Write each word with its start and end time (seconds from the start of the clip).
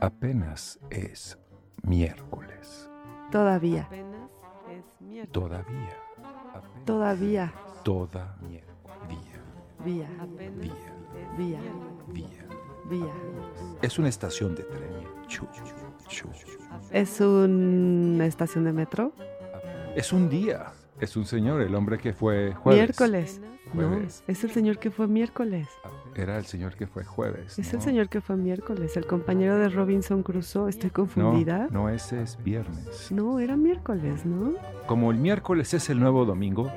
Apenas 0.00 0.78
es 0.90 1.38
miércoles. 1.82 2.88
Todavía. 3.30 3.82
Apenas 3.84 4.30
es 4.70 4.84
miércoles. 5.00 5.32
Todavía. 5.32 5.96
Apenas- 6.54 6.84
Todavía. 6.84 7.52
Todavía. 7.82 8.62
Vía. 9.84 10.08
Apenas 10.20 10.58
Vía. 10.58 10.72
es 10.72 11.38
Vía. 11.38 11.60
miércoles. 11.60 12.08
Vía. 12.08 12.44
Vía. 12.90 13.12
Es 13.82 13.98
una 13.98 14.08
estación 14.08 14.54
de 14.54 14.64
tren. 14.64 14.90
Chu, 15.28 15.46
chu. 16.08 16.26
¿Es 16.92 17.20
una 17.20 18.26
estación 18.26 18.64
de 18.64 18.72
metro? 18.72 19.12
Es 19.96 20.12
un 20.12 20.28
día. 20.28 20.72
Es 21.00 21.16
un 21.16 21.24
señor, 21.26 21.60
el 21.62 21.74
hombre 21.74 21.98
que 21.98 22.12
fue 22.12 22.52
jueves. 22.54 22.80
Miércoles. 22.80 23.40
No, 23.74 23.96
es 23.98 24.44
el 24.44 24.50
señor 24.50 24.78
que 24.78 24.90
fue 24.90 25.06
miércoles. 25.08 25.68
Era 26.16 26.38
el 26.38 26.46
señor 26.46 26.74
que 26.76 26.86
fue 26.86 27.04
jueves. 27.04 27.58
Es 27.58 27.72
¿no? 27.72 27.78
el 27.78 27.84
señor 27.84 28.08
que 28.08 28.20
fue 28.20 28.36
miércoles, 28.36 28.96
el 28.96 29.06
compañero 29.06 29.58
de 29.58 29.68
Robinson 29.68 30.22
Crusoe. 30.22 30.70
¿Estoy 30.70 30.90
confundida? 30.90 31.68
No, 31.70 31.82
no, 31.82 31.88
ese 31.90 32.22
es 32.22 32.42
viernes. 32.42 33.12
No, 33.12 33.38
era 33.38 33.56
miércoles, 33.56 34.24
¿no? 34.24 34.54
Como 34.86 35.10
el 35.10 35.18
miércoles 35.18 35.74
es 35.74 35.90
el 35.90 36.00
nuevo 36.00 36.24
domingo, 36.24 36.70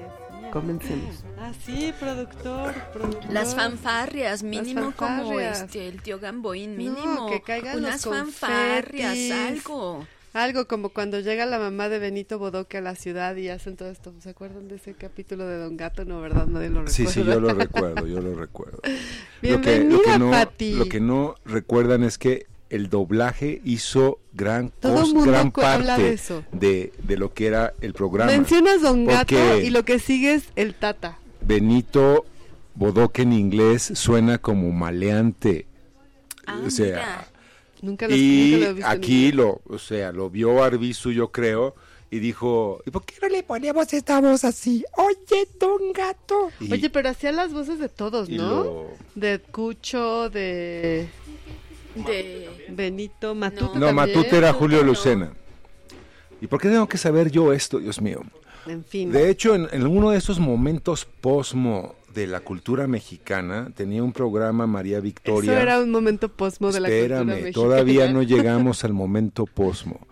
Comencemos. 0.52 1.24
Ah, 1.40 1.52
sí, 1.64 1.94
productor, 2.00 2.74
productor. 2.92 3.32
Las 3.32 3.56
fanfarrias, 3.56 4.42
mínimo 4.42 4.92
como 4.96 5.18
fanfarrias. 5.18 5.62
este 5.62 5.88
el 5.88 6.02
tío 6.02 6.20
Gamboín, 6.20 6.72
No, 6.72 6.78
mínimo. 6.78 7.30
que 7.30 7.42
caigan 7.42 7.78
unas 7.78 8.04
los 8.06 8.16
fanfarrias, 8.16 9.10
confetis. 9.16 9.32
algo. 9.32 10.08
Algo 10.34 10.68
como 10.68 10.90
cuando 10.90 11.20
llega 11.20 11.46
la 11.48 11.58
mamá 11.58 11.90
de 11.90 11.98
Benito 11.98 12.38
Bodoque 12.38 12.78
a 12.78 12.82
la 12.82 12.96
ciudad 12.96 13.36
y 13.36 13.50
hacen 13.50 13.76
todo 13.76 13.90
esto. 13.90 14.14
¿Se 14.22 14.30
acuerdan 14.30 14.68
de 14.68 14.76
ese 14.76 14.94
capítulo 14.94 15.48
de 15.48 15.58
Don 15.58 15.76
Gato? 15.76 16.06
No, 16.06 16.22
¿verdad? 16.22 16.46
Nadie 16.46 16.70
lo 16.70 16.84
recuerda. 16.84 16.94
Sí, 16.94 17.08
sí, 17.08 17.24
yo 17.24 17.40
lo 17.40 17.54
recuerdo, 17.56 18.06
yo 18.06 18.22
lo 18.22 18.36
recuerdo. 18.36 18.80
Bienvenida, 19.42 19.90
lo, 19.96 20.02
que, 20.02 20.08
lo, 20.08 20.14
que 20.14 20.20
no, 20.20 20.32
Pati. 20.32 20.74
lo 20.74 20.86
que 20.86 21.00
no 21.00 21.36
recuerdan 21.46 22.04
es 22.04 22.20
que 22.20 22.46
el 22.70 22.90
doblaje 22.90 23.60
hizo 23.66 24.20
gran, 24.34 24.72
cos- 24.82 25.26
gran 25.26 25.48
de 25.48 25.52
parte 25.52 26.10
eso. 26.14 26.44
de, 26.52 26.94
de 27.02 27.18
lo 27.18 27.34
que 27.34 27.48
era 27.48 27.74
el 27.82 27.94
programa. 27.94 28.32
Mencionas 28.32 28.84
Don 28.84 29.06
Gato 29.06 29.60
y 29.60 29.72
lo 29.72 29.84
que 29.84 29.98
sigue 29.98 30.36
es 30.36 30.44
el 30.56 30.76
Tata. 30.76 31.18
Benito 31.42 32.26
Bodoque 32.76 33.24
en 33.24 33.34
inglés 33.34 33.92
suena 33.96 34.38
como 34.38 34.72
maleante. 34.72 35.66
Ah, 36.46 36.62
o 36.66 36.70
sea, 36.70 36.86
mira. 36.86 37.28
Nunca 37.82 38.08
lo, 38.08 38.16
y 38.16 38.52
nunca 38.52 38.66
lo 38.66 38.70
he 38.72 38.74
visto 38.74 38.92
en 38.92 38.98
aquí 38.98 39.32
lo, 39.32 39.62
o 39.68 39.78
sea, 39.80 40.12
lo 40.12 40.30
vio 40.30 40.62
Arbizu, 40.64 41.12
yo 41.12 41.32
creo, 41.32 41.76
y 42.12 42.20
dijo, 42.20 42.82
¿y 42.86 42.92
por 42.92 43.06
qué 43.06 43.16
no 43.22 43.30
le 43.30 43.44
ponemos 43.44 43.94
esta 43.94 44.20
voz 44.20 44.44
así? 44.44 44.84
Oye, 44.98 45.48
don 45.60 45.94
gato. 45.94 46.50
Y- 46.60 46.72
Oye, 46.74 46.90
pero 46.90 47.10
hacía 47.10 47.32
las 47.32 47.54
voces 47.54 47.80
de 47.80 47.88
todos, 47.90 48.30
¿no? 48.30 48.64
lo- 48.64 48.88
De 49.16 49.40
Cucho, 49.40 50.30
de 50.30 51.08
De 51.96 52.50
Benito, 52.70 53.34
Matute 53.36 53.80
No, 53.80 53.88
también. 53.88 53.96
Matute 53.96 54.38
era 54.38 54.54
Julio 54.54 54.80
no. 54.80 54.86
Lucena. 54.86 55.34
¿Y 56.42 56.48
por 56.48 56.62
qué 56.62 56.70
tengo 56.70 56.88
que 56.88 56.98
saber 56.98 57.30
yo 57.32 57.52
esto, 57.54 57.80
Dios 57.80 58.02
mío? 58.02 58.22
En 58.66 58.84
fin. 58.84 59.12
De 59.12 59.30
hecho, 59.30 59.56
en, 59.56 59.68
en 59.72 59.86
uno 59.88 60.12
de 60.12 60.18
esos 60.18 60.40
momentos 60.40 61.06
posmo 61.06 61.96
de 62.14 62.28
la 62.28 62.42
cultura 62.42 62.88
mexicana, 62.88 63.72
tenía 63.76 64.04
un 64.04 64.14
programa 64.14 64.68
María 64.68 65.00
Victoria. 65.00 65.54
Eso 65.54 65.62
era 65.62 65.80
un 65.80 65.92
momento 65.92 66.30
posmo 66.30 66.72
de 66.72 66.80
la 66.80 66.90
cultura 66.90 67.24
mexicana. 67.24 67.54
todavía 67.54 68.12
no 68.12 68.24
llegamos 68.24 68.84
al 68.84 68.94
momento 68.94 69.46
posmo. 69.46 70.08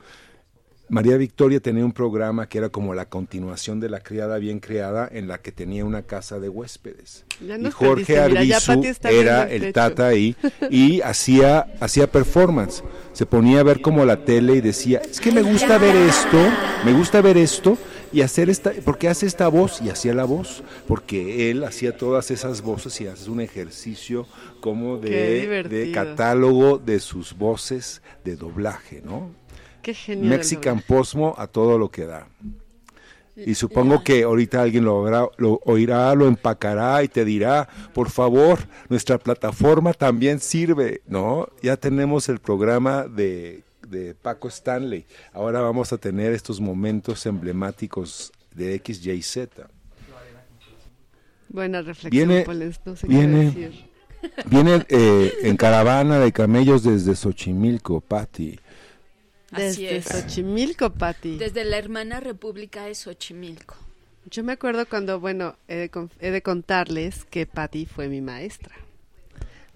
María 0.89 1.17
Victoria 1.17 1.59
tenía 1.59 1.83
un 1.83 1.91
programa 1.91 2.47
que 2.47 2.59
era 2.59 2.69
como 2.69 2.93
la 2.93 3.09
continuación 3.09 3.81
de 3.81 3.89
La 3.89 3.99
Criada 3.99 4.37
Bien 4.37 4.59
Creada, 4.59 5.09
en 5.11 5.27
la 5.27 5.39
que 5.39 5.51
tenía 5.51 5.83
una 5.83 6.03
casa 6.03 6.39
de 6.39 6.47
huéspedes. 6.47 7.25
Ya 7.45 7.57
Y 7.57 7.71
Jorge 7.71 8.17
Arbizu 8.17 8.81
era 9.03 9.49
el 9.49 9.73
tata 9.73 10.07
ahí 10.07 10.37
y 10.69 11.01
hacía, 11.01 11.67
hacía 11.81 12.09
performance. 12.09 12.83
Se 13.11 13.25
ponía 13.25 13.59
a 13.59 13.63
ver 13.63 13.81
como 13.81 14.05
la 14.05 14.23
tele 14.23 14.55
y 14.55 14.61
decía, 14.61 14.99
es 14.99 15.19
que 15.19 15.33
me 15.33 15.41
gusta 15.41 15.77
ver 15.77 15.95
esto, 15.95 16.37
me 16.85 16.93
gusta 16.93 17.21
ver 17.21 17.35
esto 17.35 17.77
y 18.13 18.21
hacer 18.21 18.49
esta, 18.49 18.71
porque 18.85 19.07
hace 19.07 19.25
esta 19.25 19.47
voz 19.47 19.81
y 19.81 19.89
hacía 19.89 20.13
la 20.13 20.25
voz, 20.25 20.63
porque 20.87 21.49
él 21.51 21.63
hacía 21.63 21.97
todas 21.97 22.31
esas 22.31 22.61
voces 22.61 22.99
y 23.01 23.07
hace 23.07 23.29
un 23.29 23.41
ejercicio 23.41 24.25
como 24.61 24.97
de, 24.97 25.91
catálogo 25.93 26.77
de 26.77 26.99
sus 26.99 27.37
voces 27.37 28.01
de 28.23 28.35
doblaje, 28.35 29.01
¿no? 29.03 29.31
Qué 29.81 29.93
genial. 29.93 30.29
Mexican 30.29 30.81
Posmo 30.81 31.35
a 31.37 31.47
todo 31.47 31.77
lo 31.77 31.89
que 31.89 32.05
da. 32.05 32.27
Y 33.35 33.53
supongo 33.53 34.03
que 34.03 34.23
ahorita 34.23 34.63
alguien 34.63 34.83
lo, 34.83 34.97
habrá- 35.05 35.29
lo 35.37 35.61
oirá, 35.65 36.15
lo 36.15 36.27
empacará 36.27 37.03
y 37.03 37.07
te 37.07 37.23
dirá, 37.23 37.69
por 37.93 38.09
favor, 38.09 38.57
nuestra 38.89 39.19
plataforma 39.19 39.93
también 39.93 40.39
sirve, 40.39 41.01
¿no? 41.07 41.47
Ya 41.61 41.77
tenemos 41.77 42.29
el 42.29 42.39
programa 42.39 43.03
de, 43.07 43.61
de 43.89 44.13
Paco 44.15 44.47
Stanley. 44.47 45.05
Ahora 45.33 45.61
vamos 45.61 45.93
a 45.93 45.97
tener 45.97 46.33
estos 46.33 46.59
momentos 46.59 47.25
emblemáticos 47.25 48.31
de 48.53 48.73
X, 48.75 49.05
Y, 49.05 49.21
Z. 49.21 49.67
Buena 51.49 51.81
reflexión, 51.81 52.27
Viene- 52.27 52.43
Poles, 52.43 52.79
no 52.85 52.95
sé 52.95 53.07
viene- 53.07 53.53
qué 53.53 53.59
decir. 53.69 53.87
Viene 54.49 54.85
eh, 54.89 55.31
en 55.43 55.55
caravana 55.57 56.19
de 56.19 56.31
camellos 56.31 56.83
desde 56.83 57.15
Xochimilco, 57.15 58.01
Patti. 58.01 58.59
Así 59.51 59.83
Desde 59.85 59.97
es. 59.97 60.05
Xochimilco, 60.05 60.89
Pati. 60.89 61.37
Desde 61.37 61.63
la 61.63 61.77
hermana 61.77 62.19
república 62.19 62.85
de 62.85 62.95
Xochimilco. 62.95 63.75
Yo 64.29 64.43
me 64.43 64.53
acuerdo 64.53 64.85
cuando, 64.89 65.19
bueno, 65.21 65.55
he 65.69 65.75
de, 65.75 65.91
he 66.19 66.31
de 66.31 66.41
contarles 66.41 67.23
que 67.25 67.45
Patti 67.45 67.85
fue 67.85 68.09
mi 68.09 68.19
maestra. 68.19 68.75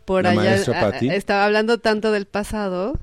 Por 0.03 0.23
¿La 0.23 0.31
allá 0.31 0.41
maestra 0.41 0.81
a- 0.81 0.87
a- 0.87 0.91
Patti? 0.91 1.09
estaba 1.09 1.45
hablando 1.45 1.77
tanto 1.77 2.11
del 2.11 2.25
pasado. 2.25 2.99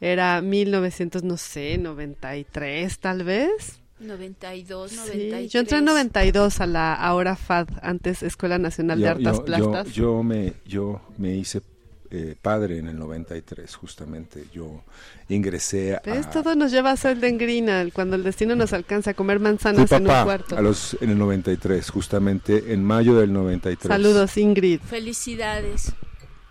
Era 0.00 0.40
1900, 0.42 1.22
no 1.24 1.36
sé, 1.36 1.78
93 1.78 2.98
tal 2.98 3.24
vez. 3.24 3.80
92, 4.00 4.90
Sí, 4.92 4.96
93. 4.96 5.50
yo 5.52 5.58
entré 5.60 5.78
en 5.78 5.84
92 5.86 6.60
a 6.60 6.66
la 6.66 6.94
ahora 6.94 7.34
FAD, 7.34 7.66
antes 7.82 8.22
Escuela 8.22 8.56
Nacional 8.58 8.98
de 9.00 9.04
Yo- 9.06 9.10
Artes 9.10 9.24
yo- 9.38 9.44
Plastas. 9.44 9.86
Yo, 9.88 9.92
yo 10.16 10.22
me, 10.22 10.52
yo 10.64 11.00
me 11.18 11.34
hice 11.34 11.62
eh, 12.10 12.36
padre 12.40 12.78
en 12.78 12.86
el 12.88 12.96
93, 12.98 13.74
justamente. 13.74 14.44
Yo 14.52 14.82
ingresé 15.28 15.96
a... 15.96 16.02
¿Ves? 16.06 16.30
Todo 16.30 16.54
nos 16.54 16.70
lleva 16.70 16.92
a 16.92 16.96
Sol 16.96 17.20
de 17.20 17.28
Engrina, 17.28 17.84
cuando 17.92 18.14
el 18.16 18.22
destino 18.22 18.54
nos 18.54 18.72
alcanza 18.72 19.10
a 19.10 19.14
comer 19.14 19.40
manzanas 19.40 19.90
en 19.92 20.02
un 20.02 20.06
papá 20.06 20.24
cuarto. 20.24 20.56
a 20.56 20.62
los, 20.62 20.96
en 21.02 21.10
el 21.10 21.18
93, 21.18 21.90
justamente 21.90 22.72
en 22.72 22.82
mayo 22.84 23.14
del 23.18 23.32
93. 23.32 23.88
Saludos, 23.88 24.38
Ingrid. 24.38 24.80
Felicidades. 24.80 25.92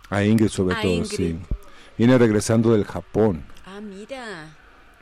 A 0.09 0.24
Ingrid 0.24 0.50
sobre 0.50 0.75
A 0.75 0.81
todo, 0.81 0.91
Ingrid. 0.91 1.16
sí. 1.18 1.35
Viene 1.97 2.18
regresando 2.18 2.74
del 2.74 2.85
Japón. 2.85 3.44
Ah, 3.66 3.81
mira. 3.81 4.56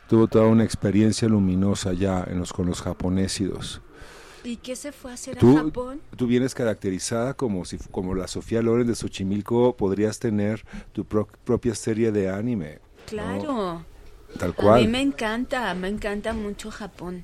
Tuvo 0.09 0.27
toda 0.27 0.45
una 0.45 0.63
experiencia 0.63 1.27
luminosa 1.27 1.93
ya 1.93 2.23
en 2.27 2.39
los, 2.39 2.53
con 2.53 2.67
los 2.67 2.81
japonésidos. 2.81 3.81
¿Y 4.43 4.57
qué 4.57 4.75
se 4.75 4.91
fue 4.91 5.09
a 5.11 5.15
hacer 5.15 5.37
Tú- 5.37 5.57
a 5.57 5.63
Japón? 5.63 6.01
Tú 6.15 6.27
vienes 6.27 6.53
caracterizada 6.53 7.33
como 7.33 7.65
si 7.65 7.77
como 7.89 8.13
la 8.13 8.27
Sofía 8.27 8.61
Loren 8.61 8.85
de 8.85 8.95
Xochimilco, 8.95 9.75
podrías 9.75 10.19
tener 10.19 10.63
tu 10.93 11.03
pro- 11.05 11.27
propia 11.43 11.73
serie 11.73 12.11
de 12.11 12.29
anime. 12.29 12.79
Claro. 13.07 13.83
Tal 14.37 14.49
A 14.49 14.51
mí 14.51 14.53
cual. 14.55 14.87
me 14.89 15.01
encanta, 15.01 15.73
me 15.73 15.87
encanta 15.87 16.33
mucho 16.33 16.69
Japón. 16.69 17.23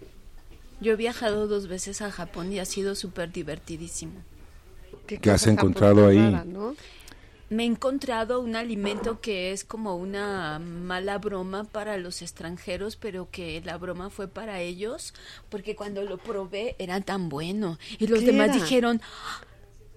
Yo 0.79 0.93
he 0.93 0.95
viajado 0.95 1.47
dos 1.47 1.67
veces 1.67 2.01
a 2.01 2.09
Japón 2.09 2.51
y 2.51 2.57
ha 2.57 2.65
sido 2.65 2.95
súper 2.95 3.31
divertidísimo. 3.31 4.13
¿Qué 5.05 5.19
¿Qué 5.19 5.29
has 5.29 5.45
encontrado 5.45 6.07
ahí? 6.07 6.17
japonesa, 6.17 6.45
¿no? 6.45 6.75
Me 7.51 7.63
he 7.63 7.65
encontrado 7.65 8.39
un 8.39 8.55
alimento 8.55 9.19
que 9.19 9.51
es 9.51 9.65
como 9.65 9.97
una 9.97 10.57
mala 10.57 11.17
broma 11.17 11.65
para 11.65 11.97
los 11.97 12.21
extranjeros, 12.21 12.95
pero 12.95 13.27
que 13.29 13.61
la 13.65 13.77
broma 13.77 14.09
fue 14.09 14.29
para 14.29 14.61
ellos, 14.61 15.13
porque 15.49 15.75
cuando 15.75 16.01
lo 16.03 16.17
probé 16.17 16.77
era 16.79 17.01
tan 17.01 17.27
bueno. 17.27 17.77
Y 17.99 18.07
los 18.07 18.21
¿Qué 18.21 18.27
demás 18.27 18.51
era? 18.51 18.55
dijeron, 18.63 19.01
"Ah, 19.03 19.41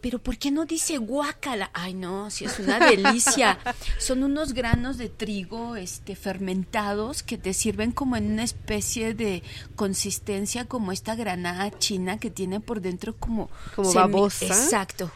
pero 0.00 0.18
¿por 0.18 0.36
qué 0.36 0.50
no 0.50 0.66
dice 0.66 0.98
guácala? 0.98 1.70
Ay, 1.72 1.94
no, 1.94 2.28
si 2.28 2.44
es 2.44 2.58
una 2.58 2.80
delicia. 2.90 3.56
Son 4.00 4.24
unos 4.24 4.52
granos 4.52 4.98
de 4.98 5.08
trigo 5.08 5.76
este, 5.76 6.16
fermentados 6.16 7.22
que 7.22 7.38
te 7.38 7.54
sirven 7.54 7.92
como 7.92 8.16
en 8.16 8.32
una 8.32 8.42
especie 8.42 9.14
de 9.14 9.44
consistencia 9.76 10.64
como 10.64 10.90
esta 10.90 11.14
granada 11.14 11.70
china 11.78 12.18
que 12.18 12.30
tiene 12.30 12.58
por 12.58 12.80
dentro 12.80 13.14
como... 13.16 13.48
Como 13.76 13.92
babosa. 13.94 14.44
Exacto. 14.46 15.10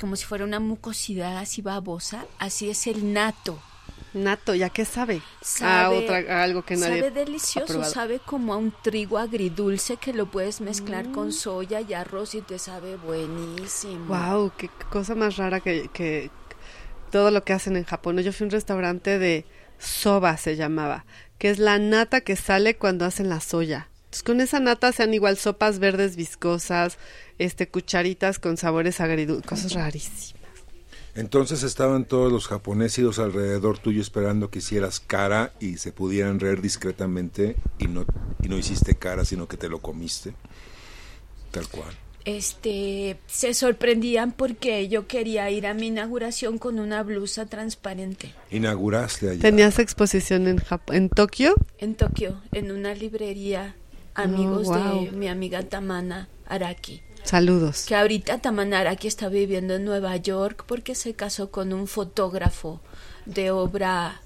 Como 0.00 0.16
si 0.16 0.24
fuera 0.24 0.44
una 0.44 0.60
mucosidad 0.60 1.38
así 1.38 1.62
babosa. 1.62 2.26
Así 2.38 2.68
es 2.70 2.86
el 2.86 3.12
nato. 3.12 3.58
Nato, 4.12 4.54
¿ya 4.54 4.70
qué 4.70 4.84
sabe? 4.86 5.20
Sabe, 5.42 5.96
a, 5.96 6.00
otra, 6.00 6.38
a 6.38 6.42
algo 6.42 6.64
que 6.64 6.76
nadie 6.76 7.00
sabe 7.00 7.10
delicioso, 7.10 7.84
sabe 7.84 8.18
como 8.18 8.54
a 8.54 8.56
un 8.56 8.72
trigo 8.82 9.18
agridulce 9.18 9.98
que 9.98 10.14
lo 10.14 10.30
puedes 10.30 10.62
mezclar 10.62 11.08
Mm. 11.08 11.12
con 11.12 11.32
soya 11.34 11.82
y 11.82 11.92
arroz 11.92 12.34
y 12.34 12.40
te 12.40 12.58
sabe 12.58 12.96
buenísimo. 12.96 14.06
Wow, 14.06 14.52
qué 14.56 14.70
cosa 14.90 15.14
más 15.14 15.36
rara 15.36 15.60
que, 15.60 15.90
que 15.92 16.30
todo 17.10 17.30
lo 17.30 17.44
que 17.44 17.52
hacen 17.52 17.76
en 17.76 17.84
Japón. 17.84 18.18
Yo 18.18 18.32
fui 18.32 18.44
a 18.44 18.46
un 18.46 18.50
restaurante 18.52 19.18
de 19.18 19.44
soba, 19.78 20.36
se 20.38 20.56
llamaba, 20.56 21.04
que 21.38 21.50
es 21.50 21.58
la 21.58 21.78
nata 21.78 22.22
que 22.22 22.36
sale 22.36 22.76
cuando 22.76 23.04
hacen 23.04 23.28
la 23.28 23.40
soya. 23.40 23.88
Entonces, 24.06 24.22
con 24.22 24.40
esa 24.40 24.60
nata 24.60 24.92
sean 24.92 25.12
igual 25.12 25.36
sopas 25.36 25.78
verdes 25.78 26.16
viscosas, 26.16 26.96
este 27.38 27.68
cucharitas 27.68 28.38
con 28.38 28.56
sabores 28.56 29.00
agridulces, 29.00 29.46
cosas 29.48 29.72
rarísimas. 29.74 30.36
Entonces 31.14 31.62
estaban 31.62 32.04
todos 32.04 32.30
los 32.30 32.46
japoneses 32.46 33.18
alrededor 33.18 33.78
tuyo 33.78 34.02
esperando 34.02 34.50
que 34.50 34.58
hicieras 34.58 35.00
cara 35.00 35.52
y 35.60 35.78
se 35.78 35.90
pudieran 35.92 36.40
reír 36.40 36.60
discretamente 36.60 37.56
y 37.78 37.86
no, 37.86 38.04
y 38.42 38.48
no 38.48 38.58
hiciste 38.58 38.96
cara, 38.96 39.24
sino 39.24 39.48
que 39.48 39.56
te 39.56 39.68
lo 39.70 39.80
comiste. 39.80 40.34
Tal 41.50 41.68
cual. 41.68 41.94
Este, 42.26 43.18
se 43.28 43.54
sorprendían 43.54 44.32
porque 44.32 44.88
yo 44.88 45.06
quería 45.06 45.48
ir 45.50 45.66
a 45.66 45.74
mi 45.74 45.86
inauguración 45.86 46.58
con 46.58 46.80
una 46.80 47.02
blusa 47.04 47.46
transparente. 47.46 48.34
Inauguraste 48.50 49.30
allá. 49.30 49.40
¿Tenías 49.40 49.78
exposición 49.78 50.48
en, 50.48 50.58
Jap- 50.58 50.92
en 50.92 51.08
Tokio? 51.08 51.54
En 51.78 51.94
Tokio, 51.94 52.42
en 52.52 52.72
una 52.72 52.94
librería, 52.94 53.76
amigos 54.14 54.66
Oh, 54.68 54.74
wow. 54.74 55.04
de 55.04 55.12
mi 55.12 55.28
amiga 55.28 55.62
Tamana 55.62 56.28
Araki. 56.46 57.00
Saludos. 57.26 57.86
Que 57.86 57.96
ahorita 57.96 58.38
Tamana 58.38 58.78
Araki 58.80 59.08
está 59.08 59.28
viviendo 59.28 59.74
en 59.74 59.84
Nueva 59.84 60.16
York 60.16 60.64
porque 60.66 60.94
se 60.94 61.14
casó 61.14 61.50
con 61.50 61.72
un 61.72 61.88
fotógrafo 61.88 62.80
de 63.24 63.50
obra 63.50 64.22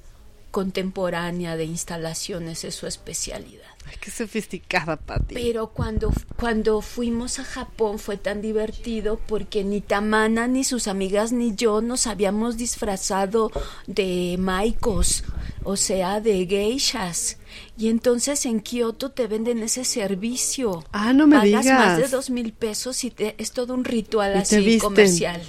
contemporánea 0.51 1.57
de 1.57 1.65
instalaciones, 1.65 2.63
es 2.65 2.75
su 2.75 2.87
especialidad. 2.87 3.70
Ay, 3.87 3.95
qué 4.01 4.11
sofisticada, 4.11 4.97
Pati. 4.97 5.35
Pero 5.35 5.69
cuando, 5.71 6.13
cuando 6.39 6.81
fuimos 6.81 7.39
a 7.39 7.45
Japón 7.45 7.99
fue 7.99 8.17
tan 8.17 8.41
divertido 8.43 9.19
porque 9.27 9.65
ni 9.65 9.81
Tamana, 9.81 10.47
ni 10.47 10.65
sus 10.65 10.87
amigas, 10.87 11.33
ni 11.33 11.55
yo 11.57 11.81
nos 11.81 12.07
habíamos 12.07 12.57
disfrazado 12.57 13.51
de 13.87 14.37
maikos, 14.39 15.25
o 15.65 15.77
sea, 15.77 16.21
de 16.21 16.47
geishas. 16.47 17.39
Y 17.77 17.89
entonces 17.89 18.45
en 18.47 18.61
Kioto 18.61 19.11
te 19.11 19.27
venden 19.27 19.63
ese 19.63 19.85
servicio. 19.85 20.85
Ah, 20.93 21.13
no 21.13 21.27
me 21.27 21.37
Pagas 21.37 21.67
más 21.67 21.91
de 21.93 21.97
digas. 21.97 22.11
dos 22.11 22.31
mil 22.31 22.53
pesos 22.53 23.03
y 23.05 23.11
te- 23.11 23.35
es 23.39 23.51
todo 23.53 23.75
un 23.75 23.85
ritual 23.85 24.35
así 24.37 24.79
comercial. 24.79 25.43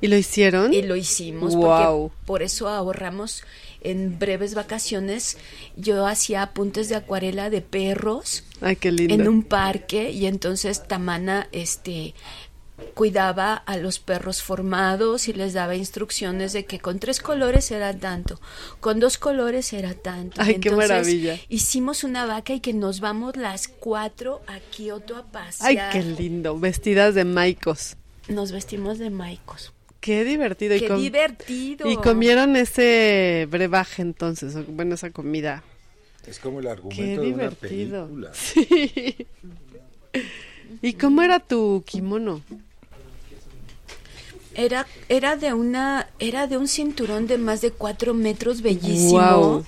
¿Y 0.00 0.08
lo 0.08 0.16
hicieron? 0.16 0.74
Y 0.74 0.82
lo 0.82 0.96
hicimos 0.96 1.54
Guau. 1.56 2.08
porque 2.10 2.26
por 2.26 2.42
eso 2.42 2.68
ahorramos 2.68 3.42
en 3.84 4.18
breves 4.18 4.54
vacaciones. 4.54 5.38
Yo 5.76 6.06
hacía 6.06 6.42
apuntes 6.42 6.88
de 6.88 6.96
acuarela 6.96 7.50
de 7.50 7.60
perros 7.60 8.44
Ay, 8.60 8.76
qué 8.76 8.92
lindo. 8.92 9.14
en 9.14 9.28
un 9.28 9.42
parque 9.42 10.10
y 10.10 10.26
entonces 10.26 10.86
Tamana 10.86 11.48
este 11.52 12.14
cuidaba 12.94 13.54
a 13.54 13.76
los 13.76 13.98
perros 13.98 14.42
formados 14.42 15.28
y 15.28 15.32
les 15.32 15.52
daba 15.52 15.76
instrucciones 15.76 16.52
de 16.52 16.64
que 16.64 16.78
con 16.80 16.98
tres 16.98 17.20
colores 17.20 17.70
era 17.70 17.96
tanto, 17.96 18.40
con 18.80 19.00
dos 19.00 19.18
colores 19.18 19.72
era 19.72 19.94
tanto. 19.94 20.40
Ay, 20.40 20.58
qué 20.58 20.70
maravilla. 20.70 21.38
Hicimos 21.48 22.04
una 22.04 22.26
vaca 22.26 22.54
y 22.54 22.60
que 22.60 22.72
nos 22.72 23.00
vamos 23.00 23.36
las 23.36 23.68
cuatro 23.68 24.42
a 24.46 24.58
Kioto 24.58 25.16
a 25.16 25.24
pasear. 25.24 25.68
Ay, 25.68 25.78
qué 25.92 26.02
lindo. 26.02 26.58
Vestidas 26.58 27.14
de 27.14 27.24
maicos. 27.24 27.96
Nos 28.28 28.52
vestimos 28.52 28.98
de 28.98 29.10
maicos. 29.10 29.72
Qué 30.02 30.24
divertido. 30.24 30.76
Qué 30.76 30.98
y, 30.98 31.02
divertido. 31.02 31.88
y 31.88 31.96
comieron 31.96 32.56
ese 32.56 33.46
brebaje 33.48 34.02
entonces, 34.02 34.54
bueno, 34.66 34.96
esa 34.96 35.10
comida. 35.10 35.62
Es 36.26 36.40
como 36.40 36.58
el 36.58 36.64
Qué 36.66 36.70
argumento 36.72 37.22
de 37.22 37.28
una 37.32 37.36
divertido. 37.48 38.06
película. 38.08 38.32
Sí. 38.34 39.26
¿Y 40.82 40.94
cómo 40.94 41.22
era 41.22 41.38
tu 41.38 41.84
kimono? 41.86 42.42
Era, 44.54 44.86
era 45.08 45.36
de 45.36 45.52
una, 45.54 46.08
era 46.18 46.48
de 46.48 46.56
un 46.56 46.66
cinturón 46.66 47.28
de 47.28 47.38
más 47.38 47.60
de 47.60 47.70
cuatro 47.70 48.12
metros 48.12 48.60
bellísimo. 48.60 49.12
Guau. 49.12 49.64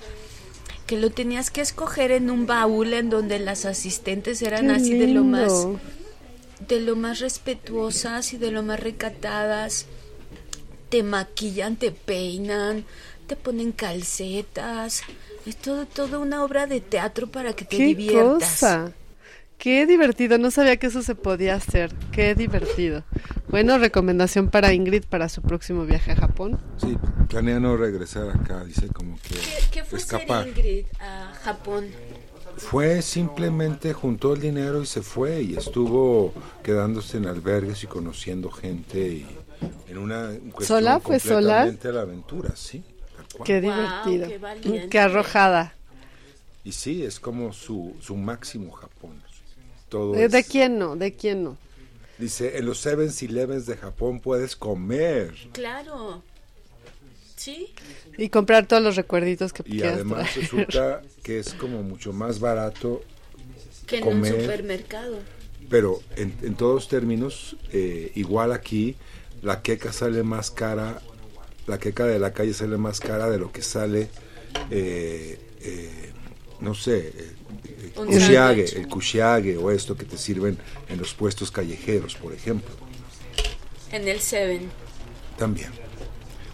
Que 0.85 0.97
lo 0.99 1.11
tenías 1.11 1.49
que 1.49 1.61
escoger 1.61 2.11
en 2.11 2.29
un 2.29 2.45
baúl 2.45 2.93
en 2.93 3.09
donde 3.09 3.39
las 3.39 3.65
asistentes 3.65 4.41
eran 4.41 4.67
Qué 4.67 4.73
así 4.73 4.97
de 4.97 5.07
lo 5.07 5.23
más, 5.23 5.67
de 6.67 6.81
lo 6.81 6.97
más 6.97 7.19
respetuosas 7.21 8.33
y 8.33 8.37
de 8.37 8.51
lo 8.51 8.63
más 8.63 8.81
recatadas. 8.81 9.85
Te 10.89 11.03
maquillan, 11.03 11.75
te 11.77 11.91
peinan, 11.91 12.85
te 13.27 13.35
ponen 13.35 13.71
calcetas. 13.71 15.01
Es 15.45 15.57
todo, 15.57 15.85
todo 15.85 16.19
una 16.21 16.43
obra 16.43 16.67
de 16.67 16.81
teatro 16.81 17.27
para 17.27 17.53
que 17.53 17.65
te 17.65 17.77
Qué 17.77 17.83
diviertas. 17.85 18.49
cosa. 18.51 18.91
Qué 19.57 19.85
divertido. 19.85 20.37
No 20.37 20.51
sabía 20.51 20.77
que 20.77 20.87
eso 20.87 21.01
se 21.01 21.15
podía 21.15 21.55
hacer. 21.55 21.93
Qué 22.11 22.35
divertido. 22.35 23.03
Bueno, 23.49 23.77
recomendación 23.77 24.49
para 24.49 24.73
Ingrid 24.73 25.03
para 25.05 25.29
su 25.29 25.41
próximo 25.41 25.85
viaje 25.85 26.11
a 26.11 26.15
Japón. 26.15 26.59
Sí, 26.77 26.97
planea 27.29 27.59
no 27.59 27.77
regresar 27.77 28.29
acá, 28.29 28.63
dice 28.65 28.87
como 28.87 29.17
que 29.21 29.35
¿Qué, 29.35 29.57
qué 29.71 29.83
fue 29.83 29.97
escapar. 29.99 30.47
Ingrid 30.47 30.85
a 30.99 31.33
Japón? 31.41 31.85
Fue 32.57 33.01
simplemente 33.01 33.93
juntó 33.93 34.33
el 34.33 34.41
dinero 34.41 34.81
y 34.81 34.85
se 34.85 35.01
fue 35.01 35.41
y 35.41 35.55
estuvo 35.55 36.33
quedándose 36.63 37.17
en 37.17 37.27
albergues 37.27 37.83
y 37.83 37.87
conociendo 37.87 38.49
gente 38.49 38.99
y 38.99 39.27
en 39.87 39.97
una 39.97 40.27
cuestión 40.51 40.79
¿Sola? 40.79 40.99
¿Fue 40.99 41.19
sola? 41.19 41.61
a 41.63 41.87
la 41.91 42.01
aventura, 42.01 42.55
sí. 42.55 42.83
tal 43.15 43.25
cual. 43.33 43.47
Qué 43.47 43.61
divertido. 43.61 44.89
qué 44.89 44.99
arrojada. 44.99 45.73
Y 46.63 46.71
sí, 46.71 47.03
es 47.03 47.19
como 47.19 47.53
su, 47.53 47.95
su 48.01 48.15
máximo 48.15 48.71
Japón. 48.71 49.21
Todo 49.89 50.13
¿De 50.13 50.25
es- 50.25 50.47
quién 50.47 50.79
no? 50.79 50.95
¿De 50.95 51.13
quién 51.13 51.43
no? 51.43 51.57
Dice, 52.17 52.57
en 52.57 52.65
los 52.65 52.79
Seven 52.79 53.11
Elevens 53.21 53.65
de 53.65 53.75
Japón 53.77 54.19
puedes 54.21 54.55
comer. 54.55 55.33
Claro. 55.51 56.23
Sí. 57.35 57.73
Y 58.17 58.29
comprar 58.29 58.65
todos 58.67 58.81
los 58.81 58.95
recuerditos 58.95 59.51
que 59.53 59.63
Y 59.65 59.83
además 59.83 60.23
traer. 60.31 60.39
resulta 60.41 61.01
que 61.23 61.39
es 61.39 61.53
como 61.53 61.83
mucho 61.83 62.13
más 62.13 62.39
barato, 62.39 63.03
Que 63.85 63.97
en 63.97 64.03
Comer. 64.03 64.33
un 64.33 64.41
supermercado. 64.41 65.19
pero 65.69 65.99
en, 66.15 66.33
en 66.41 66.55
todos 66.55 66.87
términos, 66.87 67.57
eh, 67.73 68.11
igual 68.15 68.53
aquí, 68.53 68.95
la 69.41 69.61
queca 69.61 69.91
sale 69.93 70.23
más 70.23 70.51
cara, 70.51 71.01
la 71.67 71.77
queca 71.77 72.05
de 72.05 72.19
la 72.19 72.33
calle 72.33 72.53
sale 72.53 72.77
más 72.77 72.99
cara 72.99 73.29
de 73.29 73.37
lo 73.37 73.51
que 73.51 73.61
sale, 73.61 74.09
eh, 74.69 75.39
eh, 75.61 76.11
no 76.59 76.73
sé, 76.73 77.07
eh, 77.07 77.35
eh, 77.65 77.91
kushiage, 77.95 78.67
sándwich. 78.67 78.73
el 78.73 78.87
kushiage 78.87 79.57
o 79.57 79.71
esto 79.71 79.95
que 79.95 80.05
te 80.05 80.17
sirven 80.17 80.57
en 80.89 80.97
los 80.97 81.13
puestos 81.13 81.51
callejeros, 81.51 82.15
por 82.15 82.33
ejemplo. 82.33 82.73
En 83.91 84.07
el 84.07 84.19
Seven. 84.19 84.69
También. 85.37 85.69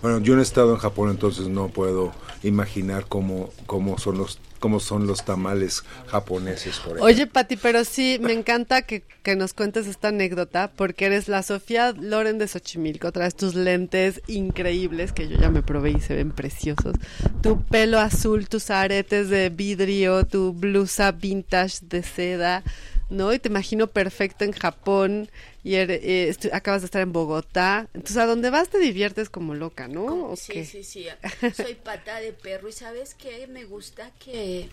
Bueno, 0.02 0.20
yo 0.20 0.34
no 0.34 0.40
he 0.40 0.44
estado 0.44 0.74
en 0.74 0.80
Japón, 0.80 1.12
entonces 1.12 1.48
no 1.48 1.68
puedo 1.68 2.12
imaginar 2.44 3.06
cómo, 3.08 3.54
cómo 3.68 3.98
son 4.00 4.18
los 4.18 4.40
cómo 4.62 4.80
son 4.80 5.08
los 5.08 5.26
tamales 5.26 5.84
japoneses. 6.08 6.80
Oye, 7.02 7.28
Pati, 7.28 7.58
pero 7.58 7.84
sí, 7.84 8.20
me 8.22 8.32
encanta 8.32 8.84
que, 8.84 9.04
que 9.24 9.36
nos 9.36 9.54
cuentes 9.54 9.88
esta 9.88 10.10
anécdota 10.10 10.72
porque 10.72 11.08
eres 11.08 11.28
la 11.28 11.42
Sofía 11.42 11.92
Loren 11.92 12.38
de 12.38 12.48
Xochimilco. 12.48 13.12
Traes 13.12 13.36
tus 13.36 13.56
lentes 13.56 14.22
increíbles 14.28 15.12
que 15.12 15.28
yo 15.28 15.38
ya 15.38 15.50
me 15.50 15.64
probé 15.64 15.92
y 15.92 16.00
se 16.00 16.16
ven 16.16 16.32
preciosos. 16.32 16.96
Tu 17.42 17.62
pelo 17.64 18.00
azul, 18.00 18.48
tus 18.48 18.70
aretes 18.70 19.30
de 19.30 19.50
vidrio, 19.50 20.26
tu 20.26 20.54
blusa 20.54 21.12
vintage 21.12 21.80
de 21.82 22.04
seda, 22.04 22.64
¿no? 23.10 23.34
Y 23.34 23.40
te 23.40 23.50
imagino 23.50 23.88
perfecto 23.88 24.46
en 24.46 24.52
Japón 24.52 25.30
y 25.64 25.74
ere- 25.76 26.00
eh, 26.04 26.36
acabas 26.54 26.82
de 26.82 26.86
estar 26.86 27.02
en 27.02 27.12
Bogotá. 27.14 27.88
Entonces, 27.94 28.18
a 28.18 28.26
donde 28.26 28.50
vas 28.50 28.70
te 28.70 28.80
diviertes 28.80 29.30
como 29.30 29.54
loca, 29.54 29.88
¿no? 29.88 30.32
¿O 30.32 30.36
Sí, 30.36 30.54
qué? 30.54 30.66
sí, 30.66 30.84
sí. 30.84 31.06
Soy 31.56 31.76
pata 31.76 32.20
de 32.20 32.34
perro 32.34 32.70
y 32.70 32.72
sabes 32.72 33.14
qué? 33.14 33.48
Me 33.48 33.66
gusta 33.66 34.12
que 34.24 34.70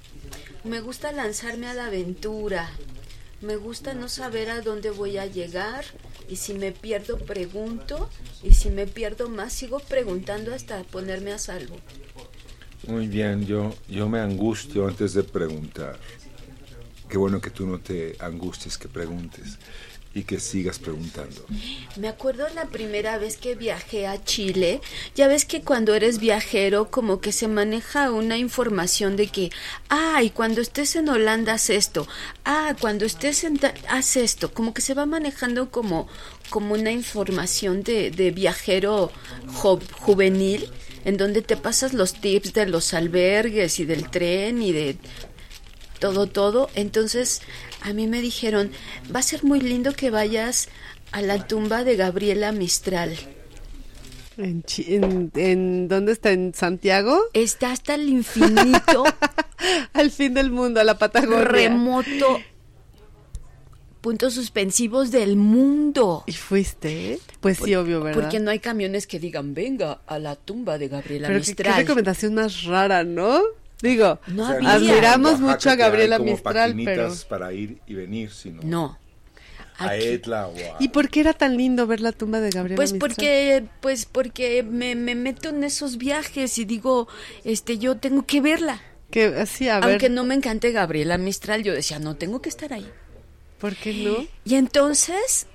me 0.64 0.80
gusta 0.80 1.12
lanzarme 1.12 1.66
a 1.66 1.75
la 1.75 1.87
aventura. 1.87 2.71
Me 3.40 3.54
gusta 3.57 3.95
no 3.95 4.09
saber 4.09 4.50
a 4.50 4.62
dónde 4.62 4.90
voy 4.90 5.16
a 5.18 5.26
llegar 5.26 5.85
y 6.28 6.37
si 6.37 6.54
me 6.54 6.73
pierdo 6.73 7.18
pregunto 7.18 8.11
y 8.42 8.54
si 8.54 8.68
me 8.71 8.87
pierdo 8.88 9.28
más 9.28 9.52
sigo 9.52 9.78
preguntando 9.78 10.52
hasta 10.52 10.83
ponerme 10.83 11.33
a 11.33 11.38
salvo. 11.38 11.76
Muy 12.88 13.07
bien, 13.07 13.47
yo, 13.47 13.75
yo 13.88 14.09
me 14.09 14.18
angustio 14.21 14.88
antes 14.88 15.12
de 15.14 15.23
preguntar. 15.23 15.99
Qué 17.09 17.16
bueno 17.16 17.40
que 17.40 17.50
tú 17.50 17.66
no 17.66 17.78
te 17.78 18.16
angusties, 18.18 18.76
que 18.76 18.88
preguntes 18.88 19.57
y 20.14 20.22
que 20.24 20.40
sigas 20.40 20.78
preguntando. 20.78 21.44
Me 21.96 22.08
acuerdo 22.08 22.46
la 22.54 22.66
primera 22.66 23.18
vez 23.18 23.36
que 23.36 23.54
viajé 23.54 24.06
a 24.06 24.22
Chile. 24.24 24.80
Ya 25.14 25.28
ves 25.28 25.44
que 25.44 25.62
cuando 25.62 25.94
eres 25.94 26.18
viajero 26.18 26.90
como 26.90 27.20
que 27.20 27.32
se 27.32 27.46
maneja 27.48 28.10
una 28.10 28.38
información 28.38 29.16
de 29.16 29.28
que, 29.28 29.50
ah, 29.88 30.22
y 30.22 30.30
cuando 30.30 30.60
estés 30.60 30.96
en 30.96 31.08
Holanda 31.08 31.54
haz 31.54 31.70
esto, 31.70 32.08
ah, 32.44 32.74
cuando 32.80 33.04
estés 33.04 33.44
en 33.44 33.60
haz 33.88 34.16
esto, 34.16 34.52
como 34.52 34.74
que 34.74 34.82
se 34.82 34.94
va 34.94 35.06
manejando 35.06 35.70
como, 35.70 36.08
como 36.50 36.74
una 36.74 36.90
información 36.90 37.82
de, 37.82 38.10
de 38.10 38.30
viajero 38.30 39.12
juvenil 40.00 40.70
en 41.04 41.16
donde 41.16 41.42
te 41.42 41.56
pasas 41.56 41.94
los 41.94 42.14
tips 42.14 42.52
de 42.52 42.66
los 42.66 42.92
albergues 42.92 43.78
y 43.80 43.84
del 43.84 44.10
tren 44.10 44.60
y 44.62 44.72
de 44.72 44.96
todo, 45.98 46.26
todo. 46.26 46.68
Entonces 46.74 47.42
a 47.82 47.92
mí 47.92 48.06
me 48.06 48.20
dijeron, 48.20 48.70
va 49.14 49.20
a 49.20 49.22
ser 49.22 49.44
muy 49.44 49.60
lindo 49.60 49.92
que 49.94 50.10
vayas 50.10 50.68
a 51.12 51.22
la 51.22 51.46
tumba 51.46 51.84
de 51.84 51.96
Gabriela 51.96 52.52
Mistral. 52.52 53.16
¿En, 54.36 54.64
en, 54.86 55.32
en- 55.34 55.88
dónde 55.88 56.12
está? 56.12 56.30
¿En 56.30 56.54
Santiago? 56.54 57.18
Está 57.32 57.72
hasta 57.72 57.94
el 57.96 58.08
infinito 58.08 59.04
Al 59.92 60.10
fin 60.12 60.34
del 60.34 60.50
mundo, 60.52 60.80
a 60.80 60.84
la 60.84 60.96
Patagonia. 60.98 61.44
remoto 61.44 62.38
puntos 64.00 64.34
suspensivos 64.34 65.10
del 65.10 65.36
mundo. 65.36 66.22
¿Y 66.26 66.32
fuiste? 66.32 67.18
Pues 67.40 67.58
sí, 67.58 67.74
obvio, 67.74 68.00
¿verdad? 68.00 68.20
Porque 68.22 68.38
no 68.38 68.50
hay 68.52 68.60
camiones 68.60 69.06
que 69.08 69.18
digan, 69.18 69.54
venga 69.54 70.00
a 70.06 70.18
la 70.20 70.36
tumba 70.36 70.78
de 70.78 70.86
Gabriela 70.88 71.26
Pero 71.26 71.40
qué, 71.40 71.46
qué 71.46 71.50
Mistral. 71.50 71.76
recomendación 71.78 72.34
más 72.34 72.62
rara, 72.62 73.02
¿no? 73.02 73.40
Digo, 73.82 74.18
No 74.26 74.44
O 74.44 74.47
sea, 74.61 74.73
Admiramos 74.75 75.40
mucho 75.40 75.70
a 75.70 75.76
Gabriela 75.76 76.18
como 76.18 76.32
Mistral, 76.32 76.70
paquinitas 76.73 77.25
para 77.25 77.52
ir 77.52 77.78
y 77.87 77.94
venir, 77.94 78.30
sino 78.32 78.61
No. 78.64 78.99
a 79.78 79.90
Aquí- 79.90 80.04
Etla 80.06 80.49
o 80.49 80.54
a... 80.56 80.76
¿y 80.80 80.88
por 80.88 81.08
qué 81.08 81.20
era 81.20 81.32
tan 81.32 81.56
lindo 81.56 81.87
ver 81.87 82.00
la 82.00 82.11
tumba 82.12 82.40
de 82.40 82.50
Gabriela 82.50 82.76
Pues 82.76 82.92
Mistral? 82.92 83.08
porque, 83.14 83.64
pues 83.80 84.04
porque 84.06 84.62
me, 84.64 84.94
me 84.97 85.14
meto 85.14 85.50
en 85.50 85.62
esos 85.62 85.97
viajes 85.99 86.58
y 86.58 86.64
digo, 86.64 87.06
este, 87.44 87.78
yo 87.78 87.97
tengo 87.97 88.26
que 88.26 88.40
verla. 88.40 88.82
Que 89.11 89.26
así, 89.26 89.68
a 89.68 89.78
ver, 89.80 89.90
Aunque 89.90 90.08
no 90.11 90.25
me 90.25 90.35
encante 90.35 90.73
Gabriela 90.73 91.16
Mistral, 91.16 91.62
yo 91.62 91.73
decía, 91.73 91.99
no, 92.00 92.16
tengo 92.16 92.42
que 92.42 92.49
estar 92.49 92.73
ahí. 92.73 92.90
¿por 93.61 93.75
qué 93.76 93.92
no? 93.92 94.26
Y 94.44 94.54
entonces, 94.56 95.47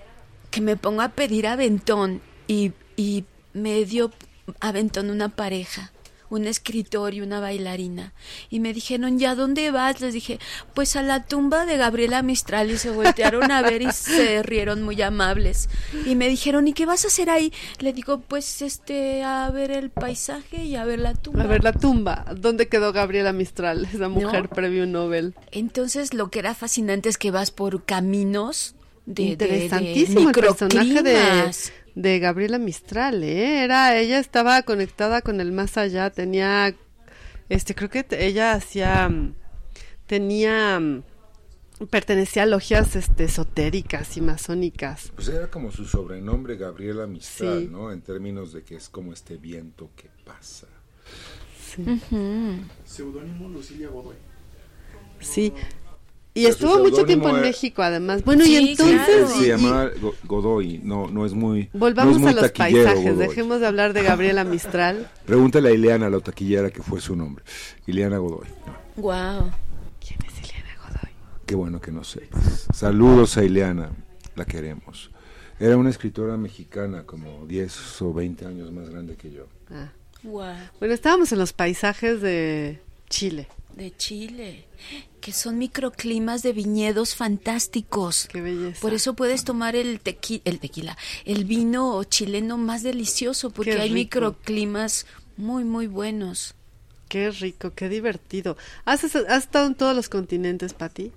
que 0.52 0.60
me 0.62 0.76
pongo 0.78 1.02
a 1.02 1.10
pedir 1.10 1.48
aventón 1.48 2.22
y, 2.48 2.72
y 2.98 3.26
me 3.54 3.84
dio 3.86 4.12
aventón 4.60 5.10
una 5.10 5.30
pareja, 5.30 5.92
un 6.36 6.48
escritor 6.48 7.14
y 7.14 7.22
una 7.22 7.40
bailarina. 7.40 8.14
Y 8.50 8.60
me 8.60 8.74
dijeron, 8.74 9.20
¿ya 9.20 9.36
dónde 9.36 9.70
vas? 9.72 10.02
Les 10.02 10.14
dije, 10.14 10.40
pues 10.74 10.96
a 10.96 11.02
la 11.04 11.24
tumba 11.26 11.66
de 11.66 11.78
Gabriela 11.78 12.22
Mistral. 12.22 12.72
Y 12.72 12.78
se 12.78 12.90
voltearon 12.90 13.52
a 13.52 13.62
ver 13.62 13.82
y 13.82 13.92
se 13.92 14.42
rieron 14.44 14.82
muy 14.84 15.02
amables. 15.02 15.70
Y 16.06 16.16
me 16.16 16.28
dijeron, 16.30 16.68
¿y 16.68 16.74
qué 16.74 16.86
vas 16.86 17.06
a 17.06 17.08
hacer 17.08 17.30
ahí? 17.30 17.54
Le 17.80 17.94
digo, 17.94 18.20
pues 18.22 18.62
este, 18.62 19.24
a 19.24 19.50
ver 19.52 19.72
el 19.72 19.90
paisaje 19.90 20.64
y 20.66 20.76
a 20.76 20.86
ver 20.86 21.00
la 21.00 21.14
tumba. 21.14 21.44
A 21.44 21.48
ver, 21.48 21.64
la 21.64 21.74
tumba. 21.74 22.26
¿Dónde 22.36 22.68
quedó 22.68 22.92
Gabriela 22.94 23.32
Mistral, 23.34 23.88
esa 23.94 24.10
mujer 24.10 24.44
No. 24.44 24.50
premio 24.50 24.86
Nobel? 24.86 25.34
Entonces 25.52 26.14
lo 26.14 26.30
que 26.32 26.40
era 26.40 26.56
fascinante 26.56 27.10
es 27.10 27.18
que 27.18 27.32
vas 27.32 27.52
por 27.52 27.84
caminos 27.86 28.76
de, 29.06 29.24
de- 29.24 29.28
de 29.36 29.44
Interesantísimo 29.66 30.30
el 30.30 30.34
personaje 30.36 31.04
de. 31.04 31.52
De 31.96 32.20
Gabriela 32.20 32.58
Mistral, 32.58 33.24
¿eh? 33.24 33.64
Era, 33.64 33.98
ella 33.98 34.20
estaba 34.20 34.62
conectada 34.64 35.22
con 35.22 35.40
el 35.42 35.52
más 35.52 35.78
allá, 35.78 36.10
tenía, 36.10 36.76
este, 37.50 37.76
creo 37.76 37.90
que 37.90 38.06
ella 38.12 38.54
hacía, 38.54 39.12
tenía, 40.08 40.82
pertenecía 41.90 42.44
a 42.44 42.46
logias, 42.48 42.96
este, 42.96 43.26
esotéricas 43.26 44.18
y 44.18 44.22
masónicas. 44.22 45.12
Pues 45.16 45.28
era 45.30 45.48
como 45.52 45.72
su 45.72 45.86
sobrenombre 45.86 46.56
Gabriela 46.58 47.06
Mistral, 47.08 47.62
Sí. 47.62 47.68
¿no? 47.72 47.92
En 47.92 48.02
términos 48.02 48.54
de 48.54 48.64
que 48.64 48.76
es 48.76 48.90
como 48.90 49.14
este 49.14 49.38
viento 49.38 49.90
que 49.96 50.10
pasa. 50.26 50.68
Seudónimo 52.86 53.50
Lucilia 53.50 53.90
Godoy. 53.90 54.16
Sí. 55.20 55.54
Y 56.36 56.46
estuvo 56.48 56.80
mucho 56.80 57.06
tiempo 57.06 57.30
en 57.30 57.42
México, 57.42 57.84
además. 57.84 58.24
Bueno, 58.26 58.44
y 58.44 58.48
Sí, 58.48 58.70
entonces... 58.72 59.02
claro. 59.06 59.28
Se 59.28 59.42
y- 59.42 59.46
y- 59.46 59.48
llamaba 59.50 59.90
Go- 60.02 60.16
Godoy, 60.24 60.80
no, 60.84 61.08
no 61.08 61.26
es 61.28 61.34
muy. 61.34 61.70
Volvamos 61.74 62.20
no 62.20 62.28
es 62.30 62.34
muy 62.34 62.40
a 62.40 62.42
los 62.42 62.52
paisajes, 62.52 63.04
Godoy. 63.14 63.28
dejemos 63.28 63.60
de 63.60 63.68
hablar 63.68 63.94
de 63.94 64.02
Gabriela 64.04 64.44
Mistral. 64.44 65.10
Pregúntale 65.26 65.70
a 65.70 65.72
Ileana, 65.74 66.10
la 66.10 66.20
taquillera, 66.20 66.72
que 66.72 66.82
fue 66.82 67.00
su 67.02 67.16
nombre. 67.16 67.44
Ileana 67.86 68.18
Godoy. 68.18 68.48
Guau. 68.96 69.52
¿Quién 70.06 70.20
es 70.28 70.40
Eliana 70.50 70.76
Godoy? 70.82 71.12
Qué 71.46 71.56
bueno 71.56 71.80
que 71.80 71.92
no 71.92 72.04
sepas. 72.04 72.68
Saludos 72.74 73.38
a 73.38 73.44
Ileana, 73.44 73.92
la 74.36 74.46
queremos. 74.46 75.12
Era 75.60 75.78
una 75.78 75.92
escritora 75.92 76.36
mexicana, 76.36 77.04
como 77.04 77.46
10 77.46 78.02
o 78.02 78.12
20 78.14 78.46
años 78.48 78.72
más 78.72 78.90
grande 78.90 79.16
que 79.16 79.32
yo. 79.32 79.46
Ah. 79.70 79.92
Guau. 80.24 80.56
Bueno, 80.80 80.94
estábamos 80.96 81.32
en 81.32 81.38
los 81.38 81.54
paisajes 81.54 82.22
de 82.22 82.82
Chile. 83.10 83.48
De 83.76 83.96
Chile, 83.96 84.66
que 85.24 85.32
son 85.32 85.58
microclimas 85.58 86.44
de 86.44 86.52
viñedos 86.52 87.16
fantásticos. 87.16 88.28
Qué 88.30 88.42
belleza. 88.42 88.82
Por 88.82 88.94
eso 88.94 89.14
puedes 89.14 89.46
tomar 89.46 89.74
el, 89.74 90.02
tequi 90.02 90.42
el 90.44 90.60
tequila, 90.60 90.98
el 91.24 91.46
vino 91.46 92.04
chileno 92.04 92.58
más 92.58 92.84
delicioso, 92.84 93.50
porque 93.50 93.80
hay 93.80 93.92
microclimas 93.92 95.06
muy, 95.38 95.64
muy 95.64 95.88
buenos. 95.88 96.56
Qué 97.08 97.32
rico, 97.32 97.72
qué 97.74 97.88
divertido. 97.88 98.58
¿Has, 98.84 99.06
has 99.06 99.44
estado 99.44 99.68
en 99.68 99.76
todos 99.76 99.96
los 99.96 100.10
continentes, 100.10 100.74
Pati? 100.74 101.14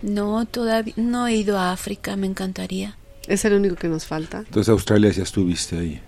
No, 0.00 0.46
todavía 0.46 0.94
no 0.96 1.26
he 1.26 1.34
ido 1.34 1.58
a 1.58 1.72
África, 1.72 2.14
me 2.14 2.28
encantaría. 2.28 2.96
Es 3.26 3.44
el 3.44 3.54
único 3.54 3.74
que 3.74 3.88
nos 3.88 4.06
falta. 4.06 4.38
Entonces 4.38 4.68
Australia 4.68 5.10
ya 5.10 5.24
estuviste 5.24 5.76
ahí. 5.76 6.00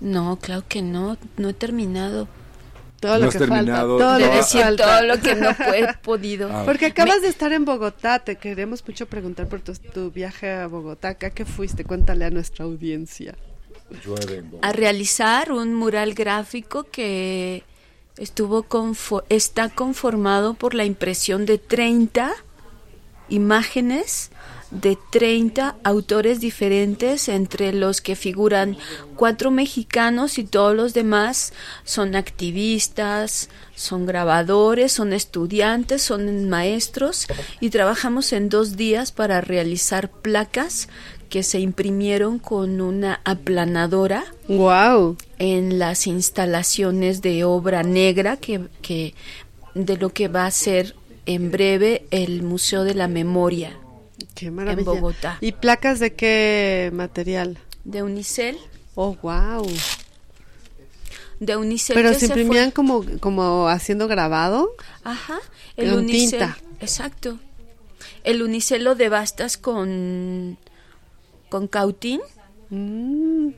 No, 0.00 0.38
claro 0.40 0.64
que 0.66 0.80
no, 0.80 1.18
no 1.36 1.50
he 1.50 1.54
terminado 1.54 2.28
Todo 3.08 3.18
lo 3.18 3.26
has 3.26 3.32
que 3.32 3.38
terminado 3.38 3.98
falta. 3.98 4.04
Todo 4.16 4.18
lo 4.26 4.30
que 4.30 4.36
decir 4.38 4.60
falta. 4.62 4.84
todo 4.98 5.06
lo 5.06 5.20
que 5.20 5.34
no 5.34 5.50
he 5.74 5.94
podido. 6.02 6.48
Ah, 6.52 6.62
Porque 6.64 6.86
acabas 6.86 7.22
de 7.22 7.28
estar 7.28 7.52
en 7.52 7.64
Bogotá, 7.64 8.18
te 8.18 8.36
queremos 8.36 8.82
mucho 8.86 9.06
preguntar 9.06 9.46
por 9.48 9.60
tu, 9.60 9.72
tu 9.74 10.10
viaje 10.10 10.50
a 10.52 10.66
Bogotá. 10.66 11.08
¿A 11.08 11.14
qué 11.30 11.44
fuiste? 11.44 11.84
Cuéntale 11.84 12.24
a 12.24 12.30
nuestra 12.30 12.64
audiencia. 12.64 13.34
a 14.62 14.72
realizar 14.72 15.52
un 15.52 15.74
mural 15.74 16.14
gráfico 16.14 16.84
que 16.90 17.62
estuvo 18.16 18.62
confo- 18.64 19.24
está 19.28 19.68
conformado 19.68 20.54
por 20.54 20.74
la 20.74 20.84
impresión 20.84 21.44
de 21.46 21.58
30 21.58 22.32
imágenes 23.28 24.30
de 24.74 24.98
30 25.10 25.76
autores 25.84 26.40
diferentes, 26.40 27.28
entre 27.28 27.72
los 27.72 28.00
que 28.00 28.16
figuran 28.16 28.76
cuatro 29.16 29.50
mexicanos 29.50 30.38
y 30.38 30.44
todos 30.44 30.74
los 30.74 30.94
demás 30.94 31.52
son 31.84 32.16
activistas, 32.16 33.48
son 33.76 34.04
grabadores, 34.04 34.92
son 34.92 35.12
estudiantes, 35.12 36.02
son 36.02 36.48
maestros 36.48 37.26
y 37.60 37.70
trabajamos 37.70 38.32
en 38.32 38.48
dos 38.48 38.76
días 38.76 39.12
para 39.12 39.40
realizar 39.40 40.10
placas 40.10 40.88
que 41.28 41.42
se 41.42 41.60
imprimieron 41.60 42.38
con 42.38 42.80
una 42.80 43.20
aplanadora 43.24 44.24
¡Wow! 44.48 45.16
en 45.38 45.78
las 45.78 46.06
instalaciones 46.06 47.22
de 47.22 47.44
obra 47.44 47.82
negra 47.82 48.36
que, 48.36 48.68
que 48.82 49.14
de 49.74 49.96
lo 49.96 50.10
que 50.10 50.28
va 50.28 50.46
a 50.46 50.50
ser 50.50 50.94
en 51.26 51.50
breve 51.50 52.06
el 52.10 52.42
Museo 52.42 52.84
de 52.84 52.94
la 52.94 53.08
Memoria 53.08 53.78
¡Qué 54.34 54.50
maravilla! 54.50 54.80
En 54.80 54.84
Bogotá. 55.00 55.38
¿Y 55.40 55.52
placas 55.52 55.98
de 56.00 56.14
qué 56.14 56.90
material? 56.92 57.58
de 57.84 58.02
Unicel. 58.02 58.56
¡Oh, 58.94 59.14
wow! 59.22 59.66
De 61.40 61.56
Unicel 61.56 61.94
Pero 61.94 62.14
se 62.14 62.28
fue- 62.28 62.40
imprimían 62.42 62.70
como, 62.70 63.04
como 63.20 63.68
haciendo 63.68 64.08
grabado. 64.08 64.70
Ajá, 65.02 65.38
el 65.76 65.90
Con 65.90 65.98
Unicel. 66.00 66.38
tinta. 66.38 66.56
Exacto. 66.80 67.38
El 68.22 68.42
Unicel 68.42 68.84
lo 68.84 68.94
devastas 68.94 69.56
con 69.56 70.56
con 71.50 71.68
cautín, 71.68 72.20
Mm, 72.70 73.50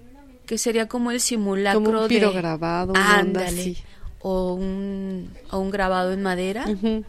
que 0.45 0.59
sería 0.59 0.87
como 0.89 1.11
el 1.13 1.21
simulacro 1.21 1.83
como 1.83 1.97
un 2.03 2.03
de 2.03 2.09
pirograbado, 2.09 2.93
una 2.93 3.21
onda 3.21 3.41
Ándale. 3.47 3.47
así. 3.61 3.77
O 4.21 4.55
un, 4.55 5.31
o 5.51 5.59
un 5.61 5.71
grabado 5.71 6.13
en 6.13 6.23
madera. 6.23 6.67
Ujú. 6.69 7.05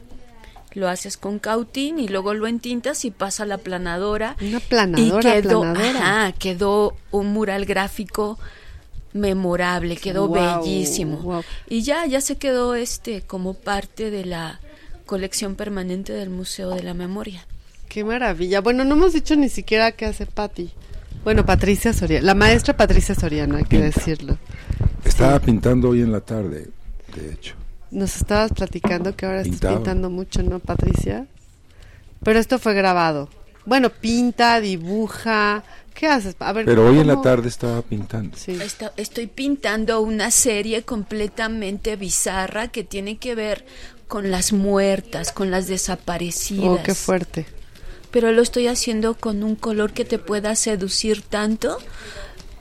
Lo 0.78 0.88
haces 0.88 1.18
con 1.18 1.40
cautín 1.40 1.98
y 1.98 2.08
luego 2.08 2.36
lo 2.36 2.46
entintas 2.46 3.04
y 3.04 3.10
pasa 3.10 3.42
a 3.42 3.46
la 3.48 3.58
planadora. 3.58 4.36
Una 4.40 4.58
y 4.58 4.62
planadora, 4.62 5.34
quedó, 5.34 5.62
planadora. 5.62 5.90
ajá, 6.26 6.32
quedó 6.34 6.96
un 7.10 7.34
mural 7.34 7.66
gráfico 7.66 8.38
memorable, 9.14 9.98
quedó 9.98 10.30
bellísimo. 10.30 11.44
Y 11.68 11.82
ya, 11.82 12.06
ya 12.06 12.22
se 12.22 12.38
quedó 12.38 12.76
este 12.76 13.24
como 13.24 13.56
parte 13.56 14.12
de 14.12 14.24
la 14.26 14.60
colección 15.08 15.56
permanente 15.56 16.14
del 16.14 16.30
Museo 16.30 16.70
de 16.70 16.84
la 16.84 16.94
Memoria. 16.94 17.48
Qué 17.90 18.04
maravilla. 18.04 18.62
Bueno, 18.62 18.84
no 18.84 18.94
hemos 18.94 19.14
dicho 19.14 19.36
ni 19.36 19.50
siquiera 19.50 19.94
qué 19.94 20.06
hace 20.06 20.28
Patti. 20.28 20.72
Bueno, 21.24 21.44
Patricia 21.44 21.92
Soriano, 21.92 22.24
la 22.24 22.36
maestra 22.36 22.78
Patricia 22.78 23.16
Soriano, 23.16 23.58
hay 23.58 23.64
que 23.64 23.80
Pinta. 23.80 23.86
decirlo. 23.98 24.38
Estaba 25.04 25.40
pintando 25.40 25.90
hoy 25.90 26.02
en 26.02 26.12
la 26.12 26.22
tarde, 26.22 26.70
de 27.16 27.34
hecho. 27.34 27.56
Nos 27.92 28.16
estabas 28.18 28.52
platicando 28.52 29.16
que 29.16 29.26
ahora 29.26 29.42
estás 29.42 29.74
pintando 29.74 30.10
mucho, 30.10 30.44
¿no, 30.44 30.60
Patricia? 30.60 31.26
Pero 32.24 32.40
esto 32.40 32.60
fue 32.60 32.74
grabado. 32.74 33.30
Bueno, 33.66 33.90
pinta, 33.90 34.60
dibuja. 34.60 35.64
¿Qué 35.94 36.08
haces? 36.08 36.36
A 36.40 36.54
ver, 36.54 36.66
Pero 36.66 36.88
hoy 36.88 37.00
en 37.00 37.08
la 37.08 37.22
tarde 37.22 37.48
estaba 37.48 37.82
pintando. 37.82 38.38
Sí. 38.38 38.58
Estoy 38.98 39.28
pintando 39.28 40.00
una 40.02 40.32
serie 40.32 40.84
completamente 40.84 41.96
bizarra 41.96 42.68
que 42.68 42.84
tiene 42.84 43.18
que 43.18 43.36
ver 43.36 43.66
con 44.08 44.32
las 44.32 44.54
muertas, 44.54 45.32
con 45.32 45.52
las 45.52 45.68
desaparecidas. 45.68 46.66
Oh, 46.66 46.80
qué 46.84 46.94
fuerte. 46.96 47.46
pero 48.12 48.32
lo 48.32 48.42
estoy 48.42 48.68
haciendo 48.68 49.16
con 49.16 49.44
un 49.44 49.56
color 49.56 49.92
que 49.92 50.06
te 50.06 50.18
pueda 50.18 50.56
seducir 50.56 51.22
tanto 51.22 51.78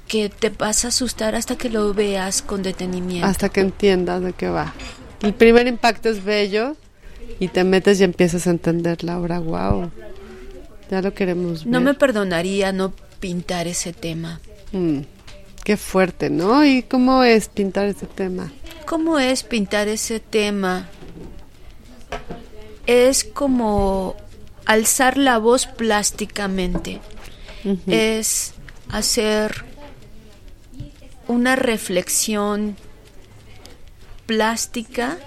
que 0.09 0.29
te 0.29 0.51
vas 0.51 0.85
a 0.85 0.89
asustar 0.89 1.35
hasta 1.35 1.57
que 1.57 1.69
lo 1.69 1.93
veas 1.95 2.43
con 2.43 2.63
detenimiento. 2.63 3.27
Hasta 3.27 3.49
que 3.49 3.61
entiendas 3.61 4.23
de 4.23 4.33
qué 4.33 4.49
va. 4.49 4.75
El 5.23 5.35
primer 5.35 5.67
impacto 5.67 6.09
es 6.09 6.25
bello 6.25 6.77
y 7.41 7.49
te 7.49 7.65
metes 7.65 8.01
y 8.01 8.05
empiezas 8.05 8.47
a 8.47 8.51
entender 8.51 9.03
la 9.05 9.19
obra. 9.19 9.41
Wow. 9.41 9.91
Ya 10.91 11.03
lo 11.03 11.15
queremos 11.15 11.65
ver. 11.65 11.73
No 11.73 11.81
me 11.81 11.95
perdonaría 11.95 12.73
no 12.73 12.93
pintar 13.21 13.67
ese 13.67 13.93
tema. 13.93 14.41
Mm, 14.73 15.01
Qué 15.67 15.77
fuerte, 15.77 16.31
¿no? 16.31 16.65
¿Y 16.65 16.85
cómo 16.85 17.25
es 17.25 17.49
pintar 17.49 17.87
ese 17.87 18.07
tema? 18.07 18.53
¿Cómo 18.87 19.19
es 19.19 19.43
pintar 19.43 19.89
ese 19.89 20.21
tema? 20.21 20.89
Es 22.87 23.25
como 23.25 24.15
alzar 24.65 25.19
la 25.19 25.39
voz 25.39 25.67
plásticamente. 25.67 27.01
Es 27.89 28.55
hacer 28.89 29.65
una 31.27 31.57
reflexión 31.57 32.77
plástica 34.27 35.19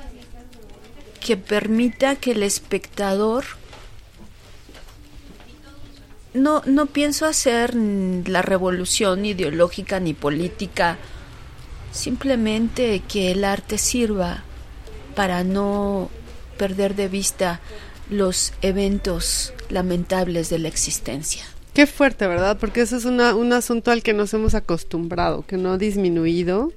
que 1.20 1.38
permita 1.38 2.16
que 2.16 2.32
el 2.32 2.44
espectador 2.44 3.44
no, 6.34 6.62
no 6.66 6.86
pienso 6.86 7.26
hacer 7.26 7.76
la 7.76 8.42
revolución 8.42 9.26
ideológica 9.26 10.00
ni 10.00 10.14
política, 10.14 10.98
simplemente 11.92 13.02
que 13.08 13.32
el 13.32 13.44
arte 13.44 13.78
sirva 13.78 14.44
para 15.16 15.44
no 15.44 16.10
perder 16.58 16.96
de 16.96 17.08
vista 17.08 17.60
los 18.10 18.54
eventos 18.62 19.54
lamentables 19.70 20.50
de 20.50 20.60
la 20.60 20.68
existencia. 20.68 21.44
Qué 21.74 21.88
fuerte, 21.88 22.28
¿verdad? 22.28 22.58
Porque 22.60 22.82
eso 22.82 22.98
es 22.98 23.06
una, 23.06 23.36
un 23.36 23.54
asunto 23.54 23.92
al 23.92 24.04
que 24.04 24.14
nos 24.14 24.34
hemos 24.34 24.56
acostumbrado, 24.56 25.46
que 25.46 25.58
no 25.58 25.74
ha 25.74 25.78
disminuido, 25.78 26.74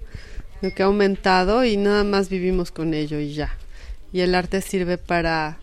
que 0.71 0.83
ha 0.83 0.87
aumentado 0.87 1.65
y 1.65 1.77
nada 1.77 2.05
más 2.05 2.29
vivimos 2.29 2.71
con 2.71 2.95
ello 2.95 3.19
y 3.19 3.35
ya. 3.35 3.57
Y 4.13 4.21
el 4.21 4.35
arte 4.35 4.61
sirve 4.61 4.99
para 4.99 5.59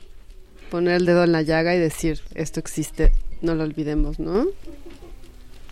poner 0.69 0.95
el 0.95 1.05
dedo 1.05 1.23
en 1.23 1.31
la 1.31 1.41
llaga 1.41 1.75
y 1.75 1.79
decir, 1.79 2.21
esto 2.35 2.59
existe, 2.59 3.11
no 3.41 3.55
lo 3.55 3.63
olvidemos, 3.63 4.19
¿no? 4.19 4.47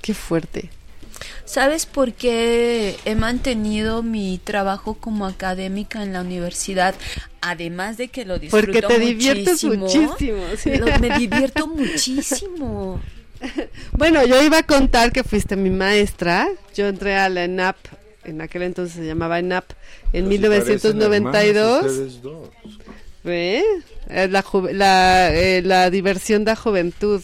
Qué 0.02 0.14
fuerte. 0.14 0.70
¿Sabes 1.46 1.86
por 1.86 2.14
qué 2.14 2.98
he 3.06 3.16
mantenido 3.16 4.04
mi 4.04 4.40
trabajo 4.44 4.96
como 4.96 5.26
académica 5.26 6.04
en 6.04 6.14
la 6.14 6.22
universidad? 6.22 6.94
Además 7.42 7.98
de 7.98 8.10
que 8.10 8.26
lo 8.26 8.38
disfruto 8.38 8.66
Porque 8.66 8.82
te 8.82 9.00
diviertes 9.00 9.64
muchísimo. 9.64 10.44
me 11.00 11.18
divierto 11.18 11.68
muchísimo. 11.76 13.00
Bueno, 13.94 14.26
yo 14.26 14.42
iba 14.44 14.60
a 14.60 14.64
contar 14.64 15.12
que 15.12 15.24
fuiste 15.24 15.56
mi 15.56 15.70
maestra. 15.70 16.48
Yo 16.76 16.88
entré 16.88 17.16
a 17.16 17.30
la 17.30 17.46
ENAP, 17.46 17.78
en 18.28 18.42
aquel 18.42 18.64
entonces 18.64 18.96
se 18.96 19.06
llamaba 19.06 19.40
ENAP, 19.40 19.72
en 20.14 20.28
1992. 20.28 22.20
¿Ve? 23.24 23.64
La, 24.08 24.46
la, 24.72 25.36
eh, 25.36 25.62
la 25.62 25.90
diversión 25.90 26.46
da 26.46 26.56
juventud 26.56 27.22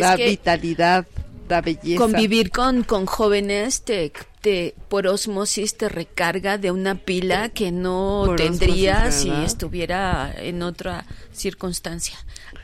la 0.00 0.16
vitalidad, 0.16 1.06
la 1.48 1.60
belleza. 1.60 1.98
Convivir 1.98 2.50
con, 2.50 2.82
con 2.82 3.06
jóvenes 3.06 3.82
te, 3.82 4.12
te, 4.40 4.74
por 4.88 5.06
osmosis 5.06 5.76
te 5.76 5.88
recarga 5.88 6.58
de 6.58 6.70
una 6.70 6.96
pila 6.96 7.48
que 7.50 7.72
no 7.72 8.34
tendría 8.36 9.12
si 9.12 9.30
estuviera 9.30 10.34
en 10.36 10.62
otra 10.62 11.06
circunstancia. 11.32 12.18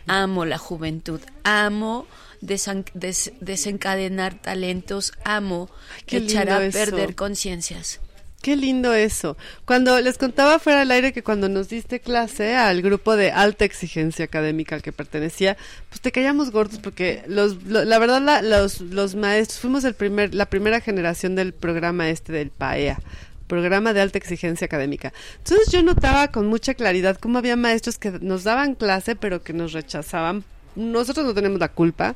Amo 0.06 0.44
la 0.44 0.58
juventud, 0.58 1.20
amo 1.44 2.06
desencadenar 2.42 4.34
talentos, 4.34 5.12
amo 5.25 5.70
echar 6.06 6.50
a 6.50 6.58
perder 6.70 7.14
conciencias. 7.14 8.00
Qué 8.42 8.56
lindo 8.56 8.92
eso. 8.92 9.37
Cuando 9.64 10.00
les 10.00 10.18
contaba 10.18 10.58
fuera 10.58 10.80
del 10.80 10.90
aire 10.90 11.12
que 11.12 11.22
cuando 11.22 11.49
nos 11.49 11.68
diste 11.68 12.00
clase 12.00 12.56
al 12.56 12.82
grupo 12.82 13.14
de 13.14 13.30
alta 13.30 13.64
exigencia 13.64 14.25
académica 14.25 14.75
al 14.75 14.82
que 14.82 14.90
pertenecía, 14.90 15.56
pues 15.88 16.00
te 16.00 16.11
callamos 16.11 16.50
gordos 16.50 16.80
porque 16.80 17.22
los, 17.28 17.62
la 17.66 18.00
verdad 18.00 18.42
los, 18.42 18.80
los 18.80 19.14
maestros 19.14 19.61
fuimos 19.61 19.84
el 19.84 19.94
primer 19.94 20.34
la 20.34 20.46
primera 20.46 20.80
generación 20.80 21.37
del 21.37 21.54
programa 21.54 22.11
este 22.11 22.32
del 22.32 22.50
PAEA 22.50 22.99
programa 23.46 23.92
de 23.92 24.00
alta 24.00 24.18
exigencia 24.18 24.64
académica. 24.64 25.12
Entonces 25.38 25.70
yo 25.70 25.82
notaba 25.82 26.28
con 26.28 26.46
mucha 26.49 26.75
claridad 26.75 27.18
cómo 27.18 27.38
había 27.38 27.54
maestros 27.54 27.99
que 27.99 28.11
nos 28.11 28.42
daban 28.42 28.75
clase 28.75 29.14
pero 29.14 29.44
que 29.44 29.52
nos 29.52 29.72
rechazaban. 29.72 30.42
Nosotros 30.76 31.26
no 31.26 31.35
tenemos 31.35 31.59
la 31.59 31.69
culpa, 31.69 32.14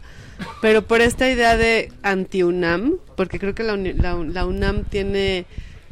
pero 0.63 0.87
por 0.87 1.01
esta 1.01 1.31
idea 1.31 1.57
de 1.57 1.93
anti-UNAM, 2.03 2.97
porque 3.17 3.39
creo 3.39 3.55
que 3.55 3.63
la, 3.63 3.77
la 3.77 4.47
UNAM 4.47 4.85
tiene 4.85 5.47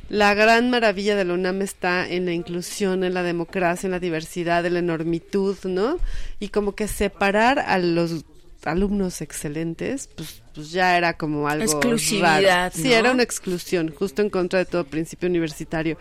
la 0.09 0.35
gran 0.35 0.71
maravilla 0.71 1.17
de 1.17 1.25
la 1.25 1.35
UNAM 1.35 1.63
está 1.63 2.09
en 2.09 2.27
la 2.27 2.33
inclusión, 2.33 3.05
en 3.05 3.15
la 3.15 3.23
democracia, 3.23 3.87
en 3.87 3.93
la 3.93 4.01
diversidad, 4.01 4.65
en 4.67 4.75
la 4.75 4.79
enormitud, 4.81 5.57
¿no? 5.65 5.99
Y 6.41 6.49
como 6.49 6.75
que 6.75 6.89
separar 6.89 7.59
a 7.59 7.79
los 7.79 8.25
alumnos 8.65 9.21
excelentes, 9.21 10.09
pues, 10.15 10.43
pues 10.55 10.71
ya 10.71 10.97
era 10.97 11.17
como 11.17 11.49
algo 11.49 11.65
exclusividad, 11.65 12.73
Sí, 12.75 12.93
era 12.93 13.13
una 13.13 13.23
exclusión, 13.23 13.93
justo 13.93 14.23
en 14.23 14.31
contra 14.31 14.59
de 14.59 14.67
todo 14.67 14.85
principio 14.85 15.29
universitario. 15.29 15.99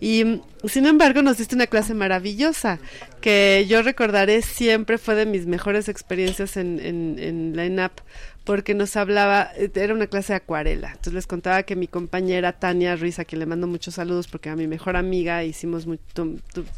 Y 0.00 0.42
sin 0.64 0.86
embargo 0.86 1.22
nos 1.22 1.38
diste 1.38 1.56
una 1.56 1.66
clase 1.66 1.92
maravillosa, 1.92 2.78
que 3.20 3.66
yo 3.68 3.82
recordaré 3.82 4.42
siempre 4.42 4.96
fue 4.96 5.16
de 5.16 5.26
mis 5.26 5.46
mejores 5.46 5.88
experiencias 5.88 6.56
en, 6.56 6.78
en, 6.78 7.18
en 7.18 7.56
la 7.56 7.64
ENAP, 7.64 8.00
porque 8.44 8.74
nos 8.74 8.96
hablaba, 8.96 9.50
era 9.74 9.92
una 9.92 10.06
clase 10.06 10.32
de 10.32 10.38
acuarela. 10.38 10.88
Entonces 10.88 11.12
les 11.12 11.26
contaba 11.26 11.64
que 11.64 11.76
mi 11.76 11.86
compañera 11.86 12.52
Tania 12.52 12.96
Ruiz, 12.96 13.18
a 13.18 13.24
quien 13.24 13.40
le 13.40 13.46
mando 13.46 13.66
muchos 13.66 13.96
saludos 13.96 14.28
porque 14.28 14.48
era 14.48 14.56
mi 14.56 14.66
mejor 14.66 14.96
amiga, 14.96 15.44
hicimos 15.44 15.86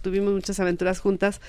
tuvimos 0.03 0.33
muchas 0.33 0.59
aventuras 0.59 0.99
juntas, 0.99 1.41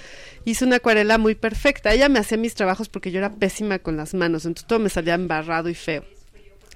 hizo 0.45 0.65
una 0.65 0.75
acuarela 0.75 1.17
muy 1.17 1.35
perfecta. 1.35 1.93
Ella 1.93 2.09
me 2.09 2.19
hacía 2.19 2.37
mis 2.37 2.53
trabajos 2.53 2.89
porque 2.89 3.11
yo 3.11 3.17
era 3.17 3.33
pésima 3.33 3.79
con 3.79 3.97
las 3.97 4.13
manos, 4.13 4.45
entonces 4.45 4.67
todo 4.67 4.77
me 4.77 4.89
salía 4.89 5.15
embarrado 5.15 5.69
y 5.69 5.73
feo. 5.73 6.03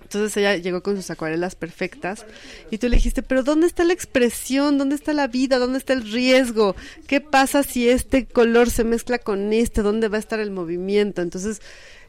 Entonces 0.06 0.38
ella 0.38 0.56
llegó 0.56 0.84
con 0.84 0.96
sus 0.96 1.10
acuarelas 1.10 1.56
perfectas 1.56 2.28
y 2.70 2.78
tú 2.78 2.88
le 2.88 2.98
dijiste, 2.98 3.24
pero 3.24 3.42
¿dónde 3.42 3.66
está 3.66 3.84
la 3.84 3.94
expresión? 3.94 4.78
¿Dónde 4.78 4.94
está 4.96 5.14
la 5.14 5.28
vida? 5.28 5.58
¿Dónde 5.58 5.80
está 5.80 5.94
el 5.94 6.12
riesgo? 6.12 6.76
¿Qué 7.08 7.22
pasa 7.22 7.64
si 7.64 7.90
este 7.90 8.28
color 8.28 8.70
se 8.70 8.84
mezcla 8.84 9.18
con 9.18 9.52
este? 9.52 9.82
¿Dónde 9.82 10.08
va 10.08 10.18
a 10.18 10.20
estar 10.20 10.40
el 10.40 10.52
movimiento? 10.52 11.24
Entonces 11.24 11.60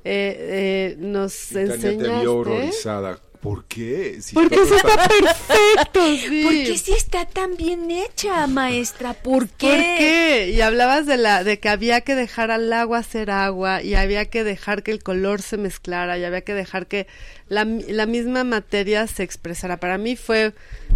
eh, 0.04 0.36
eh, 0.38 0.96
nos 0.98 1.52
enseñaste. 1.52 2.28
horrorizada. 2.28 3.18
¿Por 3.46 3.64
qué? 3.66 4.18
Porque 4.34 4.56
sí 4.56 4.74
está 4.74 5.08
perfecto, 5.08 6.16
sí. 6.28 6.42
¿Por 6.42 6.52
qué 6.52 6.78
sí 6.78 6.92
está 6.94 7.26
tan 7.26 7.56
bien 7.56 7.92
hecha, 7.92 8.44
maestra? 8.48 9.14
¿Por 9.14 9.48
qué? 9.48 9.68
¿Por 9.68 9.78
qué? 9.78 10.50
Y 10.52 10.60
hablabas 10.62 11.06
de 11.06 11.16
la 11.16 11.44
de 11.44 11.60
que 11.60 11.68
había 11.68 12.00
que 12.00 12.16
dejar 12.16 12.50
al 12.50 12.72
agua 12.72 12.98
hacer 12.98 13.30
agua 13.30 13.84
y 13.84 13.94
había 13.94 14.24
que 14.24 14.42
dejar 14.42 14.82
que 14.82 14.90
el 14.90 15.00
color 15.00 15.42
se 15.42 15.58
mezclara 15.58 16.18
y 16.18 16.24
había 16.24 16.40
que 16.40 16.54
dejar 16.54 16.88
que 16.88 17.06
la, 17.48 17.64
la 17.64 18.06
misma 18.06 18.42
materia 18.42 19.06
se 19.06 19.22
expresara. 19.22 19.76
Para 19.76 19.96
mí 19.96 20.16
fue 20.16 20.52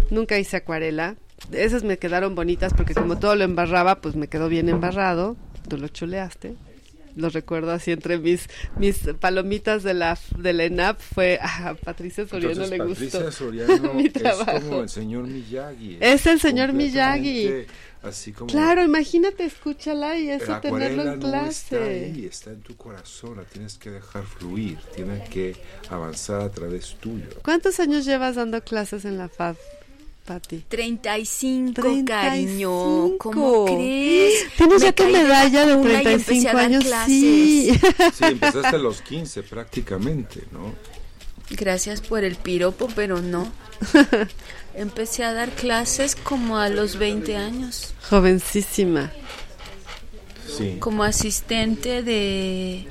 nunca 0.09 0.37
hice 0.37 0.57
acuarela. 0.57 1.15
Esas 1.53 1.85
me 1.85 1.99
quedaron 1.99 2.35
bonitas 2.35 2.73
porque 2.73 2.93
como 2.93 3.17
todo 3.17 3.33
lo 3.37 3.45
embarraba, 3.45 4.01
pues 4.01 4.17
me 4.17 4.27
quedó 4.27 4.49
bien 4.49 4.67
embarrado. 4.67 5.37
Tú 5.69 5.77
lo 5.77 5.87
chuleaste 5.87 6.57
lo 7.15 7.29
recuerdo 7.29 7.71
así 7.71 7.91
entre 7.91 8.17
mis 8.17 8.47
mis 8.77 8.97
palomitas 9.19 9.83
de 9.83 9.93
la 9.93 10.17
de 10.37 10.53
la 10.53 10.65
ENAP 10.65 10.99
fue 10.99 11.39
a 11.41 11.75
Patricia 11.75 12.27
Soriano 12.27 12.65
le 12.67 12.77
Patricia 12.77 13.19
gustó 13.19 13.31
Soriano 13.31 13.99
es 13.99 14.63
como 14.63 14.81
el 14.81 14.89
señor 14.89 15.27
Miyagi 15.27 15.97
es 15.99 16.25
el 16.25 16.39
señor 16.39 16.73
Miyagi. 16.73 17.65
Así 18.03 18.31
como 18.31 18.47
claro 18.47 18.83
imagínate 18.83 19.45
escúchala 19.45 20.17
y 20.17 20.29
eso 20.29 20.59
tenerlo 20.59 21.03
en 21.03 21.19
clase 21.19 21.75
no 21.75 21.85
está 21.85 21.85
ahí 21.85 22.25
está 22.25 22.49
en 22.49 22.61
tu 22.61 22.75
corazón 22.75 23.37
la 23.37 23.43
tienes 23.43 23.77
que 23.77 23.91
dejar 23.91 24.23
fluir 24.23 24.79
tienes 24.95 25.29
que 25.29 25.55
avanzar 25.89 26.41
a 26.41 26.49
través 26.49 26.95
tuyo. 26.95 27.27
¿cuántos 27.43 27.79
años 27.79 28.05
llevas 28.05 28.35
dando 28.35 28.61
clases 28.63 29.05
en 29.05 29.19
la 29.19 29.29
FAB? 29.29 29.55
Pati? 30.25 30.63
35, 30.67 31.81
35, 31.81 32.05
cariño. 32.05 33.17
¿Cómo 33.17 33.65
crees? 33.65 34.45
Tienes 34.55 34.81
ya 34.81 34.91
tu 34.91 35.05
medalla 35.05 35.65
de 35.65 35.77
35 35.77 36.57
años. 36.57 36.85
Sí. 37.05 37.71
sí, 38.13 38.23
empezaste 38.25 38.75
a 38.75 38.79
los 38.79 39.01
15 39.01 39.43
prácticamente, 39.43 40.43
¿no? 40.51 40.73
Gracias 41.49 42.01
por 42.01 42.23
el 42.23 42.35
piropo, 42.35 42.87
pero 42.95 43.21
no. 43.21 43.51
Empecé 44.75 45.23
a 45.23 45.33
dar 45.33 45.49
clases 45.49 46.15
como 46.15 46.59
a 46.59 46.69
los 46.69 46.97
20 46.97 47.35
años. 47.35 47.93
Jovencísima. 48.09 49.11
Sí. 50.55 50.77
Como 50.79 51.03
asistente 51.03 52.03
de, 52.03 52.87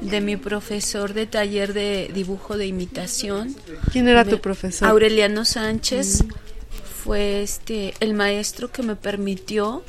de 0.00 0.20
mi 0.20 0.36
profesor 0.36 1.12
de 1.12 1.26
taller 1.26 1.72
de 1.72 2.10
dibujo 2.14 2.56
de 2.56 2.66
imitación. 2.66 3.54
¿Quién 3.92 4.08
era 4.08 4.24
tu 4.24 4.40
profesor? 4.40 4.88
Aureliano 4.88 5.44
Sánchez. 5.44 6.24
Mm 6.24 6.49
fue 7.10 7.42
este 7.42 7.92
el 7.98 8.14
maestro 8.14 8.70
que 8.70 8.84
me 8.84 8.94
permitió 8.94 9.82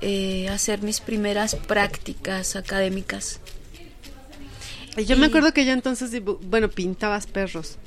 eh, 0.00 0.48
hacer 0.48 0.80
mis 0.80 1.00
primeras 1.00 1.56
prácticas 1.56 2.54
académicas. 2.54 3.40
Y 4.96 5.06
yo 5.06 5.16
me 5.16 5.26
acuerdo 5.26 5.52
que 5.52 5.64
ya 5.64 5.72
entonces, 5.72 6.12
bueno, 6.22 6.70
pintabas 6.70 7.26
perros. 7.26 7.78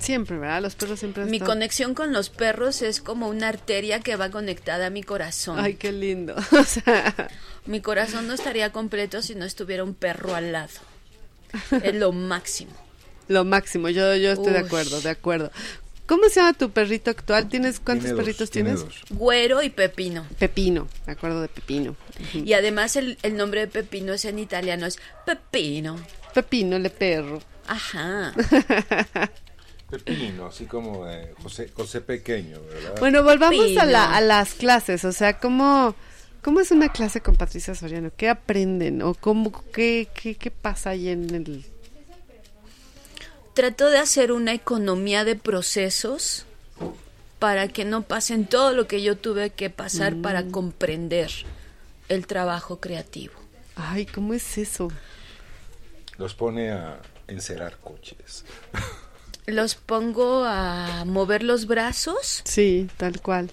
Siempre, 0.00 0.36
¿verdad? 0.38 0.60
Los 0.60 0.74
perros 0.74 0.98
siempre. 0.98 1.24
Mi 1.26 1.38
conexión 1.38 1.94
con 1.94 2.12
los 2.12 2.30
perros 2.30 2.82
es 2.82 3.00
como 3.00 3.28
una 3.28 3.46
arteria 3.46 4.00
que 4.00 4.16
va 4.16 4.32
conectada 4.32 4.86
a 4.86 4.90
mi 4.90 5.04
corazón. 5.04 5.60
Ay, 5.60 5.74
qué 5.74 5.92
lindo. 5.92 6.34
mi 7.66 7.80
corazón 7.80 8.26
no 8.26 8.34
estaría 8.34 8.72
completo 8.72 9.22
si 9.22 9.36
no 9.36 9.44
estuviera 9.44 9.84
un 9.84 9.94
perro 9.94 10.34
al 10.34 10.50
lado. 10.50 10.80
Es 11.84 11.94
lo 11.94 12.10
máximo. 12.10 12.72
Lo 13.28 13.44
máximo, 13.44 13.88
yo, 13.88 14.16
yo 14.16 14.32
estoy 14.32 14.52
de 14.52 14.58
acuerdo, 14.58 15.00
de 15.00 15.10
acuerdo. 15.10 15.52
¿Cómo 16.12 16.28
se 16.28 16.40
llama 16.40 16.52
tu 16.52 16.70
perrito 16.70 17.10
actual? 17.10 17.48
¿Tienes 17.48 17.80
cuántos 17.80 18.04
Tiene 18.04 18.16
dos, 18.16 18.22
perritos 18.22 18.50
tiene 18.50 18.74
tienes? 18.74 18.84
dos. 18.84 19.18
Güero 19.18 19.62
y 19.62 19.70
Pepino. 19.70 20.26
Pepino, 20.38 20.86
me 21.06 21.14
acuerdo 21.14 21.40
de 21.40 21.48
Pepino. 21.48 21.96
Y 22.34 22.52
además 22.52 22.96
el, 22.96 23.16
el 23.22 23.34
nombre 23.34 23.62
de 23.62 23.66
Pepino 23.68 24.12
es 24.12 24.26
en 24.26 24.38
italiano, 24.38 24.84
es 24.84 24.98
Pepino. 25.24 25.96
Pepino, 26.34 26.78
le 26.78 26.90
perro. 26.90 27.40
Ajá. 27.66 28.34
Pepino, 29.90 30.48
así 30.48 30.66
como 30.66 31.06
de 31.06 31.32
José, 31.42 31.70
José 31.72 32.02
Pequeño, 32.02 32.60
¿verdad? 32.60 33.00
Bueno, 33.00 33.22
volvamos 33.22 33.74
a, 33.78 33.86
la, 33.86 34.14
a 34.14 34.20
las 34.20 34.52
clases, 34.52 35.06
o 35.06 35.12
sea, 35.12 35.38
¿cómo, 35.38 35.94
¿cómo 36.42 36.60
es 36.60 36.72
una 36.72 36.92
clase 36.92 37.22
con 37.22 37.36
Patricia 37.36 37.74
Soriano? 37.74 38.10
¿Qué 38.14 38.28
aprenden? 38.28 39.00
¿O 39.00 39.14
cómo, 39.14 39.50
qué, 39.72 40.08
qué, 40.12 40.34
qué 40.34 40.50
pasa 40.50 40.90
ahí 40.90 41.08
en 41.08 41.34
el... 41.34 41.64
Trato 43.54 43.90
de 43.90 43.98
hacer 43.98 44.32
una 44.32 44.54
economía 44.54 45.24
de 45.24 45.36
procesos 45.36 46.46
para 47.38 47.68
que 47.68 47.84
no 47.84 48.02
pasen 48.02 48.46
todo 48.46 48.72
lo 48.72 48.86
que 48.86 49.02
yo 49.02 49.16
tuve 49.16 49.50
que 49.50 49.68
pasar 49.68 50.16
para 50.16 50.44
comprender 50.44 51.30
el 52.08 52.26
trabajo 52.26 52.80
creativo. 52.80 53.34
Ay, 53.76 54.06
¿cómo 54.06 54.32
es 54.32 54.58
eso? 54.58 54.88
Los 56.18 56.34
pone 56.34 56.70
a 56.70 57.00
encerar 57.26 57.76
coches. 57.78 58.44
Los 59.46 59.74
pongo 59.74 60.44
a 60.44 61.04
mover 61.04 61.42
los 61.42 61.66
brazos. 61.66 62.42
Sí, 62.44 62.88
tal 62.96 63.20
cual. 63.20 63.50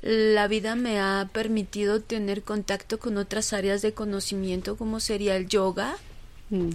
La 0.00 0.48
vida 0.48 0.76
me 0.76 1.00
ha 1.00 1.28
permitido 1.32 2.00
tener 2.00 2.42
contacto 2.42 2.98
con 2.98 3.16
otras 3.18 3.52
áreas 3.52 3.82
de 3.82 3.94
conocimiento 3.94 4.76
como 4.76 5.00
sería 5.00 5.36
el 5.36 5.48
yoga, 5.48 5.96
Mm. 6.50 6.70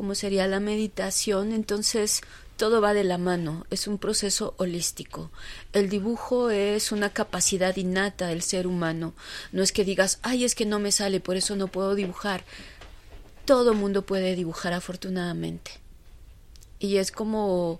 Como 0.00 0.14
sería 0.14 0.46
la 0.46 0.60
meditación, 0.60 1.52
entonces 1.52 2.22
todo 2.56 2.80
va 2.80 2.94
de 2.94 3.04
la 3.04 3.18
mano, 3.18 3.66
es 3.68 3.86
un 3.86 3.98
proceso 3.98 4.54
holístico. 4.56 5.30
El 5.74 5.90
dibujo 5.90 6.48
es 6.48 6.90
una 6.90 7.10
capacidad 7.10 7.76
innata 7.76 8.28
del 8.28 8.40
ser 8.40 8.66
humano, 8.66 9.12
no 9.52 9.62
es 9.62 9.72
que 9.72 9.84
digas, 9.84 10.18
ay, 10.22 10.44
es 10.44 10.54
que 10.54 10.64
no 10.64 10.78
me 10.78 10.90
sale, 10.90 11.20
por 11.20 11.36
eso 11.36 11.54
no 11.54 11.68
puedo 11.68 11.94
dibujar. 11.94 12.44
Todo 13.44 13.74
mundo 13.74 14.00
puede 14.00 14.34
dibujar 14.36 14.72
afortunadamente. 14.72 15.72
Y 16.78 16.96
es 16.96 17.12
como 17.12 17.78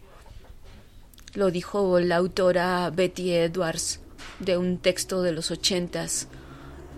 lo 1.33 1.51
dijo 1.51 2.01
la 2.01 2.17
autora 2.17 2.91
Betty 2.91 3.33
Edwards 3.33 4.01
de 4.41 4.59
un 4.59 4.77
texto 4.77 5.23
de 5.23 5.33
los 5.33 5.51
ochentas, 5.51 6.29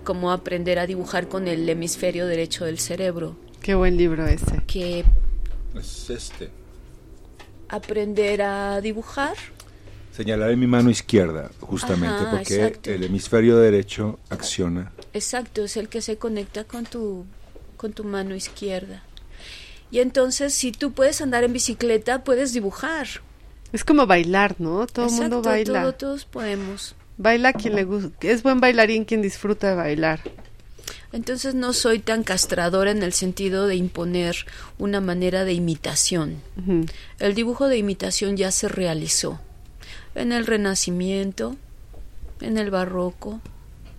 cómo 0.03 0.33
aprender 0.33 0.81
a 0.81 0.89
dibujar 0.89 1.29
con 1.29 1.47
el 1.47 1.69
hemisferio 1.69 2.27
derecho 2.27 2.65
del 2.65 2.81
cerebro, 2.81 3.37
Qué 3.62 3.75
buen 3.75 3.96
libro 3.96 4.27
ese. 4.27 4.61
que 4.66 5.05
Es 5.79 6.11
este. 6.11 6.51
aprender 7.68 8.42
a 8.42 8.81
dibujar 8.81 9.37
Señalaré 10.14 10.57
mi 10.57 10.66
mano 10.66 10.90
izquierda, 10.90 11.51
justamente, 11.61 12.16
Ajá, 12.16 12.31
porque 12.33 12.66
exacto. 12.66 12.90
el 12.90 13.03
hemisferio 13.05 13.57
derecho 13.57 14.18
acciona. 14.29 14.92
Exacto, 15.14 15.64
es 15.64 15.79
el 15.79 15.88
que 15.88 16.03
se 16.03 16.18
conecta 16.18 16.64
con 16.64 16.85
tu, 16.85 17.25
con 17.79 17.94
tu 17.94 18.05
mano 18.05 18.35
izquierda. 18.35 19.03
Y 19.90 20.01
entonces, 20.01 20.53
si 20.53 20.70
tú 20.70 20.92
puedes 20.92 21.22
andar 21.22 21.44
en 21.44 21.55
bicicleta, 21.55 22.25
puedes 22.25 22.53
dibujar. 22.53 23.07
Es 23.72 23.85
como 23.85 24.07
bailar, 24.07 24.57
¿no? 24.59 24.87
Todo 24.87 25.07
el 25.07 25.12
mundo 25.12 25.40
baila. 25.40 25.81
todo- 25.85 25.94
todos 25.94 26.25
podemos. 26.27 26.94
Baila 27.16 27.55
quien 27.55 27.75
le 27.75 27.85
gusta. 27.85 28.11
Es 28.20 28.42
buen 28.42 28.61
bailarín 28.61 29.07
quien 29.07 29.22
disfruta 29.22 29.70
de 29.70 29.77
bailar. 29.77 30.20
Entonces 31.12 31.55
no 31.55 31.75
soy 31.75 31.98
tan 31.98 32.25
castradora 32.25 32.90
en 32.90 33.03
el 33.03 33.12
sentido 33.12 33.66
de 33.66 33.77
imponer 33.77 34.35
una 34.79 35.01
manera 35.01 35.44
de 35.44 35.53
imitación. 35.53 36.40
El 37.18 37.35
dibujo 37.35 37.68
de 37.68 37.77
imitación 37.77 38.37
ya 38.37 38.51
se 38.51 38.68
realizó 38.68 39.38
en 40.14 40.33
el 40.33 40.46
Renacimiento, 40.46 41.57
en 42.40 42.57
el 42.57 42.70
Barroco. 42.70 43.40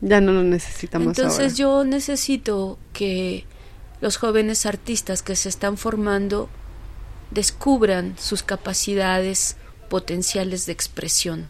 Ya 0.01 0.21
no 0.21 0.31
lo 0.31 0.43
necesitamos 0.43 1.09
Entonces 1.09 1.39
ahora. 1.39 1.55
yo 1.55 1.83
necesito 1.83 2.79
que 2.93 3.45
los 4.01 4.17
jóvenes 4.17 4.65
artistas 4.65 5.21
que 5.21 5.35
se 5.35 5.49
están 5.49 5.77
formando 5.77 6.49
descubran 7.29 8.15
sus 8.17 8.43
capacidades 8.43 9.55
potenciales 9.87 10.65
de 10.65 10.73
expresión 10.73 11.49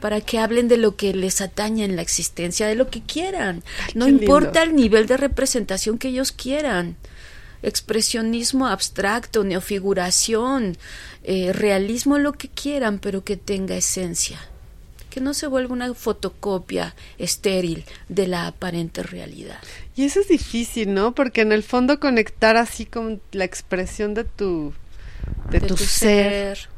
para 0.00 0.20
que 0.20 0.38
hablen 0.38 0.68
de 0.68 0.76
lo 0.76 0.96
que 0.96 1.14
les 1.14 1.40
atañe 1.40 1.84
en 1.84 1.96
la 1.96 2.02
existencia, 2.02 2.66
de 2.66 2.74
lo 2.74 2.90
que 2.90 3.02
quieran. 3.02 3.62
no 3.94 4.06
lindo. 4.06 4.22
importa 4.22 4.62
el 4.62 4.74
nivel 4.74 5.06
de 5.06 5.16
representación 5.16 5.98
que 5.98 6.08
ellos 6.08 6.32
quieran. 6.32 6.96
Expresionismo 7.62 8.66
abstracto, 8.68 9.44
neofiguración, 9.44 10.78
eh, 11.24 11.52
realismo, 11.52 12.18
lo 12.18 12.32
que 12.32 12.48
quieran, 12.48 12.98
pero 12.98 13.22
que 13.22 13.36
tenga 13.36 13.76
esencia. 13.76 14.38
Que 15.10 15.20
no 15.20 15.34
se 15.34 15.46
vuelva 15.46 15.74
una 15.74 15.92
fotocopia 15.92 16.94
estéril 17.18 17.84
de 18.08 18.28
la 18.28 18.46
aparente 18.46 19.02
realidad. 19.02 19.58
Y 19.96 20.04
eso 20.04 20.20
es 20.20 20.28
difícil, 20.28 20.94
¿no? 20.94 21.14
Porque 21.14 21.42
en 21.42 21.52
el 21.52 21.62
fondo 21.62 22.00
conectar 22.00 22.56
así 22.56 22.86
con 22.86 23.20
la 23.32 23.44
expresión 23.44 24.14
de 24.14 24.24
tu 24.24 24.72
de, 25.50 25.60
tu, 25.60 25.76
ser, 25.76 26.68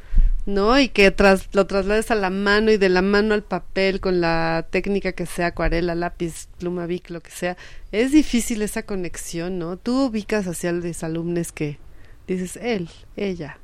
¿no? 0.47 0.79
Y 0.79 0.89
que 0.89 1.11
tras, 1.11 1.49
lo 1.53 1.67
traslades 1.67 2.11
a 2.11 2.15
la 2.15 2.31
mano 2.31 2.71
y 2.71 2.77
de 2.77 2.89
la 2.89 3.03
mano 3.03 3.35
al 3.35 3.43
papel 3.43 4.01
con 4.01 4.21
la 4.21 4.67
técnica 4.71 5.13
que 5.13 5.27
sea, 5.27 5.49
acuarela, 5.49 5.95
lápiz, 5.95 6.49
pluma, 6.59 6.87
bic, 6.87 7.11
lo 7.11 7.21
que 7.21 7.31
sea. 7.31 7.57
Es 7.93 8.13
difícil 8.13 8.63
esa 8.63 8.85
conexión, 8.85 9.59
¿no? 9.59 9.77
Tú 9.77 10.07
ubicas 10.07 10.47
hacia 10.47 10.73
los 10.73 11.03
alumnos 11.03 11.53
que 11.53 11.79
dices, 12.27 12.57
él, 12.57 12.89
ella, 13.17 13.59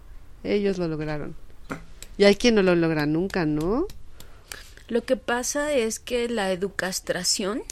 ellos 0.44 0.78
lo 0.78 0.88
lograron. 0.88 1.34
Y 2.16 2.24
hay 2.24 2.36
quien 2.36 2.56
no 2.56 2.62
lo 2.62 2.74
logra 2.74 3.06
nunca, 3.06 3.46
¿no? 3.46 3.86
Lo 4.88 5.04
que 5.04 5.16
pasa 5.16 5.72
es 5.72 5.98
que 6.00 6.28
la 6.28 6.50
educastración, 6.50 7.62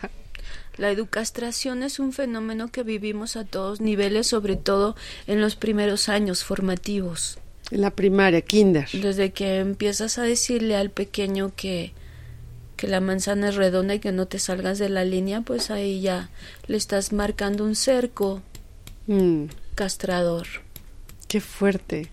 la 0.76 0.90
educastración 0.90 1.82
es 1.82 1.98
un 1.98 2.12
fenómeno 2.12 2.68
que 2.70 2.82
vivimos 2.82 3.36
a 3.36 3.44
todos 3.44 3.80
niveles, 3.80 4.28
sobre 4.28 4.56
todo 4.56 4.94
en 5.26 5.40
los 5.40 5.56
primeros 5.56 6.08
años 6.08 6.44
formativos. 6.44 7.38
En 7.70 7.80
la 7.80 7.90
primaria, 7.90 8.40
kinder. 8.42 8.88
Desde 8.92 9.32
que 9.32 9.58
empiezas 9.58 10.18
a 10.18 10.22
decirle 10.22 10.76
al 10.76 10.90
pequeño 10.90 11.52
que, 11.56 11.92
que 12.76 12.86
la 12.86 13.00
manzana 13.00 13.48
es 13.48 13.54
redonda 13.56 13.94
y 13.94 14.00
que 14.00 14.12
no 14.12 14.26
te 14.26 14.38
salgas 14.38 14.78
de 14.78 14.88
la 14.90 15.04
línea, 15.04 15.40
pues 15.40 15.70
ahí 15.70 16.00
ya 16.00 16.28
le 16.66 16.76
estás 16.76 17.12
marcando 17.12 17.64
un 17.64 17.74
cerco 17.74 18.42
Mm, 19.06 19.46
castrador. 19.74 20.46
qué 21.28 21.40
fuerte. 21.40 22.10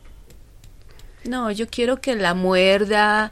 No, 1.24 1.52
yo 1.52 1.68
quiero 1.70 2.02
que 2.02 2.16
la 2.16 2.34
muerda, 2.34 3.32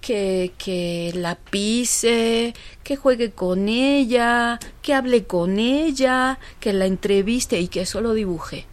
que, 0.00 0.52
que 0.58 1.10
la 1.14 1.34
pise, 1.36 2.54
que 2.84 2.96
juegue 2.96 3.30
con 3.32 3.68
ella, 3.68 4.58
que 4.82 4.94
hable 4.94 5.24
con 5.24 5.58
ella, 5.58 6.38
que 6.60 6.72
la 6.72 6.86
entreviste 6.86 7.58
y 7.60 7.68
que 7.68 7.86
solo 7.86 8.12
dibuje, 8.14 8.66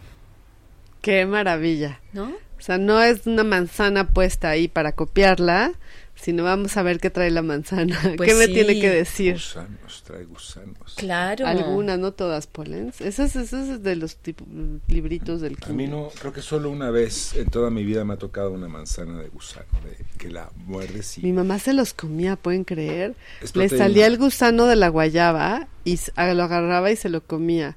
Qué 1.00 1.24
maravilla. 1.26 2.00
¿no? 2.12 2.32
O 2.58 2.60
sea, 2.60 2.78
no 2.78 3.02
es 3.02 3.26
una 3.26 3.44
manzana 3.44 4.08
puesta 4.08 4.50
ahí 4.50 4.68
para 4.68 4.92
copiarla, 4.92 5.72
sino 6.16 6.42
vamos 6.42 6.76
a 6.76 6.82
ver 6.82 6.98
qué 6.98 7.10
trae 7.10 7.30
la 7.30 7.42
manzana. 7.42 7.96
Pues 8.16 8.28
¿Qué 8.30 8.34
me 8.34 8.46
sí. 8.46 8.52
tiene 8.54 8.80
que 8.80 8.90
decir? 8.90 9.34
Gusanos, 9.34 10.02
trae 10.04 10.24
gusanos. 10.24 10.94
Claro. 10.96 11.46
Algunas, 11.46 11.98
no 11.98 12.12
todas, 12.12 12.48
Polens. 12.48 13.00
Esas, 13.00 13.36
esas 13.36 13.68
es 13.68 13.82
de 13.84 13.94
los 13.94 14.16
tipo- 14.16 14.44
libritos 14.88 15.40
del 15.40 15.56
A 15.64 15.68
mí 15.68 15.86
no, 15.86 16.08
creo 16.18 16.32
que 16.32 16.42
solo 16.42 16.70
una 16.70 16.90
vez 16.90 17.34
en 17.36 17.48
toda 17.50 17.70
mi 17.70 17.84
vida 17.84 18.04
me 18.04 18.14
ha 18.14 18.18
tocado 18.18 18.50
una 18.50 18.68
manzana 18.68 19.20
de 19.20 19.28
gusano, 19.28 19.66
de 19.84 20.04
que 20.18 20.28
la 20.30 20.50
muerdes 20.66 21.18
Mi 21.22 21.28
y... 21.28 21.32
mamá 21.32 21.60
se 21.60 21.72
los 21.72 21.94
comía, 21.94 22.34
¿pueden 22.34 22.64
creer? 22.64 23.14
Es 23.40 23.54
Le 23.54 23.68
salía 23.68 24.06
el 24.06 24.18
gusano 24.18 24.66
de 24.66 24.74
la 24.76 24.88
guayaba 24.88 25.68
y 25.84 25.98
lo 26.16 26.42
agarraba 26.42 26.90
y 26.90 26.96
se 26.96 27.08
lo 27.08 27.22
comía. 27.22 27.76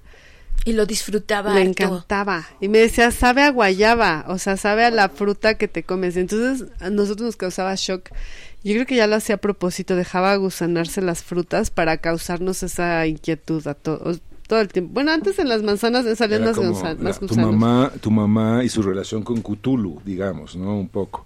Y 0.66 0.74
lo 0.74 0.86
disfrutaba. 0.86 1.54
Le 1.56 1.62
harto. 1.62 1.84
encantaba. 1.84 2.46
Y 2.60 2.68
me 2.70 2.78
decía, 2.80 3.10
sabe 3.12 3.42
a 3.44 3.50
guayaba, 3.52 4.26
o 4.28 4.38
sea, 4.38 4.58
sabe 4.58 4.86
a 4.86 4.92
la 4.92 5.10
fruta 5.10 5.56
que 5.58 5.68
te 5.68 5.84
comes. 5.84 6.18
Entonces, 6.18 6.68
a 6.80 6.90
nosotros 6.90 7.26
nos 7.26 7.36
causaba 7.36 7.74
shock. 7.76 8.10
Yo 8.64 8.74
creo 8.74 8.86
que 8.86 8.96
ya 8.96 9.08
lo 9.08 9.16
hacía 9.16 9.36
a 9.36 9.40
propósito, 9.40 9.96
dejaba 9.96 10.36
gusanarse 10.36 11.02
las 11.02 11.24
frutas 11.24 11.72
para 11.72 11.98
causarnos 11.98 12.62
esa 12.62 13.08
inquietud 13.08 13.66
a 13.68 13.74
todos. 13.74 14.22
Todo 14.48 14.60
el 14.62 14.68
tiempo. 14.68 14.94
Bueno, 14.94 15.12
antes 15.14 15.40
en 15.40 15.48
las 15.50 15.64
manzanas 15.64 16.06
salían 16.18 16.44
más, 16.44 16.56
como 16.58 16.72
gusa- 16.74 16.94
la- 16.94 17.00
más 17.04 17.20
tu 17.20 17.28
gusanos. 17.28 17.52
mamá, 17.56 17.92
tu 18.02 18.12
mamá 18.12 18.64
y 18.64 18.70
su 18.70 18.82
relación 18.84 19.24
con 19.24 19.42
Cthulhu, 19.42 20.02
digamos, 20.06 20.56
¿no? 20.58 20.78
Un 20.78 20.90
poco. 20.90 21.26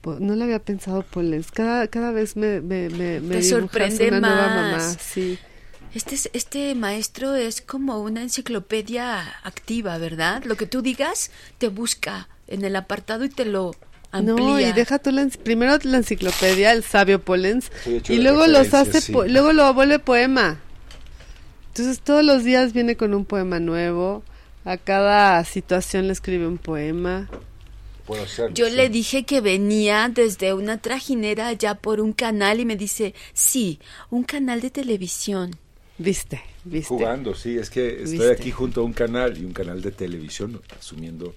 Po- 0.00 0.16
No 0.18 0.34
lo 0.34 0.44
había 0.44 0.58
pensado, 0.60 1.02
Polens. 1.02 1.50
Cada, 1.50 1.86
cada 1.88 2.10
vez 2.12 2.36
me, 2.36 2.60
me, 2.60 2.88
me, 2.88 3.20
me 3.20 3.36
Te 3.36 3.42
sorprende 3.42 4.08
una 4.08 4.20
nueva 4.20 4.46
más. 4.46 4.82
mamá. 4.82 4.96
Sí. 4.98 5.38
Este, 5.94 6.14
es- 6.14 6.30
este 6.32 6.74
maestro 6.74 7.34
es 7.34 7.60
como 7.60 8.00
una 8.00 8.22
enciclopedia 8.22 9.20
activa, 9.44 9.98
¿verdad? 9.98 10.42
Lo 10.44 10.56
que 10.56 10.66
tú 10.66 10.80
digas 10.82 11.30
te 11.58 11.68
busca 11.68 12.28
en 12.48 12.64
el 12.64 12.76
apartado 12.76 13.24
y 13.24 13.28
te 13.28 13.44
lo 13.44 13.74
amplía. 14.10 14.34
No, 14.46 14.60
y 14.60 14.72
deja 14.72 14.98
tú 14.98 15.10
la, 15.10 15.26
primero 15.44 15.76
la 15.82 15.98
enciclopedia, 15.98 16.72
el 16.72 16.82
sabio 16.82 17.20
Polens, 17.22 17.70
y 18.08 18.18
luego 18.18 18.46
los 18.46 18.72
hace, 18.74 19.00
sí. 19.00 19.12
po- 19.12 19.24
luego 19.24 19.52
lo 19.52 19.72
vuelve 19.74 19.98
poema. 19.98 20.60
Entonces 21.68 22.00
todos 22.00 22.24
los 22.24 22.44
días 22.44 22.72
viene 22.72 22.96
con 22.96 23.14
un 23.14 23.24
poema 23.24 23.58
nuevo, 23.60 24.22
a 24.64 24.76
cada 24.76 25.42
situación 25.44 26.06
le 26.06 26.12
escribe 26.12 26.46
un 26.46 26.58
poema. 26.58 27.28
puedo. 28.06 28.24
Yo 28.52 28.66
sí. 28.68 28.72
le 28.76 28.88
dije 28.90 29.24
que 29.24 29.40
venía 29.40 30.10
desde 30.12 30.52
una 30.54 30.78
trajinera 30.78 31.48
allá 31.48 31.74
por 31.76 32.00
un 32.00 32.12
canal 32.12 32.60
y 32.60 32.64
me 32.64 32.76
dice, 32.76 33.14
sí, 33.32 33.78
un 34.10 34.24
canal 34.24 34.60
de 34.60 34.70
televisión. 34.70 35.56
Viste, 35.98 36.40
viste. 36.64 36.88
Jugando, 36.88 37.34
sí, 37.34 37.56
es 37.58 37.70
que 37.70 38.02
estoy 38.02 38.12
¿Viste? 38.18 38.32
aquí 38.32 38.50
junto 38.50 38.80
a 38.80 38.84
un 38.84 38.92
canal 38.92 39.36
y 39.38 39.44
un 39.44 39.52
canal 39.52 39.80
de 39.82 39.92
televisión, 39.92 40.60
asumiendo... 40.78 41.34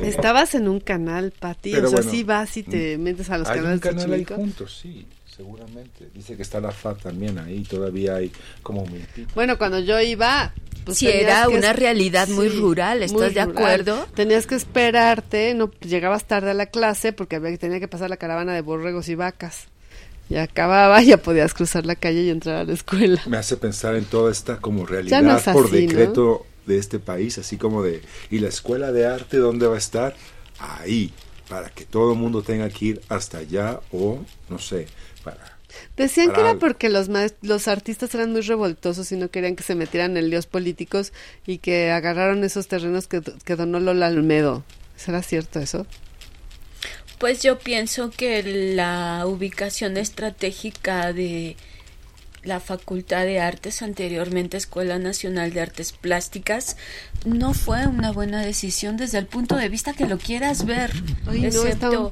eh, 0.00 0.08
Estabas 0.08 0.54
en 0.54 0.68
un 0.68 0.80
canal, 0.80 1.32
Pati. 1.38 1.74
O 1.76 1.80
sea, 1.80 1.88
bueno, 1.90 2.10
sí 2.10 2.22
vas 2.22 2.56
y 2.56 2.62
te 2.62 2.98
metes 2.98 3.30
a 3.30 3.38
los 3.38 3.48
hay 3.48 3.58
un 3.60 3.64
canales 3.78 3.80
de 3.80 3.88
canal 3.88 4.12
ahí 4.12 4.24
juntos, 4.24 4.78
sí, 4.82 5.06
seguramente. 5.36 6.08
Dice 6.14 6.36
que 6.36 6.42
está 6.42 6.60
la 6.60 6.70
FA 6.70 6.94
también 6.94 7.38
ahí, 7.38 7.62
todavía 7.62 8.16
hay 8.16 8.30
como 8.62 8.84
mil. 8.86 9.06
Bueno, 9.34 9.58
cuando 9.58 9.80
yo 9.80 10.00
iba... 10.00 10.52
Pues 10.84 10.98
Sí, 10.98 11.06
tenías 11.06 11.22
era 11.24 11.42
que 11.48 11.56
una 11.58 11.70
es- 11.70 11.76
realidad 11.76 12.26
muy 12.28 12.48
rural, 12.48 13.04
¿estás 13.04 13.12
muy 13.20 13.30
de 13.32 13.44
rural. 13.44 13.50
acuerdo? 13.56 14.06
Tenías 14.16 14.48
que 14.48 14.56
esperarte, 14.56 15.54
no 15.54 15.70
llegabas 15.80 16.26
tarde 16.26 16.50
a 16.50 16.54
la 16.54 16.66
clase 16.66 17.12
porque 17.12 17.36
había, 17.36 17.56
tenía 17.56 17.78
que 17.78 17.86
pasar 17.86 18.10
la 18.10 18.16
caravana 18.16 18.52
de 18.52 18.62
borregos 18.62 19.08
y 19.08 19.14
vacas. 19.14 19.68
Y 20.32 20.38
acababa, 20.38 21.02
ya 21.02 21.18
podías 21.18 21.52
cruzar 21.52 21.84
la 21.84 21.94
calle 21.94 22.22
y 22.22 22.30
entrar 22.30 22.56
a 22.56 22.64
la 22.64 22.72
escuela. 22.72 23.20
Me 23.26 23.36
hace 23.36 23.58
pensar 23.58 23.94
en 23.96 24.06
toda 24.06 24.32
esta 24.32 24.56
como 24.56 24.86
Ya 24.86 24.90
realidad 24.90 25.22
no 25.22 25.52
por 25.52 25.70
decreto 25.70 26.46
de 26.64 26.78
este 26.78 26.98
país, 26.98 27.36
así 27.36 27.58
como 27.58 27.82
de, 27.82 28.00
¿y 28.30 28.38
la 28.38 28.48
escuela 28.48 28.92
de 28.92 29.06
arte 29.06 29.36
dónde 29.36 29.66
va 29.66 29.74
a 29.74 29.78
estar? 29.78 30.16
Ahí, 30.58 31.12
para 31.48 31.68
que 31.68 31.84
todo 31.84 32.12
el 32.12 32.18
mundo 32.18 32.42
tenga 32.42 32.68
que 32.70 32.84
ir 32.86 33.00
hasta 33.10 33.38
allá 33.38 33.80
o, 33.92 34.20
no 34.48 34.58
sé, 34.58 34.86
para... 35.22 35.58
Decían 35.96 36.32
que 36.32 36.40
era 36.40 36.54
porque 36.56 36.90
los 36.90 37.08
los 37.40 37.66
artistas 37.66 38.14
eran 38.14 38.32
muy 38.32 38.42
revoltosos 38.42 39.10
y 39.10 39.16
no 39.16 39.30
querían 39.30 39.56
que 39.56 39.62
se 39.62 39.74
metieran 39.74 40.18
en 40.18 40.28
líos 40.28 40.46
políticos 40.46 41.14
y 41.46 41.58
que 41.58 41.90
agarraron 41.90 42.44
esos 42.44 42.68
terrenos 42.68 43.06
que, 43.06 43.22
que 43.22 43.56
donó 43.56 43.80
Lola 43.80 44.06
Almedo. 44.06 44.64
¿Será 44.96 45.22
cierto 45.22 45.60
eso? 45.60 45.86
Pues 47.22 47.40
yo 47.40 47.56
pienso 47.60 48.10
que 48.10 48.42
la 48.74 49.22
ubicación 49.28 49.96
estratégica 49.96 51.12
de 51.12 51.56
la 52.42 52.58
Facultad 52.58 53.24
de 53.26 53.38
Artes, 53.38 53.80
anteriormente 53.80 54.56
Escuela 54.56 54.98
Nacional 54.98 55.52
de 55.52 55.60
Artes 55.60 55.92
Plásticas, 55.92 56.76
no 57.24 57.54
fue 57.54 57.86
una 57.86 58.10
buena 58.10 58.44
decisión 58.44 58.96
desde 58.96 59.18
el 59.18 59.26
punto 59.26 59.54
de 59.54 59.68
vista 59.68 59.92
que 59.92 60.06
lo 60.08 60.18
quieras 60.18 60.66
ver. 60.66 60.90
Ay, 61.28 61.46
excepto 61.46 62.10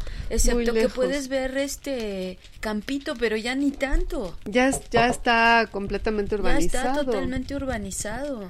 que 0.73 0.89
puedes 0.89 1.27
ver 1.27 1.59
este 1.59 2.39
Campito, 2.61 3.17
pero 3.19 3.37
ya 3.37 3.57
ni 3.57 3.73
tanto. 3.73 4.39
Ya, 4.45 4.69
es- 4.69 4.81
ya 4.93 5.09
está 5.09 5.69
completamente 5.73 6.37
Ya 6.37 6.41
urbanizado. 6.41 6.89
está 6.93 7.05
totalmente 7.05 7.57
urbanizado. 7.57 8.49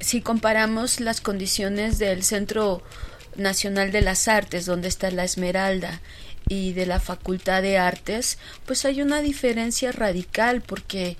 Si 0.00 0.22
comparamos 0.22 1.00
las 1.00 1.20
condiciones 1.20 1.98
del 1.98 2.22
Centro 2.24 2.82
Nacional 3.38 3.92
de 3.92 4.02
las 4.02 4.28
Artes, 4.28 4.66
donde 4.66 4.88
está 4.88 5.10
la 5.10 5.24
Esmeralda, 5.24 6.00
y 6.48 6.72
de 6.72 6.86
la 6.86 6.98
Facultad 6.98 7.62
de 7.62 7.76
Artes, 7.78 8.38
pues 8.64 8.84
hay 8.84 9.02
una 9.02 9.20
diferencia 9.20 9.92
radical 9.92 10.62
porque 10.62 11.16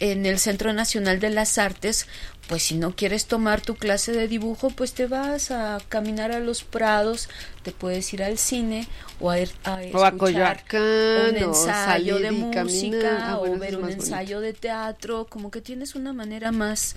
en 0.00 0.24
el 0.24 0.38
Centro 0.38 0.72
Nacional 0.72 1.20
de 1.20 1.28
las 1.28 1.58
Artes, 1.58 2.06
pues 2.48 2.62
si 2.62 2.76
no 2.76 2.96
quieres 2.96 3.26
tomar 3.26 3.60
tu 3.60 3.74
clase 3.76 4.12
de 4.12 4.26
dibujo, 4.26 4.70
pues 4.70 4.94
te 4.94 5.06
vas 5.06 5.50
a 5.50 5.78
caminar 5.90 6.32
a 6.32 6.40
los 6.40 6.64
prados, 6.64 7.28
te 7.62 7.72
puedes 7.72 8.10
ir 8.14 8.22
al 8.22 8.38
cine 8.38 8.88
o 9.20 9.28
a 9.30 9.38
ir 9.38 9.50
a 9.64 9.74
O 9.74 9.76
a 9.76 9.80
escuchar 10.08 10.16
Coyoacán, 10.16 11.30
un 11.30 11.36
ensayo 11.36 12.18
de 12.18 12.30
música 12.30 13.32
Ah, 13.32 13.36
bueno, 13.36 13.56
o 13.56 13.58
ver 13.58 13.76
un 13.76 13.82
bonito. 13.82 14.02
ensayo 14.02 14.40
de 14.40 14.54
teatro, 14.54 15.26
como 15.28 15.50
que 15.50 15.60
tienes 15.60 15.94
una 15.94 16.14
manera 16.14 16.50
más 16.50 16.96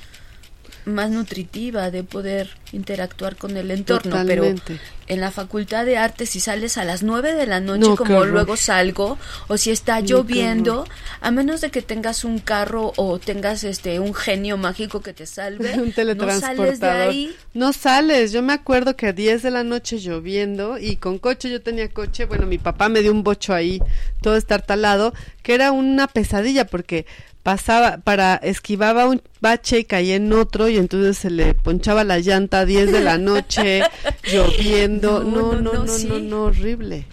más 0.85 1.09
nutritiva 1.11 1.91
de 1.91 2.03
poder 2.03 2.49
interactuar 2.73 3.35
con 3.37 3.55
el 3.55 3.71
entorno, 3.71 4.11
Totalmente. 4.11 4.61
pero 4.65 4.79
en 5.07 5.21
la 5.21 5.31
Facultad 5.31 5.85
de 5.85 5.97
Artes 5.97 6.29
si 6.31 6.39
sales 6.39 6.77
a 6.77 6.83
las 6.85 7.03
nueve 7.03 7.33
de 7.35 7.45
la 7.45 7.59
noche 7.59 7.81
No, 7.89 7.95
como 7.95 8.25
luego 8.25 8.57
salgo 8.57 9.17
o 9.47 9.57
si 9.57 9.69
está 9.71 9.99
No, 10.01 10.07
lloviendo, 10.07 10.85
a 11.21 11.31
menos 11.31 11.61
de 11.61 11.71
que 11.71 11.81
tengas 11.81 12.23
un 12.23 12.39
carro 12.39 12.93
o 12.97 13.19
tengas 13.19 13.63
este 13.63 13.99
un 13.99 14.13
genio 14.13 14.57
mágico 14.57 15.01
que 15.01 15.13
te 15.13 15.25
salve, 15.25 15.73
un 15.79 15.87
no 15.89 15.93
teletransportador. 15.93 16.57
sales 16.65 16.79
de 16.79 16.87
ahí. 16.89 17.35
No 17.53 17.71
sales. 17.73 18.31
Yo 18.31 18.41
me 18.41 18.53
acuerdo 18.53 18.95
que 18.95 19.07
a 19.07 19.13
10 19.13 19.43
de 19.43 19.51
la 19.51 19.63
noche 19.63 19.99
lloviendo 19.99 20.77
y 20.79 20.95
con 20.97 21.19
coche, 21.19 21.49
yo 21.49 21.61
tenía 21.61 21.89
coche. 21.89 22.25
Bueno, 22.25 22.45
mi 22.45 22.57
papá 22.57 22.89
me 22.89 23.01
dio 23.01 23.11
un 23.11 23.23
bocho 23.23 23.53
ahí, 23.53 23.79
todo 24.21 24.35
estartalado, 24.35 25.13
que 25.43 25.53
era 25.53 25.71
una 25.71 26.07
pesadilla 26.07 26.65
porque 26.65 27.05
pasaba 27.43 27.97
para 27.97 28.35
esquivaba 28.35 29.05
un 29.05 29.21
bache 29.41 29.79
y 29.79 29.83
caía 29.83 30.15
en 30.15 30.31
otro 30.31 30.69
y 30.69 30.77
entonces 30.77 31.17
se 31.17 31.29
le 31.29 31.53
ponchaba 31.53 32.05
la 32.05 32.19
llanta 32.19 32.59
a 32.59 32.65
10 32.65 32.91
de 32.91 33.01
la 33.01 33.17
noche 33.17 33.83
lloviendo. 34.31 35.23
No, 35.23 35.53
no 35.53 35.73
no 35.73 35.85
no, 35.85 36.19
no 36.19 36.43
horrible. 36.45 37.05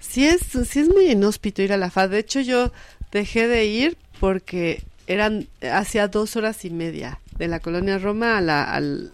Sí 0.00 0.26
es 0.26 0.40
sí 0.68 0.80
es 0.80 0.88
muy 0.88 1.10
inhóspito 1.10 1.62
ir 1.62 1.72
a 1.72 1.76
la 1.76 1.90
FAD 1.90 2.10
de 2.10 2.18
hecho 2.18 2.40
yo 2.40 2.72
dejé 3.12 3.46
de 3.46 3.66
ir 3.66 3.96
porque 4.18 4.82
eran 5.06 5.46
hacia 5.60 6.08
dos 6.08 6.36
horas 6.36 6.64
y 6.64 6.70
media 6.70 7.20
de 7.36 7.48
la 7.48 7.60
colonia 7.60 7.98
Roma 7.98 8.38
a 8.38 8.40
la 8.40 8.64
al 8.64 9.12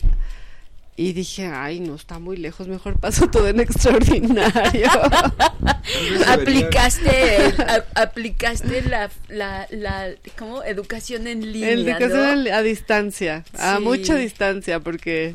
y 1.01 1.13
dije 1.15 1.47
ay 1.47 1.81
no 1.81 1.95
está 1.95 2.19
muy 2.19 2.37
lejos 2.37 2.69
mejor 2.69 2.99
paso 3.01 3.29
todo 3.31 3.49
en 3.49 3.61
extraordinario 3.61 4.89
Aplicaste 6.29 7.47
el- 7.47 7.61
a- 7.63 7.85
aplicaste 7.95 8.83
la 8.83 9.11
la 9.29 9.67
la 9.71 10.11
¿cómo? 10.39 10.63
educación 10.63 11.27
en 11.27 11.53
línea, 11.53 11.97
educación 11.99 12.49
a 12.53 12.63
distancia 12.63 13.45
a 13.59 13.81
mucha 13.81 14.15
distancia 14.15 14.81
porque 14.81 15.35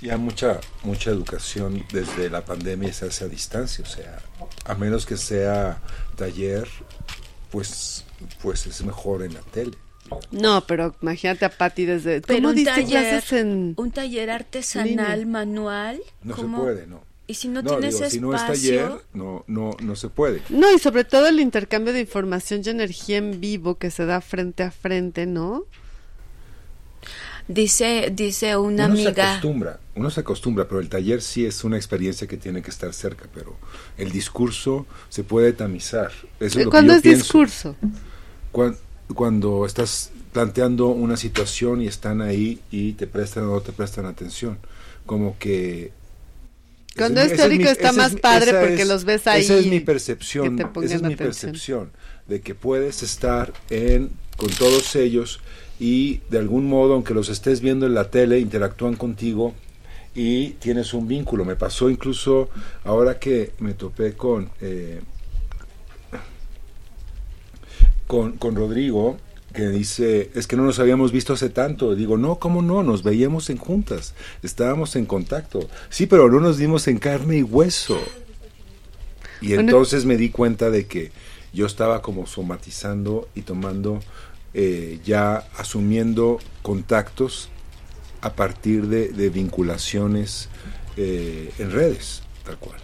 Ya 0.00 0.16
mucha, 0.16 0.60
mucha 0.82 1.10
educación 1.10 1.84
desde 1.92 2.28
la 2.30 2.44
pandemia 2.44 2.92
se 2.92 3.06
hace 3.06 3.24
a 3.24 3.28
distancia, 3.28 3.84
o 3.84 3.88
sea, 3.88 4.18
a 4.66 4.74
menos 4.74 5.06
que 5.06 5.16
sea 5.16 5.78
taller, 6.16 6.68
pues, 7.50 8.04
pues 8.42 8.66
es 8.66 8.82
mejor 8.82 9.22
en 9.22 9.32
la 9.34 9.40
tele. 9.40 9.76
No 10.30 10.66
pero 10.66 10.94
imagínate 11.02 11.44
a 11.44 11.50
Patti 11.50 11.84
desde 11.86 12.20
Pero 12.20 12.38
¿cómo 12.38 12.48
un 12.50 12.54
diste 12.54 12.70
taller, 12.82 12.88
clases 13.10 13.32
en 13.32 13.74
un 13.76 13.90
taller 13.90 14.30
artesanal 14.30 14.88
línea? 14.88 15.26
manual, 15.26 16.00
No 16.22 16.34
¿cómo? 16.36 16.58
se 16.58 16.62
puede, 16.64 16.86
¿no? 16.86 17.02
Y 17.26 17.34
si 17.34 17.48
no, 17.48 17.62
No, 17.62 17.70
tienes 17.70 17.94
digo, 17.96 18.10
si 18.10 18.20
no 18.20 18.34
es 18.34 18.42
espacio, 18.42 18.82
taller, 18.88 19.00
no, 19.14 19.44
no, 19.46 19.70
no 19.82 19.96
se 19.96 20.10
puede. 20.10 20.42
No, 20.50 20.70
y 20.70 20.78
sobre 20.78 21.04
todo 21.04 21.26
el 21.26 21.40
intercambio 21.40 21.94
de 21.94 22.00
información 22.00 22.60
y 22.64 22.68
energía 22.68 23.16
en 23.16 23.40
vivo 23.40 23.76
que 23.76 23.90
se 23.90 24.04
da 24.04 24.20
frente 24.20 24.62
a 24.62 24.70
frente, 24.70 25.24
¿no? 25.24 25.64
dice 27.46 28.10
dice 28.12 28.56
una 28.56 28.86
uno 28.86 28.96
se 28.96 29.02
amiga, 29.08 29.32
acostumbra, 29.32 29.80
uno 29.94 30.10
se 30.10 30.20
acostumbra, 30.20 30.66
pero 30.66 30.80
el 30.80 30.88
taller 30.88 31.20
sí 31.22 31.44
es 31.44 31.62
una 31.64 31.76
experiencia 31.76 32.26
que 32.26 32.36
tiene 32.38 32.62
que 32.62 32.70
estar 32.70 32.92
cerca, 32.94 33.26
pero 33.34 33.56
el 33.98 34.10
discurso 34.10 34.86
se 35.10 35.24
puede 35.24 35.52
tamizar. 35.52 36.10
Eso 36.40 36.58
es 36.58 36.64
lo 36.64 36.64
que 36.64 36.70
Cuando 36.70 36.92
yo 36.92 36.96
es 36.96 37.02
pienso. 37.02 37.22
discurso. 37.24 37.76
Cuan- 38.52 38.76
Cuando, 39.14 39.66
estás 39.66 40.10
planteando 40.32 40.88
una 40.88 41.16
situación 41.16 41.82
y 41.82 41.86
están 41.86 42.22
ahí 42.22 42.60
y 42.70 42.92
te 42.92 43.06
prestan 43.06 43.44
o 43.44 43.54
no 43.54 43.60
te 43.60 43.72
prestan 43.72 44.06
atención, 44.06 44.58
como 45.06 45.38
que 45.38 45.92
Cuando 46.96 47.20
es 47.20 47.36
teórico 47.36 47.68
está 47.68 47.92
más 47.92 48.16
padre 48.16 48.54
porque 48.54 48.84
los 48.84 49.04
ves 49.04 49.26
ahí 49.26 49.42
Esa 49.42 49.58
es 49.58 49.66
mi 49.66 49.80
percepción, 49.80 50.58
esa 50.58 50.94
es 50.94 51.02
mi 51.02 51.14
atención. 51.14 51.16
percepción 51.16 51.90
de 52.26 52.40
que 52.40 52.54
puedes 52.54 53.02
estar 53.02 53.52
en 53.70 54.10
con 54.36 54.50
todos 54.50 54.96
ellos 54.96 55.40
y 55.78 56.20
de 56.30 56.38
algún 56.38 56.66
modo, 56.66 56.94
aunque 56.94 57.14
los 57.14 57.28
estés 57.28 57.60
viendo 57.60 57.86
en 57.86 57.94
la 57.94 58.10
tele, 58.10 58.38
interactúan 58.38 58.96
contigo 58.96 59.54
y 60.14 60.50
tienes 60.50 60.94
un 60.94 61.08
vínculo. 61.08 61.44
Me 61.44 61.56
pasó 61.56 61.90
incluso 61.90 62.48
ahora 62.84 63.18
que 63.18 63.52
me 63.58 63.74
topé 63.74 64.14
con 64.14 64.50
eh, 64.60 65.00
con, 68.06 68.32
con 68.32 68.56
Rodrigo, 68.56 69.16
que 69.52 69.68
dice, 69.68 70.30
es 70.34 70.46
que 70.46 70.56
no 70.56 70.64
nos 70.64 70.78
habíamos 70.80 71.12
visto 71.12 71.32
hace 71.32 71.48
tanto. 71.48 71.94
Digo, 71.94 72.16
no, 72.16 72.38
¿cómo 72.38 72.60
no? 72.62 72.82
Nos 72.82 73.02
veíamos 73.02 73.50
en 73.50 73.56
juntas, 73.58 74.14
estábamos 74.42 74.96
en 74.96 75.06
contacto. 75.06 75.68
Sí, 75.90 76.06
pero 76.06 76.28
no 76.30 76.40
nos 76.40 76.58
dimos 76.58 76.88
en 76.88 76.98
carne 76.98 77.38
y 77.38 77.42
hueso. 77.42 77.98
Y 79.40 79.48
Bueno. 79.48 79.60
entonces 79.62 80.04
me 80.06 80.16
di 80.16 80.30
cuenta 80.30 80.70
de 80.70 80.86
que 80.86 81.12
yo 81.52 81.66
estaba 81.66 82.02
como 82.02 82.26
somatizando 82.26 83.28
y 83.34 83.42
tomando, 83.42 84.00
eh, 84.54 84.98
ya 85.04 85.46
asumiendo 85.56 86.38
contactos 86.62 87.48
a 88.22 88.32
partir 88.32 88.86
de, 88.88 89.08
de 89.08 89.28
vinculaciones 89.30 90.48
eh, 90.96 91.52
en 91.58 91.70
redes, 91.70 92.22
tal 92.44 92.58
cual. 92.58 92.80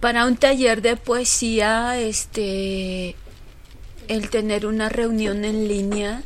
Para 0.00 0.24
un 0.26 0.36
taller 0.36 0.82
de 0.82 0.96
poesía, 0.96 1.98
este 1.98 3.16
el 4.08 4.28
tener 4.30 4.66
una 4.66 4.88
reunión 4.88 5.44
en 5.44 5.68
línea 5.68 6.22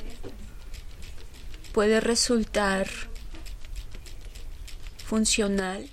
puede 1.73 2.01
resultar 2.01 2.87
funcional, 5.05 5.87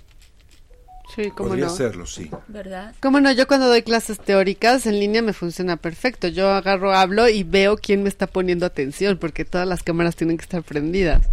Sí, 1.14 1.30
cómo 1.30 1.50
Podría 1.50 1.66
no. 1.66 1.76
serlo, 1.76 2.06
sí. 2.06 2.30
¿verdad? 2.48 2.94
Cómo 3.00 3.20
no, 3.20 3.30
yo 3.32 3.46
cuando 3.46 3.66
doy 3.68 3.82
clases 3.82 4.18
teóricas 4.18 4.86
en 4.86 4.98
línea 4.98 5.20
me 5.20 5.34
funciona 5.34 5.76
perfecto. 5.76 6.26
Yo 6.28 6.48
agarro, 6.48 6.94
hablo 6.94 7.28
y 7.28 7.42
veo 7.42 7.76
quién 7.76 8.02
me 8.02 8.08
está 8.08 8.26
poniendo 8.26 8.64
atención, 8.64 9.18
porque 9.18 9.44
todas 9.44 9.68
las 9.68 9.82
cámaras 9.82 10.16
tienen 10.16 10.38
que 10.38 10.44
estar 10.44 10.62
prendidas. 10.62 11.26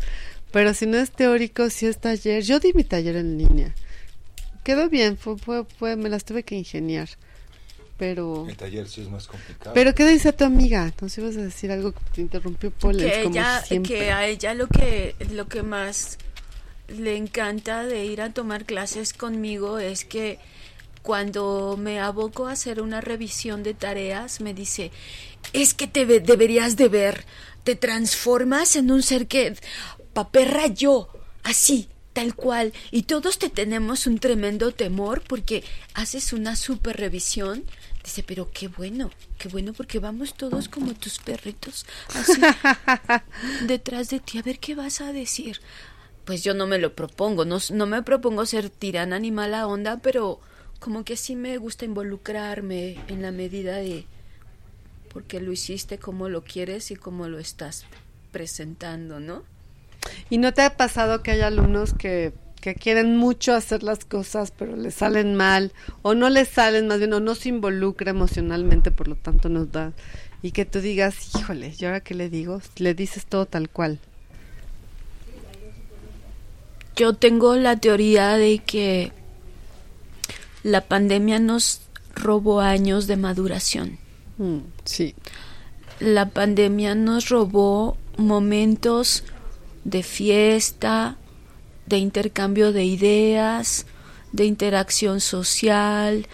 Pero 0.52 0.74
si 0.74 0.86
no 0.86 0.98
es 0.98 1.12
teórico, 1.12 1.70
si 1.70 1.86
es 1.86 1.98
taller. 1.98 2.44
Yo 2.44 2.60
di 2.60 2.74
mi 2.74 2.84
taller 2.84 3.16
en 3.16 3.38
línea. 3.38 3.74
Quedó 4.70 4.88
bien, 4.88 5.18
fue, 5.18 5.36
fue, 5.36 5.66
fue 5.66 5.96
me 5.96 6.10
las 6.10 6.24
tuve 6.26 6.44
que 6.44 6.54
ingeniar. 6.54 7.10
Pero... 7.98 8.46
El 8.48 8.56
taller 8.56 8.88
sí 8.88 9.02
es 9.02 9.10
más 9.10 9.26
complicado. 9.26 9.74
Pero 9.74 9.96
¿qué 9.96 10.08
dice 10.08 10.32
tu 10.32 10.44
amiga? 10.44 10.84
Entonces 10.86 11.18
ibas 11.18 11.38
a 11.38 11.42
decir 11.42 11.72
algo 11.72 11.92
que 11.92 12.02
te 12.14 12.22
interrumpió 12.22 12.70
Polens, 12.70 13.12
que 13.12 13.24
como 13.24 13.34
ella, 13.34 13.64
siempre. 13.64 13.96
que 13.96 14.12
a 14.12 14.28
ella 14.28 14.54
lo 14.54 14.68
que 14.68 15.16
lo 15.32 15.48
que 15.48 15.64
más 15.64 16.20
le 16.88 17.18
encanta 17.18 17.84
de 17.84 18.06
ir 18.06 18.22
a 18.22 18.32
tomar 18.32 18.66
clases 18.66 19.12
conmigo 19.12 19.80
es 19.80 20.06
que 20.06 20.38
cuando 21.02 21.76
me 21.76 22.00
aboco 22.00 22.46
a 22.46 22.52
hacer 22.52 22.80
una 22.80 23.02
revisión 23.02 23.64
de 23.64 23.74
tareas 23.74 24.40
me 24.40 24.54
dice 24.54 24.92
es 25.52 25.74
que 25.74 25.88
te 25.88 26.06
deberías 26.06 26.78
de 26.78 26.90
ver 26.90 27.26
te 27.64 27.76
transformas 27.76 28.76
en 28.76 28.92
un 28.92 29.02
ser 29.02 29.26
que 29.26 29.56
paperra 30.14 30.68
yo 30.68 31.10
así 31.42 31.90
tal 32.14 32.36
cual. 32.36 32.74
Y 32.92 33.04
todos 33.04 33.40
te 33.40 33.50
tenemos 33.50 34.08
un 34.08 34.20
tremendo 34.20 34.72
temor 34.72 35.22
porque 35.22 35.64
haces 35.94 36.34
una 36.34 36.56
super 36.56 36.98
revisión. 36.98 37.64
Dice 38.04 38.24
pero 38.24 38.50
qué 38.52 38.68
bueno 38.70 39.12
qué 39.38 39.50
bueno 39.50 39.74
porque 39.74 40.00
vamos 40.00 40.34
todos 40.34 40.70
como 40.70 40.94
tus 40.94 41.20
perritos 41.20 41.86
así 42.16 42.42
detrás 43.68 44.10
de 44.10 44.20
ti. 44.20 44.38
A 44.38 44.42
ver 44.42 44.60
qué 44.60 44.76
vas 44.76 45.02
a 45.02 45.12
decir 45.12 45.60
pues 46.26 46.44
yo 46.44 46.54
no 46.54 46.68
me 46.68 46.78
lo 46.78 46.94
propongo. 46.94 47.44
No, 47.46 47.58
no 47.72 47.86
me 47.88 48.04
propongo 48.04 48.46
ser 48.46 48.70
tirana 48.70 49.20
ni 49.20 49.32
mala 49.32 49.68
onda 49.68 49.98
pero 49.98 50.40
como 50.80 51.04
que 51.04 51.18
sí 51.18 51.36
me 51.36 51.58
gusta 51.58 51.86
involucrarme 51.86 52.98
en 53.08 53.22
la 53.22 53.32
medida 53.32 53.78
de 53.78 54.06
porque 55.12 55.42
lo 55.42 55.52
hiciste 55.52 55.98
como 55.98 56.30
lo 56.30 56.44
quieres 56.44 56.92
y 56.92 56.96
como 56.96 57.28
lo 57.28 57.40
estás 57.40 57.86
presentando, 58.32 59.20
¿no? 59.20 59.44
¿Y 60.30 60.38
no 60.38 60.54
te 60.54 60.62
ha 60.62 60.78
pasado 60.78 61.24
que 61.24 61.32
hay 61.32 61.42
alumnos 61.42 61.94
que, 61.94 62.34
que 62.62 62.76
quieren 62.76 63.18
mucho 63.18 63.54
hacer 63.54 63.84
las 63.84 64.06
cosas, 64.06 64.52
pero 64.52 64.76
les 64.76 64.96
salen 64.96 65.36
mal, 65.36 65.72
o 66.02 66.14
no 66.14 66.30
les 66.30 66.50
salen 66.50 66.88
más 66.88 67.00
bien, 67.00 67.14
o 67.14 67.20
no 67.20 67.36
se 67.36 67.50
involucra 67.50 68.12
emocionalmente, 68.12 68.92
por 68.92 69.08
lo 69.08 69.16
tanto 69.16 69.50
nos 69.50 69.72
da, 69.72 69.94
y 70.42 70.52
que 70.52 70.66
tú 70.66 70.80
digas, 70.82 71.36
híjole, 71.36 71.74
¿y 71.78 71.86
ahora 71.86 72.02
qué 72.02 72.14
le 72.14 72.30
digo? 72.30 72.62
Le 72.78 72.94
dices 72.94 73.26
todo 73.26 73.46
tal 73.46 73.70
cual. 73.70 74.00
Yo 76.96 77.14
tengo 77.14 77.56
la 77.56 77.78
teoría 77.78 78.36
de 78.36 78.60
que 78.60 79.14
la 80.64 80.82
pandemia 80.82 81.40
nos 81.40 81.82
robó 82.14 82.60
años 82.60 83.08
de 83.08 83.16
maduración. 83.16 83.98
Mm, 84.38 84.60
sí. 84.84 85.16
La 86.00 86.30
pandemia 86.30 86.96
nos 86.96 87.30
robó 87.30 87.98
momentos 88.18 89.24
de 89.84 90.04
fiesta, 90.04 91.18
de 91.86 91.98
intercambio 91.98 92.72
de 92.72 92.86
ideas, 92.86 93.86
de 94.32 94.46
interacción 94.46 95.22
social, 95.22 96.28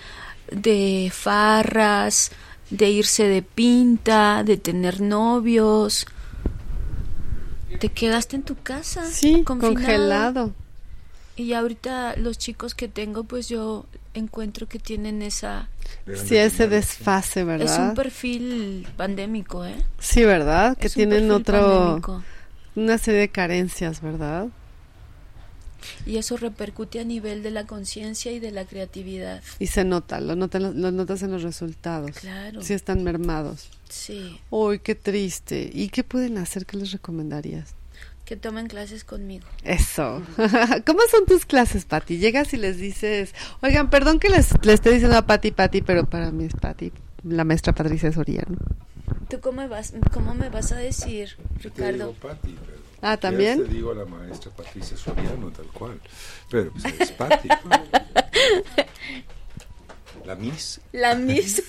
de 0.51 1.11
farras, 1.13 2.31
de 2.69 2.89
irse 2.89 3.23
de 3.23 3.41
pinta, 3.41 4.43
de 4.43 4.57
tener 4.57 5.01
novios. 5.01 6.05
Te 7.79 7.89
quedaste 7.89 8.37
en 8.37 8.43
tu 8.43 8.55
casa, 8.55 9.05
Sí, 9.05 9.43
confinado. 9.43 9.73
congelado. 9.75 10.53
Y 11.37 11.53
ahorita 11.53 12.15
los 12.15 12.37
chicos 12.37 12.75
que 12.75 12.87
tengo, 12.87 13.25
pues 13.25 13.49
yo 13.49 13.85
encuentro 14.13 14.67
que 14.67 14.79
tienen 14.79 15.21
esa... 15.21 15.67
Sí, 16.25 16.37
ese 16.37 16.67
desfase, 16.69 17.41
Es 17.41 17.45
un 17.45 17.47
¿verdad? 17.57 17.93
perfil 17.95 18.87
pandémico, 18.95 19.65
¿eh? 19.65 19.75
Sí, 19.99 20.23
¿verdad? 20.23 20.77
Que 20.77 20.89
tienen 20.89 21.29
otro, 21.31 21.59
pandémico. 21.59 22.23
Una 22.75 22.97
serie 22.97 23.21
de 23.21 23.29
carencias, 23.29 24.01
¿verdad? 24.01 24.47
Y 26.05 26.17
eso 26.17 26.37
repercute 26.37 26.99
a 26.99 27.03
nivel 27.03 27.43
de 27.43 27.51
la 27.51 27.65
conciencia 27.65 28.31
y 28.31 28.39
de 28.39 28.51
la 28.51 28.65
creatividad. 28.65 29.41
Y 29.59 29.67
se 29.67 29.83
nota, 29.83 30.19
lo, 30.19 30.35
notan, 30.35 30.81
lo 30.81 30.91
notas 30.91 31.21
en 31.21 31.31
los 31.31 31.43
resultados. 31.43 32.11
Claro. 32.11 32.61
Sí 32.61 32.73
están 32.73 33.03
mermados. 33.03 33.69
Sí, 33.89 34.39
Uy, 34.49 34.79
qué 34.79 34.95
triste. 34.95 35.69
¿Y 35.71 35.89
qué 35.89 36.03
pueden 36.03 36.37
hacer? 36.37 36.65
¿Qué 36.65 36.77
les 36.77 36.91
recomendarías? 36.91 37.75
que 38.25 38.35
tomen 38.35 38.67
clases 38.67 39.03
conmigo. 39.03 39.45
Eso. 39.63 40.23
¿Cómo 40.85 40.99
son 41.11 41.25
tus 41.27 41.45
clases, 41.45 41.85
Pati? 41.85 42.17
Llegas 42.17 42.53
y 42.55 42.57
les 42.57 42.77
dices, 42.77 43.35
oigan, 43.61 43.91
perdón 43.91 44.19
que 44.19 44.29
les, 44.29 44.49
le 44.65 44.73
esté 44.73 44.91
diciendo 44.91 45.15
a 45.15 45.27
Pati, 45.27 45.51
Pati, 45.51 45.83
pero 45.83 46.09
para 46.09 46.31
mí 46.31 46.45
es 46.45 46.53
Pati, 46.53 46.91
la 47.23 47.43
maestra 47.43 47.73
Patricia 47.73 48.11
Soriano. 48.11 48.57
¿Tú 49.29 49.39
cómo 49.41 49.61
me 49.61 49.67
vas, 49.67 49.93
cómo 50.13 50.33
me 50.33 50.49
vas 50.49 50.71
a 50.71 50.77
decir, 50.77 51.35
Te 51.35 51.69
digo 51.69 51.75
Ricardo? 51.75 52.13
Pati, 52.13 52.55
pero 52.65 52.75
Ah, 53.01 53.17
¿también? 53.17 53.63
Te 53.63 53.69
digo 53.73 53.91
a 53.91 53.95
la 53.95 54.05
maestra 54.05 54.51
Patricia 54.51 54.97
Soriano, 54.97 55.51
tal 55.51 55.67
cual. 55.67 55.99
Pero 56.49 56.71
pues 56.71 56.85
es 56.99 57.11
Pati. 57.11 57.49
la 60.25 60.35
Miss. 60.35 60.81
La. 60.91 61.15
Miss 61.15 61.61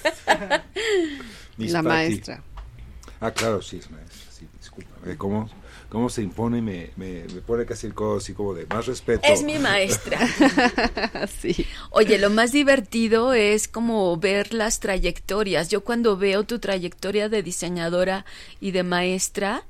la 1.59 1.83
maestra. 1.83 2.43
Ah, 3.21 3.31
claro, 3.31 3.61
sí 3.63 3.79
es 3.79 3.91
maestra, 3.91 4.31
sí, 4.31 4.47
disculpa. 4.59 4.91
¿Cómo, 5.19 5.49
cómo 5.97 6.11
se 6.11 6.21
impone 6.21 6.59
y 6.59 6.61
me, 6.61 6.91
me, 6.97 7.25
me 7.33 7.41
pone 7.41 7.65
casi 7.65 7.87
el 7.87 7.95
codo 7.95 8.19
así 8.19 8.35
como 8.35 8.53
de 8.53 8.67
más 8.67 8.85
respeto? 8.85 9.23
Es 9.27 9.43
mi 9.43 9.59
maestra. 9.59 10.19
sí. 11.41 11.67
Oye, 11.89 12.19
lo 12.19 12.29
más 12.29 12.53
divertido 12.53 13.33
es 13.33 13.67
como 13.67 14.15
ver 14.19 14.53
las 14.53 14.79
trayectorias. 14.79 15.71
Yo 15.71 15.85
cuando 15.85 16.19
veo 16.19 16.45
tu 16.45 16.59
trayectoria 16.59 17.31
de 17.31 17.43
diseñadora 17.43 18.27
y 18.61 18.73
de 18.73 18.83
maestra 18.83 19.63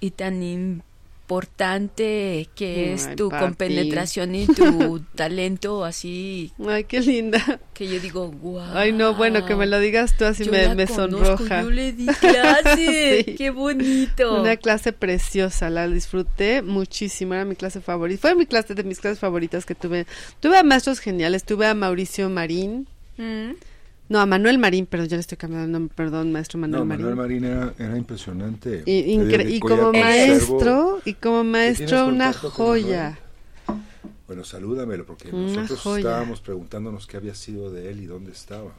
y 0.00 0.12
tan 0.12 0.82
importante 1.30 2.48
que 2.54 2.92
es 2.94 3.06
Ay, 3.06 3.16
tu 3.16 3.30
compenetración 3.30 4.34
y 4.34 4.46
tu 4.46 5.00
talento 5.14 5.84
así 5.84 6.52
Ay, 6.66 6.84
qué 6.84 7.00
linda. 7.00 7.60
que 7.72 7.86
yo 7.88 8.00
digo, 8.00 8.30
wow. 8.30 8.60
Ay, 8.74 8.92
no, 8.92 9.14
bueno, 9.14 9.44
que 9.46 9.54
me 9.54 9.66
lo 9.66 9.78
digas 9.78 10.16
tú 10.16 10.24
así 10.24 10.44
Yo 10.44 10.52
me, 10.52 10.66
la 10.66 10.74
me 10.74 10.86
conozco, 10.86 11.36
sonroja. 11.36 11.62
Yo 11.62 11.70
le 11.70 11.92
di 11.92 12.06
clase. 12.06 13.24
Sí. 13.26 13.34
Qué 13.36 13.50
bonito. 13.50 14.40
Una 14.40 14.56
clase 14.56 14.92
preciosa, 14.92 15.70
la 15.70 15.88
disfruté 15.88 16.62
muchísimo, 16.62 17.34
era 17.34 17.44
mi 17.44 17.56
clase 17.56 17.80
favorita. 17.80 18.20
Fue 18.20 18.34
mi 18.34 18.46
clase 18.46 18.74
de 18.74 18.84
mis 18.84 19.00
clases 19.00 19.18
favoritas 19.18 19.64
que 19.66 19.74
tuve. 19.74 20.06
Tuve 20.40 20.58
a 20.58 20.62
maestros 20.62 20.98
geniales, 21.00 21.44
tuve 21.44 21.66
a 21.66 21.74
Mauricio 21.74 22.28
Marín, 22.30 22.86
Mm. 23.18 23.52
No, 24.10 24.20
a 24.20 24.26
Manuel 24.26 24.58
Marín, 24.58 24.84
pero 24.86 25.04
ya 25.06 25.16
le 25.16 25.20
estoy 25.22 25.38
cambiando 25.38 25.64
el 25.66 25.72
nombre, 25.72 25.94
perdón, 25.96 26.30
maestro 26.32 26.58
Manuel 26.58 26.80
No, 26.80 26.84
Marín. 26.84 27.06
Manuel 27.06 27.16
Marín 27.16 27.44
era, 27.44 27.72
era 27.78 27.96
impresionante. 27.96 28.82
Y, 28.84 29.16
incre- 29.16 29.58
como 29.60 29.92
maestro, 29.92 31.00
y 31.06 31.14
como 31.14 31.44
maestro 31.44 32.06
una 32.08 32.32
joya. 32.34 33.18
Bueno, 34.26 34.44
salúdamelo, 34.44 35.06
porque 35.06 35.28
Una 35.30 35.46
nosotros 35.54 35.80
joya. 35.80 35.98
estábamos 36.00 36.40
preguntándonos 36.40 37.06
qué 37.06 37.16
había 37.16 37.34
sido 37.34 37.70
de 37.72 37.90
él 37.90 38.00
y 38.00 38.06
dónde 38.06 38.32
estaba. 38.32 38.72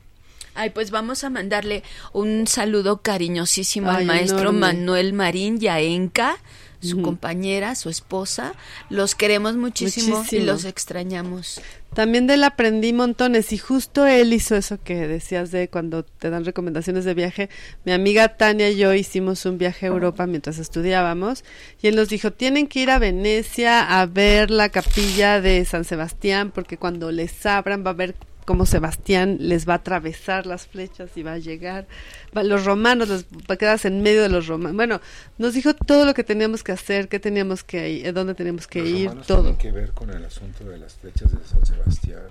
Ay, 0.54 0.70
pues 0.72 0.92
vamos 0.92 1.24
a 1.24 1.30
mandarle 1.30 1.84
un 2.14 2.46
saludo 2.48 3.02
cariñosísimo 3.02 3.90
al 3.90 3.98
Ay, 3.98 4.06
maestro 4.06 4.42
enorme. 4.50 4.60
Manuel 4.60 5.14
Marín 5.14 5.58
y 5.62 5.68
a 5.68 5.80
Enca, 5.80 6.38
su 6.82 7.02
compañera, 7.02 7.76
su 7.76 7.90
esposa. 7.90 8.54
Los 8.90 9.16
queremos 9.16 9.56
muchísimo, 9.56 10.18
Muchísimo. 10.18 10.42
y 10.42 10.46
los 10.46 10.66
extrañamos. 10.66 11.62
También 11.94 12.26
de 12.26 12.36
él 12.36 12.44
aprendí 12.46 12.94
montones 12.94 13.52
y 13.52 13.58
justo 13.58 14.06
él 14.06 14.32
hizo 14.32 14.56
eso 14.56 14.80
que 14.82 15.08
decías 15.08 15.52
de 15.52 15.68
cuando 15.68 16.04
te 16.04 16.30
dan 16.30 16.46
recomendaciones 16.46 17.04
de 17.04 17.14
viaje. 17.14 17.50
Mi 17.84 17.92
amiga 17.92 18.38
Tania 18.38 18.70
y 18.70 18.78
yo 18.78 18.94
hicimos 18.94 19.46
un 19.46 19.58
viaje 19.58 19.88
a 19.88 19.90
Europa 19.90 20.26
mientras 20.26 20.58
estudiábamos 20.58 21.44
y 21.82 21.88
él 21.88 21.98
nos 21.98 22.08
dijo, 22.08 22.32
tienen 22.32 22.68
que 22.68 22.80
ir 22.80 22.92
a 22.92 23.00
Venecia 23.00 24.00
a 24.00 24.06
ver 24.06 24.52
la 24.52 24.70
capilla 24.70 25.42
de 25.42 25.66
San 25.66 25.84
Sebastián 25.84 26.52
porque 26.52 26.78
cuando 26.78 27.12
les 27.12 27.46
abran 27.46 27.86
va 27.86 27.90
a 27.90 27.94
ver 27.94 28.16
cómo 28.52 28.66
Sebastián 28.66 29.38
les 29.40 29.68
va 29.68 29.74
a 29.74 29.78
atravesar 29.78 30.46
las 30.46 30.68
flechas 30.68 31.10
y 31.16 31.24
va 31.24 31.34
a 31.34 31.38
llegar. 31.38 31.88
Va- 32.36 32.44
los 32.44 32.66
romanos, 32.66 33.08
los, 33.08 33.26
quedarse 33.58 33.88
en 33.88 34.02
medio 34.02 34.22
de 34.22 34.28
los 34.30 34.48
romanos. 34.48 34.76
Bueno, 34.76 35.00
nos 35.38 35.54
dijo 35.54 35.74
todo 35.74 36.04
lo 36.06 36.14
que 36.14 36.26
teníamos 36.26 36.62
que 36.64 36.74
hacer, 36.74 37.08
qué 37.08 37.20
teníamos 37.20 37.64
que 37.64 37.90
ir, 37.90 38.06
eh, 38.08 38.12
dónde 38.12 38.36
teníamos 38.36 38.68
que 38.68 38.80
Los 38.82 38.90
ir, 38.90 39.12
todo. 39.26 39.42
tienen 39.44 39.58
que 39.58 39.72
ver 39.72 39.92
con 39.92 40.10
el 40.10 40.26
asunto 40.26 40.66
de 40.66 40.78
las 40.80 40.96
flechas 40.96 41.32
de 41.32 41.38
San 41.48 41.66
Sebastián. 41.66 42.24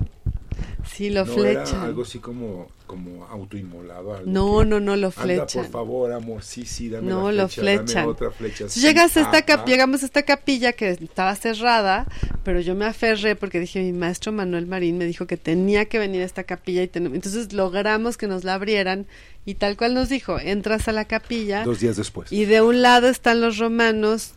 Sí, 0.91 1.11
lo 1.11 1.25
no 1.25 1.33
flechan. 1.35 1.67
era 1.69 1.83
algo 1.85 2.03
así 2.03 2.19
como, 2.19 2.69
como 2.87 3.27
autoinmolado. 3.27 4.15
algo 4.15 4.31
No, 4.31 4.65
no, 4.65 4.81
no, 4.81 4.97
lo 4.97 5.09
Anda, 5.09 5.23
flechan. 5.23 5.47
por 5.65 5.67
favor, 5.71 6.13
amor, 6.13 6.43
sí, 6.43 6.65
sí, 6.65 6.89
dame 6.89 7.09
No, 7.09 7.31
la 7.31 7.43
lo 7.43 7.49
flecha, 7.49 7.73
dame 7.77 7.87
flechan. 7.87 8.09
otra 8.09 8.31
flecha. 8.31 8.69
Sí, 8.69 8.81
llegas 8.81 9.17
a 9.17 9.21
esta 9.21 9.39
ah, 9.39 9.43
cap- 9.43 9.61
ah. 9.63 9.67
llegamos 9.67 10.03
a 10.03 10.07
esta 10.07 10.23
capilla 10.23 10.73
que 10.73 10.91
estaba 10.91 11.35
cerrada, 11.37 12.07
pero 12.45 12.61
yo 12.61 12.75
me 12.75 12.85
aferré 12.87 13.37
porque 13.37 13.61
dije, 13.61 13.81
mi 13.83 13.93
maestro 13.93 14.33
Manuel 14.33 14.67
Marín 14.67 14.99
me 14.99 15.05
dijo 15.07 15.27
que 15.27 15.37
tenía 15.37 15.85
que 15.87 15.99
venir 15.99 16.23
a 16.23 16.25
esta 16.25 16.45
capilla 16.45 16.83
y 16.83 16.89
ten- 16.89 17.07
entonces 17.15 17.53
logramos 17.53 18.17
que 18.17 18.27
nos 18.27 18.45
la 18.45 18.55
abrieran 18.55 19.07
y 19.47 19.55
tal 19.55 19.77
cual 19.77 19.95
nos 19.95 20.09
dijo, 20.09 20.39
entras 20.39 20.89
a 20.89 20.93
la 20.93 21.05
capilla 21.07 21.65
Dos 21.65 21.81
días 21.81 21.97
después. 21.97 22.31
y 22.33 22.45
de 22.45 22.61
un 22.63 22.83
lado 22.83 23.09
están 23.09 23.41
los 23.41 23.59
romanos 23.59 24.35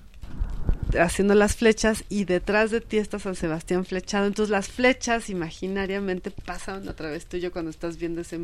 haciendo 1.00 1.36
las 1.36 1.56
flechas 1.56 2.04
y 2.10 2.26
detrás 2.26 2.72
de 2.72 2.82
ti 2.82 2.98
está 2.98 3.20
San 3.20 3.36
Sebastián 3.36 3.86
flechado. 3.86 4.26
Entonces 4.28 4.52
las 4.52 4.68
flechas 4.68 5.30
imaginariamente 5.30 6.32
pasan 6.32 6.88
a 6.89 6.94
través 6.94 7.26
tuyo 7.26 7.52
cuando 7.52 7.72
estás 7.72 7.98
viendo 7.98 8.22
ese 8.22 8.39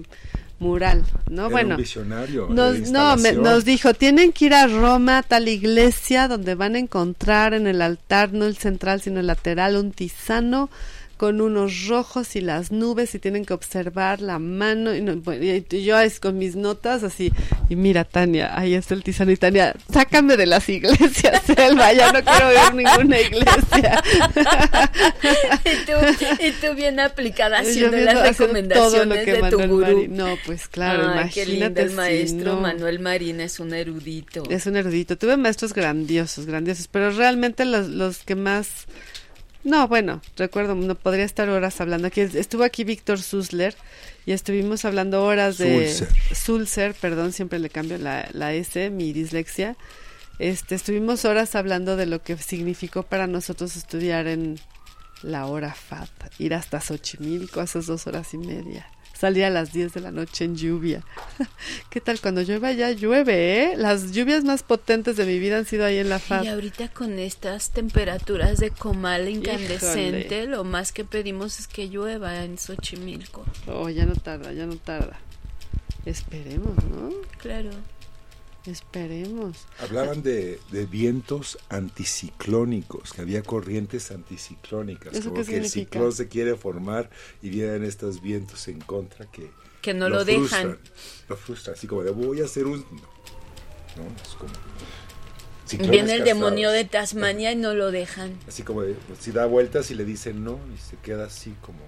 mural, 0.59 1.03
¿no? 1.29 1.43
Era 1.43 1.49
bueno, 1.49 1.75
un 1.75 1.81
visionario. 1.81 2.47
nos, 2.49 2.79
no, 2.91 3.15
me- 3.17 3.33
nos 3.33 3.65
dijo, 3.65 3.93
tienen 3.93 4.31
que 4.33 4.45
ir 4.45 4.53
a 4.53 4.67
Roma, 4.67 5.19
a 5.19 5.23
tal 5.23 5.47
iglesia, 5.47 6.27
donde 6.27 6.55
van 6.55 6.75
a 6.75 6.79
encontrar 6.79 7.53
en 7.53 7.67
el 7.67 7.81
altar, 7.81 8.33
no 8.33 8.45
el 8.45 8.57
central, 8.57 9.01
sino 9.01 9.19
el 9.19 9.27
lateral, 9.27 9.75
un 9.77 9.91
tisano 9.91 10.69
con 11.19 11.41
unos 11.41 11.87
rojos 11.87 12.37
y 12.37 12.39
las 12.41 12.71
nubes 12.71 13.13
y 13.13 13.19
tienen 13.19 13.43
que 13.43 13.53
observar 13.53 14.21
la 14.21 14.39
mano 14.39 14.95
y, 14.95 15.01
no- 15.01 15.21
y 15.33 15.83
yo 15.83 15.99
es 15.99 16.21
con 16.21 16.37
mis 16.37 16.55
notas 16.55 17.03
así 17.03 17.33
y 17.67 17.75
mira 17.75 18.05
Tania 18.05 18.57
ahí 18.57 18.73
está 18.73 18.93
el 18.93 19.03
tisano 19.03 19.29
y 19.29 19.35
Tania 19.35 19.75
sácame 19.91 20.37
de 20.37 20.45
las 20.45 20.69
iglesias 20.69 21.43
Selva 21.45 21.91
ya 21.91 22.13
no 22.13 22.23
quiero 22.23 22.47
ver 22.47 22.73
ninguna 22.73 23.19
iglesia 23.19 24.01
y, 25.65 25.85
tú, 25.85 26.23
y 26.41 26.51
tú 26.53 26.73
bien 26.75 27.01
aplicada 27.01 27.59
haciendo 27.59 27.97
las 27.97 28.15
haciendo 28.39 28.73
todo 28.73 29.05
lo 29.05 29.13
recomendaciones 29.15 29.25
que 29.25 29.31
de 29.33 29.37
tu 29.37 29.43
Manuel 29.59 29.69
gurú. 29.69 29.81
Marín. 29.97 30.15
no 30.15 30.37
pues 30.45 30.67
claro 30.69 31.09
Ay, 31.15 31.29
qué 31.33 31.45
lindo 31.45 31.65
imagínate 31.65 31.81
el 31.81 31.89
si 31.89 31.95
maestro 31.95 32.55
no. 32.55 32.61
Manuel 32.61 32.99
Marín 32.99 33.41
es 33.41 33.59
un 33.59 33.73
erudito. 33.73 34.43
Es 34.49 34.65
un 34.67 34.77
erudito. 34.77 35.17
Tuve 35.17 35.35
maestros 35.37 35.73
grandiosos, 35.73 36.45
grandiosos, 36.45 36.87
pero 36.87 37.11
realmente 37.11 37.65
los, 37.65 37.87
los 37.89 38.19
que 38.19 38.35
más... 38.35 38.69
No, 39.69 39.87
bueno, 39.87 40.19
recuerdo, 40.35 40.73
no 40.73 40.95
podría 40.95 41.25
estar 41.25 41.47
horas 41.47 41.79
hablando. 41.79 42.07
Aquí 42.07 42.21
estuvo 42.21 42.63
aquí 42.63 42.83
Víctor 42.83 43.21
Susler 43.21 43.75
y 44.25 44.31
estuvimos 44.31 44.83
hablando 44.83 45.23
horas 45.23 45.59
de 45.59 45.93
Sulzer. 45.93 46.35
Sulzer, 46.35 46.93
perdón, 46.95 47.33
siempre 47.33 47.59
le 47.59 47.69
cambio 47.69 47.99
la, 47.99 48.27
la 48.33 48.51
S, 48.51 48.89
mi 48.89 49.13
dislexia. 49.13 49.77
Este, 50.39 50.73
estuvimos 50.73 51.23
horas 51.23 51.53
hablando 51.53 51.97
de 51.97 52.07
lo 52.07 52.23
que 52.23 52.35
significó 52.39 53.03
para 53.03 53.27
nosotros 53.27 53.75
estudiar 53.75 54.25
en 54.25 54.59
la 55.21 55.45
hora 55.45 55.75
FAT, 55.75 56.09
ir 56.39 56.55
hasta 56.55 56.81
Xochimilco, 56.81 57.61
esas 57.61 57.85
dos 57.85 58.07
horas 58.07 58.33
y 58.33 58.39
media. 58.39 58.89
Salía 59.19 59.47
a 59.47 59.49
las 59.49 59.73
10 59.73 59.93
de 59.93 59.99
la 59.99 60.11
noche 60.11 60.45
en 60.45 60.55
lluvia. 60.55 61.03
¿Qué 61.89 61.99
tal 61.99 62.21
cuando 62.21 62.41
llueve 62.41 62.77
ya 62.77 62.91
llueve, 62.91 63.63
eh? 63.63 63.73
Las 63.75 64.13
lluvias 64.13 64.45
más 64.45 64.63
potentes 64.63 65.17
de 65.17 65.25
mi 65.25 65.39
vida 65.39 65.57
han 65.57 65.65
sido 65.65 65.83
ahí 65.83 65.97
en 65.97 66.07
la 66.07 66.19
FAD. 66.19 66.45
Y 66.45 66.47
ahorita 66.47 66.87
con 66.87 67.19
estas 67.19 67.71
temperaturas 67.71 68.59
de 68.59 68.71
comal 68.71 69.27
incandescente, 69.27 70.45
lo 70.45 70.63
más 70.63 70.93
que 70.93 71.03
pedimos 71.03 71.59
es 71.59 71.67
que 71.67 71.89
llueva 71.89 72.45
en 72.45 72.57
Xochimilco. 72.57 73.43
Oh, 73.67 73.89
ya 73.89 74.05
no 74.05 74.15
tarda, 74.15 74.53
ya 74.53 74.65
no 74.65 74.77
tarda. 74.77 75.19
Esperemos, 76.05 76.81
¿no? 76.85 77.09
Claro. 77.39 77.71
Esperemos. 78.65 79.67
Hablaban 79.79 80.21
de, 80.21 80.59
de 80.71 80.85
vientos 80.85 81.57
anticiclónicos, 81.69 83.13
que 83.13 83.21
había 83.21 83.41
corrientes 83.41 84.11
anticiclónicas, 84.11 85.13
¿Eso 85.13 85.29
como 85.29 85.41
qué 85.41 85.45
que 85.45 85.57
el 85.57 85.65
significa? 85.65 85.91
ciclón 85.93 86.11
se 86.13 86.27
quiere 86.27 86.55
formar 86.55 87.09
y 87.41 87.49
vienen 87.49 87.83
estos 87.83 88.21
vientos 88.21 88.67
en 88.67 88.79
contra 88.81 89.25
que, 89.31 89.49
Que 89.81 89.93
no 89.93 90.09
lo 90.09 90.25
dejan. 90.25 90.77
frustran, 90.77 90.79
lo 91.29 91.37
frustran, 91.37 91.75
así 91.75 91.87
como 91.87 92.03
de 92.03 92.11
voy 92.11 92.41
a 92.41 92.45
hacer 92.45 92.65
un... 92.67 92.79
No, 93.95 94.03
es 94.23 94.35
como... 94.37 94.51
ciclones 95.65 95.91
Viene 95.91 96.13
el 96.13 96.19
casados. 96.19 96.25
demonio 96.39 96.69
de 96.71 96.83
Tasmania 96.85 97.51
y 97.53 97.55
no 97.55 97.73
lo 97.73 97.91
dejan. 97.91 98.37
Así 98.47 98.63
como 98.63 98.81
de, 98.81 98.95
si 99.19 99.31
da 99.31 99.45
vueltas 99.45 99.89
y 99.89 99.95
le 99.95 100.03
dicen 100.05 100.43
no, 100.43 100.59
y 100.75 100.77
se 100.77 100.97
queda 100.97 101.25
así 101.25 101.55
como... 101.61 101.79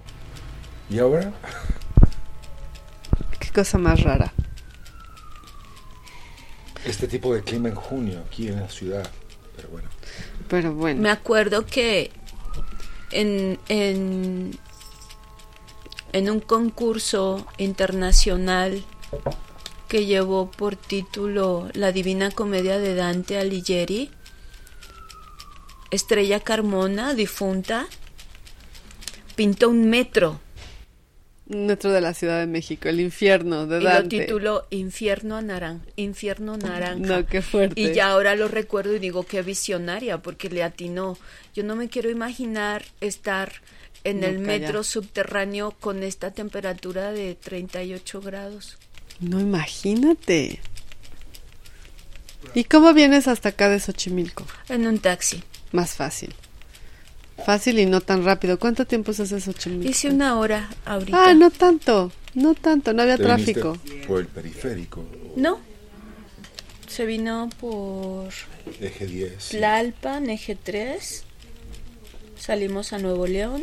¿Y 0.90 0.98
ahora? 0.98 1.32
Qué 3.38 3.50
cosa 3.50 3.78
más 3.78 4.02
rara. 4.02 4.32
Este 6.84 7.06
tipo 7.06 7.34
de 7.34 7.42
clima 7.42 7.68
en 7.68 7.74
junio 7.74 8.22
aquí 8.26 8.48
en 8.48 8.60
la 8.60 8.68
ciudad, 8.68 9.08
pero 9.56 9.68
bueno. 9.68 9.88
Pero 10.48 10.74
bueno. 10.74 11.00
Me 11.00 11.10
acuerdo 11.10 11.64
que 11.64 12.10
en, 13.12 13.58
en, 13.68 14.58
en 16.12 16.30
un 16.30 16.40
concurso 16.40 17.46
internacional 17.58 18.82
que 19.88 20.06
llevó 20.06 20.50
por 20.50 20.74
título 20.74 21.68
La 21.74 21.92
Divina 21.92 22.30
Comedia 22.30 22.78
de 22.78 22.94
Dante 22.94 23.38
Alighieri, 23.38 24.10
Estrella 25.90 26.40
Carmona, 26.40 27.14
difunta, 27.14 27.86
pintó 29.36 29.68
un 29.68 29.90
metro 29.90 30.40
Metro 31.52 31.92
de 31.92 32.00
la 32.00 32.14
Ciudad 32.14 32.38
de 32.40 32.46
México, 32.46 32.88
el 32.88 33.00
infierno 33.00 33.66
de 33.66 33.78
y 33.78 33.82
lo 33.82 33.90
Dante. 33.90 34.20
tituló 34.20 34.66
Infierno 34.70 35.40
Naranja. 35.42 35.84
Infierno 35.96 36.56
Naranja. 36.56 36.96
No, 36.96 37.26
qué 37.26 37.42
fuerte. 37.42 37.80
Y 37.80 37.92
ya 37.92 38.08
ahora 38.08 38.34
lo 38.36 38.48
recuerdo 38.48 38.94
y 38.94 38.98
digo 38.98 39.24
qué 39.24 39.42
visionaria, 39.42 40.18
porque 40.18 40.48
le 40.50 40.62
atinó. 40.62 41.18
Yo 41.54 41.62
no 41.64 41.76
me 41.76 41.88
quiero 41.88 42.10
imaginar 42.10 42.84
estar 43.00 43.52
en 44.04 44.20
No, 44.20 44.26
el 44.26 44.34
calla. 44.36 44.46
metro 44.46 44.82
subterráneo 44.84 45.72
con 45.78 46.02
esta 46.02 46.30
temperatura 46.32 47.12
de 47.12 47.34
38 47.36 48.20
grados. 48.20 48.78
No, 49.20 49.38
imagínate. 49.40 50.60
¿Y 52.54 52.64
cómo 52.64 52.92
vienes 52.92 53.28
hasta 53.28 53.50
acá 53.50 53.68
de 53.68 53.78
Xochimilco? 53.78 54.44
En 54.68 54.86
un 54.86 54.98
taxi. 54.98 55.42
Más 55.70 55.92
fácil. 55.92 56.34
Fácil 57.44 57.78
y 57.78 57.86
no 57.86 58.00
tan 58.00 58.24
rápido. 58.24 58.58
¿Cuánto 58.58 58.86
tiempo 58.86 59.12
se 59.12 59.22
hace 59.22 59.40
Xochimilco? 59.40 59.88
Hice 59.88 60.08
una 60.08 60.38
hora 60.38 60.68
ahorita. 60.84 61.30
Ah, 61.30 61.34
no 61.34 61.50
tanto. 61.50 62.12
No 62.34 62.54
tanto, 62.54 62.92
no 62.92 63.02
había 63.02 63.16
Te 63.16 63.24
tráfico. 63.24 63.76
Por 64.06 64.20
el 64.20 64.26
periférico, 64.26 65.04
No. 65.36 65.60
Se 66.88 67.06
vino 67.06 67.48
por 67.58 68.28
eje 68.80 69.06
10. 69.06 69.48
Tlalpan, 69.48 70.28
eje 70.28 70.56
3. 70.56 71.24
Salimos 72.38 72.92
a 72.92 72.98
Nuevo 72.98 73.26
León 73.26 73.62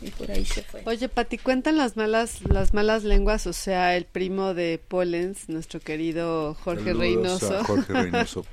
y 0.00 0.10
por 0.10 0.30
ahí 0.30 0.44
se 0.44 0.62
fue. 0.62 0.82
Oye, 0.86 1.08
Pati, 1.08 1.38
cuentan 1.38 1.76
las 1.76 1.96
malas, 1.96 2.40
las 2.48 2.72
malas 2.74 3.04
lenguas, 3.04 3.46
o 3.46 3.52
sea, 3.52 3.96
el 3.96 4.04
primo 4.04 4.54
de 4.54 4.80
Pollens, 4.86 5.48
nuestro 5.48 5.80
querido 5.80 6.54
Jorge 6.62 6.84
Saludos 6.92 7.00
Reynoso. 7.00 7.58
a 7.58 7.64
Jorge 7.64 7.92
Reynoso. 8.02 8.44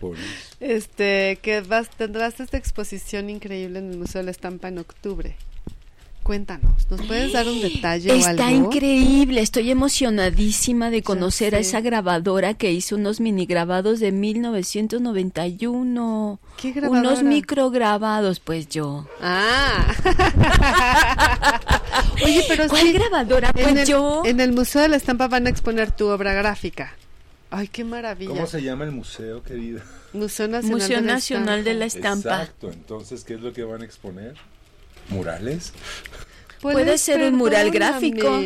Este, 0.59 1.39
que 1.41 1.61
vas, 1.61 1.89
tendrás 1.89 2.39
esta 2.39 2.57
exposición 2.57 3.29
increíble 3.29 3.79
en 3.79 3.91
el 3.91 3.97
Museo 3.97 4.19
de 4.19 4.25
la 4.25 4.31
Estampa 4.31 4.67
en 4.67 4.79
octubre. 4.79 5.35
Cuéntanos, 6.27 6.91
¿nos 6.91 7.01
puedes 7.03 7.31
dar 7.31 7.47
un 7.47 7.61
detalle 7.61 8.11
o 8.11 8.15
Está 8.15 8.49
algo? 8.49 8.65
increíble, 8.65 9.39
estoy 9.39 9.71
emocionadísima 9.71 10.89
de 10.89 11.01
conocer 11.01 11.55
a 11.55 11.59
esa 11.59 11.79
grabadora 11.79 12.53
que 12.53 12.73
hizo 12.73 12.97
unos 12.97 13.21
mini 13.21 13.45
grabados 13.45 14.01
de 14.01 14.11
1991. 14.11 16.41
¿Qué 16.57 16.73
grabadora? 16.73 16.99
Unos 16.99 17.23
micrograbados, 17.23 18.41
pues 18.41 18.67
yo. 18.67 19.07
Ah. 19.21 19.87
Oye, 22.21 22.43
pero 22.49 22.67
¿Cuál 22.67 22.81
sí, 22.81 22.91
grabadora? 22.91 23.53
Pues 23.53 23.65
en 23.65 23.77
el, 23.77 23.87
yo. 23.87 24.23
en 24.25 24.41
el 24.41 24.51
Museo 24.51 24.81
de 24.81 24.89
la 24.89 24.97
Estampa 24.97 25.29
van 25.29 25.47
a 25.47 25.49
exponer 25.49 25.93
tu 25.93 26.07
obra 26.07 26.33
gráfica. 26.33 26.93
Ay, 27.51 27.69
qué 27.69 27.85
maravilla. 27.85 28.33
¿Cómo 28.33 28.47
se 28.47 28.61
llama 28.61 28.83
el 28.83 28.91
museo, 28.91 29.43
querida? 29.43 29.81
Museo 30.11 30.49
Nacional, 30.49 30.77
Museo 30.77 30.97
de, 30.97 31.05
la 31.05 31.13
Nacional 31.13 31.63
de 31.63 31.73
la. 31.73 31.85
Estampa. 31.85 32.41
Exacto, 32.41 32.69
entonces, 32.69 33.23
¿qué 33.23 33.35
es 33.35 33.39
lo 33.39 33.53
que 33.53 33.63
van 33.63 33.81
a 33.81 33.85
exponer? 33.85 34.35
¿Murales? 35.09 35.73
Poles, 36.61 36.83
Puede 36.83 36.97
ser 36.97 37.21
un 37.21 37.35
mural 37.35 37.69
gráfico. 37.69 38.41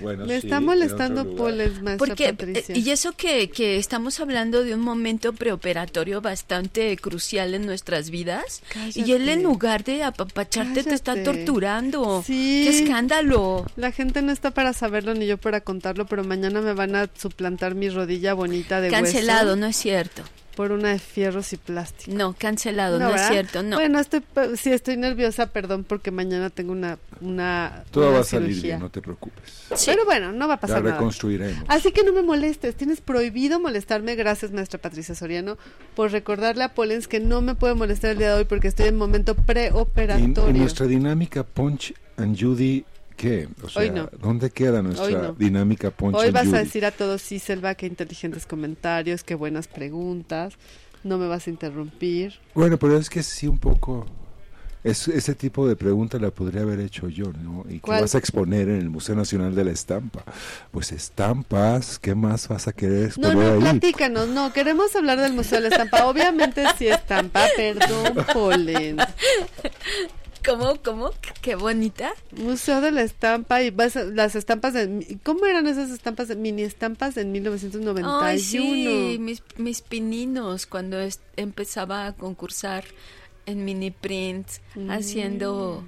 Bueno, 0.00 0.26
Me 0.26 0.40
sí, 0.40 0.46
está 0.46 0.60
molestando. 0.60 1.36
Poles, 1.36 1.80
maestra 1.80 1.96
Porque, 1.96 2.34
Patricia. 2.34 2.74
eh, 2.74 2.78
y 2.78 2.90
eso 2.90 3.12
que, 3.12 3.50
que 3.50 3.76
estamos 3.78 4.18
hablando 4.18 4.64
de 4.64 4.74
un 4.74 4.80
momento 4.80 5.32
preoperatorio 5.32 6.20
bastante 6.20 6.96
crucial 6.96 7.54
en 7.54 7.64
nuestras 7.64 8.10
vidas, 8.10 8.62
y 8.94 9.12
él 9.12 9.28
en 9.28 9.44
lugar 9.44 9.84
de 9.84 10.02
apapacharte 10.02 10.82
te 10.82 10.94
está 10.94 11.22
torturando. 11.22 12.24
Sí. 12.26 12.62
¡Qué 12.64 12.82
escándalo! 12.82 13.64
La 13.76 13.92
gente 13.92 14.22
no 14.22 14.32
está 14.32 14.50
para 14.50 14.72
saberlo 14.72 15.14
ni 15.14 15.26
yo 15.28 15.38
para 15.38 15.60
contarlo, 15.60 16.06
pero 16.06 16.24
mañana 16.24 16.60
me 16.62 16.72
van 16.72 16.96
a 16.96 17.08
suplantar 17.16 17.76
mi 17.76 17.88
rodilla 17.88 18.34
bonita 18.34 18.80
de 18.80 18.90
Cancelado, 18.90 19.50
hueso 19.50 19.56
no 19.56 19.66
es 19.66 19.76
cierto. 19.76 20.22
Por 20.54 20.72
una 20.72 20.90
de 20.90 20.98
fierros 20.98 21.52
y 21.52 21.56
plástico. 21.56 22.16
No, 22.16 22.34
cancelado, 22.38 22.98
no, 22.98 23.14
es 23.14 23.28
cierto, 23.28 23.62
no. 23.62 23.76
Bueno, 23.76 23.98
estoy, 23.98 24.22
sí, 24.56 24.70
estoy 24.70 24.96
nerviosa, 24.96 25.46
perdón, 25.46 25.84
porque 25.84 26.10
mañana 26.10 26.50
tengo 26.50 26.72
una, 26.72 26.98
una, 27.20 27.84
Todo 27.90 28.08
una 28.08 28.16
va 28.16 28.20
a 28.20 28.24
salir 28.24 28.60
bien, 28.60 28.78
no 28.80 28.90
te 28.90 29.00
preocupes. 29.00 29.62
Sí. 29.74 29.86
Pero 29.86 30.04
bueno, 30.04 30.32
no 30.32 30.46
va 30.48 30.54
a 30.54 30.56
La 30.56 30.60
pasar 30.60 30.82
nada. 30.82 30.96
reconstruiremos. 30.96 31.64
Así 31.68 31.92
que 31.92 32.04
no 32.04 32.12
me 32.12 32.22
molestes, 32.22 32.74
tienes 32.74 33.00
prohibido 33.00 33.58
molestarme, 33.60 34.14
gracias 34.14 34.52
maestra 34.52 34.80
Patricia 34.80 35.14
Soriano, 35.14 35.56
por 35.94 36.10
recordarle 36.12 36.64
a 36.64 36.74
Polens 36.74 37.08
que 37.08 37.20
no 37.20 37.40
me 37.40 37.54
puede 37.54 37.74
molestar 37.74 38.10
el 38.10 38.18
día 38.18 38.28
de 38.28 38.34
hoy 38.40 38.44
porque 38.44 38.68
estoy 38.68 38.88
en 38.88 38.96
momento 38.96 39.34
preoperatorio. 39.34 40.54
y 40.54 40.58
nuestra 40.58 40.86
dinámica 40.86 41.42
Punch 41.44 41.94
and 42.16 42.38
Judy, 42.38 42.84
¿qué? 43.22 43.48
O 43.62 43.68
sea, 43.68 43.82
Hoy 43.82 43.90
no. 43.90 44.10
¿dónde 44.20 44.50
queda 44.50 44.82
nuestra 44.82 45.06
Hoy 45.06 45.14
no. 45.14 45.32
dinámica 45.34 45.92
Hoy 46.00 46.30
vas 46.32 46.52
a 46.52 46.58
decir 46.58 46.84
a 46.84 46.90
todos, 46.90 47.22
sí, 47.22 47.38
Selva, 47.38 47.76
qué 47.76 47.86
inteligentes 47.86 48.46
comentarios, 48.46 49.22
qué 49.22 49.36
buenas 49.36 49.68
preguntas, 49.68 50.54
no 51.04 51.18
me 51.18 51.28
vas 51.28 51.46
a 51.46 51.50
interrumpir. 51.50 52.34
Bueno, 52.52 52.78
pero 52.78 52.96
es 52.98 53.08
que 53.08 53.22
sí 53.22 53.46
un 53.46 53.58
poco... 53.58 54.06
Es, 54.82 55.06
ese 55.06 55.36
tipo 55.36 55.68
de 55.68 55.76
pregunta 55.76 56.18
la 56.18 56.32
podría 56.32 56.62
haber 56.62 56.80
hecho 56.80 57.08
yo, 57.08 57.26
¿no? 57.32 57.64
¿Y 57.68 57.74
qué 57.74 57.80
¿Cuál? 57.82 58.00
vas 58.00 58.16
a 58.16 58.18
exponer 58.18 58.68
en 58.68 58.78
el 58.80 58.90
Museo 58.90 59.14
Nacional 59.14 59.54
de 59.54 59.62
la 59.62 59.70
Estampa? 59.70 60.24
Pues 60.72 60.90
estampas, 60.90 62.00
¿qué 62.00 62.16
más 62.16 62.48
vas 62.48 62.66
a 62.66 62.72
querer 62.72 63.02
No, 63.16 63.28
exponer 63.28 63.36
no, 63.36 63.52
ahí? 63.52 63.60
platícanos. 63.78 64.28
No, 64.30 64.52
queremos 64.52 64.96
hablar 64.96 65.20
del 65.20 65.34
Museo 65.34 65.60
de 65.60 65.68
la 65.68 65.76
Estampa. 65.76 66.06
Obviamente 66.06 66.64
sí 66.76 66.88
estampa, 66.88 67.46
perdón, 67.56 68.26
Polen. 68.32 68.96
¿Cómo? 70.44 70.76
¿Cómo? 70.84 71.10
Qué 71.40 71.54
bonita. 71.54 72.12
Museo 72.32 72.80
de 72.80 72.90
la 72.90 73.02
Estampa 73.02 73.62
y 73.62 73.70
vas 73.70 73.96
a- 73.96 74.04
las 74.04 74.34
estampas 74.34 74.74
de... 74.74 75.18
¿Cómo 75.22 75.46
eran 75.46 75.66
esas 75.66 75.90
estampas? 75.90 76.28
de- 76.28 76.36
mini 76.36 76.62
estampas 76.62 77.16
en 77.16 77.30
1991. 77.32 78.20
Ay, 78.20 78.38
sí, 78.40 79.18
mis, 79.20 79.42
mis 79.56 79.82
pininos 79.82 80.66
cuando 80.66 80.98
es- 81.00 81.20
empezaba 81.36 82.06
a 82.06 82.12
concursar 82.14 82.84
en 83.46 83.64
mini 83.64 83.90
print 83.92 84.46
Mm. 84.74 84.90
haciendo 84.90 85.84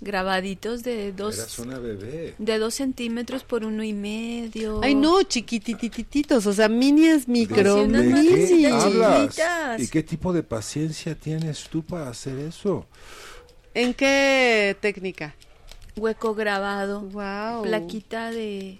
grabaditos 0.00 0.82
de 0.82 1.12
dos 1.12 1.38
Eras 1.38 1.58
una 1.60 1.78
bebé. 1.78 2.34
de 2.38 2.58
dos 2.58 2.74
centímetros 2.74 3.44
por 3.44 3.64
uno 3.64 3.84
y 3.84 3.92
medio. 3.92 4.80
Ay, 4.82 4.96
no, 4.96 5.22
chiquititititos, 5.22 6.44
o 6.46 6.52
sea, 6.52 6.68
mini 6.68 7.06
es 7.06 7.28
micro, 7.28 7.86
¿De 7.86 8.02
mini. 8.02 8.58
qué 8.64 8.66
hablas? 8.66 9.80
¿Y 9.80 9.86
qué 9.88 10.02
tipo 10.02 10.32
de 10.32 10.42
paciencia 10.42 11.14
tienes 11.14 11.68
tú 11.70 11.84
para 11.84 12.08
hacer 12.08 12.36
eso? 12.40 12.86
¿En 13.74 13.94
qué 13.94 14.76
técnica? 14.80 15.34
Hueco 15.96 16.34
grabado, 16.34 17.00
Wow. 17.02 17.62
plaquita 17.62 18.30
de 18.30 18.78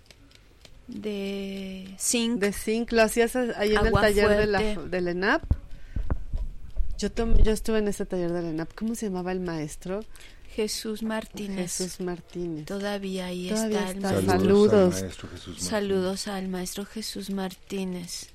de 0.88 1.94
zinc. 1.98 2.38
De 2.40 2.52
zinc, 2.52 2.92
lo 2.92 3.02
hacías 3.02 3.34
ahí 3.36 3.74
en 3.74 3.86
el 3.86 3.92
taller 3.92 4.28
de 4.28 4.46
la, 4.46 4.60
del 4.60 5.08
ENAP. 5.08 5.42
Yo, 6.98 7.10
tom- 7.10 7.36
yo 7.42 7.52
estuve 7.52 7.78
en 7.78 7.88
ese 7.88 8.04
taller 8.06 8.32
del 8.32 8.46
ENAP. 8.46 8.72
¿Cómo 8.74 8.94
se 8.94 9.06
llamaba 9.06 9.32
el 9.32 9.40
maestro? 9.40 10.04
Jesús 10.54 11.02
Martínez. 11.02 11.78
Jesús 11.78 12.00
Martínez. 12.00 12.66
Todavía 12.66 13.26
ahí 13.26 13.48
Todavía 13.48 13.90
está 13.90 14.10
el 14.10 14.26
maestro. 14.26 14.30
Saludos. 14.38 14.94
al 14.96 15.02
maestro 15.02 15.28
Jesús 15.30 15.46
Martínez. 15.48 15.70
Saludos 15.70 16.28
al 16.28 16.48
maestro 16.48 16.84
Jesús 16.84 17.30
Martínez 17.30 18.26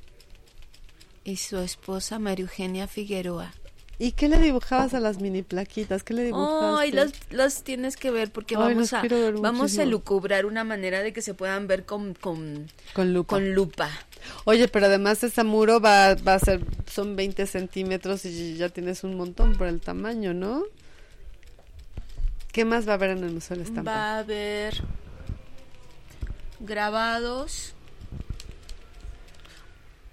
y 1.23 1.35
su 1.35 1.57
esposa 1.59 2.17
María 2.17 2.43
Eugenia 2.43 2.87
Figueroa. 2.87 3.53
¿Y 3.99 4.11
qué 4.11 4.27
le 4.29 4.37
dibujabas 4.37 4.93
a 4.93 4.99
las 4.99 5.19
mini 5.19 5.41
plaquitas? 5.41 6.03
¿Qué 6.03 6.13
le 6.13 6.25
dibujaste? 6.25 6.81
Ay, 6.81 6.91
las, 6.91 7.13
las 7.31 7.63
tienes 7.63 7.97
que 7.97 8.11
ver 8.11 8.31
porque 8.31 8.55
Ay, 8.55 8.75
vamos 8.75 8.93
a 8.93 9.01
vamos 9.41 9.77
a 9.79 9.85
lucubrar 9.85 10.45
una 10.45 10.63
manera 10.63 11.01
de 11.01 11.13
que 11.13 11.23
se 11.23 11.33
puedan 11.33 11.65
ver 11.65 11.85
con, 11.85 12.13
con, 12.13 12.67
Con 12.93 13.13
lupa. 13.13 13.35
con 13.35 13.53
lupa. 13.53 13.89
Oye, 14.45 14.67
pero 14.67 14.85
además 14.85 15.23
ese 15.23 15.43
muro 15.43 15.79
va, 15.79 16.13
va 16.15 16.35
a 16.35 16.39
ser, 16.39 16.61
son 16.85 17.15
20 17.15 17.47
centímetros 17.47 18.23
y 18.25 18.55
ya 18.55 18.69
tienes 18.69 19.03
un 19.03 19.15
montón 19.15 19.55
por 19.57 19.67
el 19.67 19.79
tamaño, 19.79 20.33
¿no? 20.33 20.63
¿Qué 22.51 22.65
más 22.65 22.87
va 22.87 22.91
a 22.91 22.95
haber 22.95 23.11
en 23.11 23.23
el 23.23 23.31
Museo 23.31 23.57
de 23.57 23.63
la 23.63 23.69
Estampa? 23.69 23.91
Va 23.91 24.15
a 24.15 24.19
haber 24.19 24.83
grabados. 26.59 27.73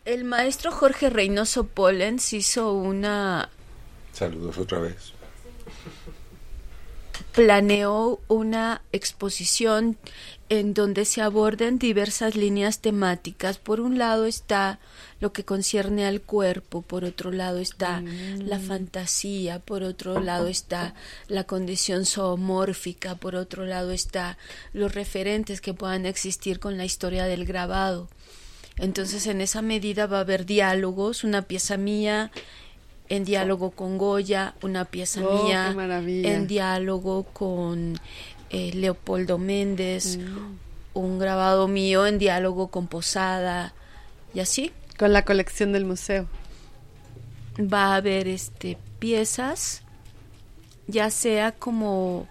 El 0.04 0.24
maestro 0.24 0.70
Jorge 0.70 1.08
Reynoso 1.08 1.64
Pollens 1.66 2.32
hizo 2.34 2.72
una 2.74 3.48
Saludos 4.14 4.58
otra 4.58 4.78
vez. 4.78 5.12
planeó 7.32 8.20
una 8.28 8.82
exposición 8.92 9.96
en 10.48 10.72
donde 10.72 11.04
se 11.04 11.20
aborden 11.20 11.78
diversas 11.80 12.36
líneas 12.36 12.78
temáticas. 12.78 13.58
Por 13.58 13.80
un 13.80 13.98
lado 13.98 14.26
está 14.26 14.78
lo 15.20 15.32
que 15.32 15.44
concierne 15.44 16.06
al 16.06 16.20
cuerpo, 16.20 16.82
por 16.82 17.04
otro 17.04 17.32
lado 17.32 17.58
está 17.58 18.04
la 18.38 18.60
fantasía, 18.60 19.58
por 19.58 19.82
otro 19.82 20.20
lado 20.20 20.46
está 20.46 20.94
la 21.26 21.44
condición 21.44 22.06
zoomórfica, 22.06 23.16
por 23.16 23.34
otro 23.34 23.64
lado 23.64 23.90
está 23.90 24.38
los 24.72 24.94
referentes 24.94 25.60
que 25.60 25.74
puedan 25.74 26.06
existir 26.06 26.60
con 26.60 26.76
la 26.76 26.84
historia 26.84 27.24
del 27.24 27.46
grabado. 27.46 28.08
Entonces, 28.76 29.26
en 29.26 29.40
esa 29.40 29.62
medida 29.62 30.06
va 30.06 30.18
a 30.18 30.22
haber 30.22 30.46
diálogos, 30.46 31.24
una 31.24 31.42
pieza 31.42 31.76
mía 31.76 32.32
en 33.08 33.24
diálogo 33.24 33.70
con 33.72 33.98
Goya, 33.98 34.54
una 34.62 34.84
pieza 34.86 35.20
Oh, 35.26 35.44
mía 35.44 35.66
qué 35.70 35.76
maravilla. 35.76 36.34
en 36.34 36.46
diálogo 36.46 37.24
con 37.24 37.98
eh, 38.50 38.72
Leopoldo 38.74 39.36
Méndez, 39.38 40.16
Mm. 40.18 40.56
un 40.94 41.18
grabado 41.18 41.66
mío 41.68 42.06
en 42.06 42.18
diálogo 42.18 42.68
con 42.68 42.86
Posada 42.86 43.74
y 44.32 44.40
así. 44.40 44.72
Con 44.98 45.12
la 45.12 45.24
colección 45.24 45.72
del 45.72 45.84
museo. 45.84 46.26
Va 47.60 47.86
a 47.92 47.96
haber 47.96 48.26
este 48.28 48.78
piezas, 49.00 49.82
ya 50.86 51.10
sea 51.10 51.52
como 51.52 52.26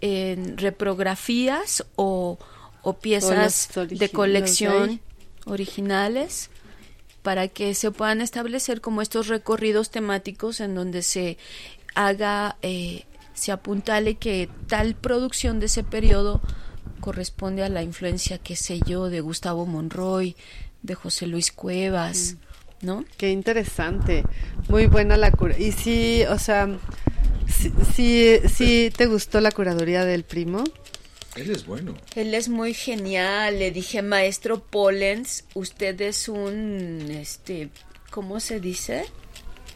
en 0.00 0.56
reprografías 0.56 1.84
o, 1.96 2.38
o 2.82 2.92
piezas 2.94 3.68
de 3.88 4.08
colección 4.08 5.00
originales 5.46 6.50
para 7.22 7.48
que 7.48 7.74
se 7.74 7.90
puedan 7.90 8.20
establecer 8.20 8.80
como 8.80 9.02
estos 9.02 9.28
recorridos 9.28 9.90
temáticos 9.90 10.60
en 10.60 10.74
donde 10.74 11.02
se 11.02 11.38
haga, 11.94 12.56
eh, 12.62 13.04
se 13.34 13.52
apuntale 13.52 14.16
que 14.16 14.48
tal 14.66 14.94
producción 14.94 15.60
de 15.60 15.66
ese 15.66 15.84
periodo 15.84 16.40
corresponde 17.00 17.62
a 17.62 17.68
la 17.68 17.82
influencia, 17.82 18.38
qué 18.38 18.56
sé 18.56 18.80
yo, 18.86 19.08
de 19.08 19.20
Gustavo 19.20 19.66
Monroy, 19.66 20.36
de 20.82 20.94
José 20.94 21.26
Luis 21.26 21.52
Cuevas, 21.52 22.36
¿no? 22.82 23.04
Qué 23.16 23.30
interesante. 23.30 24.22
Muy 24.68 24.86
buena 24.86 25.16
la 25.16 25.30
cura. 25.30 25.58
Y 25.58 25.72
sí, 25.72 26.22
o 26.28 26.38
sea, 26.38 26.68
sí, 27.48 27.72
sí, 27.94 28.36
sí 28.48 28.92
te 28.96 29.06
gustó 29.06 29.40
la 29.40 29.50
curaduría 29.50 30.04
del 30.04 30.24
primo. 30.24 30.64
Él 31.36 31.50
es 31.50 31.66
bueno. 31.66 31.94
Él 32.16 32.34
es 32.34 32.48
muy 32.48 32.74
genial. 32.74 33.58
Le 33.58 33.70
dije, 33.70 34.02
maestro 34.02 34.60
Pollens, 34.60 35.44
usted 35.54 36.00
es 36.00 36.28
un, 36.28 37.08
este, 37.10 37.68
¿cómo 38.10 38.40
se 38.40 38.60
dice? 38.60 39.04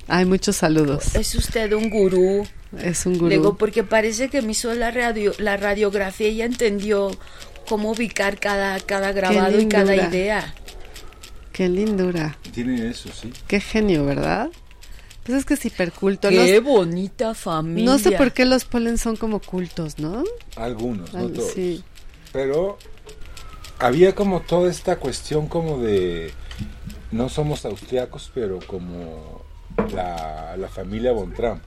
Hay 0.08 0.24
muchos 0.24 0.56
saludos. 0.56 1.14
Es 1.14 1.34
usted 1.34 1.72
un 1.72 1.90
gurú. 1.90 2.46
Es 2.82 3.06
un 3.06 3.14
gurú. 3.14 3.28
Le 3.28 3.36
Digo, 3.36 3.56
porque 3.56 3.84
parece 3.84 4.28
que 4.28 4.42
me 4.42 4.52
hizo 4.52 4.74
la, 4.74 4.90
radio, 4.90 5.32
la 5.38 5.56
radiografía 5.56 6.28
y 6.28 6.36
ya 6.36 6.44
entendió 6.44 7.10
cómo 7.68 7.92
ubicar 7.92 8.38
cada, 8.38 8.78
cada 8.80 9.12
grabado 9.12 9.60
y 9.60 9.68
cada 9.68 9.94
idea. 9.94 10.54
Qué 11.52 11.68
lindura. 11.68 12.36
Tiene 12.52 12.88
eso, 12.88 13.08
sí. 13.12 13.32
Qué 13.46 13.60
genio, 13.60 14.04
¿verdad? 14.04 14.50
Pues 15.24 15.38
es 15.38 15.44
que 15.44 15.54
es 15.54 15.64
hiperculto. 15.64 16.28
Qué 16.28 16.54
Los- 16.60 16.64
bonita 16.64 17.34
familia. 17.34 17.84
no 17.90 17.98
sé 17.98 18.12
por 18.12 18.32
qué 18.32 18.44
los 18.44 18.64
polen 18.64 18.98
son 18.98 19.16
como 19.16 19.40
cultos, 19.40 19.98
¿no? 19.98 20.22
Algunos, 20.56 21.12
no 21.12 21.20
Al- 21.20 21.32
todos. 21.32 21.52
sí. 21.52 21.82
Pero 22.32 22.78
había 23.78 24.14
como 24.14 24.40
toda 24.40 24.70
esta 24.70 24.96
cuestión 24.96 25.48
como 25.48 25.78
de... 25.78 26.32
No 27.10 27.28
somos 27.28 27.64
austriacos, 27.64 28.30
pero 28.34 28.58
como 28.66 29.42
la, 29.94 30.56
la 30.56 30.68
familia 30.68 31.12
Von 31.12 31.32
Trump. 31.32 31.62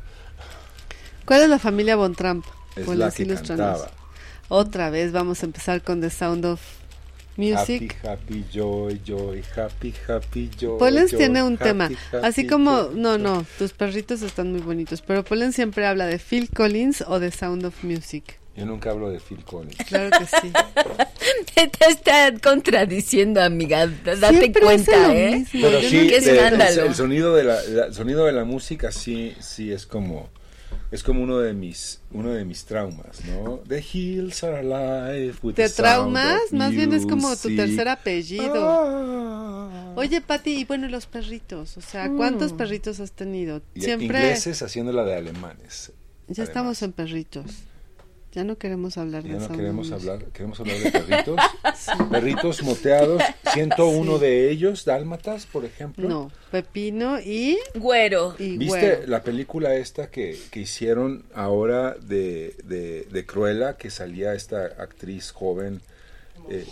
¿Cuál 1.26 1.42
es 1.44 1.50
la 1.50 1.60
familia 1.60 1.96
Von 1.96 2.16
Trump? 2.16 2.46
Es 2.76 2.88
la 2.88 3.12
que 3.12 3.26
cantaba. 3.26 3.90
Otra 4.50 4.90
vez 4.90 5.12
vamos 5.12 5.42
a 5.44 5.46
empezar 5.46 5.82
con 5.82 6.00
The 6.02 6.10
Sound 6.10 6.46
of 6.46 6.62
Music. 7.38 7.96
Happy, 8.04 8.08
happy, 8.08 8.46
joy, 8.52 9.00
joy, 9.06 9.44
happy, 9.56 9.94
happy, 10.08 10.50
joy. 10.60 10.78
Pollens 10.80 11.12
joy, 11.12 11.20
tiene 11.20 11.44
un 11.44 11.54
happy, 11.54 11.64
tema, 11.64 11.86
happy, 11.86 11.96
así 12.24 12.48
como, 12.48 12.72
joy, 12.90 12.96
no, 13.00 13.18
no, 13.18 13.46
tus 13.58 13.72
perritos 13.74 14.22
están 14.24 14.52
muy 14.52 14.62
bonitos, 14.62 15.02
pero 15.02 15.24
Pollens 15.24 15.56
siempre 15.56 15.86
habla 15.86 16.06
de 16.08 16.20
Phil 16.20 16.50
Collins 16.50 17.04
o 17.08 17.20
de 17.20 17.32
Sound 17.32 17.64
of 17.66 17.84
Music. 17.84 18.40
Yo 18.56 18.66
nunca 18.66 18.90
hablo 18.90 19.12
de 19.12 19.20
Phil 19.20 19.44
Collins. 19.46 19.78
Claro 19.88 20.10
que 20.18 20.26
sí. 20.26 20.52
Te 21.54 21.70
está 21.90 22.34
contradiciendo, 22.42 23.40
amiga. 23.42 23.86
Date 23.88 24.40
Siempre 24.40 24.62
cuenta, 24.64 25.16
¿eh? 25.16 25.32
mismo. 25.38 25.62
Pero 25.68 25.80
Yo 25.80 25.90
sí, 25.90 25.96
no 25.98 26.02
qué 26.02 26.08
de- 26.10 26.16
entiendo. 26.18 26.42
escándalo. 26.42 26.82
el, 26.82 26.88
el 26.88 26.96
sonido 26.96 27.36
de 27.36 27.44
la, 27.44 27.62
la- 27.64 27.86
el 27.86 27.94
sonido 27.94 28.26
de 28.26 28.32
la 28.32 28.46
música 28.46 28.92
sí, 28.92 29.36
sí 29.40 29.72
es 29.72 29.86
como 29.86 30.30
es 30.92 31.04
como 31.04 31.22
uno 31.24 31.40
de 31.40 31.54
mis 31.54 32.00
uno 32.12 32.32
de 32.32 32.46
mis 32.46 32.64
traumas, 32.66 33.24
¿no? 33.26 33.60
The 33.68 33.82
hills 33.94 34.44
are 34.44 34.58
alive 34.60 35.36
with 35.44 35.56
¿Te 35.56 35.64
the 35.64 35.70
sound 35.70 36.14
traumas? 36.14 36.42
of 36.46 36.52
Más 36.54 36.72
bien 36.72 36.94
es 36.94 37.06
como 37.06 37.36
tu 37.36 37.56
tercer 37.56 37.88
apellido. 37.90 38.54
Ah. 38.56 39.94
Oye, 39.96 40.22
Pati, 40.22 40.52
y 40.60 40.66
bueno, 40.66 40.88
los 40.88 41.06
perritos, 41.08 41.78
o 41.78 41.82
sea, 41.82 42.10
¿cuántos 42.12 42.54
perritos 42.54 43.00
has 43.00 43.12
tenido? 43.12 43.62
Y 43.74 43.82
Siempre 43.82 44.06
ingleses 44.06 44.62
haciéndola 44.62 45.04
de 45.04 45.16
alemanes. 45.16 45.92
ya 46.28 46.44
además. 46.44 46.48
estamos 46.50 46.82
en 46.84 46.92
perritos. 46.94 47.46
Ya 48.38 48.44
no 48.44 48.56
queremos 48.60 49.00
hablar 49.00 49.24
Ya 49.24 49.30
de 49.30 49.34
no 49.34 49.40
Sound 49.40 49.54
of 49.54 49.58
queremos 49.58 49.92
hablar, 49.92 50.26
queremos 50.26 50.60
hablar 50.60 50.78
de 50.78 50.92
perritos. 50.92 51.40
Perritos 52.12 52.62
moteados, 52.62 53.24
101 53.52 54.20
de 54.20 54.52
ellos, 54.52 54.86
dálmatas, 54.86 55.48
por 55.48 55.66
ejemplo. 55.66 56.08
No, 56.08 56.32
Pepino 56.52 57.20
y, 57.20 57.58
Güero. 57.74 58.36
y 58.38 58.60
¿Viste 58.60 58.78
Güero. 58.78 59.08
la 59.08 59.24
película 59.24 59.74
esta 59.74 60.12
que, 60.12 60.38
que 60.52 60.60
hicieron 60.60 61.24
ahora 61.34 61.96
de, 61.96 62.56
de, 62.64 63.08
de 63.12 63.26
Cruella, 63.26 63.76
que 63.76 63.90
salía 63.90 64.36
esta 64.36 64.66
actriz 64.66 65.32
joven, 65.32 65.82
eh, 66.48 66.64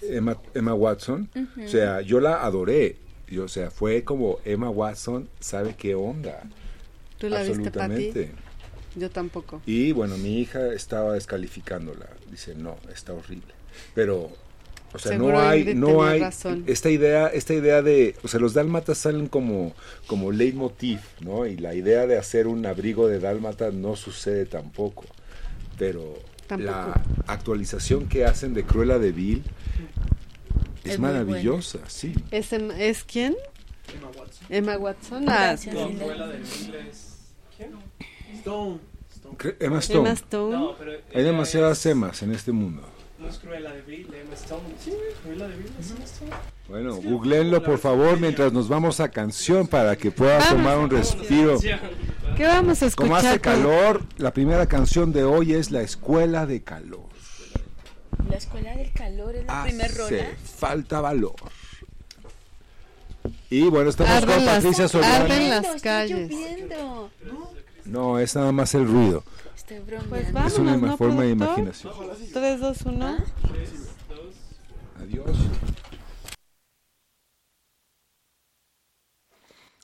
Emma, 0.00 0.38
Emma 0.54 0.74
Watson? 0.74 1.28
O 1.60 1.66
sea, 1.66 2.02
yo 2.02 2.20
la 2.20 2.44
adoré. 2.44 2.98
Y, 3.28 3.38
o 3.38 3.48
sea, 3.48 3.72
fue 3.72 4.04
como 4.04 4.38
Emma 4.44 4.70
Watson, 4.70 5.28
¿sabe 5.40 5.74
qué 5.76 5.96
onda? 5.96 6.44
¿Tú 7.18 7.28
la 7.28 7.42
viste, 7.42 7.72
Pati? 7.72 8.12
Yo 8.96 9.10
tampoco. 9.10 9.60
Y 9.66 9.92
bueno, 9.92 10.16
mi 10.16 10.38
hija 10.40 10.72
estaba 10.72 11.14
descalificándola. 11.14 12.06
Dice, 12.30 12.54
no, 12.54 12.76
está 12.92 13.12
horrible. 13.12 13.52
Pero, 13.94 14.30
o 14.92 14.98
sea, 14.98 15.12
Seguro 15.12 15.32
no 15.34 15.40
hay, 15.40 15.74
no 15.74 16.04
hay 16.04 16.20
razón. 16.20 16.64
esta 16.66 16.90
idea, 16.90 17.26
esta 17.26 17.54
idea 17.54 17.82
de, 17.82 18.14
o 18.22 18.28
sea, 18.28 18.38
los 18.38 18.54
dálmatas 18.54 18.98
salen 18.98 19.26
como, 19.28 19.74
como 20.06 20.30
leitmotiv, 20.30 21.00
¿no? 21.20 21.46
Y 21.46 21.56
la 21.56 21.74
idea 21.74 22.06
de 22.06 22.16
hacer 22.18 22.46
un 22.46 22.64
abrigo 22.66 23.08
de 23.08 23.18
dálmatas 23.18 23.74
no 23.74 23.96
sucede 23.96 24.46
tampoco. 24.46 25.04
Pero 25.78 26.14
Tampoco. 26.46 26.70
la 26.70 27.02
actualización 27.26 28.08
que 28.08 28.24
hacen 28.24 28.54
de 28.54 28.64
Cruella 28.64 28.98
de 29.00 29.10
Vil 29.10 29.42
es, 30.84 30.98
maravillosa, 31.00 31.80
sí. 31.88 32.14
¿Es, 32.30 32.52
¿Es 32.52 33.02
quién? 33.04 33.34
Emma 33.92 34.08
Watson. 34.16 34.46
Emma 34.48 34.78
Watson. 34.78 35.28
Ah, 35.28 35.46
Gracias. 35.48 35.74
No, 35.74 35.88
Lila. 35.88 36.04
Cruella 36.04 36.26
de 36.28 36.38
Vil 36.38 36.74
es... 36.88 37.03
Stone. 38.44 38.78
Stone. 39.14 39.56
Emma 39.60 39.78
Stone. 39.78 39.98
Emma 40.00 40.12
Stone. 40.12 40.56
No, 40.56 40.74
pero 40.78 40.92
Hay 41.14 41.22
demasiadas 41.22 41.78
es- 41.78 41.86
Emmas 41.86 42.22
en 42.22 42.32
este 42.32 42.52
mundo. 42.52 42.82
No 43.18 43.28
es 43.28 43.38
Cruella 43.38 43.72
de 43.72 43.80
Vil, 43.82 44.06
Emma 44.14 44.34
Stone. 44.34 44.62
Sí, 44.78 44.92
Cruella 45.22 45.48
de 45.48 45.56
Vil 45.56 45.72
es 45.80 45.90
Emma 45.90 46.04
Stone. 46.04 46.30
Bueno, 46.68 46.96
Sí, 46.96 47.08
googleenlo 47.08 47.62
por 47.62 47.78
favor 47.78 48.18
mientras 48.20 48.52
nos 48.52 48.68
vamos 48.68 49.00
a 49.00 49.08
canción 49.10 49.66
para 49.66 49.96
que 49.96 50.10
pueda 50.10 50.38
Vamos. 50.38 50.48
tomar 50.54 50.78
un 50.78 50.90
respiro. 50.90 51.58
¿Qué 52.36 52.46
vamos 52.46 52.82
a 52.82 52.86
escuchar? 52.86 53.08
Como 53.08 53.16
hace 53.16 53.40
calor, 53.40 54.02
la 54.18 54.32
primera 54.32 54.66
canción 54.66 55.12
de 55.12 55.24
hoy 55.24 55.54
es 55.54 55.70
La 55.70 55.82
Escuela 55.82 56.44
de 56.46 56.62
Calor. 56.62 57.04
La 58.28 58.36
escuela 58.36 58.74
del 58.76 58.90
calor 58.92 59.36
es 59.36 59.46
la 59.46 59.62
primera 59.64 59.86
Hace 59.88 59.98
rola. 60.22 60.26
falta 60.58 61.00
valor. 61.00 61.34
Y 63.50 63.62
bueno, 63.68 63.88
estamos 63.90 64.12
Arden 64.12 64.36
con 64.36 64.44
las- 64.46 64.54
Patricia 64.56 64.84
arden 64.84 65.02
Soriano. 65.28 65.48
las 65.48 65.64
Está 65.76 65.80
calles. 65.82 66.30
lloviendo. 66.30 67.10
No, 67.24 67.50
es 68.18 68.34
nada 68.36 68.52
más 68.52 68.74
el 68.74 68.86
ruido. 68.86 69.22
Pues 70.08 70.28
Es 70.46 70.58
una 70.58 70.76
¿no, 70.76 70.96
forma 70.96 71.22
de 71.22 71.30
imaginación. 71.30 71.92
3, 72.32 72.60
2, 72.60 72.82
1. 72.82 73.06
¿Ah? 73.06 73.24
Adiós. 75.00 75.36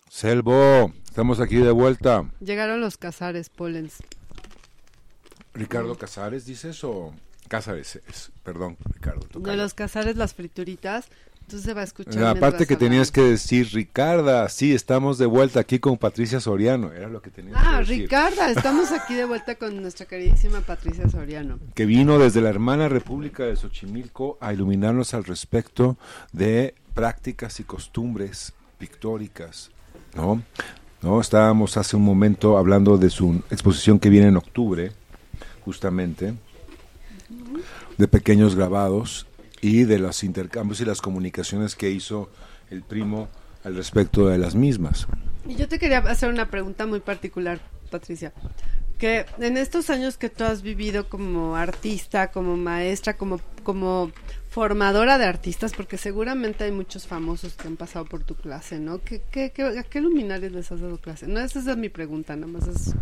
Selvo, 0.09 0.92
estamos 1.05 1.40
aquí 1.40 1.57
de 1.57 1.70
vuelta. 1.70 2.30
Llegaron 2.40 2.80
los 2.80 2.98
cazares, 2.98 3.48
Pollens. 3.48 3.98
Ricardo 5.55 5.96
Casares, 5.96 6.44
¿dices 6.46 6.84
o 6.84 7.14
Cázares? 7.48 7.96
Es, 8.07 8.30
perdón, 8.42 8.76
Ricardo. 8.92 9.26
De 9.34 9.57
los 9.57 9.74
cazares, 9.74 10.16
las 10.16 10.34
frituritas. 10.34 11.09
Entonces 11.51 11.66
se 11.66 11.74
va 11.74 11.80
a 11.80 11.84
escuchar. 11.84 12.14
La 12.14 12.36
parte 12.36 12.64
que 12.64 12.76
tenías 12.76 13.11
que 13.11 13.22
decir, 13.22 13.70
Ricarda, 13.72 14.48
sí, 14.48 14.72
estamos 14.72 15.18
de 15.18 15.26
vuelta 15.26 15.59
aquí 15.59 15.80
con 15.80 15.98
Patricia 15.98 16.38
Soriano. 16.38 16.92
Era 16.92 17.09
lo 17.09 17.20
que 17.20 17.30
tenías 17.30 17.57
Ah, 17.59 17.78
que 17.78 17.90
decir. 17.90 18.03
Ricarda, 18.03 18.51
estamos 18.53 18.92
aquí 18.92 19.14
de 19.14 19.24
vuelta 19.24 19.57
con 19.57 19.82
nuestra 19.82 20.07
queridísima 20.07 20.61
Patricia 20.61 21.09
Soriano. 21.11 21.59
Que 21.74 21.86
vino 21.86 22.20
desde 22.20 22.40
la 22.40 22.51
hermana 22.51 22.88
República 22.88 23.42
de 23.42 23.57
Xochimilco 23.57 24.38
a 24.40 24.53
iluminarnos 24.53 25.12
al 25.12 25.24
respecto 25.24 25.96
de 26.32 26.76
prácticas 26.94 27.59
y 27.59 27.64
costumbres 27.64 28.53
pictóricas, 28.78 29.72
¿no? 30.14 30.44
¿No? 31.03 31.20
Estábamos 31.20 31.76
hace 31.76 31.96
un 31.96 32.05
momento 32.05 32.59
hablando 32.59 32.96
de 32.96 33.11
su 33.11 33.42
exposición 33.51 33.98
que 33.98 34.09
viene 34.09 34.28
en 34.28 34.36
octubre, 34.36 34.92
justamente, 35.64 36.32
de 37.98 38.07
pequeños 38.07 38.55
grabados 38.55 39.26
y 39.61 39.85
de 39.85 39.99
los 39.99 40.25
intercambios 40.25 40.81
y 40.81 40.85
las 40.85 41.01
comunicaciones 41.01 41.77
que 41.77 41.91
hizo 41.91 42.31
el 42.71 42.83
primo 42.83 43.29
al 43.65 43.77
respecto 43.77 44.27
de 44.29 44.39
las 44.39 44.55
mismas. 44.55 45.07
Y 45.49 45.57
yo 45.57 45.69
te 45.69 45.79
quería 45.79 45.99
hacer 45.99 46.31
una 46.31 46.49
pregunta 46.51 46.87
muy 46.87 47.01
particular, 47.01 47.61
Patricia. 47.91 48.33
Que 48.99 49.25
en 49.39 49.57
estos 49.57 49.89
años 49.91 50.19
que 50.19 50.29
tú 50.29 50.45
has 50.45 50.61
vivido 50.63 51.09
como 51.09 51.57
artista, 51.57 52.31
como 52.31 52.57
maestra, 52.59 53.17
como, 53.17 53.41
como 53.63 54.13
formadora 54.51 55.17
de 55.17 55.25
artistas, 55.25 55.73
porque 55.75 55.97
seguramente 55.97 56.65
hay 56.65 56.73
muchos 56.73 57.07
famosos 57.07 57.55
que 57.55 57.67
han 57.69 57.77
pasado 57.77 58.05
por 58.05 58.25
tu 58.25 58.35
clase, 58.35 58.79
¿no? 58.79 58.99
¿Qué, 59.03 59.23
qué, 59.31 59.53
qué- 59.53 59.79
¿A 59.79 59.83
qué 59.85 60.01
luminarios 60.03 60.53
les 60.53 60.71
has 60.71 60.81
dado 60.81 60.99
clase? 60.99 61.27
No, 61.29 61.41
esa 61.41 61.61
es 61.61 61.77
mi 61.79 61.89
pregunta, 61.89 62.37
nada 62.37 62.53
más 62.53 62.67
es 62.69 62.95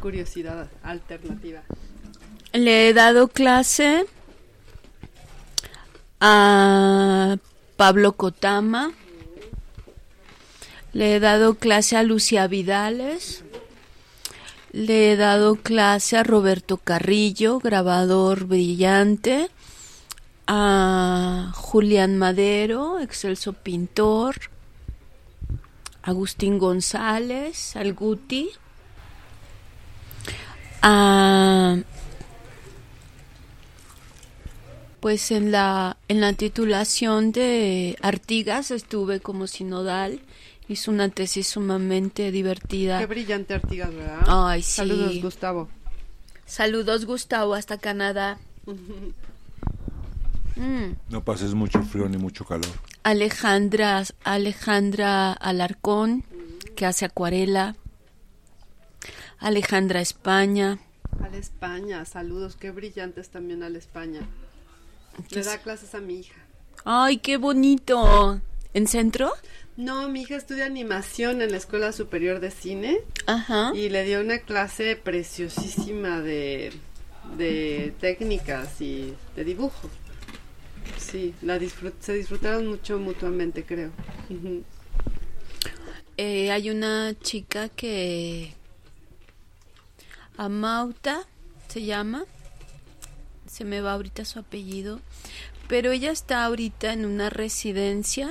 curiosidad 0.00 0.68
alternativa. 0.82 1.62
Le 2.52 2.88
he 2.88 2.92
dado 2.94 3.28
clase 3.28 4.06
a 6.20 7.36
Pablo 7.76 8.12
Cotama. 8.12 8.92
Le 10.92 11.14
he 11.14 11.20
dado 11.20 11.54
clase 11.54 11.96
a 11.96 12.02
Lucia 12.02 12.46
Vidales. 12.46 13.44
Le 14.72 15.12
he 15.12 15.16
dado 15.16 15.56
clase 15.56 16.16
a 16.16 16.22
Roberto 16.22 16.76
Carrillo, 16.76 17.58
grabador 17.58 18.44
brillante. 18.44 19.50
A 20.46 21.52
Julián 21.54 22.18
Madero, 22.18 22.98
excelso 22.98 23.52
pintor. 23.52 24.36
Agustín 26.02 26.58
González, 26.58 27.76
al 27.76 27.94
Guti. 27.94 28.50
A 30.82 31.76
Pues 35.00 35.30
en 35.30 35.50
la, 35.50 35.96
en 36.08 36.20
la 36.20 36.34
titulación 36.34 37.32
de 37.32 37.96
Artigas 38.02 38.70
estuve 38.70 39.20
como 39.20 39.46
sinodal. 39.46 40.20
Hizo 40.68 40.90
una 40.90 41.08
tesis 41.08 41.48
sumamente 41.48 42.30
divertida. 42.30 43.00
Qué 43.00 43.06
brillante 43.06 43.54
Artigas, 43.54 43.92
¿verdad? 43.94 44.20
Ay, 44.26 44.62
sí. 44.62 44.72
Saludos, 44.72 45.20
Gustavo. 45.22 45.68
Saludos, 46.44 47.06
Gustavo, 47.06 47.54
hasta 47.54 47.78
Canadá. 47.78 48.38
Mm. 50.56 50.96
No 51.08 51.24
pases 51.24 51.54
mucho 51.54 51.82
frío 51.82 52.06
ni 52.06 52.18
mucho 52.18 52.44
calor. 52.44 52.68
Alejandra, 53.02 54.04
Alejandra 54.24 55.32
Alarcón, 55.32 56.22
que 56.76 56.84
hace 56.84 57.06
acuarela. 57.06 57.76
Alejandra 59.38 60.02
España. 60.02 60.78
Al 61.22 61.34
España, 61.34 62.04
saludos, 62.04 62.56
qué 62.56 62.72
brillantes 62.72 63.30
también 63.30 63.62
al 63.62 63.74
España. 63.74 64.20
Le 65.30 65.42
da 65.42 65.58
clases 65.58 65.94
a 65.94 66.00
mi 66.00 66.20
hija. 66.20 66.34
Ay, 66.84 67.18
qué 67.18 67.36
bonito. 67.36 68.40
¿En 68.72 68.86
centro? 68.86 69.32
No, 69.76 70.08
mi 70.08 70.22
hija 70.22 70.36
estudia 70.36 70.66
animación 70.66 71.42
en 71.42 71.50
la 71.50 71.56
Escuela 71.56 71.92
Superior 71.92 72.40
de 72.40 72.50
Cine 72.50 73.00
Ajá. 73.26 73.72
y 73.74 73.88
le 73.88 74.04
dio 74.04 74.20
una 74.20 74.38
clase 74.38 74.96
preciosísima 74.96 76.20
de, 76.20 76.72
de 77.36 77.92
técnicas 78.00 78.80
y 78.80 79.14
de 79.36 79.44
dibujo. 79.44 79.88
Sí, 80.98 81.34
la 81.42 81.58
disfrut- 81.58 81.94
se 82.00 82.12
disfrutaron 82.14 82.66
mucho 82.66 82.98
mutuamente, 82.98 83.64
creo. 83.64 83.90
Eh, 86.16 86.50
hay 86.50 86.70
una 86.70 87.14
chica 87.20 87.68
que 87.68 88.54
Amauta 90.36 91.26
se 91.68 91.82
llama, 91.84 92.24
se 93.50 93.64
me 93.64 93.80
va 93.80 93.94
ahorita 93.94 94.24
su 94.24 94.38
apellido, 94.38 95.00
pero 95.68 95.90
ella 95.90 96.12
está 96.12 96.44
ahorita 96.44 96.92
en 96.92 97.04
una 97.04 97.30
residencia 97.30 98.30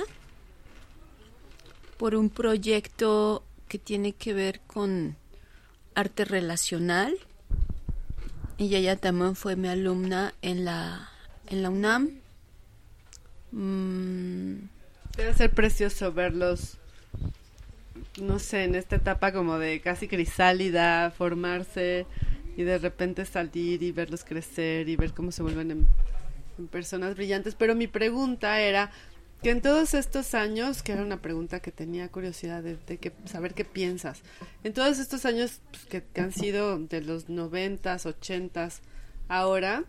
por 1.98 2.14
un 2.14 2.30
proyecto 2.30 3.44
que 3.68 3.78
tiene 3.78 4.12
que 4.14 4.32
ver 4.32 4.60
con 4.66 5.16
arte 5.94 6.24
relacional. 6.24 7.18
Y 8.56 8.74
ella 8.74 8.96
también 8.96 9.36
fue 9.36 9.56
mi 9.56 9.68
alumna 9.68 10.32
en 10.40 10.64
la 10.64 11.10
en 11.48 11.62
la 11.62 11.70
UNAM. 11.70 12.10
Mm, 13.52 14.54
Debe 15.16 15.34
ser 15.34 15.50
precioso 15.50 16.12
verlos, 16.12 16.78
no 18.20 18.38
sé, 18.38 18.64
en 18.64 18.74
esta 18.74 18.96
etapa 18.96 19.32
como 19.32 19.58
de 19.58 19.80
casi 19.80 20.08
crisálida, 20.08 21.10
formarse 21.10 22.06
y 22.56 22.62
de 22.62 22.78
repente 22.78 23.24
salir 23.24 23.82
y 23.82 23.92
verlos 23.92 24.24
crecer 24.24 24.88
y 24.88 24.96
ver 24.96 25.12
cómo 25.12 25.32
se 25.32 25.42
vuelven 25.42 25.70
en, 25.70 25.88
personas 26.70 27.14
brillantes. 27.14 27.54
Pero 27.54 27.74
mi 27.74 27.86
pregunta 27.86 28.60
era 28.60 28.90
que 29.42 29.50
en 29.50 29.62
todos 29.62 29.94
estos 29.94 30.34
años, 30.34 30.82
que 30.82 30.92
era 30.92 31.02
una 31.02 31.22
pregunta 31.22 31.60
que 31.60 31.72
tenía 31.72 32.08
curiosidad 32.08 32.62
de, 32.62 32.76
de 32.76 32.98
que, 32.98 33.12
saber 33.24 33.54
qué 33.54 33.64
piensas, 33.64 34.20
en 34.62 34.74
todos 34.74 34.98
estos 34.98 35.24
años 35.24 35.60
pues, 35.70 35.86
que, 35.86 36.02
que 36.02 36.20
han 36.20 36.32
sido 36.32 36.78
de 36.78 37.00
los 37.00 37.30
noventas, 37.30 38.04
ochentas, 38.04 38.82
ahora 39.28 39.84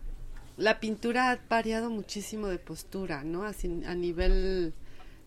la 0.56 0.80
pintura 0.80 1.30
ha 1.30 1.40
variado 1.48 1.90
muchísimo 1.90 2.48
de 2.48 2.58
postura, 2.58 3.24
¿no? 3.24 3.44
Así, 3.44 3.82
a 3.86 3.94
nivel 3.94 4.74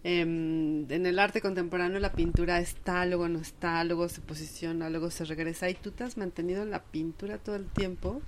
em, 0.07 0.89
en 0.91 1.05
el 1.07 1.17
arte 1.17 1.41
contemporáneo 1.41 1.99
la 1.99 2.11
pintura 2.11 2.59
está, 2.59 3.05
luego 3.07 3.27
no 3.27 3.39
está, 3.39 3.83
luego 3.83 4.07
se 4.07 4.21
posiciona, 4.21 4.89
luego 4.91 5.09
se 5.09 5.25
regresa. 5.25 5.67
Y 5.69 5.73
tú 5.73 5.89
te 5.91 6.03
has 6.03 6.15
mantenido 6.15 6.61
en 6.61 6.69
la 6.69 6.83
pintura 6.83 7.39
todo 7.39 7.55
el 7.55 7.65
tiempo. 7.65 8.21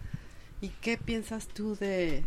¿Y 0.60 0.70
qué 0.82 0.98
piensas 0.98 1.48
tú 1.48 1.76
de 1.76 2.24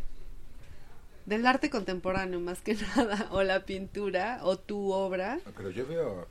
del 1.26 1.46
arte 1.46 1.68
contemporáneo 1.68 2.38
más 2.40 2.61
que 2.61 2.74
nada? 2.96 3.26
O 3.32 3.42
la 3.42 3.64
pintura, 3.66 4.38
o 4.42 4.57
tu 4.57 4.92
obra. 4.92 5.40
Pero 5.57 5.70
yo 5.70 5.86
veo, 5.86 6.28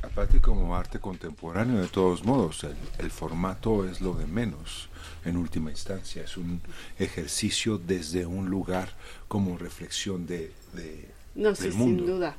Aparte 0.00 0.40
como 0.40 0.76
arte 0.76 1.00
contemporáneo, 1.00 1.80
de 1.80 1.88
todos 1.88 2.22
modos, 2.24 2.62
el, 2.62 2.76
el 2.98 3.10
formato 3.10 3.84
es 3.84 4.00
lo 4.00 4.14
de 4.14 4.26
menos 4.26 4.88
en 5.24 5.36
última 5.36 5.70
instancia. 5.70 6.22
Es 6.22 6.36
un 6.36 6.60
ejercicio 7.00 7.78
desde 7.78 8.24
un 8.24 8.48
lugar 8.48 8.90
como 9.26 9.58
reflexión 9.58 10.24
de, 10.26 10.52
de- 10.74 11.08
No, 11.34 11.52
sí, 11.56 11.64
del 11.64 11.74
mundo. 11.74 12.04
sin 12.04 12.14
duda. 12.14 12.36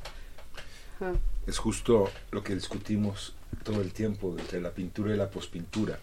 Ajá. 0.99 1.13
Es 1.47 1.57
justo 1.57 2.09
lo 2.31 2.43
que 2.43 2.55
discutimos 2.55 3.33
todo 3.63 3.81
el 3.81 3.91
tiempo 3.93 4.35
entre 4.37 4.61
la 4.61 4.71
pintura 4.71 5.13
y 5.13 5.17
la 5.17 5.29
pospintura. 5.29 5.97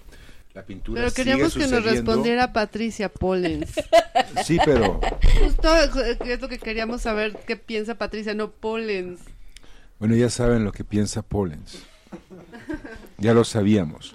La 0.54 0.64
pintura 0.64 1.00
Pero 1.02 1.10
sigue 1.10 1.22
queríamos 1.24 1.54
que 1.54 1.66
nos 1.66 1.84
respondiera 1.84 2.52
Patricia 2.52 3.10
Pollens. 3.10 3.70
Sí, 4.44 4.58
pero 4.64 5.00
Justo 5.44 5.76
es 5.76 6.40
lo 6.40 6.48
que 6.48 6.58
queríamos 6.58 7.02
saber 7.02 7.38
qué 7.46 7.56
piensa 7.56 7.96
Patricia, 7.96 8.34
no 8.34 8.50
Pollens. 8.50 9.20
bueno, 9.98 10.14
ya 10.16 10.30
saben 10.30 10.64
lo 10.64 10.72
que 10.72 10.82
piensa 10.84 11.20
Pollens. 11.22 11.82
Ya 13.18 13.34
lo 13.34 13.44
sabíamos. 13.44 14.14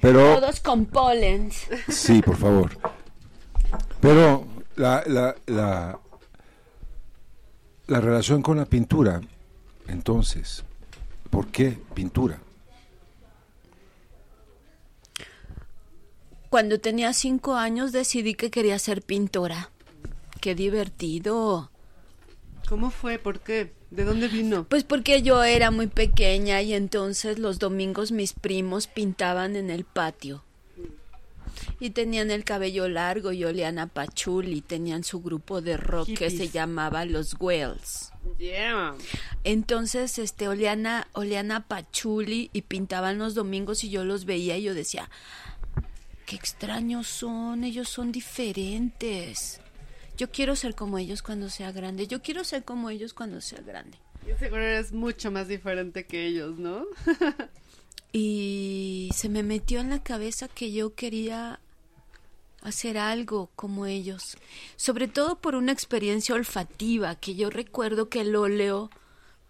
Pero 0.00 0.40
Todos 0.40 0.60
con 0.60 0.86
polens. 0.86 1.66
Sí, 1.88 2.20
por 2.22 2.36
favor. 2.36 2.70
Pero 4.00 4.46
la, 4.76 5.04
la, 5.06 5.36
la, 5.46 5.98
la 7.86 8.00
relación 8.00 8.42
con 8.42 8.56
la 8.56 8.64
pintura, 8.64 9.20
entonces, 9.90 10.64
¿por 11.30 11.48
qué 11.48 11.78
pintura? 11.94 12.40
Cuando 16.48 16.80
tenía 16.80 17.12
cinco 17.12 17.54
años 17.54 17.92
decidí 17.92 18.34
que 18.34 18.50
quería 18.50 18.78
ser 18.78 19.02
pintora. 19.02 19.70
Qué 20.40 20.54
divertido. 20.54 21.70
¿Cómo 22.68 22.90
fue? 22.90 23.18
¿Por 23.18 23.40
qué? 23.40 23.72
¿De 23.90 24.04
dónde 24.04 24.28
vino? 24.28 24.64
Pues 24.68 24.84
porque 24.84 25.22
yo 25.22 25.42
era 25.42 25.70
muy 25.70 25.88
pequeña 25.88 26.62
y 26.62 26.74
entonces 26.74 27.38
los 27.38 27.58
domingos 27.58 28.12
mis 28.12 28.32
primos 28.32 28.86
pintaban 28.86 29.56
en 29.56 29.70
el 29.70 29.84
patio. 29.84 30.44
Y 31.78 31.90
tenían 31.90 32.30
el 32.30 32.44
cabello 32.44 32.88
largo 32.88 33.32
y 33.32 33.44
olían 33.44 33.78
a 33.78 33.86
pachuli, 33.86 34.60
tenían 34.60 35.04
su 35.04 35.20
grupo 35.20 35.60
de 35.60 35.76
rock 35.76 36.08
que 36.16 36.30
se 36.30 36.48
llamaba 36.48 37.04
Los 37.04 37.36
Wells. 37.40 38.12
Yeah. 38.38 38.94
Entonces, 39.44 40.18
este, 40.18 40.48
olían 40.48 40.86
a, 40.86 41.08
olían 41.12 41.52
a 41.52 41.66
pachuli 41.66 42.50
y 42.52 42.62
pintaban 42.62 43.18
los 43.18 43.34
domingos 43.34 43.84
y 43.84 43.90
yo 43.90 44.04
los 44.04 44.24
veía 44.24 44.56
y 44.56 44.62
yo 44.62 44.74
decía, 44.74 45.10
qué 46.26 46.36
extraños 46.36 47.06
son, 47.06 47.64
ellos 47.64 47.88
son 47.88 48.12
diferentes. 48.12 49.60
Yo 50.16 50.30
quiero 50.30 50.54
ser 50.54 50.74
como 50.74 50.98
ellos 50.98 51.22
cuando 51.22 51.48
sea 51.48 51.72
grande, 51.72 52.06
yo 52.06 52.22
quiero 52.22 52.44
ser 52.44 52.62
como 52.62 52.90
ellos 52.90 53.14
cuando 53.14 53.40
sea 53.40 53.60
grande. 53.62 53.98
Y 54.26 54.38
seguro 54.38 54.62
eres 54.62 54.92
mucho 54.92 55.30
más 55.30 55.48
diferente 55.48 56.04
que 56.04 56.26
ellos, 56.26 56.58
¿no? 56.58 56.84
Y 58.12 59.10
se 59.14 59.28
me 59.28 59.42
metió 59.42 59.80
en 59.80 59.90
la 59.90 60.02
cabeza 60.02 60.48
que 60.48 60.72
yo 60.72 60.94
quería 60.94 61.60
hacer 62.62 62.98
algo 62.98 63.50
como 63.56 63.86
ellos, 63.86 64.36
sobre 64.76 65.08
todo 65.08 65.36
por 65.36 65.54
una 65.54 65.72
experiencia 65.72 66.34
olfativa, 66.34 67.14
que 67.14 67.34
yo 67.34 67.50
recuerdo 67.50 68.08
que 68.08 68.20
el 68.20 68.36
óleo, 68.36 68.90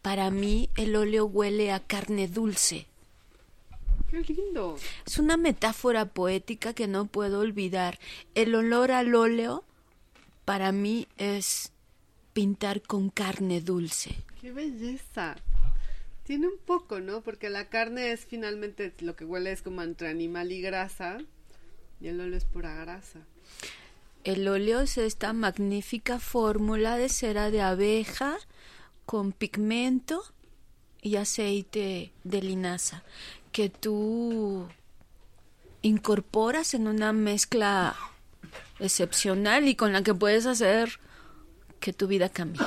para 0.02 0.30
mí 0.30 0.70
el 0.76 0.94
óleo 0.94 1.26
huele 1.26 1.72
a 1.72 1.80
carne 1.80 2.28
dulce. 2.28 2.86
Qué 4.10 4.20
lindo. 4.32 4.76
Es 5.06 5.18
una 5.18 5.36
metáfora 5.36 6.06
poética 6.06 6.74
que 6.74 6.88
no 6.88 7.06
puedo 7.06 7.40
olvidar. 7.40 7.98
El 8.34 8.54
olor 8.54 8.90
al 8.90 9.14
óleo 9.14 9.64
para 10.44 10.72
mí 10.72 11.06
es 11.16 11.72
pintar 12.32 12.82
con 12.82 13.10
carne 13.10 13.60
dulce. 13.60 14.16
Qué 14.40 14.50
belleza. 14.50 15.36
Tiene 16.30 16.46
un 16.46 16.58
poco, 16.64 17.00
¿no? 17.00 17.22
Porque 17.22 17.50
la 17.50 17.68
carne 17.68 18.12
es 18.12 18.24
finalmente 18.24 18.94
lo 19.00 19.16
que 19.16 19.24
huele 19.24 19.50
es 19.50 19.62
como 19.62 19.82
entre 19.82 20.06
animal 20.06 20.52
y 20.52 20.60
grasa. 20.60 21.18
Y 22.00 22.06
el 22.06 22.20
óleo 22.20 22.36
es 22.36 22.44
pura 22.44 22.72
grasa. 22.76 23.18
El 24.22 24.46
óleo 24.46 24.78
es 24.78 24.96
esta 24.96 25.32
magnífica 25.32 26.20
fórmula 26.20 26.96
de 26.96 27.08
cera 27.08 27.50
de 27.50 27.62
abeja 27.62 28.36
con 29.06 29.32
pigmento 29.32 30.22
y 31.02 31.16
aceite 31.16 32.12
de 32.22 32.42
linaza 32.42 33.02
que 33.50 33.68
tú 33.68 34.68
incorporas 35.82 36.74
en 36.74 36.86
una 36.86 37.12
mezcla 37.12 37.96
excepcional 38.78 39.66
y 39.66 39.74
con 39.74 39.92
la 39.92 40.04
que 40.04 40.14
puedes 40.14 40.46
hacer 40.46 41.00
que 41.80 41.92
tu 41.92 42.06
vida 42.06 42.28
cambie. 42.28 42.64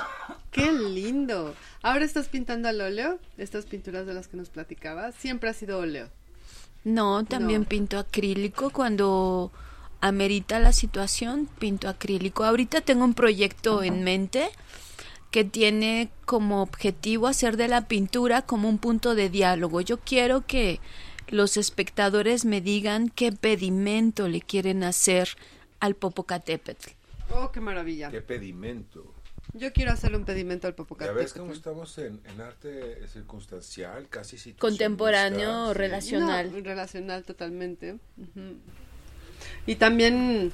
¡Qué 0.53 0.71
lindo! 0.71 1.55
Ahora 1.81 2.05
estás 2.05 2.29
pintando 2.29 2.69
al 2.69 2.79
óleo. 2.79 3.19
Estas 3.37 3.65
pinturas 3.65 4.05
de 4.05 4.13
las 4.13 4.27
que 4.27 4.37
nos 4.37 4.49
platicabas. 4.49 5.15
Siempre 5.15 5.49
ha 5.49 5.53
sido 5.53 5.79
óleo. 5.79 6.09
No, 6.83 7.23
también 7.25 7.61
No. 7.61 7.67
pinto 7.67 7.97
acrílico 7.97 8.69
cuando 8.69 9.51
amerita 10.01 10.59
la 10.59 10.73
situación, 10.73 11.47
pinto 11.59 11.87
acrílico. 11.89 12.43
Ahorita 12.43 12.81
tengo 12.81 13.03
un 13.05 13.13
proyecto 13.13 13.83
en 13.83 14.03
mente 14.03 14.49
que 15.31 15.43
tiene 15.43 16.09
como 16.25 16.61
objetivo 16.61 17.27
hacer 17.27 17.57
de 17.57 17.67
la 17.67 17.87
pintura 17.87 18.43
como 18.43 18.69
un 18.69 18.77
punto 18.77 19.15
de 19.15 19.29
diálogo. 19.29 19.81
Yo 19.81 19.97
quiero 19.99 20.45
que 20.45 20.79
los 21.29 21.57
espectadores 21.57 22.45
me 22.45 22.61
digan 22.61 23.09
qué 23.09 23.31
pedimento 23.31 24.27
le 24.27 24.41
quieren 24.41 24.83
hacer 24.83 25.29
al 25.79 25.95
Popocatépetl. 25.95 26.91
¡Oh, 27.31 27.51
qué 27.51 27.59
maravilla! 27.61 28.11
¿Qué 28.11 28.21
pedimento? 28.21 29.11
Yo 29.51 29.71
quiero 29.73 29.91
hacerle 29.91 30.17
un 30.17 30.25
pedimento 30.25 30.67
al 30.67 30.73
Ya 30.73 30.77
Popocatépetl. 30.77 31.19
ves 31.21 31.33
cómo 31.33 31.53
estamos 31.53 31.97
en, 31.97 32.21
en 32.25 32.41
arte 32.41 33.07
circunstancial, 33.07 34.07
casi 34.09 34.53
Contemporáneo, 34.53 35.67
sí. 35.67 35.73
relacional. 35.73 36.51
No, 36.51 36.61
relacional 36.61 37.23
totalmente. 37.23 37.97
Y 39.67 39.75
también 39.75 40.51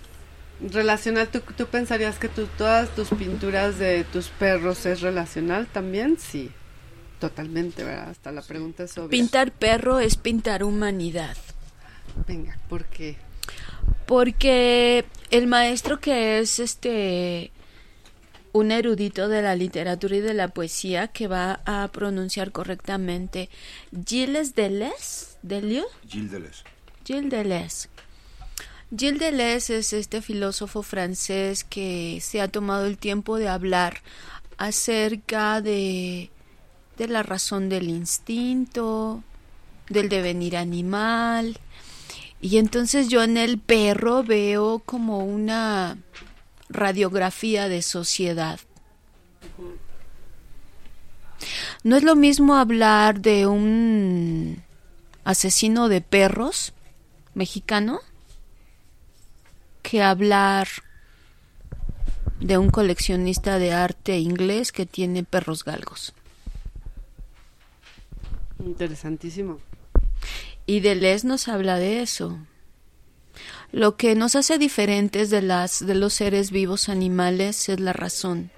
relacional, 0.61 1.29
¿tú, 1.29 1.41
tú 1.55 1.67
pensarías 1.67 2.17
que 2.19 2.27
tú, 2.27 2.47
todas 2.57 2.89
tus 2.95 3.09
pinturas 3.09 3.77
de 3.79 4.03
tus 4.05 4.27
perros 4.29 4.85
es 4.85 5.01
relacional 5.01 5.67
también? 5.67 6.17
Sí, 6.19 6.51
totalmente, 7.19 7.83
¿verdad? 7.83 8.09
Hasta 8.09 8.31
la 8.31 8.41
pregunta 8.41 8.83
es 8.83 8.97
obvia. 8.97 9.09
Pintar 9.09 9.51
perro 9.51 9.99
es 9.99 10.17
pintar 10.17 10.63
humanidad. 10.63 11.37
Venga, 12.27 12.57
¿por 12.67 12.85
qué? 12.85 13.15
Porque 14.05 15.05
el 15.29 15.47
maestro 15.47 15.99
que 15.99 16.39
es 16.39 16.59
este 16.59 17.51
un 18.51 18.71
erudito 18.71 19.27
de 19.27 19.41
la 19.41 19.55
literatura 19.55 20.15
y 20.15 20.21
de 20.21 20.33
la 20.33 20.47
poesía 20.47 21.07
que 21.07 21.27
va 21.27 21.61
a 21.65 21.87
pronunciar 21.91 22.51
correctamente 22.51 23.49
Gilles 24.05 24.55
Deleuze, 24.55 25.37
Deleuze, 25.41 25.87
Gilles 26.07 26.31
Deleuze. 26.31 26.63
Gilles 27.05 27.29
Deleuze. 27.29 27.89
Gilles 28.95 29.19
Deleuze 29.19 29.77
es 29.77 29.93
este 29.93 30.21
filósofo 30.21 30.81
francés 30.81 31.63
que 31.63 32.19
se 32.21 32.41
ha 32.41 32.47
tomado 32.47 32.85
el 32.85 32.97
tiempo 32.97 33.37
de 33.37 33.47
hablar 33.47 34.01
acerca 34.57 35.61
de, 35.61 36.31
de 36.97 37.07
la 37.07 37.23
razón 37.23 37.69
del 37.69 37.87
instinto, 37.89 39.23
del 39.89 40.09
devenir 40.09 40.57
animal. 40.57 41.59
Y 42.41 42.57
entonces 42.57 43.09
yo 43.09 43.21
en 43.21 43.37
el 43.37 43.59
perro 43.59 44.23
veo 44.23 44.79
como 44.79 45.19
una 45.19 45.97
radiografía 46.69 47.67
de 47.67 47.81
sociedad. 47.81 48.59
No 51.83 51.95
es 51.95 52.03
lo 52.03 52.15
mismo 52.15 52.55
hablar 52.55 53.21
de 53.21 53.47
un 53.47 54.61
asesino 55.23 55.89
de 55.89 56.01
perros 56.01 56.73
mexicano 57.33 58.01
que 59.81 60.01
hablar 60.01 60.67
de 62.39 62.57
un 62.57 62.69
coleccionista 62.69 63.59
de 63.59 63.73
arte 63.73 64.19
inglés 64.19 64.71
que 64.71 64.85
tiene 64.85 65.23
perros 65.23 65.63
galgos. 65.63 66.13
Interesantísimo. 68.59 69.59
Y 70.65 70.81
Deleuze 70.81 71.25
nos 71.25 71.47
habla 71.47 71.77
de 71.77 72.01
eso. 72.01 72.37
Lo 73.71 73.95
que 73.97 74.15
nos 74.15 74.35
hace 74.35 74.57
diferentes 74.57 75.29
de 75.29 75.41
las 75.41 75.85
de 75.85 75.95
los 75.95 76.13
seres 76.13 76.51
vivos 76.51 76.89
animales 76.89 77.69
es 77.69 77.79
la 77.79 77.93
razón, 77.93 78.51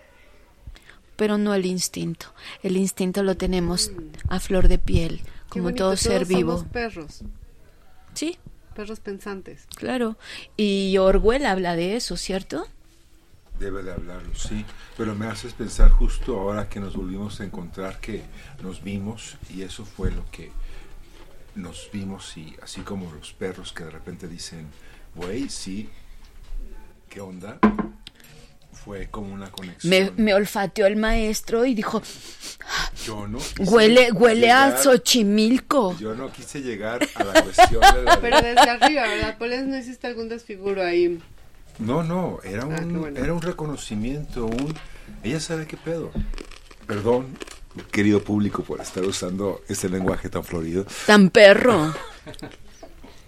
pero 1.16 1.38
no 1.38 1.54
el 1.54 1.66
instinto. 1.66 2.28
El 2.64 2.78
instinto 2.78 3.24
lo 3.24 3.36
tenemos 3.38 3.92
a 4.30 4.40
flor 4.40 4.68
de 4.68 4.78
piel, 4.78 5.22
como 5.50 5.66
bonito, 5.66 5.84
todo 5.86 5.98
ser 5.98 6.26
todos 6.26 6.28
vivo. 6.28 6.58
somos 6.58 6.72
perros, 6.72 7.22
Sí, 8.14 8.38
perros 8.76 9.00
pensantes. 9.00 9.66
claro. 9.76 10.18
Y 10.58 10.98
Orwell 10.98 11.46
habla 11.46 11.76
de 11.76 11.96
eso, 11.96 12.18
¿cierto? 12.18 12.68
Debe 13.60 13.84
de 13.84 13.92
hablarlo, 13.92 14.34
sí. 14.34 14.66
Pero 14.98 15.14
me 15.14 15.28
haces 15.28 15.54
pensar 15.54 15.92
justo 15.92 16.40
ahora 16.40 16.68
que 16.70 16.80
nos 16.80 16.96
volvimos 16.96 17.40
a 17.42 17.44
encontrar 17.44 18.00
que 18.00 18.24
nos 18.64 18.82
vimos 18.84 19.36
y 19.54 19.62
eso 19.62 19.86
fue 19.86 20.10
lo 20.12 20.26
que 20.32 20.52
nos 21.56 21.90
vimos 21.92 22.36
y 22.38 22.56
así 22.62 22.82
como 22.82 23.12
los 23.14 23.34
perros 23.34 23.74
que 23.74 23.84
de 23.84 23.92
repente 23.92 24.28
dicen, 24.28 24.68
güey, 25.16 25.50
sí, 25.50 25.90
¿qué 27.10 27.22
onda? 27.22 27.58
Fue 28.74 29.10
como 29.10 29.32
una 29.34 29.52
conexión. 29.52 29.90
Me, 29.90 30.12
me 30.24 30.34
olfateó 30.34 30.88
el 30.88 30.96
maestro 30.96 31.66
y 31.66 31.76
dijo, 31.76 32.02
"Ah, 32.66 32.90
Yo 33.06 33.28
no 33.28 33.38
quise 33.38 33.64
Huele, 33.64 34.12
huele 34.12 34.50
a 34.52 34.70
llegar- 34.70 34.82
Xochimilco. 34.84 35.96
Yo 36.00 36.16
no 36.16 36.32
quise 36.32 36.62
llegar 36.62 37.08
a 37.16 37.24
la 37.24 37.44
cuestión 37.44 37.82
de 37.82 38.04
la... 38.04 38.18
Pero 38.22 38.42
desde 38.42 38.60
arriba, 38.70 39.04
¿verdad? 39.04 39.38
Poles 39.38 39.66
no 39.68 39.78
hiciste 39.78 40.08
algún 40.08 40.30
desfiguro 40.30 40.84
ahí. 40.84 41.20
No, 41.78 42.02
no, 42.02 42.40
era 42.44 42.66
un, 42.66 42.74
Ah, 42.74 42.78
qué 42.80 42.86
bueno. 42.86 43.20
era 43.20 43.34
un 43.34 43.42
reconocimiento, 43.42 44.46
un... 44.46 44.74
Ella 45.24 45.40
sabe 45.40 45.68
qué 45.68 45.78
pedo. 45.78 46.12
Perdón, 46.88 47.38
querido 47.92 48.22
público, 48.24 48.64
por 48.64 48.82
estar 48.82 49.04
usando 49.04 49.62
este 49.68 49.90
lenguaje 49.90 50.30
tan 50.30 50.44
florido, 50.44 50.86
Tan 51.06 51.30
perro. 51.30 51.94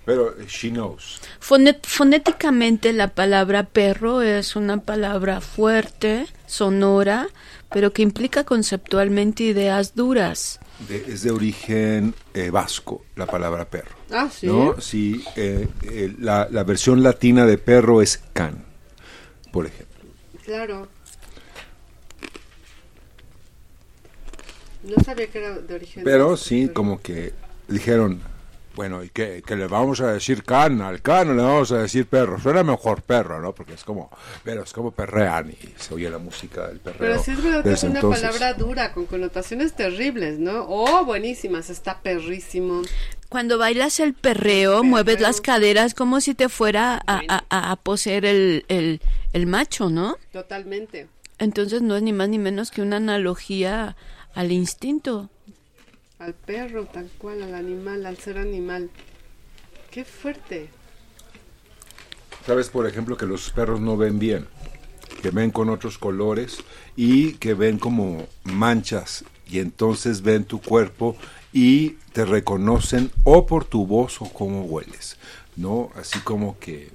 pero 0.06 0.36
she 0.48 0.70
knows. 0.70 1.22
Fone- 1.40 1.80
fonéticamente 1.84 2.92
la 2.94 3.08
palabra 3.10 3.64
perro 3.64 4.22
es 4.22 4.56
una 4.56 4.82
palabra 4.82 5.40
fuerte, 5.42 6.28
sonora, 6.46 7.28
pero 7.72 7.92
que 7.94 8.02
implica 8.02 8.44
conceptualmente 8.44 9.44
ideas 9.44 9.96
duras. 9.96 10.60
De- 10.90 11.06
es 11.08 11.22
de 11.24 11.32
origen 11.32 12.14
eh, 12.34 12.50
vasco, 12.50 13.06
la 13.16 13.26
palabra 13.28 13.66
perro. 13.70 13.96
Ah, 14.12 14.30
sí. 14.30 14.48
¿No? 14.48 14.76
Sí, 14.82 15.24
eh, 15.38 15.68
eh, 15.84 16.14
la, 16.20 16.48
la 16.52 16.64
versión 16.64 17.02
latina 17.02 17.46
de 17.46 17.58
perro 17.58 18.02
es 18.02 18.22
can, 18.34 18.66
por 19.52 19.66
ejemplo. 19.66 20.04
Claro. 20.44 20.90
No 24.84 25.04
sabía 25.04 25.28
que 25.28 25.40
era 25.40 25.58
de 25.60 25.74
origen. 25.76 26.04
Pero 26.04 26.36
sí, 26.38 26.70
como 26.70 27.02
que 27.02 27.34
dijeron, 27.68 28.22
bueno, 28.76 29.04
¿y 29.04 29.10
qué, 29.10 29.44
qué 29.46 29.56
le 29.56 29.68
vamos 29.68 30.02
a 30.02 30.12
decir 30.12 30.44
can? 30.44 30.82
Al 30.82 31.02
can 31.02 31.30
o 31.30 31.34
le 31.34 31.42
vamos 31.44 31.72
a 31.72 31.78
decir 31.78 32.08
perro. 32.08 32.40
Suena 32.40 32.64
mejor 32.64 33.02
perro, 33.04 33.40
¿no? 33.42 33.54
Porque 33.54 33.74
es 33.76 33.84
como, 33.84 34.10
pero 34.44 34.64
es 34.64 34.74
como 34.74 34.92
perrean 34.92 35.52
y 35.52 35.58
se 35.80 35.94
oye 35.94 36.10
la 36.10 36.18
música 36.18 36.68
del 36.68 36.80
perreo. 36.80 37.00
Pero 37.00 37.24
sí 37.24 37.32
es 37.32 37.44
verdad 37.44 37.64
que 37.64 37.72
es 37.74 37.84
una 37.84 37.96
entonces. 38.00 38.22
palabra 38.24 38.54
dura, 38.56 38.92
con 38.94 39.06
connotaciones 39.06 39.74
terribles, 39.74 40.40
¿no? 40.40 40.66
Oh, 40.68 41.06
buenísimas, 41.06 41.70
está 41.70 42.00
perrísimo. 42.02 42.82
Cuando 43.30 43.58
bailas 43.58 44.00
el 44.00 44.14
perreo, 44.14 44.84
mueves 44.84 45.20
las 45.22 45.40
caderas 45.42 45.94
como 45.94 46.20
si 46.22 46.34
te 46.36 46.50
fuera 46.50 47.02
a, 47.08 47.22
a- 47.28 47.44
a- 47.50 47.72
a 47.72 47.76
poseer 47.78 48.26
el, 48.26 48.66
el- 48.68 49.02
el 49.34 49.46
macho, 49.48 49.90
¿no? 49.90 50.18
Totalmente. 50.32 51.08
Entonces 51.40 51.82
no 51.82 51.96
es 51.96 52.04
ni 52.04 52.14
más 52.14 52.30
ni 52.30 52.38
menos 52.38 52.70
que 52.72 52.82
una 52.84 52.98
analogía 52.98 53.96
al 54.34 54.52
instinto. 54.52 55.30
Al 56.20 56.34
perro, 56.34 56.86
tal 56.86 57.10
cual, 57.18 57.44
al 57.44 57.56
animal, 57.56 58.06
al 58.06 58.18
ser 58.18 58.38
animal. 58.38 58.90
Qué 59.92 60.06
fuerte. 60.06 60.70
Sabes, 62.46 62.70
por 62.70 62.88
ejemplo, 62.88 63.18
que 63.18 63.26
los 63.26 63.52
perros 63.52 63.80
no 63.80 63.96
ven 63.96 64.20
bien, 64.20 64.48
que 65.22 65.30
ven 65.30 65.52
con 65.52 65.70
otros 65.70 65.98
colores 65.98 66.58
y 66.96 67.34
que 67.34 67.54
ven 67.54 67.80
como 67.80 68.28
manchas 68.44 69.24
y 69.50 69.60
entonces 69.60 70.22
ven 70.22 70.44
tu 70.44 70.62
cuerpo 70.62 71.16
y 71.52 71.92
te 72.12 72.26
reconocen 72.26 73.12
o 73.24 73.46
por 73.46 73.66
tu 73.66 73.86
voz 73.86 74.22
o 74.22 74.26
cómo 74.26 74.64
hueles, 74.64 75.18
¿no? 75.56 75.92
Así 75.96 76.20
como 76.20 76.58
que 76.60 76.90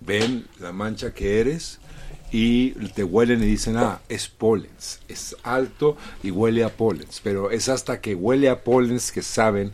ven 0.00 0.46
la 0.60 0.72
mancha 0.72 1.14
que 1.14 1.40
eres 1.40 1.80
y 2.36 2.72
te 2.96 3.04
huelen 3.04 3.44
y 3.44 3.46
dicen, 3.46 3.76
ah, 3.76 4.00
es 4.08 4.26
polens, 4.26 4.98
es 5.06 5.36
alto 5.44 5.96
y 6.20 6.32
huele 6.32 6.64
a 6.64 6.76
polens, 6.76 7.20
pero 7.22 7.52
es 7.52 7.68
hasta 7.68 8.00
que 8.00 8.16
huele 8.16 8.48
a 8.48 8.64
polens 8.64 9.12
que 9.12 9.22
saben 9.22 9.70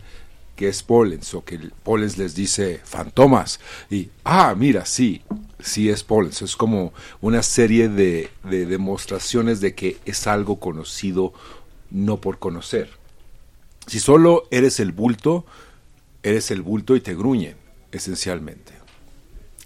que 0.55 0.67
es 0.67 0.83
polens 0.83 1.33
o 1.33 1.43
que 1.43 1.55
el 1.55 1.71
polens 1.71 2.19
les 2.19 2.35
dice 2.35 2.79
fantomas 2.83 3.59
y, 3.89 4.11
ah, 4.23 4.53
mira, 4.55 4.85
sí, 4.85 5.23
sí 5.59 5.89
es 5.89 6.03
polens. 6.03 6.43
Es 6.43 6.55
como 6.55 6.93
una 7.19 7.41
serie 7.41 7.89
de, 7.89 8.29
de 8.43 8.67
demostraciones 8.67 9.59
de 9.59 9.73
que 9.73 9.97
es 10.05 10.27
algo 10.27 10.59
conocido 10.59 11.33
no 11.89 12.21
por 12.21 12.37
conocer. 12.37 12.91
Si 13.87 13.99
solo 13.99 14.47
eres 14.51 14.79
el 14.79 14.91
bulto, 14.91 15.47
eres 16.21 16.51
el 16.51 16.61
bulto 16.61 16.95
y 16.95 17.01
te 17.01 17.15
gruñen, 17.15 17.55
esencialmente. 17.91 18.73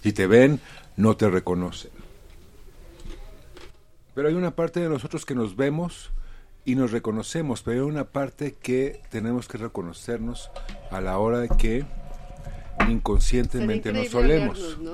Si 0.02 0.14
te 0.14 0.26
ven, 0.26 0.60
no 0.96 1.14
te 1.18 1.28
reconocen. 1.28 1.95
Pero 4.16 4.28
hay 4.28 4.34
una 4.34 4.50
parte 4.56 4.80
de 4.80 4.88
nosotros 4.88 5.24
que 5.26 5.34
nos 5.36 5.54
vemos 5.54 6.10
y 6.64 6.74
nos 6.74 6.90
reconocemos, 6.90 7.62
pero 7.62 7.82
hay 7.84 7.88
una 7.88 8.04
parte 8.04 8.54
que 8.60 9.00
tenemos 9.10 9.46
que 9.46 9.58
reconocernos 9.58 10.50
a 10.90 11.00
la 11.00 11.18
hora 11.18 11.38
de 11.38 11.48
que 11.50 11.84
inconscientemente 12.88 13.92
nos 13.92 14.08
solemos. 14.08 14.78
¿no? 14.80 14.92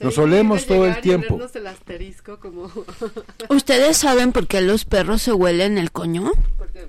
Nos 0.00 0.14
solemos 0.14 0.66
todo 0.66 0.86
el 0.86 1.00
tiempo. 1.00 1.34
olernos 1.34 1.56
el 1.56 1.66
asterisco 1.68 2.38
como... 2.40 2.70
¿Ustedes 3.48 3.96
saben 3.96 4.32
por 4.32 4.46
qué 4.46 4.60
los 4.60 4.84
perros 4.84 5.22
se 5.22 5.32
huelen 5.32 5.78
el 5.78 5.90
coño? 5.92 6.32
Porque 6.58 6.88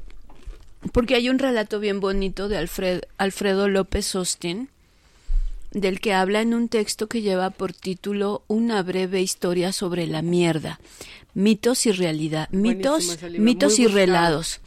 Porque 0.91 1.15
hay 1.15 1.29
un 1.29 1.39
relato 1.39 1.79
bien 1.79 1.99
bonito 1.99 2.49
de 2.49 2.57
Alfred- 2.57 3.03
Alfredo 3.17 3.67
López 3.67 4.15
Austin, 4.15 4.69
del 5.71 5.99
que 5.99 6.13
habla 6.13 6.41
en 6.41 6.53
un 6.55 6.67
texto 6.67 7.07
que 7.07 7.21
lleva 7.21 7.51
por 7.51 7.73
título 7.73 8.43
Una 8.47 8.81
breve 8.81 9.21
historia 9.21 9.71
sobre 9.71 10.07
la 10.07 10.21
mierda, 10.21 10.79
mitos 11.33 11.85
y 11.85 11.91
realidad, 11.91 12.49
mitos, 12.51 13.17
mitos 13.37 13.73
muy 13.73 13.81
y 13.81 13.85
buscado. 13.85 14.05
relados. 14.05 14.59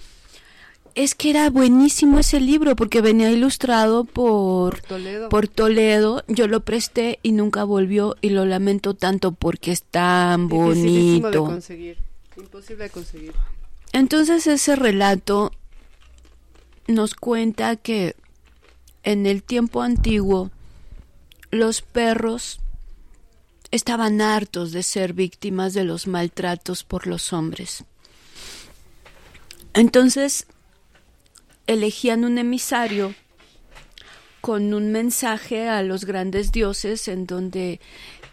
Es 0.94 1.14
que 1.14 1.30
era 1.30 1.48
buenísimo 1.48 2.18
ese 2.18 2.38
libro 2.38 2.76
porque 2.76 3.00
venía 3.00 3.30
ilustrado 3.30 4.04
por, 4.04 4.82
Toledo. 4.82 5.30
por 5.30 5.48
Toledo. 5.48 6.22
Yo 6.28 6.48
lo 6.48 6.60
presté 6.60 7.18
y 7.22 7.32
nunca 7.32 7.64
volvió 7.64 8.16
y 8.20 8.28
lo 8.28 8.44
lamento 8.44 8.92
tanto 8.94 9.32
porque 9.32 9.72
es 9.72 9.82
tan 9.82 10.48
de 10.48 10.54
bonito. 10.54 11.44
conseguir. 11.44 11.96
Imposible 12.36 12.84
de 12.84 12.90
conseguir. 12.90 13.32
Entonces 13.94 14.46
ese 14.46 14.76
relato 14.76 15.52
nos 16.88 17.14
cuenta 17.14 17.76
que 17.76 18.14
en 19.02 19.26
el 19.26 19.42
tiempo 19.42 19.82
antiguo 19.82 20.50
los 21.50 21.82
perros 21.82 22.60
estaban 23.72 24.20
hartos 24.20 24.70
de 24.70 24.84
ser 24.84 25.12
víctimas 25.12 25.74
de 25.74 25.82
los 25.82 26.06
maltratos 26.06 26.84
por 26.84 27.08
los 27.08 27.32
hombres. 27.32 27.84
Entonces 29.74 30.46
elegían 31.66 32.24
un 32.24 32.38
emisario 32.38 33.14
con 34.40 34.74
un 34.74 34.92
mensaje 34.92 35.68
a 35.68 35.82
los 35.82 36.04
grandes 36.04 36.52
dioses 36.52 37.08
en 37.08 37.26
donde 37.26 37.80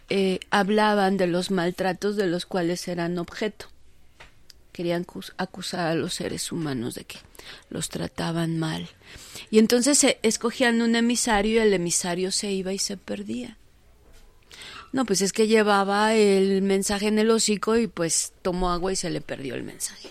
eh, 0.08 0.40
hablaban 0.50 1.16
de 1.16 1.26
los 1.26 1.50
maltratos 1.50 2.16
de 2.16 2.26
los 2.26 2.46
cuales 2.46 2.86
eran 2.88 3.18
objeto 3.18 3.66
querían 4.72 5.04
cus- 5.04 5.32
acusar 5.36 5.88
a 5.88 5.94
los 5.94 6.14
seres 6.14 6.52
humanos 6.52 6.94
de 6.94 7.04
que 7.04 7.18
los 7.70 7.88
trataban 7.88 8.58
mal. 8.58 8.88
Y 9.50 9.58
entonces 9.58 9.98
se 9.98 10.18
escogían 10.22 10.80
un 10.80 10.94
emisario 10.96 11.54
y 11.54 11.58
el 11.58 11.74
emisario 11.74 12.30
se 12.30 12.52
iba 12.52 12.72
y 12.72 12.78
se 12.78 12.96
perdía. 12.96 13.56
No, 14.92 15.04
pues 15.04 15.22
es 15.22 15.32
que 15.32 15.46
llevaba 15.46 16.14
el 16.14 16.62
mensaje 16.62 17.06
en 17.08 17.18
el 17.18 17.30
hocico 17.30 17.76
y 17.76 17.86
pues 17.86 18.32
tomó 18.42 18.70
agua 18.72 18.92
y 18.92 18.96
se 18.96 19.10
le 19.10 19.20
perdió 19.20 19.54
el 19.54 19.62
mensaje. 19.62 20.08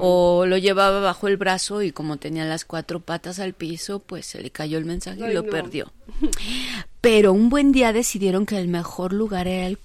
O 0.00 0.46
lo 0.46 0.56
llevaba 0.56 1.00
bajo 1.00 1.26
el 1.26 1.36
brazo 1.36 1.82
y 1.82 1.90
como 1.90 2.16
tenía 2.16 2.44
las 2.44 2.64
cuatro 2.64 3.00
patas 3.00 3.40
al 3.40 3.54
piso, 3.54 3.98
pues 3.98 4.24
se 4.26 4.40
le 4.40 4.50
cayó 4.50 4.78
el 4.78 4.84
mensaje 4.84 5.28
y 5.30 5.34
lo 5.34 5.42
no. 5.42 5.50
perdió. 5.50 5.92
Pero 7.00 7.32
un 7.32 7.48
buen 7.48 7.72
día 7.72 7.92
decidieron 7.92 8.46
que 8.46 8.56
el 8.58 8.68
mejor 8.68 9.12
lugar 9.12 9.48
era 9.48 9.66
el 9.66 9.78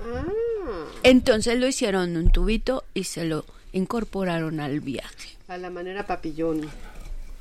Ah, 0.00 0.24
entonces 1.02 1.58
lo 1.58 1.66
hicieron 1.66 2.16
un 2.16 2.30
tubito 2.30 2.84
y 2.94 3.04
se 3.04 3.24
lo 3.24 3.44
incorporaron 3.72 4.60
al 4.60 4.80
viaje. 4.80 5.36
a 5.48 5.56
la 5.56 5.70
manera 5.70 6.06
papillón. 6.06 6.68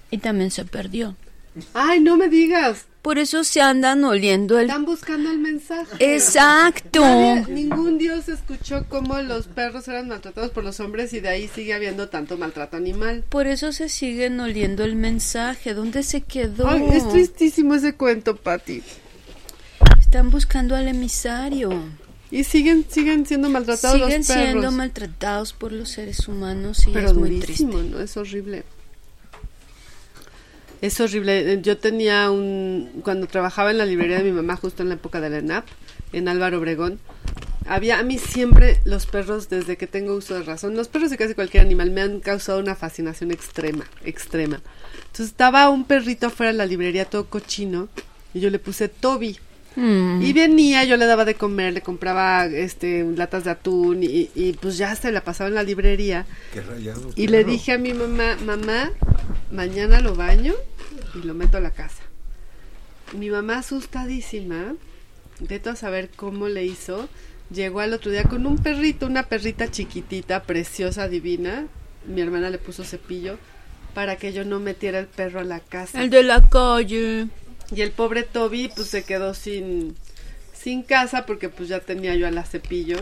Y 0.10 0.18
también 0.20 0.50
se 0.50 0.66
perdió. 0.66 1.16
Ay, 1.74 2.00
no 2.00 2.18
me 2.18 2.30
digas. 2.30 2.86
Por 3.02 3.20
eso 3.20 3.46
se 3.46 3.62
andan 3.62 4.04
oliendo 4.04 4.60
el... 4.60 4.66
Están 4.66 4.84
buscando 4.84 5.32
el 5.32 5.38
mensaje. 5.40 5.96
Exacto. 6.00 7.02
Nadie- 7.02 7.48
ningún 7.48 7.98
dios 7.98 8.28
escuchó 8.28 8.86
cómo 8.90 9.18
los 9.22 9.48
perros 9.48 9.88
eran 9.88 10.10
maltratados 10.10 10.52
por 10.52 10.66
los 10.66 10.80
hombres 10.82 11.14
y 11.14 11.22
de 11.22 11.30
ahí 11.30 11.48
sigue 11.48 11.74
habiendo 11.74 12.10
tanto 12.10 12.38
maltrato 12.38 12.76
animal. 12.76 13.24
Por 13.30 13.48
eso 13.48 13.72
se 13.72 13.88
siguen 13.88 14.40
oliendo 14.42 14.84
el 14.84 14.96
mensaje. 14.98 15.74
¿Dónde 15.74 16.04
se 16.04 16.22
quedó? 16.22 16.68
Ay, 16.68 16.86
es 16.92 17.08
tristísimo 17.10 17.76
ese 17.76 17.94
cuento, 17.96 18.36
Patti. 18.36 18.84
Están 20.00 20.30
buscando 20.30 20.76
al 20.76 20.88
emisario. 20.88 21.72
Y 22.30 22.44
siguen 22.44 22.86
siguen 22.90 23.26
siendo 23.26 23.50
maltratados 23.50 24.02
Siguen 24.02 24.18
los 24.20 24.28
perros. 24.28 24.44
siendo 24.52 24.72
maltratados 24.72 25.54
por 25.54 25.72
los 25.72 25.90
seres 25.90 26.28
humanos 26.28 26.86
y 26.88 26.92
Pero 26.92 27.08
es 27.08 27.14
muy 27.14 27.40
triste. 27.40 27.64
¿no? 27.64 28.02
Es 28.02 28.18
horrible. 28.18 28.66
Es 30.82 31.00
horrible. 31.02 31.60
Yo 31.62 31.78
tenía 31.78 32.30
un... 32.30 33.02
Cuando 33.04 33.28
trabajaba 33.28 33.72
en 33.72 33.78
la 33.78 33.86
librería 33.86 34.18
de 34.18 34.24
mi 34.24 34.32
mamá, 34.32 34.56
justo 34.56 34.84
en 34.84 34.90
la 34.90 34.96
época 34.96 35.22
de 35.22 35.30
la 35.30 35.38
ENAP, 35.40 35.66
en 36.14 36.28
Álvaro 36.28 36.60
Obregón, 36.60 37.00
había 37.68 38.00
a 38.00 38.04
mí 38.04 38.18
siempre 38.18 38.80
los 38.86 39.06
perros, 39.06 39.50
desde 39.50 39.76
que 39.76 39.88
tengo 39.88 40.16
uso 40.16 40.36
de 40.36 40.44
razón, 40.44 40.76
los 40.76 40.88
perros 40.88 41.12
y 41.12 41.18
casi 41.18 41.34
cualquier 41.34 41.64
animal 41.64 41.92
me 41.92 42.02
han 42.02 42.20
causado 42.22 42.60
una 42.60 42.76
fascinación 42.76 43.32
extrema, 43.32 43.86
extrema. 44.06 44.62
Entonces 44.98 45.28
estaba 45.28 45.70
un 45.70 45.84
perrito 45.84 46.28
afuera 46.28 46.52
de 46.52 46.58
la 46.58 46.66
librería 46.66 47.06
todo 47.06 47.26
cochino 47.26 47.90
y 48.34 48.40
yo 48.40 48.50
le 48.50 48.60
puse 48.60 48.88
Toby. 48.88 49.38
Mm. 49.78 50.24
Y 50.24 50.34
venía, 50.34 50.84
yo 50.86 50.98
le 50.98 51.06
daba 51.06 51.24
de 51.24 51.36
comer, 51.36 51.72
le 51.72 51.82
compraba 51.82 52.48
este 52.48 53.04
latas 53.16 53.44
de 53.44 53.52
atún 53.52 54.02
y, 54.02 54.32
y 54.34 54.54
pues 54.54 54.76
ya 54.76 54.96
se 54.96 55.12
la 55.12 55.22
pasaba 55.22 55.50
en 55.50 55.54
la 55.54 55.62
librería. 55.62 56.26
Qué 56.52 56.62
rayado, 56.62 57.12
Y 57.16 57.28
le 57.28 57.44
dije 57.44 57.74
a 57.74 57.78
mi 57.78 57.94
mamá, 57.94 58.38
mamá, 58.44 58.92
mañana 59.52 60.02
lo 60.02 60.16
baño 60.16 60.56
y 61.14 61.26
lo 61.28 61.36
meto 61.36 61.58
a 61.58 61.60
la 61.60 61.70
casa. 61.70 62.02
Mi 63.16 63.30
mamá 63.30 63.60
asustadísima, 63.60 64.74
de 65.40 65.60
todo 65.60 65.74
a 65.74 65.78
saber 65.78 66.10
cómo 66.10 66.48
le 66.48 66.66
hizo, 66.66 67.08
llegó 67.54 67.80
al 67.80 67.94
otro 67.94 68.10
día 68.10 68.24
con 68.24 68.48
un 68.48 68.58
perrito, 68.58 69.06
una 69.06 69.28
perrita 69.28 69.70
chiquitita, 69.70 70.42
preciosa, 70.42 71.08
divina. 71.08 71.68
Mi 72.08 72.22
hermana 72.22 72.50
le 72.50 72.58
puso 72.58 72.84
cepillo 72.84 73.38
para 73.94 74.16
que 74.16 74.34
yo 74.34 74.44
no 74.44 74.60
metiera 74.60 74.98
el 74.98 75.06
perro 75.06 75.40
a 75.40 75.44
la 75.44 75.60
casa. 75.60 76.02
El 76.02 76.10
de 76.10 76.24
la 76.24 76.42
calle. 76.50 77.28
Y 77.76 77.82
el 77.82 77.92
pobre 77.92 78.24
Toby 78.24 78.70
pues 78.74 78.88
se 78.88 79.04
quedó 79.04 79.34
sin 79.34 79.96
sin 80.54 80.84
casa 80.84 81.26
porque 81.26 81.50
pues 81.50 81.70
ya 81.70 81.80
tenía 81.80 82.16
yo 82.16 82.28
a 82.28 82.32
la 82.32 82.44
cepillo. 82.44 82.98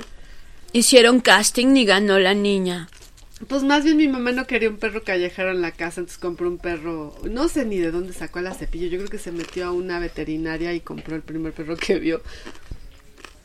Hicieron 0.73 1.19
casting 1.19 1.75
y 1.75 1.85
ganó 1.85 2.19
la 2.19 2.33
niña. 2.33 2.89
Pues 3.47 3.63
más 3.63 3.83
bien 3.83 3.97
mi 3.97 4.07
mamá 4.07 4.31
no 4.31 4.47
quería 4.47 4.69
un 4.69 4.77
perro 4.77 5.03
callejero 5.03 5.51
en 5.51 5.61
la 5.61 5.71
casa, 5.71 5.99
entonces 5.99 6.17
compró 6.17 6.47
un 6.47 6.57
perro, 6.57 7.13
no 7.29 7.49
sé 7.49 7.65
ni 7.65 7.77
de 7.77 7.91
dónde 7.91 8.13
sacó 8.13 8.39
a 8.39 8.41
la 8.41 8.53
cepillo, 8.53 8.87
yo 8.87 8.97
creo 8.97 9.09
que 9.09 9.17
se 9.17 9.33
metió 9.33 9.65
a 9.65 9.71
una 9.71 9.99
veterinaria 9.99 10.73
y 10.73 10.79
compró 10.79 11.15
el 11.17 11.21
primer 11.21 11.51
perro 11.51 11.75
que 11.75 11.99
vio 11.99 12.21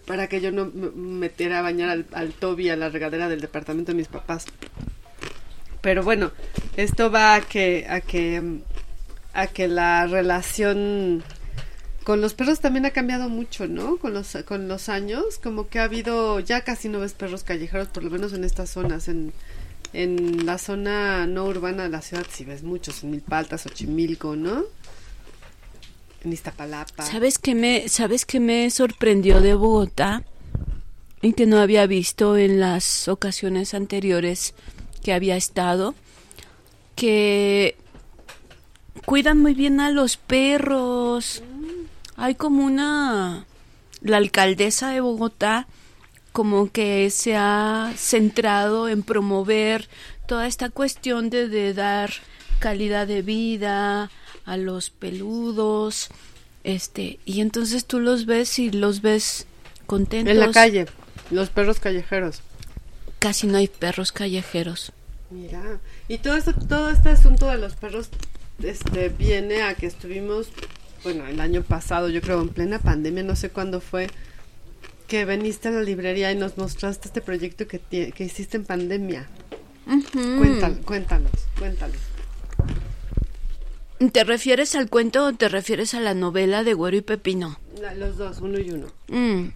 para 0.07 0.29
que 0.29 0.41
yo 0.41 0.53
no 0.53 0.67
me 0.67 0.91
metiera 0.91 1.59
a 1.59 1.63
bañar 1.63 1.89
al, 1.89 2.07
al 2.13 2.33
Toby 2.33 2.69
a 2.69 2.77
la 2.77 2.89
regadera 2.89 3.29
del 3.29 3.41
departamento 3.41 3.93
de 3.93 3.97
mis 3.97 4.09
papás. 4.09 4.45
Pero 5.81 6.03
bueno, 6.03 6.33
esto 6.77 7.11
va 7.11 7.37
a 7.37 7.41
que 7.41 7.87
a 7.89 8.01
que 8.01 8.41
mm, 8.41 8.61
a 9.33 9.47
que 9.47 9.69
la 9.69 10.07
relación 10.07 11.23
con 12.05 12.21
los 12.21 12.35
perros 12.35 12.61
también 12.61 12.87
ha 12.87 12.91
cambiado 12.91 13.29
mucho, 13.29 13.69
¿no? 13.69 13.97
Con 13.99 14.15
los 14.15 14.37
con 14.47 14.69
los 14.69 14.89
años, 14.89 15.39
como 15.43 15.69
que 15.69 15.79
ha 15.79 15.85
habido 15.85 16.41
ya 16.41 16.63
casi 16.63 16.89
no 16.89 17.01
ves 17.01 17.13
perros 17.13 17.45
callejeros, 17.45 17.89
por 17.89 18.03
lo 18.03 18.11
menos 18.11 18.33
en 18.33 18.45
estas 18.45 18.71
zonas 18.71 19.09
en 19.09 19.33
en 19.93 20.47
la 20.47 20.59
zona 20.59 21.27
no 21.27 21.47
urbana 21.47 21.85
de 21.85 21.89
la 21.89 22.01
ciudad 22.01 22.27
sí 22.31 22.45
ves 22.45 22.63
muchos, 22.63 23.03
en 23.03 23.11
Milpaltas, 23.11 23.63
Xochimilco, 23.63 24.37
¿no? 24.37 24.65
En 26.23 26.33
Iztapalapa. 26.33 27.05
¿Sabes 27.05 27.39
qué 27.39 27.55
me, 27.55 27.89
¿Sabes 27.89 28.25
qué 28.25 28.41
me 28.41 28.71
sorprendió 28.71 29.41
de 29.41 29.55
Bogotá? 29.55 30.23
Y 31.23 31.33
que 31.33 31.47
no 31.47 31.59
había 31.59 31.87
visto 31.87 32.37
en 32.37 32.61
las 32.61 33.09
ocasiones 33.09 33.75
anteriores 33.75 34.55
que 35.03 35.13
había 35.13 35.37
estado. 35.37 35.95
Que 36.95 37.77
cuidan 39.11 39.39
muy 39.39 39.55
bien 39.55 39.81
a 39.81 39.91
los 39.91 40.17
perros. 40.17 41.43
Hay 42.17 42.37
como 42.37 42.65
una... 42.65 43.45
La 44.03 44.19
alcaldesa 44.19 44.91
de 44.91 45.01
Bogotá 45.01 45.67
como 46.31 46.71
que 46.71 47.11
se 47.11 47.35
ha 47.35 47.93
centrado 47.97 48.89
en 48.89 49.03
promover 49.03 49.89
toda 50.27 50.47
esta 50.47 50.71
cuestión 50.71 51.29
de, 51.29 51.49
de 51.49 51.75
dar 51.75 52.13
calidad 52.61 53.09
de 53.09 53.23
vida 53.23 54.13
a 54.47 54.57
los 54.57 54.91
peludos, 54.91 56.09
este, 56.63 57.19
y 57.25 57.41
entonces 57.41 57.87
tú 57.87 57.99
los 57.99 58.27
ves 58.27 58.61
y 58.61 58.71
los 58.71 59.03
ves 59.03 59.49
contentos. 59.87 60.33
En 60.33 60.39
la 60.39 60.53
calle, 60.53 60.87
los 61.33 61.51
perros 61.51 61.81
callejeros. 61.81 62.43
Casi 63.19 63.49
no 63.49 63.59
hay 63.59 63.67
perros 63.67 64.13
callejeros. 64.13 64.93
Mira, 65.31 65.81
y 66.09 66.19
todo 66.19 66.37
esto, 66.37 66.55
todo 66.55 66.91
este 66.91 67.09
asunto 67.11 67.49
de 67.49 67.59
los 67.59 67.75
perros 67.75 68.09
este 68.63 69.09
viene 69.09 69.63
a 69.63 69.75
que 69.75 69.87
estuvimos, 69.87 70.49
bueno, 71.05 71.27
el 71.27 71.41
año 71.41 71.63
pasado, 71.63 72.09
yo 72.09 72.21
creo 72.21 72.41
en 72.41 72.49
plena 72.49 72.79
pandemia, 72.79 73.23
no 73.23 73.37
sé 73.37 73.51
cuándo 73.51 73.81
fue, 73.81 74.09
que 75.09 75.25
veniste 75.25 75.69
a 75.69 75.73
la 75.73 75.83
librería 75.83 76.31
y 76.33 76.37
nos 76.37 76.57
mostraste 76.59 77.09
este 77.09 77.21
proyecto 77.21 77.67
que, 77.67 77.81
que 78.13 78.25
hiciste 78.25 78.57
en 78.57 78.65
pandemia. 78.65 79.29
Cuéntanos, 80.39 80.79
cuéntanos, 80.85 81.31
cuéntanos. 81.59 81.97
¿Te 84.13 84.25
refieres 84.25 84.75
al 84.77 84.89
cuento 84.89 85.27
o 85.27 85.33
te 85.35 85.49
refieres 85.49 85.95
a 85.95 86.01
la 86.01 86.15
novela 86.15 86.65
de 86.65 86.73
Güero 86.75 86.97
y 86.97 87.01
Pepino? 87.03 87.59
La- 87.81 87.95
los 87.95 88.17
dos, 88.17 88.39
uno 88.41 88.59
y 88.59 88.71
uno. 88.71 88.87
Mm. 89.09 89.49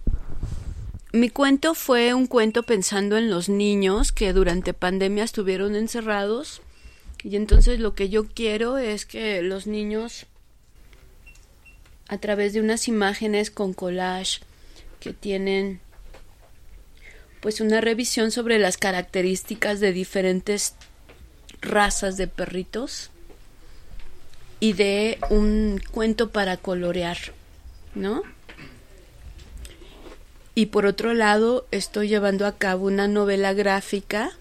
Mi 1.13 1.29
cuento 1.29 1.73
fue 1.73 2.13
un 2.13 2.27
cuento 2.27 2.63
pensando 2.63 3.17
en 3.17 3.29
los 3.29 3.47
niños 3.49 4.11
que 4.11 4.33
durante 4.33 4.73
pandemia 4.73 5.23
estuvieron 5.23 5.75
encerrados 5.75 6.61
y 7.25 7.37
entonces 7.37 7.79
lo 7.79 7.95
que 7.95 8.09
yo 8.09 8.27
quiero 8.27 8.77
es 8.77 9.07
que 9.07 9.41
los 9.41 9.65
niños 9.65 10.27
a 12.07 12.19
través 12.19 12.53
de 12.53 12.61
unas 12.61 12.87
imágenes 12.87 13.49
con 13.49 13.73
collage 13.73 14.41
que 14.99 15.11
tienen 15.11 15.79
pues 17.41 17.61
una 17.61 17.81
revisión 17.81 18.29
sobre 18.29 18.59
las 18.59 18.77
características 18.77 19.79
de 19.79 19.91
diferentes 19.91 20.75
razas 21.61 22.15
de 22.15 22.27
perritos 22.27 23.09
y 24.59 24.73
de 24.73 25.17
un 25.31 25.81
cuento 25.91 26.29
para 26.29 26.57
colorear, 26.57 27.17
¿no? 27.95 28.21
Y 30.53 30.67
por 30.67 30.85
otro 30.85 31.15
lado, 31.15 31.65
estoy 31.71 32.07
llevando 32.07 32.45
a 32.45 32.55
cabo 32.59 32.85
una 32.85 33.07
novela 33.07 33.53
gráfica 33.53 34.31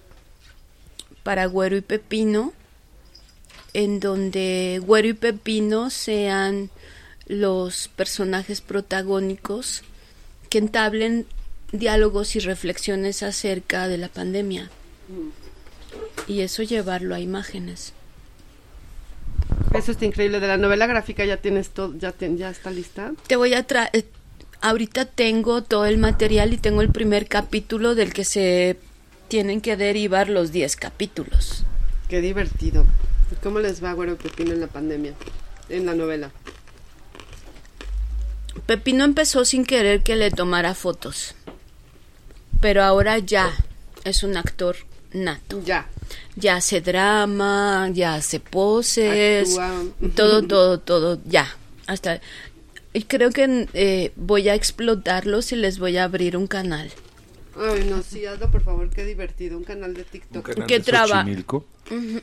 para 1.22 1.46
Güero 1.46 1.78
y 1.78 1.80
Pepino, 1.80 2.52
en 3.74 4.00
donde 4.00 4.80
Güero 4.84 5.08
y 5.08 5.12
Pepino 5.12 5.90
sean 5.90 6.70
los 7.26 7.88
personajes 7.88 8.60
protagónicos 8.60 9.82
que 10.48 10.58
entablen 10.58 11.26
diálogos 11.72 12.36
y 12.36 12.40
reflexiones 12.40 13.22
acerca 13.22 13.88
de 13.88 13.98
la 13.98 14.08
pandemia. 14.08 14.70
Y 16.26 16.40
eso 16.40 16.62
llevarlo 16.62 17.14
a 17.14 17.20
imágenes. 17.20 17.92
Eso 19.74 19.92
está 19.92 20.04
increíble. 20.04 20.40
De 20.40 20.46
la 20.46 20.56
novela 20.56 20.86
gráfica 20.86 21.24
ya 21.24 21.38
tienes 21.38 21.70
todo, 21.70 21.94
ya, 21.98 22.14
ya 22.18 22.50
está 22.50 22.70
lista. 22.70 23.12
Te 23.26 23.36
voy 23.36 23.54
a 23.54 23.66
traer... 23.66 24.04
ahorita 24.60 25.04
tengo 25.06 25.62
todo 25.62 25.86
el 25.86 25.98
material 25.98 26.52
y 26.52 26.58
tengo 26.58 26.80
el 26.80 26.90
primer 26.90 27.26
capítulo 27.26 27.94
del 27.96 28.12
que 28.12 28.24
se 28.24 28.78
tienen 29.28 29.60
que 29.60 29.76
derivar 29.76 30.28
los 30.28 30.52
10 30.52 30.76
capítulos. 30.76 31.64
Qué 32.08 32.20
divertido. 32.20 32.86
¿Y 33.34 33.42
¿Cómo 33.42 33.58
les 33.58 33.82
va, 33.82 33.92
Güero 33.92 34.16
Pepino, 34.16 34.52
en 34.52 34.60
la 34.60 34.68
pandemia? 34.68 35.14
En 35.68 35.86
la 35.86 35.94
novela. 35.94 36.30
Pepino 38.66 39.04
empezó 39.04 39.44
sin 39.44 39.64
querer 39.64 40.02
que 40.02 40.14
le 40.14 40.30
tomara 40.30 40.74
fotos, 40.74 41.34
pero 42.60 42.82
ahora 42.84 43.18
ya 43.18 43.50
es 44.04 44.22
un 44.22 44.36
actor 44.36 44.76
nato. 45.12 45.60
Ya. 45.64 45.88
Ya 46.36 46.56
hace 46.56 46.80
drama, 46.80 47.90
ya 47.92 48.14
hace 48.14 48.40
poses, 48.40 49.58
Actúa. 49.58 50.12
todo, 50.14 50.42
todo, 50.46 50.80
todo, 50.80 51.20
ya. 51.26 51.56
Hasta 51.86 52.20
y 52.92 53.02
creo 53.02 53.30
que 53.30 53.68
eh, 53.74 54.12
voy 54.14 54.48
a 54.48 54.54
explotarlos 54.54 55.50
y 55.50 55.56
les 55.56 55.80
voy 55.80 55.96
a 55.96 56.04
abrir 56.04 56.36
un 56.36 56.46
canal. 56.46 56.92
Ay, 57.56 57.84
no, 57.88 58.02
sí, 58.02 58.26
hazlo 58.26 58.50
por 58.50 58.62
favor, 58.62 58.90
qué 58.90 59.04
divertido. 59.04 59.56
Un 59.56 59.64
canal 59.64 59.94
de 59.94 60.02
Un 60.02 60.06
TikTok. 60.08 60.46
canal 60.50 60.66
¿Qué 60.66 60.78
de 60.78 60.84
traba? 60.84 61.26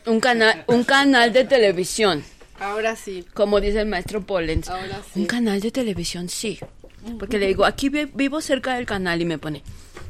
Un 0.06 0.20
canal, 0.20 0.64
un 0.68 0.84
canal 0.84 1.32
de 1.32 1.46
televisión, 1.46 2.24
Ahora 2.60 2.96
sí. 2.96 3.26
como 3.34 3.62
dice 3.62 3.80
el 3.82 3.88
maestro 3.88 4.22
Pollens. 4.22 4.68
Ahora 4.70 5.02
sí. 5.14 5.22
Un 5.22 5.26
canal 5.28 5.60
de 5.62 5.72
televisión, 5.72 6.28
sí. 6.30 6.60
Porque 7.18 7.40
le 7.40 7.48
digo, 7.48 7.66
aquí 7.66 7.90
vi- 7.90 8.06
vivo 8.14 8.42
cerca 8.42 8.76
del 8.76 8.86
canal 8.86 9.22
y 9.22 9.26
me 9.26 9.38
pone, 9.40 9.64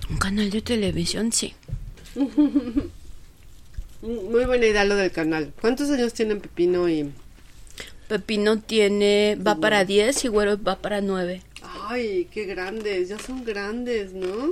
un 0.10 0.18
canal 0.18 0.50
de 0.50 0.62
televisión, 0.62 1.32
sí. 1.32 1.54
Muy 4.02 4.46
buena 4.46 4.66
idea 4.66 4.84
lo 4.86 4.96
del 4.96 5.12
canal. 5.12 5.54
¿Cuántos 5.62 5.90
años 5.92 6.14
tienen 6.14 6.42
Pepino 6.42 6.90
y...? 6.90 7.12
Pepino 8.08 8.60
tiene, 8.60 9.38
va 9.46 9.56
para 9.56 9.86
10 9.86 10.26
y 10.26 10.28
Güero 10.28 10.62
va 10.62 10.78
para 10.80 11.02
9. 11.02 11.42
Ay, 11.88 12.28
qué 12.34 12.46
grandes. 12.46 13.10
Ya 13.10 13.20
son 13.20 13.46
grandes, 13.46 14.14
¿no? 14.14 14.50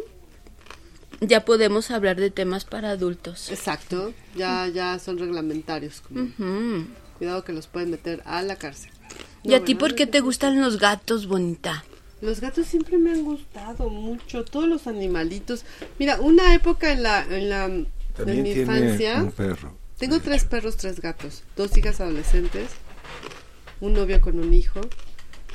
Ya 1.22 1.44
podemos 1.44 1.92
hablar 1.92 2.18
de 2.20 2.30
temas 2.32 2.66
para 2.66 2.92
adultos. 2.92 3.50
Exacto. 3.52 4.14
Ya, 4.36 4.68
ya 4.68 4.98
son 5.00 5.18
reglamentarios. 5.18 6.02
como. 6.02 6.28
Cuidado 7.18 7.44
que 7.44 7.52
los 7.52 7.68
pueden 7.68 7.92
meter 7.92 8.22
a 8.26 8.42
la 8.42 8.56
cárcel. 8.56 8.92
¿Y 9.44 9.50
No, 9.50 9.58
a 9.58 9.60
ti 9.64 9.76
por 9.76 9.96
qué 9.96 10.08
te 10.08 10.22
gustan 10.22 10.62
los 10.62 10.80
gatos, 10.80 11.28
bonita? 11.28 11.84
Los 12.22 12.40
gatos 12.42 12.68
siempre 12.68 12.98
me 12.98 13.12
han 13.12 13.24
gustado 13.24 13.90
mucho, 13.90 14.44
todos 14.46 14.68
los 14.68 14.88
animalitos. 14.88 15.64
Mira, 16.00 16.20
una 16.22 16.54
época 16.54 16.92
en 16.92 17.04
la, 17.04 17.24
en 17.24 17.50
la, 17.50 17.66
en 17.66 17.88
También 18.16 18.44
mi 18.44 18.54
tiene 18.54 18.62
infancia, 18.62 19.24
un 19.24 19.32
perro. 19.32 19.78
tengo 19.98 20.20
tres 20.20 20.44
perros, 20.46 20.76
tres 20.78 21.00
gatos, 21.02 21.44
dos 21.56 21.76
hijas 21.78 22.00
adolescentes, 22.02 22.70
un 23.80 23.94
novio 23.94 24.20
con 24.20 24.38
un 24.40 24.54
hijo, 24.54 24.82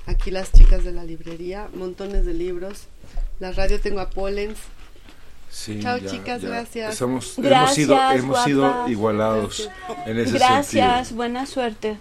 aquí 0.07 0.31
las 0.31 0.53
chicas 0.53 0.85
de 0.85 0.93
la 0.93 1.05
librería, 1.05 1.69
montones 1.75 2.25
de 2.25 2.33
libros, 2.33 2.85
la 3.41 3.53
radio 3.53 3.79
tengo 3.81 4.01
a 4.01 4.09
Pollens, 4.09 4.59
Sí, 5.55 5.79
Chao, 5.81 6.01
chicas, 6.01 6.43
gracias. 6.43 6.97
Somos, 6.97 7.39
hemos 7.39 7.49
Gracias, 7.49 7.75
sido, 7.77 8.11
hemos 8.11 8.43
sido 8.43 8.89
igualados 8.89 9.71
en 10.05 10.19
ese 10.19 10.33
Gracias, 10.33 10.97
sentido. 10.97 11.17
buena 11.17 11.47
suerte. 11.47 11.97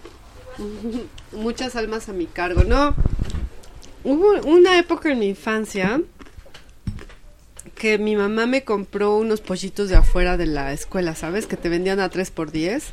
muchas 1.32 1.76
almas 1.76 2.08
a 2.08 2.12
mi 2.12 2.26
cargo, 2.26 2.64
¿no? 2.64 2.96
Hubo 4.02 4.42
una 4.42 4.76
época 4.76 5.12
en 5.12 5.20
mi 5.20 5.28
infancia 5.28 6.00
que 7.76 7.96
mi 7.98 8.16
mamá 8.16 8.46
me 8.46 8.64
compró 8.64 9.16
unos 9.16 9.40
pollitos 9.40 9.88
de 9.88 9.94
afuera 9.96 10.36
de 10.36 10.46
la 10.46 10.72
escuela, 10.72 11.14
¿sabes? 11.14 11.46
Que 11.46 11.56
te 11.56 11.68
vendían 11.68 12.00
a 12.00 12.08
3 12.08 12.32
por 12.32 12.50
10. 12.50 12.86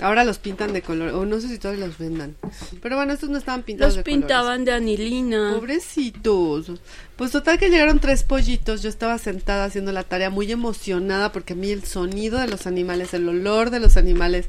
Ahora 0.00 0.24
los 0.24 0.38
pintan 0.38 0.72
de 0.72 0.82
color, 0.82 1.10
o 1.14 1.26
no 1.26 1.40
sé 1.40 1.48
si 1.48 1.58
todavía 1.58 1.86
los 1.86 1.98
vendan. 1.98 2.36
Pero 2.82 2.96
bueno, 2.96 3.12
estos 3.12 3.28
no 3.30 3.38
estaban 3.38 3.62
pintados 3.62 3.96
Los 3.96 4.04
de 4.04 4.10
colores. 4.10 4.20
pintaban 4.26 4.64
de 4.64 4.72
anilina. 4.72 5.52
Pobrecitos. 5.54 6.72
Pues 7.16 7.30
total 7.32 7.58
que 7.58 7.68
llegaron 7.68 7.98
tres 8.00 8.22
pollitos. 8.22 8.82
Yo 8.82 8.88
estaba 8.88 9.18
sentada 9.18 9.64
haciendo 9.64 9.92
la 9.92 10.02
tarea 10.04 10.30
muy 10.30 10.50
emocionada 10.50 11.32
porque 11.32 11.52
a 11.52 11.56
mí 11.56 11.70
el 11.70 11.84
sonido 11.84 12.38
de 12.38 12.48
los 12.48 12.66
animales, 12.66 13.12
el 13.14 13.28
olor 13.28 13.70
de 13.70 13.80
los 13.80 13.96
animales, 13.96 14.46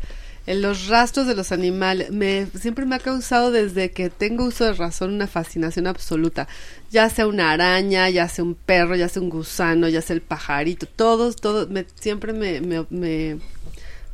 el- 0.47 0.61
los 0.61 0.87
rastros 0.87 1.27
de 1.27 1.35
los 1.35 1.51
animales, 1.51 2.11
me 2.11 2.47
siempre 2.59 2.85
me 2.85 2.95
ha 2.95 2.99
causado 2.99 3.51
desde 3.51 3.91
que 3.91 4.09
tengo 4.09 4.45
uso 4.45 4.65
de 4.65 4.73
razón 4.73 5.13
una 5.13 5.27
fascinación 5.27 5.85
absoluta. 5.85 6.47
Ya 6.91 7.09
sea 7.09 7.27
una 7.27 7.51
araña, 7.51 8.09
ya 8.09 8.27
sea 8.29 8.43
un 8.43 8.55
perro, 8.55 8.95
ya 8.95 9.09
sea 9.09 9.21
un 9.21 9.29
gusano, 9.29 9.87
ya 9.89 10.01
sea 10.01 10.15
el 10.15 10.21
pajarito, 10.21 10.85
todos, 10.87 11.35
todos, 11.35 11.69
me, 11.69 11.85
siempre 11.99 12.33
me, 12.33 12.59
me, 12.61 12.85
me 12.89 13.37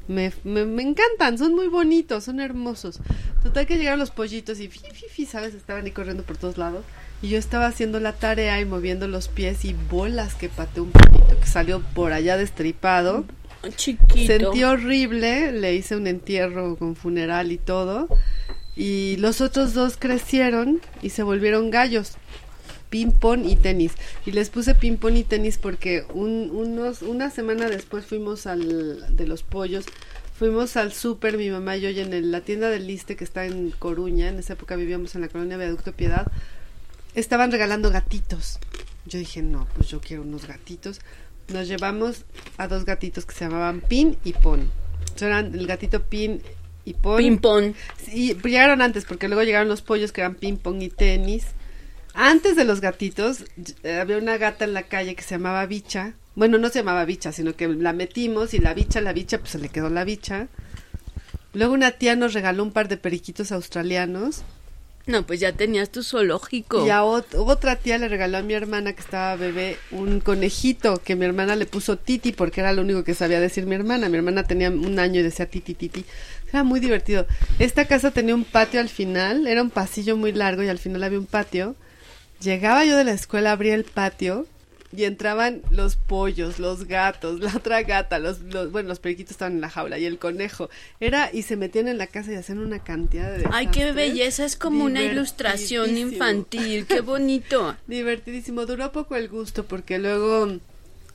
me, 0.07 0.31
me, 0.43 0.65
me 0.65 0.83
encantan, 0.83 1.37
son 1.37 1.53
muy 1.55 1.67
bonitos, 1.67 2.23
son 2.25 2.39
hermosos. 2.39 2.99
Total 3.43 3.65
que 3.65 3.77
llegaron 3.77 3.99
los 3.99 4.11
pollitos 4.11 4.59
y 4.59 4.67
fi, 4.67 4.79
fi, 4.93 5.05
fi, 5.09 5.25
¿sabes? 5.25 5.53
Estaban 5.53 5.85
ahí 5.85 5.91
corriendo 5.91 6.23
por 6.23 6.37
todos 6.37 6.57
lados. 6.57 6.83
Y 7.21 7.29
yo 7.29 7.37
estaba 7.37 7.65
haciendo 7.65 7.99
la 7.99 8.13
tarea 8.13 8.59
y 8.61 8.65
moviendo 8.65 9.07
los 9.07 9.27
pies 9.27 9.65
y 9.65 9.73
bolas 9.89 10.35
que 10.35 10.49
pateó 10.49 10.83
un 10.83 10.91
pollito 10.91 11.39
que 11.39 11.47
salió 11.47 11.81
por 11.81 12.13
allá 12.13 12.37
destripado. 12.37 13.25
Chiquito. 13.75 14.27
Sentí 14.27 14.63
horrible, 14.63 15.51
le 15.51 15.75
hice 15.75 15.95
un 15.95 16.07
entierro 16.07 16.75
con 16.77 16.95
funeral 16.95 17.51
y 17.51 17.57
todo. 17.57 18.07
Y 18.75 19.17
los 19.17 19.41
otros 19.41 19.73
dos 19.73 19.97
crecieron 19.97 20.79
y 21.01 21.09
se 21.09 21.23
volvieron 21.23 21.71
gallos. 21.71 22.13
Ping 22.89 23.11
pong 23.11 23.45
y 23.45 23.55
tenis. 23.55 23.93
Y 24.25 24.31
les 24.31 24.49
puse 24.49 24.75
ping 24.75 24.97
pong 24.97 25.15
y 25.17 25.23
tenis 25.23 25.57
porque 25.57 26.05
un, 26.13 26.49
unos, 26.53 27.01
una 27.01 27.29
semana 27.29 27.67
después 27.69 28.05
fuimos 28.05 28.47
al 28.47 29.15
de 29.15 29.27
los 29.27 29.43
pollos. 29.43 29.85
Fuimos 30.37 30.77
al 30.77 30.93
súper, 30.93 31.37
mi 31.37 31.49
mamá 31.49 31.77
y 31.77 31.81
yo, 31.81 31.89
y 31.89 31.99
en 31.99 32.13
el- 32.13 32.31
la 32.31 32.41
tienda 32.41 32.69
del 32.69 32.85
Liste 32.87 33.15
que 33.15 33.23
está 33.23 33.45
en 33.45 33.71
Coruña. 33.71 34.29
En 34.29 34.37
esa 34.39 34.53
época 34.53 34.75
vivíamos 34.75 35.15
en 35.15 35.21
la 35.21 35.29
colonia 35.29 35.57
Viaducto 35.57 35.91
Piedad. 35.93 36.27
Estaban 37.15 37.51
regalando 37.51 37.89
gatitos. 37.89 38.59
Yo 39.05 39.17
dije, 39.19 39.41
no, 39.41 39.67
pues 39.75 39.89
yo 39.89 39.99
quiero 40.01 40.21
unos 40.23 40.47
gatitos. 40.47 40.99
Nos 41.51 41.67
llevamos 41.67 42.25
a 42.57 42.67
dos 42.67 42.85
gatitos 42.85 43.25
que 43.25 43.33
se 43.33 43.45
llamaban 43.45 43.81
Pin 43.81 44.17
y 44.23 44.33
Pon. 44.33 44.69
Eran 45.19 45.55
el 45.57 45.65
gatito 45.65 46.03
Pin 46.03 46.41
y 46.85 46.93
Pon. 46.93 47.17
Ping 47.17 47.37
pong. 47.39 47.73
Sí, 48.05 48.37
llegaron 48.43 48.81
antes 48.81 49.05
porque 49.05 49.27
luego 49.27 49.43
llegaron 49.43 49.67
los 49.67 49.81
pollos 49.81 50.11
que 50.11 50.21
eran 50.21 50.35
ping 50.35 50.57
pong 50.57 50.81
y 50.83 50.89
tenis. 50.89 51.45
Antes 52.19 52.55
de 52.55 52.63
los 52.65 52.81
gatitos 52.81 53.45
eh, 53.83 53.99
había 53.99 54.17
una 54.17 54.37
gata 54.37 54.65
en 54.65 54.73
la 54.73 54.81
calle 54.83 55.13
que 55.15 55.21
se 55.21 55.35
llamaba 55.35 55.63
Bicha. 55.67 56.13
Bueno, 56.33 56.57
no 56.57 56.69
se 56.69 56.79
llamaba 56.79 57.05
Bicha, 57.05 57.31
sino 57.31 57.55
que 57.55 57.67
la 57.67 57.93
metimos 57.93 58.55
y 58.55 58.59
la 58.59 58.73
bicha, 58.73 59.01
la 59.01 59.13
bicha, 59.13 59.37
pues 59.37 59.51
se 59.51 59.59
le 59.59 59.69
quedó 59.69 59.89
la 59.91 60.03
bicha. 60.03 60.47
Luego 61.53 61.73
una 61.73 61.91
tía 61.91 62.15
nos 62.15 62.33
regaló 62.33 62.63
un 62.63 62.71
par 62.71 62.87
de 62.87 62.97
periquitos 62.97 63.51
australianos. 63.51 64.41
No, 65.05 65.25
pues 65.27 65.39
ya 65.39 65.53
tenías 65.53 65.89
tu 65.91 66.01
zoológico. 66.03 66.85
Y 66.85 66.89
a 66.89 67.01
ot- 67.03 67.35
otra 67.35 67.75
tía 67.75 67.99
le 67.99 68.07
regaló 68.09 68.39
a 68.39 68.41
mi 68.41 68.55
hermana 68.55 68.93
que 68.93 69.01
estaba 69.01 69.35
bebé 69.35 69.77
un 69.91 70.19
conejito 70.19 71.01
que 71.03 71.15
mi 71.15 71.23
hermana 71.25 71.55
le 71.55 71.65
puso 71.67 71.97
Titi 71.97 72.31
porque 72.33 72.61
era 72.61 72.73
lo 72.73 72.81
único 72.81 73.03
que 73.03 73.13
sabía 73.13 73.39
decir 73.39 73.65
mi 73.67 73.75
hermana. 73.75 74.09
Mi 74.09 74.17
hermana 74.17 74.43
tenía 74.43 74.69
un 74.71 74.97
año 74.99 75.19
y 75.19 75.23
decía 75.23 75.45
Titi, 75.49 75.75
Titi. 75.75 76.03
Era 76.49 76.63
muy 76.63 76.79
divertido. 76.79 77.25
Esta 77.59 77.85
casa 77.85 78.09
tenía 78.11 78.33
un 78.35 78.43
patio 78.43 78.79
al 78.79 78.89
final, 78.89 79.47
era 79.47 79.61
un 79.61 79.69
pasillo 79.69 80.17
muy 80.17 80.31
largo 80.33 80.63
y 80.63 80.67
al 80.67 80.79
final 80.79 81.03
había 81.03 81.19
un 81.19 81.25
patio. 81.27 81.75
Llegaba 82.41 82.85
yo 82.85 82.95
de 82.97 83.03
la 83.03 83.13
escuela, 83.13 83.51
abría 83.51 83.75
el 83.75 83.83
patio 83.83 84.45
y 84.95 85.03
entraban 85.03 85.61
los 85.69 85.95
pollos, 85.95 86.59
los 86.59 86.85
gatos, 86.85 87.39
la 87.39 87.55
otra 87.55 87.83
gata, 87.83 88.19
los, 88.19 88.39
los 88.41 88.71
bueno, 88.71 88.89
los 88.89 88.99
periquitos 88.99 89.31
estaban 89.31 89.53
en 89.53 89.61
la 89.61 89.69
jaula 89.69 89.97
y 89.97 90.05
el 90.05 90.17
conejo. 90.17 90.69
Era 90.99 91.29
y 91.33 91.43
se 91.43 91.55
metían 91.57 91.87
en 91.87 91.97
la 91.97 92.07
casa 92.07 92.31
y 92.31 92.35
hacían 92.35 92.59
una 92.59 92.83
cantidad 92.83 93.35
de 93.35 93.45
Ay, 93.51 93.67
qué 93.67 93.91
belleza, 93.91 94.45
es 94.45 94.55
como 94.55 94.85
una 94.85 95.01
ilustración 95.01 95.97
infantil, 95.97 96.85
qué 96.85 97.01
bonito. 97.01 97.75
Divertidísimo, 97.87 98.65
duró 98.65 98.91
poco 98.91 99.15
el 99.15 99.27
gusto 99.29 99.65
porque 99.65 99.99
luego 99.99 100.57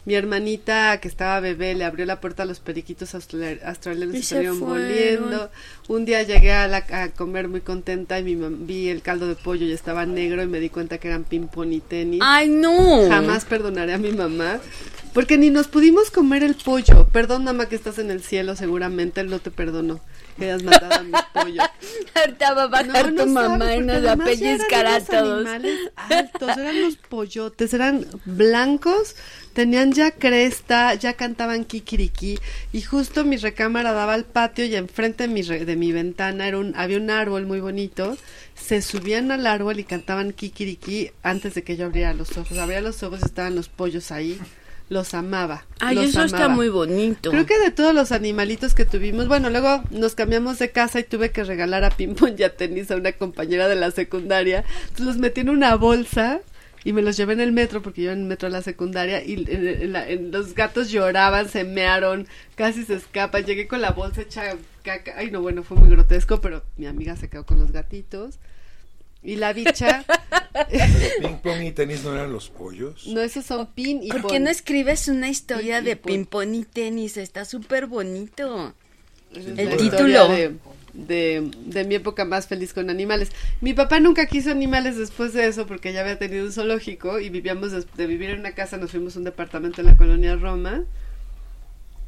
mi 0.04 0.14
hermanita 0.14 0.98
que 1.00 1.06
estaba 1.08 1.38
bebé 1.40 1.74
le 1.74 1.84
abrió 1.84 2.04
la 2.06 2.20
puerta 2.20 2.42
a 2.42 2.46
los 2.46 2.58
periquitos 2.60 3.14
austra- 3.14 3.58
australianos 3.64 4.16
Y 4.16 4.22
salieron 4.22 4.58
volviendo. 4.60 5.50
Un 5.88 6.04
día 6.04 6.22
llegué 6.24 6.52
a, 6.52 6.66
la- 6.66 6.84
a 6.90 7.08
comer 7.10 7.48
muy 7.48 7.60
contenta 7.60 8.18
y 8.18 8.24
mi 8.24 8.34
mam- 8.34 8.66
vi 8.66 8.88
el 8.88 9.02
caldo 9.02 9.28
de 9.28 9.36
pollo 9.36 9.64
y 9.64 9.72
estaba 9.72 10.04
negro 10.04 10.42
y 10.42 10.46
me 10.46 10.58
di 10.58 10.70
cuenta 10.70 10.98
que 10.98 11.08
eran 11.08 11.22
ping 11.24 11.46
pong 11.46 11.72
y 11.72 11.80
tenis. 11.80 12.20
Ay, 12.22 12.48
no. 12.48 13.08
Jamás 13.08 13.44
perdonaré 13.44 13.92
a 13.92 13.98
mi 13.98 14.10
mamá 14.12 14.58
porque 15.14 15.36
ni 15.38 15.50
nos 15.50 15.68
pudimos 15.68 16.10
comer 16.10 16.42
el 16.42 16.54
pollo. 16.54 17.06
Perdón, 17.12 17.44
mamá, 17.44 17.66
que 17.68 17.76
estás 17.76 17.98
en 17.98 18.10
el 18.10 18.22
cielo, 18.22 18.56
seguramente 18.56 19.20
él 19.20 19.28
no 19.28 19.38
te 19.38 19.50
perdonó 19.50 20.00
que 20.38 20.46
hayas 20.46 20.62
matado 20.62 20.94
a 20.94 21.02
mis 21.02 21.20
pollos. 21.34 21.64
Ahorita 22.14 22.54
va 22.54 22.62
a 22.62 22.66
bajar 22.68 23.10
tu 23.10 23.18
sabe, 23.18 23.26
mamá 23.26 23.76
y 23.76 23.80
nos 23.82 23.96
a 24.02 24.16
todos. 25.22 25.46
animales 25.46 25.78
altos, 25.96 26.56
eran 26.56 26.80
los 26.82 26.96
pollotes, 26.96 27.74
eran 27.74 28.06
blancos, 28.24 29.14
tenían 29.52 29.92
ya 29.92 30.10
cresta, 30.10 30.94
ya 30.94 31.12
cantaban 31.14 31.64
kikiriki 31.64 32.38
y 32.72 32.80
justo 32.82 33.24
mi 33.24 33.36
recámara 33.36 33.92
daba 33.92 34.14
al 34.14 34.24
patio 34.24 34.64
y 34.64 34.74
enfrente 34.74 35.26
de 35.26 35.32
mi, 35.32 35.42
re- 35.42 35.64
de 35.64 35.76
mi 35.76 35.92
ventana 35.92 36.48
era 36.48 36.58
un, 36.58 36.74
había 36.76 36.96
un 36.98 37.10
árbol 37.10 37.46
muy 37.46 37.60
bonito. 37.60 38.16
Se 38.54 38.82
subían 38.82 39.30
al 39.30 39.46
árbol 39.46 39.78
y 39.78 39.84
cantaban 39.84 40.32
kikiriki 40.32 41.10
antes 41.22 41.54
de 41.54 41.62
que 41.62 41.76
yo 41.76 41.86
abriera 41.86 42.14
los 42.14 42.36
ojos. 42.38 42.58
Abría 42.58 42.80
los 42.80 43.02
ojos 43.02 43.20
y 43.22 43.26
estaban 43.26 43.54
los 43.54 43.68
pollos 43.68 44.10
ahí. 44.12 44.38
Los 44.88 45.14
amaba. 45.14 45.64
Ay, 45.80 45.94
los 45.94 46.06
eso 46.10 46.22
está 46.22 46.48
muy 46.48 46.68
bonito. 46.68 47.30
Creo 47.30 47.46
que 47.46 47.58
de 47.58 47.70
todos 47.70 47.94
los 47.94 48.12
animalitos 48.12 48.74
que 48.74 48.84
tuvimos, 48.84 49.26
bueno, 49.26 49.48
luego 49.48 49.82
nos 49.90 50.14
cambiamos 50.14 50.58
de 50.58 50.70
casa 50.70 51.00
y 51.00 51.04
tuve 51.04 51.30
que 51.30 51.44
regalar 51.44 51.82
a 51.84 51.90
Pimpón 51.90 52.34
y 52.36 52.42
a 52.42 52.54
Tenis 52.54 52.90
a 52.90 52.96
una 52.96 53.12
compañera 53.12 53.68
de 53.68 53.76
la 53.76 53.90
secundaria. 53.90 54.64
Entonces 54.82 55.06
los 55.06 55.16
metí 55.16 55.40
en 55.40 55.48
una 55.48 55.76
bolsa 55.76 56.40
y 56.84 56.92
me 56.92 57.02
los 57.02 57.16
llevé 57.16 57.32
en 57.34 57.40
el 57.40 57.52
metro 57.52 57.80
porque 57.82 58.02
yo 58.02 58.10
en 58.12 58.20
el 58.20 58.24
metro 58.26 58.48
de 58.48 58.52
la 58.52 58.62
secundaria 58.62 59.24
y 59.24 59.34
en- 59.34 59.66
en 59.82 59.92
la- 59.92 60.08
en- 60.08 60.30
los 60.32 60.54
gatos 60.54 60.90
lloraban, 60.90 61.48
se 61.48 61.64
mearon, 61.64 62.26
casi 62.56 62.84
se 62.84 62.94
escapan. 62.94 63.44
Llegué 63.44 63.66
con 63.68 63.80
la 63.80 63.90
bolsa 63.92 64.22
hecha 64.22 64.56
caca. 64.82 65.14
Ay, 65.16 65.30
no, 65.30 65.40
bueno, 65.42 65.62
fue 65.62 65.76
muy 65.76 65.88
grotesco, 65.90 66.40
pero 66.40 66.62
mi 66.76 66.86
amiga 66.86 67.16
se 67.16 67.28
quedó 67.28 67.46
con 67.46 67.60
los 67.60 67.70
gatitos. 67.72 68.38
Y 69.24 69.36
la 69.36 69.52
bicha, 69.52 70.04
Ping 71.20 71.36
pong 71.42 71.62
y 71.62 71.70
tenis 71.70 72.02
no 72.02 72.12
eran 72.12 72.32
los 72.32 72.50
pollos. 72.50 73.06
no, 73.06 73.20
esos 73.20 73.44
son 73.46 73.66
pin 73.72 74.02
y 74.02 74.08
¿Por 74.08 74.26
qué 74.26 74.40
no 74.40 74.50
escribes 74.50 75.06
una 75.06 75.28
historia 75.28 75.78
Y- 75.78 75.82
y 75.82 75.84
de 75.84 75.96
pon. 75.96 76.12
ping-pong 76.12 76.54
y 76.54 76.64
tenis? 76.64 77.16
Está 77.16 77.44
súper 77.44 77.86
bonito. 77.86 78.74
El 79.32 79.76
título. 79.76 80.28
De, 80.28 80.54
de, 80.94 81.50
de 81.66 81.84
mi 81.84 81.94
época 81.94 82.24
más 82.24 82.46
feliz 82.46 82.72
con 82.72 82.90
animales. 82.90 83.30
Mi 83.60 83.74
papá 83.74 84.00
nunca 84.00 84.26
quiso 84.26 84.50
animales 84.50 84.96
después 84.96 85.32
de 85.32 85.46
eso 85.46 85.66
porque 85.66 85.92
ya 85.92 86.00
había 86.02 86.18
tenido 86.18 86.44
un 86.46 86.52
zoológico 86.52 87.18
y 87.18 87.30
vivíamos 87.30 87.72
des- 87.72 87.86
de, 87.96 88.06
vivir 88.06 88.30
en 88.30 88.40
una 88.40 88.52
casa, 88.52 88.76
nos 88.76 88.90
fuimos 88.90 89.16
a 89.16 89.18
un 89.20 89.24
departamento 89.24 89.80
en 89.80 89.86
la 89.88 89.96
colonia 89.96 90.36
Roma. 90.36 90.82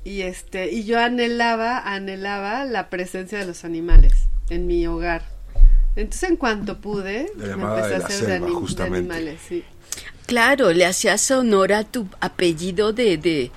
Y 0.05 0.21
este, 0.23 0.71
y 0.71 0.85
yo 0.85 0.99
anhelaba, 1.01 1.79
anhelaba 1.79 2.65
la 2.67 2.91
presencia 2.91 3.39
de 3.39 3.47
los 3.47 3.65
animales 3.65 4.13
en 4.51 4.67
mi 4.67 4.87
hogar. 4.87 5.23
Entonces 5.97 6.29
en 6.31 6.37
cuanto 6.37 6.79
pude, 6.79 7.33
La 7.39 7.57
me 7.57 7.63
empecé 7.63 7.89
de 7.89 7.95
a 7.95 7.99
hacer 8.07 8.27
de, 8.27 8.41
anim- 8.41 8.75
de 8.77 8.83
animales, 8.83 9.41
sí. 9.49 9.65
Claro, 10.27 10.73
le 10.73 10.85
hacías 10.85 11.31
honor 11.31 11.73
a 11.73 11.85
tu 11.85 12.07
apellido 12.21 12.93
de, 12.93 13.17
de 13.17 13.51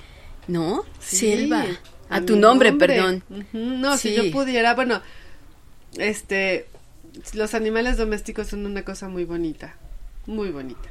¿no? 0.46 0.84
Sí, 1.00 1.18
Selva. 1.18 1.66
A 2.10 2.22
tu 2.22 2.36
nombre, 2.36 2.72
perdón. 2.72 3.22
No, 3.52 3.98
si 3.98 4.14
yo 4.14 4.30
pudiera, 4.30 4.74
bueno, 4.74 5.02
este, 5.96 6.66
los 7.34 7.54
animales 7.54 7.96
domésticos 7.96 8.48
son 8.48 8.66
una 8.66 8.84
cosa 8.84 9.08
muy 9.08 9.24
bonita, 9.24 9.74
muy 10.26 10.50
bonita. 10.50 10.88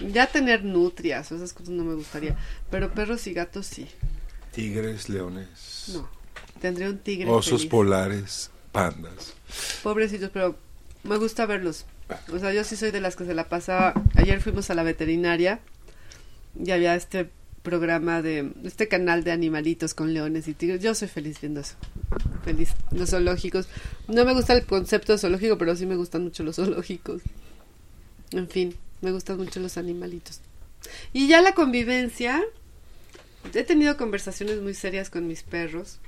Ya 0.00 0.26
tener 0.26 0.64
nutrias, 0.64 1.30
o 1.30 1.36
esas 1.36 1.52
cosas 1.52 1.70
no 1.70 1.84
me 1.84 1.94
gustaría, 1.94 2.36
pero 2.70 2.92
perros 2.92 3.26
y 3.26 3.34
gatos 3.34 3.66
sí. 3.66 3.86
Tigres, 4.52 5.08
leones, 5.08 5.90
No, 5.94 6.08
tendría 6.60 6.88
un 6.88 6.98
tigre. 6.98 7.30
osos 7.30 7.60
feliz. 7.60 7.70
polares, 7.70 8.50
pandas. 8.72 9.34
Pobrecitos, 9.82 10.30
pero 10.32 10.56
me 11.04 11.16
gusta 11.18 11.46
verlos. 11.46 11.84
O 12.32 12.38
sea, 12.38 12.52
yo 12.52 12.64
sí 12.64 12.76
soy 12.76 12.90
de 12.90 13.00
las 13.00 13.14
que 13.14 13.24
se 13.24 13.34
la 13.34 13.48
pasaba. 13.48 13.94
Ayer 14.16 14.40
fuimos 14.40 14.68
a 14.70 14.74
la 14.74 14.82
veterinaria 14.82 15.60
y 16.58 16.70
había 16.72 16.96
este 16.96 17.30
programa 17.62 18.22
de 18.22 18.52
este 18.64 18.88
canal 18.88 19.24
de 19.24 19.32
animalitos 19.32 19.94
con 19.94 20.14
leones 20.14 20.48
y 20.48 20.54
tigres. 20.54 20.82
Yo 20.82 20.94
soy 20.94 21.08
feliz 21.08 21.40
viendo 21.40 21.60
eso. 21.60 21.74
Feliz. 22.44 22.70
Los 22.90 23.10
zoológicos. 23.10 23.68
No 24.08 24.24
me 24.24 24.34
gusta 24.34 24.54
el 24.54 24.64
concepto 24.64 25.16
zoológico, 25.18 25.58
pero 25.58 25.76
sí 25.76 25.86
me 25.86 25.96
gustan 25.96 26.24
mucho 26.24 26.42
los 26.42 26.56
zoológicos. 26.56 27.22
En 28.32 28.48
fin, 28.48 28.74
me 29.00 29.12
gustan 29.12 29.38
mucho 29.38 29.60
los 29.60 29.76
animalitos. 29.76 30.40
Y 31.12 31.28
ya 31.28 31.42
la 31.42 31.54
convivencia. 31.54 32.42
He 33.54 33.64
tenido 33.64 33.96
conversaciones 33.96 34.60
muy 34.60 34.74
serias 34.74 35.10
con 35.10 35.26
mis 35.26 35.42
perros. 35.42 35.98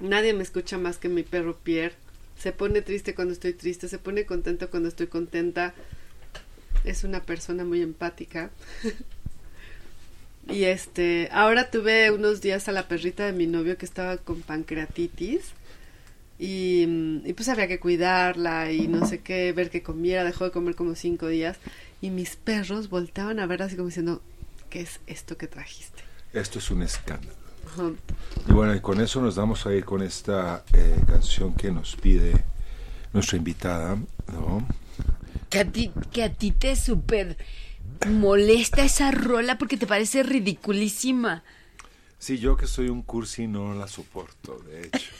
Nadie 0.00 0.34
me 0.34 0.42
escucha 0.42 0.78
más 0.78 0.98
que 0.98 1.08
mi 1.08 1.22
perro 1.22 1.56
Pierre. 1.58 1.94
Se 2.38 2.52
pone 2.52 2.82
triste 2.82 3.14
cuando 3.14 3.32
estoy 3.32 3.52
triste, 3.52 3.88
se 3.88 3.98
pone 3.98 4.26
contento 4.26 4.68
cuando 4.68 4.88
estoy 4.88 5.06
contenta. 5.06 5.74
es 6.84 7.04
una 7.04 7.22
persona 7.22 7.64
muy 7.64 7.80
empática. 7.80 8.50
y 10.48 10.64
este, 10.64 11.28
ahora 11.32 11.70
tuve 11.70 12.10
unos 12.10 12.40
días 12.40 12.68
a 12.68 12.72
la 12.72 12.86
perrita 12.88 13.24
de 13.24 13.32
mi 13.32 13.46
novio 13.46 13.76
que 13.76 13.86
estaba 13.86 14.16
con 14.18 14.42
pancreatitis. 14.42 15.52
Y, 16.38 16.84
mm, 16.86 17.26
y 17.26 17.32
pues 17.32 17.48
había 17.48 17.68
que 17.68 17.78
cuidarla 17.78 18.72
y 18.72 18.88
no 18.88 19.06
sé 19.06 19.20
qué, 19.20 19.52
ver 19.52 19.70
que 19.70 19.82
comiera, 19.82 20.24
dejó 20.24 20.44
de 20.44 20.50
comer 20.50 20.74
como 20.74 20.94
cinco 20.94 21.28
días. 21.28 21.58
Y 22.00 22.10
mis 22.10 22.36
perros 22.36 22.90
volteaban 22.90 23.40
a 23.40 23.46
ver 23.46 23.62
así 23.62 23.76
como 23.76 23.88
diciendo, 23.88 24.20
¿qué 24.68 24.80
es 24.80 25.00
esto 25.06 25.36
que 25.36 25.46
trajiste? 25.46 26.02
Esto 26.32 26.58
es 26.58 26.70
un 26.70 26.82
escándalo. 26.82 27.44
Y 28.48 28.52
bueno, 28.52 28.74
y 28.74 28.80
con 28.80 29.00
eso 29.00 29.20
nos 29.20 29.36
vamos 29.36 29.66
a 29.66 29.72
ir 29.72 29.84
con 29.84 30.02
esta 30.02 30.64
eh, 30.72 31.00
canción 31.06 31.54
que 31.54 31.72
nos 31.72 31.96
pide 31.96 32.44
nuestra 33.12 33.38
invitada, 33.38 33.96
¿no? 34.32 34.66
Que 35.48 35.60
a 35.60 35.64
ti, 35.64 35.90
que 36.12 36.24
a 36.24 36.32
ti 36.32 36.50
te 36.50 36.76
súper 36.76 37.36
molesta 38.06 38.84
esa 38.84 39.10
rola 39.10 39.58
porque 39.58 39.76
te 39.76 39.86
parece 39.86 40.22
ridiculísima. 40.22 41.42
Sí, 42.18 42.38
yo 42.38 42.56
que 42.56 42.66
soy 42.66 42.88
un 42.88 43.02
cursi 43.02 43.46
no 43.46 43.74
la 43.74 43.86
soporto, 43.88 44.58
de 44.66 44.86
hecho. 44.86 45.10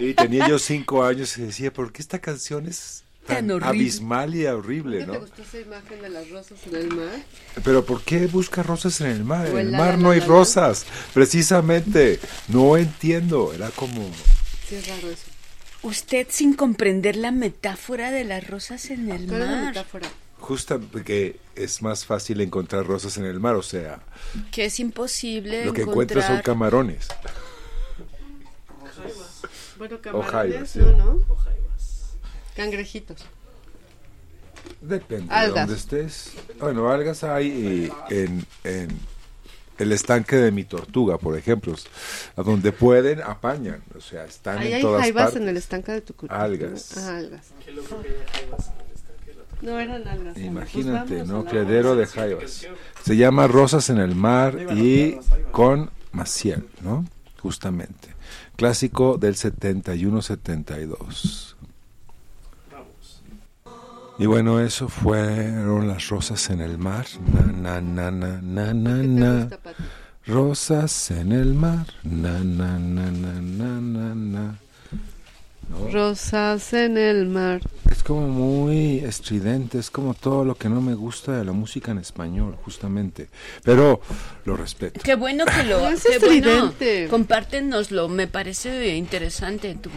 Y 0.00 0.14
tenía 0.14 0.48
yo 0.48 0.58
cinco 0.58 1.04
años 1.04 1.36
y 1.38 1.42
decía, 1.42 1.72
¿por 1.72 1.92
qué 1.92 2.02
esta 2.02 2.18
canción 2.20 2.66
es 2.66 3.04
tan, 3.26 3.50
abismal 3.62 4.34
y 4.34 4.46
horrible, 4.46 4.98
¿Qué 5.00 5.04
te 5.04 5.12
no? 5.12 5.20
gustó 5.20 5.42
esa 5.42 5.60
imagen 5.60 6.02
de 6.02 6.08
las 6.08 6.30
rosas 6.30 6.58
en 6.66 6.76
el 6.76 6.88
mar? 6.88 7.20
Pero 7.62 7.84
¿por 7.84 8.02
qué 8.02 8.26
busca 8.26 8.62
rosas 8.62 9.00
en 9.02 9.08
el 9.08 9.24
mar? 9.24 9.46
En 9.46 9.58
el 9.58 9.72
la, 9.72 9.78
mar 9.78 9.90
la, 9.90 9.96
no 9.98 10.08
la, 10.08 10.14
hay 10.14 10.20
rosas, 10.20 10.86
precisamente. 11.12 12.18
No 12.48 12.76
entiendo, 12.76 13.52
era 13.52 13.70
como... 13.70 14.10
Sí, 14.68 14.76
es 14.76 14.88
raro 14.88 15.10
eso. 15.10 15.24
Usted 15.82 16.26
sin 16.30 16.54
comprender 16.54 17.16
la 17.16 17.30
metáfora 17.30 18.10
de 18.10 18.24
las 18.24 18.46
rosas 18.46 18.90
en 18.90 19.10
el 19.10 19.26
¿Cuál 19.26 19.42
es 19.42 19.48
la 19.48 19.56
mar. 19.56 19.64
metáfora? 19.66 20.08
Justo 20.40 20.80
porque 20.92 21.38
es 21.54 21.80
más 21.82 22.04
fácil 22.04 22.40
encontrar 22.40 22.86
rosas 22.86 23.16
en 23.18 23.24
el 23.24 23.38
mar, 23.40 23.54
o 23.54 23.62
sea, 23.62 24.00
Que 24.50 24.64
es 24.64 24.80
imposible 24.80 25.64
lo 25.66 25.72
que 25.72 25.82
encuentras 25.82 26.26
son 26.26 26.40
camarones. 26.42 27.08
Bueno, 29.78 29.98
jaibas, 30.02 30.22
camarones, 30.32 30.70
sí. 30.70 30.78
no, 30.80 30.92
¿no? 30.92 31.20
Cangrejitos. 32.56 33.24
Depende 34.80 35.26
de 35.26 35.34
Algas. 35.34 35.66
donde 35.66 35.74
estés. 35.80 36.32
Bueno, 36.58 36.90
algas 36.90 37.22
hay 37.24 37.46
y 38.10 38.14
en, 38.14 38.44
en 38.64 38.98
el 39.78 39.92
estanque 39.92 40.36
de 40.36 40.50
mi 40.50 40.64
tortuga, 40.64 41.16
por 41.18 41.36
ejemplo, 41.38 41.74
a 42.36 42.42
donde 42.42 42.72
pueden 42.72 43.22
apañan, 43.22 43.82
o 43.96 44.00
sea, 44.00 44.24
están 44.24 44.58
Ahí 44.58 44.68
en 44.68 44.74
hay 44.74 44.82
todas 44.82 45.00
jaibas 45.02 45.24
partes. 45.24 45.42
en 45.42 45.48
el 45.48 45.56
estanque 45.56 45.92
de 45.92 46.00
tu 46.02 46.14
cultura. 46.14 46.42
Algas. 46.42 46.96
Ajá, 46.98 47.16
algas. 47.18 47.46
No 49.62 49.78
eran 49.78 50.06
algas. 50.08 50.38
Imagínate, 50.38 51.16
Pues 51.18 51.28
¿no? 51.28 51.40
a 51.40 51.44
la- 51.44 51.50
Criadero 51.50 51.94
de 51.96 52.06
jaibas. 52.06 52.66
Se 53.04 53.16
llama 53.16 53.46
Rosas 53.46 53.90
en 53.90 53.98
el 53.98 54.14
mar 54.14 54.56
y 54.76 55.18
con 55.52 55.90
Maciel, 56.12 56.66
¿no? 56.82 57.04
Justamente. 57.40 58.08
Clásico 58.56 59.16
del 59.18 59.36
71-72. 59.36 61.56
Y 64.18 64.26
bueno, 64.26 64.60
eso 64.60 64.88
fueron 64.88 65.88
las 65.88 66.08
rosas 66.08 66.50
en 66.50 66.60
el 66.60 66.76
mar. 66.76 67.06
Na, 67.62 67.80
na, 67.80 68.10
na, 68.10 68.38
na, 68.42 68.74
na, 68.74 68.96
na. 69.02 69.48
Rosas 70.26 71.10
en 71.10 71.32
el 71.32 71.54
mar. 71.54 71.86
Na, 72.02 72.38
na, 72.44 72.78
na, 72.78 73.10
na, 73.10 73.40
na, 73.40 73.80
na, 73.80 74.14
na. 74.14 74.58
¿No? 75.70 75.88
Rosas 75.90 76.72
en 76.74 76.98
el 76.98 77.26
mar. 77.26 77.60
Es 77.90 78.02
como 78.02 78.26
muy 78.28 78.98
estridente, 78.98 79.78
es 79.78 79.90
como 79.90 80.14
todo 80.14 80.44
lo 80.44 80.54
que 80.56 80.68
no 80.68 80.80
me 80.80 80.94
gusta 80.94 81.38
de 81.38 81.44
la 81.44 81.52
música 81.52 81.92
en 81.92 81.98
español, 81.98 82.56
justamente. 82.64 83.28
Pero 83.62 84.00
lo 84.44 84.56
respeto. 84.56 85.00
Qué 85.02 85.14
bueno 85.14 85.44
que 85.46 85.62
lo. 85.64 85.88
Es 85.88 86.02
qué 86.02 86.18
bueno. 86.18 86.34
estridente. 86.50 87.08
Compártenoslo, 87.08 88.08
me 88.08 88.26
parece 88.26 88.96
interesante 88.96 89.76
tu, 89.76 89.90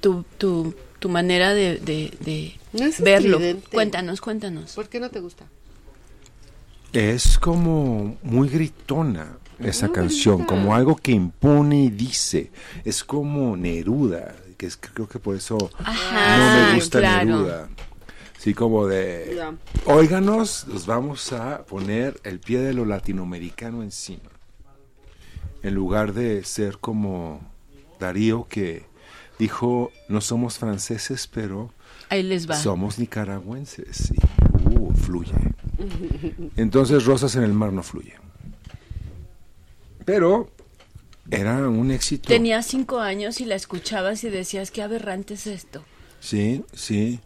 tu, 0.00 0.24
tu, 0.38 0.74
tu 0.98 1.08
manera 1.08 1.54
de, 1.54 1.76
de, 1.78 2.12
de 2.20 2.54
No 2.72 2.86
es 2.86 3.00
verlo. 3.00 3.36
estridente. 3.36 3.68
Cuéntanos, 3.72 4.20
cuéntanos. 4.20 4.72
¿Por 4.74 4.88
qué 4.88 4.98
no 5.00 5.10
te 5.10 5.20
gusta? 5.20 5.44
Es 6.92 7.38
como 7.38 8.18
muy 8.22 8.48
gritona 8.48 9.38
esa 9.62 9.90
canción, 9.92 10.44
como 10.44 10.74
algo 10.74 10.96
que 10.96 11.12
impone 11.12 11.84
y 11.84 11.90
dice. 11.90 12.50
Es 12.84 13.04
como 13.04 13.56
Neruda, 13.56 14.34
que 14.56 14.66
es 14.66 14.76
creo 14.76 15.08
que 15.08 15.18
por 15.18 15.36
eso 15.36 15.70
Ajá, 15.78 16.38
no 16.38 16.68
me 16.68 16.74
gusta 16.76 16.98
claro. 17.00 17.24
Neruda. 17.26 17.68
Sí, 18.38 18.54
como 18.54 18.86
de, 18.86 19.34
Ya. 19.36 19.54
óiganos, 19.84 20.66
los 20.66 20.86
vamos 20.86 21.30
a 21.32 21.64
poner 21.64 22.18
el 22.24 22.40
pie 22.40 22.60
de 22.60 22.72
lo 22.72 22.86
latinoamericano 22.86 23.82
encima. 23.82 24.30
En 25.62 25.74
lugar 25.74 26.14
de 26.14 26.42
ser 26.44 26.78
como 26.78 27.40
Darío 27.98 28.46
que 28.48 28.86
dijo, 29.38 29.92
no 30.08 30.22
somos 30.22 30.56
franceses, 30.58 31.26
pero 31.26 31.74
Ahí 32.08 32.22
les 32.22 32.48
va. 32.48 32.54
somos 32.54 32.98
nicaragüenses. 32.98 34.10
Y, 34.70 34.76
uh, 34.78 34.90
fluye. 34.94 35.32
Entonces 36.56 37.04
Rosas 37.04 37.36
en 37.36 37.42
el 37.42 37.52
mar 37.52 37.72
no 37.74 37.82
fluye. 37.82 38.14
Pero 40.10 40.50
era 41.30 41.68
un 41.68 41.92
éxito. 41.92 42.26
Tenías 42.26 42.66
cinco 42.66 42.98
años 42.98 43.40
y 43.40 43.44
la 43.44 43.54
escuchabas 43.54 44.24
y 44.24 44.28
decías, 44.28 44.72
qué 44.72 44.82
aberrante 44.82 45.34
es 45.34 45.46
esto. 45.46 45.84
Sí, 46.18 46.64
sí. 46.72 47.20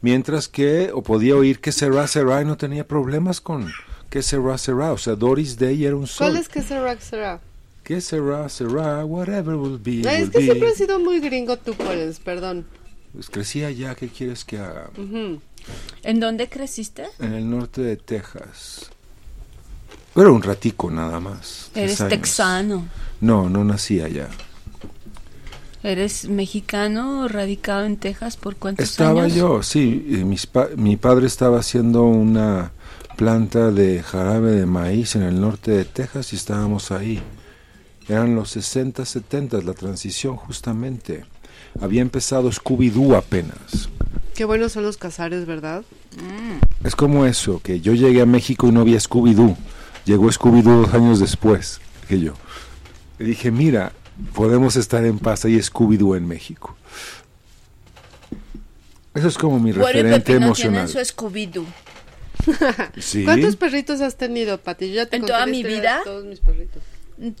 Mientras 0.00 0.48
que, 0.48 0.90
o 0.94 1.02
podía 1.02 1.36
oír 1.36 1.60
que 1.60 1.70
será, 1.70 2.06
será 2.06 2.40
y 2.40 2.46
no 2.46 2.56
tenía 2.56 2.88
problemas 2.88 3.42
con 3.42 3.70
que 4.08 4.22
será, 4.22 4.56
será. 4.56 4.92
O 4.92 4.98
sea, 4.98 5.16
Doris 5.16 5.58
Day 5.58 5.84
era 5.84 5.96
un 5.96 6.06
sol. 6.06 6.28
¿Cuál 6.28 6.40
es 6.40 6.48
que 6.48 6.62
será 6.62 6.98
será? 6.98 7.40
Que 7.84 8.00
será, 8.00 8.48
será, 8.48 9.04
whatever 9.04 9.56
will 9.56 9.78
be, 9.78 9.98
will 9.98 10.06
es 10.06 10.30
que 10.30 10.38
be. 10.38 10.44
siempre 10.44 10.68
has 10.68 10.76
sido 10.76 10.98
muy 10.98 11.20
gringo 11.20 11.58
tú, 11.58 11.74
Paulens, 11.74 12.20
perdón. 12.20 12.66
Pues 13.12 13.28
crecí 13.28 13.64
allá, 13.64 13.94
¿qué 13.94 14.08
quieres 14.08 14.46
que 14.46 14.58
haga? 14.58 14.90
Ujú. 14.96 15.42
¿En 16.02 16.20
dónde 16.20 16.48
creciste? 16.48 17.04
En 17.18 17.34
el 17.34 17.50
norte 17.50 17.82
de 17.82 17.96
Texas. 17.96 18.90
Pero 20.14 20.34
un 20.34 20.42
ratico 20.42 20.90
nada 20.90 21.20
más. 21.20 21.70
Eres 21.74 22.00
años. 22.00 22.10
texano. 22.10 22.86
No, 23.20 23.48
no 23.48 23.64
nací 23.64 24.00
allá. 24.00 24.28
¿Eres 25.82 26.28
mexicano 26.28 27.26
radicado 27.28 27.86
en 27.86 27.96
Texas 27.96 28.36
por 28.36 28.56
cuántos 28.56 28.84
Estaba 28.90 29.22
años? 29.22 29.34
yo, 29.36 29.62
sí. 29.62 30.04
mis 30.26 30.46
pa- 30.46 30.68
mi 30.76 30.96
padre 30.96 31.26
estaba 31.26 31.58
haciendo 31.60 32.02
una 32.04 32.72
planta 33.16 33.70
de 33.70 34.02
jarabe 34.02 34.50
de 34.52 34.66
maíz 34.66 35.16
en 35.16 35.22
el 35.22 35.40
norte 35.40 35.70
de 35.70 35.84
Texas 35.86 36.32
y 36.32 36.36
estábamos 36.36 36.90
ahí. 36.90 37.22
Eran 38.08 38.34
los 38.34 38.50
60, 38.50 39.04
70, 39.06 39.62
la 39.62 39.72
transición 39.72 40.36
justamente. 40.36 41.24
Había 41.80 42.02
empezado 42.02 42.50
Scooby-Doo 42.50 43.16
apenas. 43.16 43.88
Qué 44.34 44.44
buenos 44.44 44.72
son 44.72 44.82
los 44.82 44.96
casares, 44.96 45.46
¿verdad? 45.46 45.82
Es 46.84 46.94
como 46.96 47.24
eso, 47.24 47.60
que 47.62 47.80
yo 47.80 47.94
llegué 47.94 48.20
a 48.20 48.26
México 48.26 48.66
y 48.68 48.72
no 48.72 48.80
había 48.80 48.98
Scooby-Doo. 48.98 49.56
Llegó 50.10 50.28
Scooby-Doo 50.28 50.86
dos 50.86 50.92
años 50.92 51.20
después 51.20 51.80
que 52.08 52.18
yo. 52.18 52.32
Y 53.20 53.22
dije, 53.22 53.52
mira, 53.52 53.92
podemos 54.34 54.74
estar 54.74 55.04
en 55.04 55.20
paz, 55.20 55.44
hay 55.44 55.54
Scooby-Doo 55.54 56.16
en 56.16 56.26
México. 56.26 56.76
Eso 59.14 59.28
es 59.28 59.38
como 59.38 59.60
mi 59.60 59.70
y 59.70 59.72
referente 59.72 60.18
Pepino 60.18 60.46
emocional. 60.46 60.86
tienen 60.88 61.06
su 61.06 61.14
Scooby-Doo. 61.14 61.64
Sí. 62.98 63.22
¿Cuántos 63.22 63.54
perritos 63.54 64.00
has 64.00 64.16
tenido, 64.16 64.58
Pati? 64.58 64.88
Yo 64.88 64.94
ya 64.94 65.06
te 65.06 65.14
¿En 65.14 65.26
toda 65.26 65.46
mi 65.46 65.62
vida? 65.62 66.00
Todos 66.02 66.24
mis 66.24 66.40
perritos. 66.40 66.82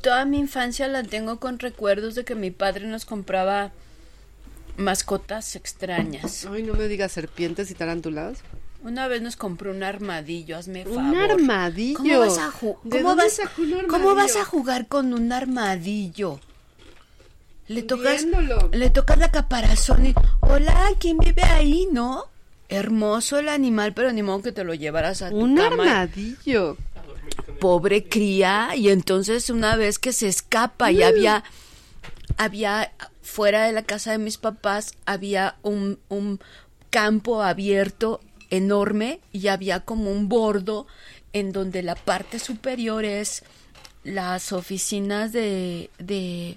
Toda 0.00 0.24
mi 0.24 0.38
infancia 0.38 0.86
la 0.86 1.02
tengo 1.02 1.40
con 1.40 1.58
recuerdos 1.58 2.14
de 2.14 2.24
que 2.24 2.36
mi 2.36 2.52
padre 2.52 2.86
nos 2.86 3.04
compraba 3.04 3.72
mascotas 4.76 5.56
extrañas. 5.56 6.46
Ay, 6.48 6.62
no 6.62 6.74
me 6.74 6.86
digas 6.86 7.10
serpientes 7.10 7.68
y 7.72 7.74
tarántulas. 7.74 8.38
Una 8.82 9.08
vez 9.08 9.20
nos 9.20 9.36
compró 9.36 9.70
un 9.72 9.82
armadillo, 9.82 10.56
hazme 10.56 10.84
favor. 10.84 10.98
Un 11.00 11.16
armadillo. 11.16 11.98
¿Cómo 11.98 12.18
vas 12.20 12.38
a, 12.38 12.50
ju- 12.50 12.78
¿De 12.82 13.02
cómo 13.02 13.16
vas- 13.16 13.40
un 13.58 13.86
cómo 13.88 14.14
vas 14.14 14.36
a 14.36 14.44
jugar 14.44 14.88
con 14.88 15.12
un 15.12 15.32
armadillo? 15.32 16.40
Le 17.68 17.82
tocas, 17.82 18.24
Viéndolo. 18.24 18.70
le 18.72 18.90
tocas 18.90 19.18
la 19.18 19.30
caparazón 19.30 20.06
y, 20.06 20.14
hola, 20.40 20.88
¿quién 20.98 21.18
vive 21.18 21.42
ahí, 21.42 21.86
no? 21.92 22.24
Hermoso 22.68 23.38
el 23.38 23.48
animal, 23.48 23.92
pero 23.94 24.12
ni 24.12 24.22
modo 24.22 24.42
que 24.42 24.52
te 24.52 24.64
lo 24.64 24.74
llevaras 24.74 25.22
a 25.22 25.30
tu 25.30 25.36
Un 25.36 25.56
cama. 25.56 25.82
armadillo. 26.00 26.76
pobre 27.60 28.08
cría 28.08 28.70
y 28.74 28.88
entonces 28.88 29.50
una 29.50 29.76
vez 29.76 29.98
que 29.98 30.12
se 30.12 30.26
escapa 30.28 30.90
y 30.90 31.02
había 31.02 31.44
había 32.38 32.90
fuera 33.22 33.64
de 33.64 33.72
la 33.72 33.82
casa 33.82 34.12
de 34.12 34.18
mis 34.18 34.38
papás 34.38 34.94
había 35.04 35.56
un, 35.62 35.98
un 36.08 36.40
campo 36.88 37.42
abierto 37.42 38.20
enorme 38.50 39.20
y 39.32 39.48
había 39.48 39.80
como 39.80 40.10
un 40.10 40.28
bordo 40.28 40.86
en 41.32 41.52
donde 41.52 41.82
la 41.82 41.94
parte 41.94 42.38
superior 42.38 43.04
es 43.04 43.42
las 44.04 44.52
oficinas 44.52 45.32
de 45.32 45.90
de 45.98 46.56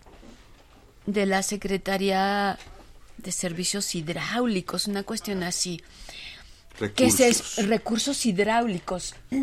de 1.06 1.26
la 1.26 1.44
Secretaría 1.44 2.58
de 3.18 3.32
Servicios 3.32 3.94
Hidráulicos, 3.96 4.88
una 4.88 5.04
cuestión 5.04 5.44
así. 5.44 5.82
que 6.96 7.12
se 7.12 7.26
Recursos. 7.28 7.58
es- 7.60 7.68
recursos 7.68 8.26
hidráulicos. 8.26 9.16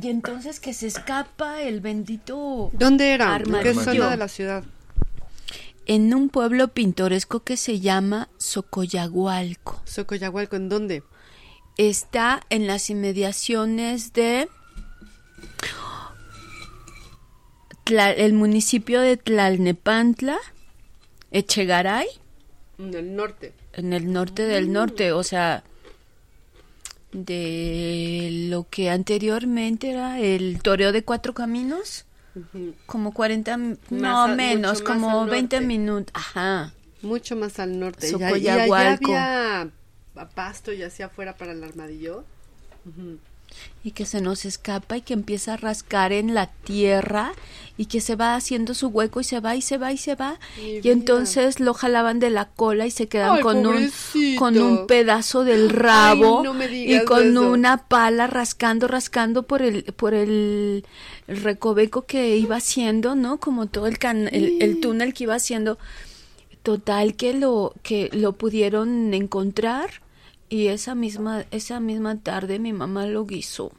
Y 0.00 0.08
entonces 0.08 0.60
que 0.60 0.74
se 0.74 0.86
escapa 0.88 1.62
el 1.62 1.80
bendito 1.80 2.70
¿Dónde 2.74 3.12
era? 3.14 3.34
¿En 3.38 3.50
qué 3.62 3.72
zona 3.72 4.10
de 4.10 4.16
la 4.18 4.28
ciudad? 4.28 4.62
en 5.86 6.12
un 6.14 6.28
pueblo 6.28 6.68
pintoresco 6.68 7.40
que 7.44 7.56
se 7.56 7.80
llama 7.80 8.28
Socoyagualco. 8.36 9.80
Socoyahualco, 9.86 10.56
¿en 10.56 10.68
dónde? 10.68 11.02
Está 11.76 12.40
en 12.50 12.66
las 12.66 12.88
inmediaciones 12.90 14.12
de 14.12 14.48
el 18.16 18.32
municipio 18.32 19.00
de 19.00 19.16
Tlalnepantla, 19.16 20.38
Echegaray, 21.30 22.06
En 22.78 22.94
el 22.94 23.14
norte. 23.14 23.52
en 23.74 23.92
el 23.92 24.12
norte 24.12 24.42
del 24.42 24.72
norte, 24.72 25.12
o 25.12 25.22
sea, 25.22 25.62
de 27.12 28.46
lo 28.50 28.66
que 28.68 28.90
anteriormente 28.90 29.90
era 29.90 30.18
el 30.20 30.60
toreo 30.62 30.90
de 30.92 31.04
cuatro 31.04 31.32
caminos, 31.32 32.06
como 32.86 33.14
40, 33.14 33.56
mi- 33.56 33.76
no 33.90 34.22
a- 34.24 34.28
menos, 34.28 34.82
como 34.82 35.22
al 35.22 35.28
20 35.30 35.56
norte. 35.56 35.66
minutos, 35.66 36.10
ajá. 36.14 36.72
Mucho 37.02 37.36
más 37.36 37.58
al 37.60 37.78
norte. 37.78 38.10
Y, 38.10 38.14
a- 38.14 38.18
y 38.18 38.48
allá 38.48 38.64
Socoyahualco. 38.66 39.12
había 39.16 39.70
pasto 40.34 40.72
y 40.72 40.82
hacia 40.82 41.06
afuera 41.06 41.36
para 41.36 41.52
el 41.52 41.62
armadillo. 41.62 42.24
y 43.84 43.92
que 43.92 44.04
se 44.06 44.20
nos 44.20 44.44
escapa 44.44 44.96
y 44.96 45.00
que 45.02 45.14
empieza 45.14 45.54
a 45.54 45.56
rascar 45.56 46.12
en 46.12 46.34
la 46.34 46.48
tierra 46.48 47.32
y 47.76 47.86
que 47.86 48.00
se 48.00 48.16
va 48.16 48.34
haciendo 48.34 48.74
su 48.74 48.88
hueco 48.88 49.20
y 49.20 49.24
se 49.24 49.38
va 49.40 49.54
y 49.54 49.62
se 49.62 49.78
va 49.78 49.92
y 49.92 49.96
se 49.98 50.14
va. 50.16 50.38
Mi 50.58 50.68
y 50.70 50.80
vida. 50.80 50.92
entonces 50.92 51.60
lo 51.60 51.72
jalaban 51.72 52.18
de 52.18 52.30
la 52.30 52.46
cola 52.48 52.86
y 52.86 52.90
se 52.90 53.06
quedan 53.08 53.36
Ay, 53.36 53.42
con 53.42 53.64
un 53.66 53.90
con 54.38 54.58
un 54.58 54.86
pedazo 54.86 55.44
del 55.44 55.70
rabo 55.70 56.42
no 56.44 56.54
y 56.70 57.04
con 57.04 57.30
eso. 57.30 57.50
una 57.50 57.86
pala 57.88 58.26
rascando 58.26 58.88
rascando 58.88 59.44
por 59.44 59.62
el 59.62 59.84
por 59.84 60.12
el, 60.14 60.84
el 61.28 61.36
recoveco 61.42 62.02
que 62.02 62.36
iba 62.36 62.56
haciendo 62.56 63.14
no 63.14 63.38
como 63.38 63.66
todo 63.66 63.86
el 63.86 63.98
can- 63.98 64.28
el, 64.32 64.60
el 64.60 64.80
túnel 64.80 65.14
que 65.14 65.24
iba 65.24 65.34
haciendo. 65.36 65.78
Total 66.62 67.14
que 67.14 67.32
lo 67.32 67.74
que 67.84 68.10
lo 68.12 68.32
pudieron 68.32 69.14
encontrar 69.14 69.88
y 70.48 70.68
esa 70.68 70.94
misma 70.94 71.44
esa 71.50 71.80
misma 71.80 72.20
tarde 72.20 72.58
mi 72.58 72.72
mamá 72.72 73.06
lo 73.06 73.24
guisó 73.26 73.72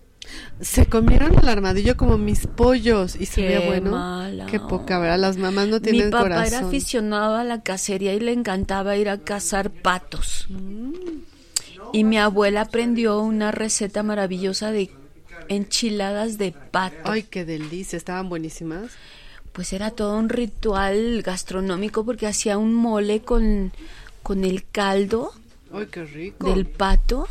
Se 0.60 0.86
comieron 0.88 1.34
el 1.42 1.48
armadillo 1.48 1.96
como 1.96 2.18
mis 2.18 2.48
pollos 2.48 3.16
y 3.16 3.26
se 3.26 3.42
Qué 3.42 3.60
ve 3.60 3.66
bueno. 3.68 3.92
mala 3.92 4.46
Qué 4.48 4.60
poca, 4.60 5.00
¿verdad? 5.00 5.20
Las 5.20 5.38
mamás 5.38 5.68
no 5.70 5.82
tienen 5.82 6.08
Mi 6.08 6.12
papá 6.12 6.24
corazón. 6.24 6.48
era 6.48 6.68
aficionado 6.68 7.36
a 7.36 7.44
la 7.46 7.62
cacería 7.62 8.14
y 8.14 8.20
le 8.20 8.34
encantaba 8.34 8.98
ir 8.98 9.08
a 9.10 9.20
cazar 9.20 9.70
patos. 9.70 10.48
Mm. 10.50 10.92
Y 11.94 12.04
mi 12.04 12.18
abuela 12.18 12.62
aprendió 12.62 13.20
una 13.22 13.52
receta 13.52 14.04
maravillosa 14.04 14.72
de 14.72 14.92
enchiladas 15.48 16.38
de 16.38 16.52
pato. 16.52 17.10
Ay, 17.12 17.24
qué 17.24 17.46
delicia, 17.46 17.96
estaban 17.96 18.28
buenísimas. 18.28 18.92
Pues 19.54 19.72
era 19.74 19.92
todo 19.92 20.18
un 20.18 20.28
ritual 20.30 21.22
gastronómico 21.24 22.04
porque 22.04 22.28
hacía 22.28 22.58
un 22.58 22.74
mole 22.74 23.22
con, 23.22 23.72
con 24.24 24.44
el 24.44 24.66
caldo 24.70 25.32
Ay, 25.74 25.88
qué 25.92 26.06
rico. 26.06 26.54
del 26.54 26.66
pato. 26.66 27.28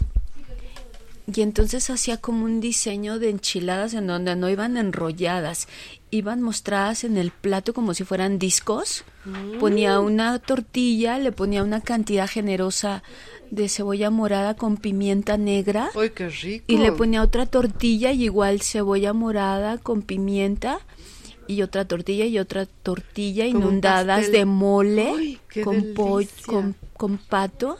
Y 1.35 1.41
entonces 1.41 1.91
hacía 1.91 2.19
como 2.19 2.45
un 2.45 2.61
diseño 2.61 3.19
de 3.19 3.31
enchiladas 3.31 3.95
en 3.95 4.07
donde 4.07 4.37
no 4.37 4.49
iban 4.49 4.77
enrolladas, 4.77 5.67
iban 6.13 6.41
mostradas 6.41 7.03
en 7.03 7.17
el 7.17 7.33
plato 7.33 7.75
como 7.75 7.95
si 7.95 8.05
fueran 8.05 8.39
discos. 8.39 9.03
Ponía 9.59 9.99
una 9.99 10.39
tortilla, 10.39 11.19
le 11.19 11.33
ponía 11.33 11.65
una 11.65 11.81
cantidad 11.81 12.29
generosa 12.29 13.03
de 13.51 13.69
cebolla 13.69 14.11
morada 14.11 14.55
con 14.55 14.77
pimienta 14.77 15.37
negra 15.37 15.91
Ay, 15.97 16.11
qué 16.11 16.29
rico. 16.29 16.65
y 16.69 16.79
le 16.79 16.93
ponía 16.93 17.23
otra 17.23 17.47
tortilla 17.47 18.13
y 18.13 18.25
igual 18.25 18.61
cebolla 18.63 19.13
morada 19.13 19.79
con 19.79 20.03
pimienta 20.03 20.79
y 21.49 21.63
otra 21.63 21.87
tortilla 21.87 22.25
y 22.27 22.39
otra 22.39 22.67
tortilla 22.67 23.47
Como 23.47 23.59
inundadas 23.59 24.31
de 24.31 24.45
mole 24.45 25.09
Ay, 25.17 25.39
con 25.65 25.93
pollo 25.95 26.19
delicia. 26.29 26.47
con, 26.47 26.77
con 26.97 27.19
pato 27.19 27.79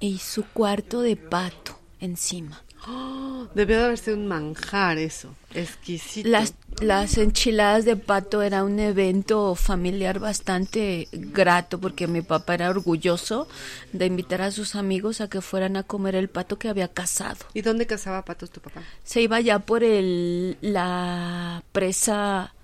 y 0.00 0.18
su 0.18 0.44
cuarto 0.44 1.00
de 1.00 1.16
pato 1.16 1.78
encima. 2.00 2.62
Oh, 2.86 3.48
debió 3.54 3.78
de 3.78 3.84
haber 3.84 3.98
sido 3.98 4.16
un 4.16 4.26
manjar 4.26 4.98
eso. 4.98 5.34
Exquisito. 5.54 6.28
Las, 6.28 6.54
las 6.80 7.18
enchiladas 7.18 7.84
de 7.84 7.96
pato 7.96 8.42
era 8.42 8.64
un 8.64 8.78
evento 8.78 9.54
familiar 9.54 10.18
bastante 10.18 11.08
grato 11.12 11.80
porque 11.80 12.06
mi 12.06 12.22
papá 12.22 12.54
era 12.54 12.70
orgulloso 12.70 13.48
de 13.92 14.06
invitar 14.06 14.42
a 14.42 14.50
sus 14.50 14.74
amigos 14.74 15.20
a 15.20 15.28
que 15.28 15.40
fueran 15.40 15.76
a 15.76 15.82
comer 15.82 16.14
el 16.14 16.28
pato 16.28 16.58
que 16.58 16.68
había 16.68 16.88
cazado. 16.88 17.46
¿Y 17.54 17.62
dónde 17.62 17.86
cazaba 17.86 18.24
patos 18.24 18.50
tu 18.50 18.60
papá? 18.60 18.82
Se 19.04 19.20
iba 19.20 19.40
ya 19.40 19.58
por 19.58 19.82
el 19.82 20.56
la 20.60 21.62
presa 21.72 22.54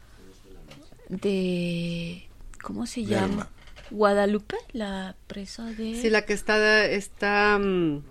de 1.08 2.28
¿cómo 2.62 2.86
se 2.86 3.04
llama? 3.04 3.48
Guadalupe, 3.94 4.56
la 4.72 5.14
presa 5.26 5.64
de 5.64 6.00
Sí, 6.00 6.10
la 6.10 6.24
que 6.26 6.32
está, 6.32 6.84
está 6.86 7.58
mm, 7.58 8.02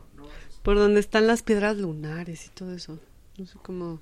por 0.64 0.78
donde 0.78 1.00
están 1.00 1.28
las 1.28 1.42
piedras 1.44 1.78
lunares 1.78 2.46
y 2.46 2.50
todo 2.50 2.74
eso. 2.74 3.00
No 3.38 3.46
sé 3.46 3.54
cómo. 3.62 4.00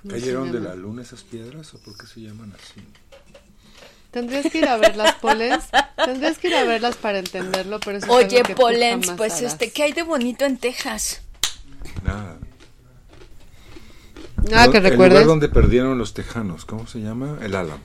cómo 0.00 0.10
¿Cayeron 0.14 0.52
de 0.52 0.60
la 0.60 0.74
luna 0.76 1.02
esas 1.02 1.24
piedras 1.24 1.74
o 1.74 1.78
por 1.80 1.96
qué 1.96 2.06
se 2.06 2.20
llaman 2.20 2.52
así? 2.54 2.80
Tendrías 4.10 4.46
que 4.50 4.58
ir 4.58 4.68
a 4.68 4.76
verlas, 4.78 5.16
Poles. 5.16 5.64
Tendrías 6.04 6.38
que 6.38 6.48
ir 6.48 6.54
a 6.54 6.64
verlas 6.64 6.96
para 6.96 7.18
entenderlo, 7.18 7.78
pero 7.80 7.98
eso 7.98 8.06
es 8.06 8.12
Oye, 8.26 8.42
tú 8.42 8.54
Polens, 8.54 9.10
pues 9.16 9.34
harás. 9.34 9.52
este, 9.52 9.70
¿qué 9.70 9.82
hay 9.82 9.92
de 9.92 10.02
bonito 10.02 10.44
en 10.46 10.56
Texas? 10.56 11.20
Nada. 12.04 12.38
Nada 14.50 14.70
que 14.70 14.78
El 14.78 14.84
recuerdes. 14.84 15.12
lugar 15.14 15.26
donde 15.26 15.48
perdieron 15.48 15.98
los 15.98 16.14
tejanos, 16.14 16.64
¿cómo 16.64 16.86
se 16.86 17.00
llama? 17.00 17.38
El 17.42 17.54
Álamo. 17.54 17.82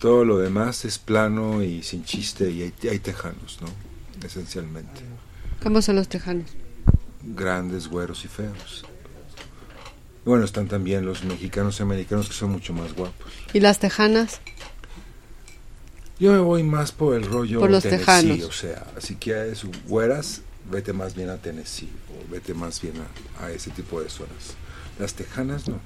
Todo 0.00 0.24
lo 0.24 0.38
demás 0.38 0.84
es 0.84 0.98
plano 0.98 1.62
y 1.62 1.82
sin 1.82 2.04
chiste 2.04 2.50
y 2.50 2.62
hay, 2.62 2.74
hay 2.90 2.98
tejanos, 2.98 3.58
¿no? 3.60 3.68
Esencialmente. 4.26 5.02
¿Cómo 5.62 5.82
son 5.82 5.96
los 5.96 6.08
tejanos? 6.08 6.50
Grandes, 7.22 7.86
güeros 7.86 8.24
y 8.24 8.28
feos. 8.28 8.84
Bueno, 10.24 10.44
están 10.44 10.68
también 10.68 11.04
los 11.04 11.22
mexicanos 11.24 11.78
y 11.78 11.82
americanos 11.82 12.28
que 12.28 12.34
son 12.34 12.50
mucho 12.50 12.72
más 12.72 12.94
guapos. 12.94 13.30
¿Y 13.52 13.60
las 13.60 13.78
tejanas? 13.78 14.40
Yo 16.18 16.32
me 16.32 16.38
voy 16.38 16.62
más 16.62 16.92
por 16.92 17.14
el 17.14 17.24
rollo 17.24 17.60
Por 17.60 17.70
los 17.70 17.82
Tennessee, 17.82 18.04
tejanos. 18.06 18.42
o 18.44 18.52
sea, 18.52 18.86
si 18.98 19.16
quieres 19.16 19.64
güeras, 19.86 20.42
vete 20.70 20.92
más 20.92 21.14
bien 21.14 21.30
a 21.30 21.36
Tennessee 21.38 21.88
o 22.10 22.30
vete 22.30 22.52
más 22.54 22.80
bien 22.80 22.94
a, 23.40 23.44
a 23.44 23.50
ese 23.50 23.70
tipo 23.70 24.00
de 24.02 24.08
zonas. 24.10 24.54
Las 24.98 25.14
tejanas 25.14 25.68
no. 25.68 25.78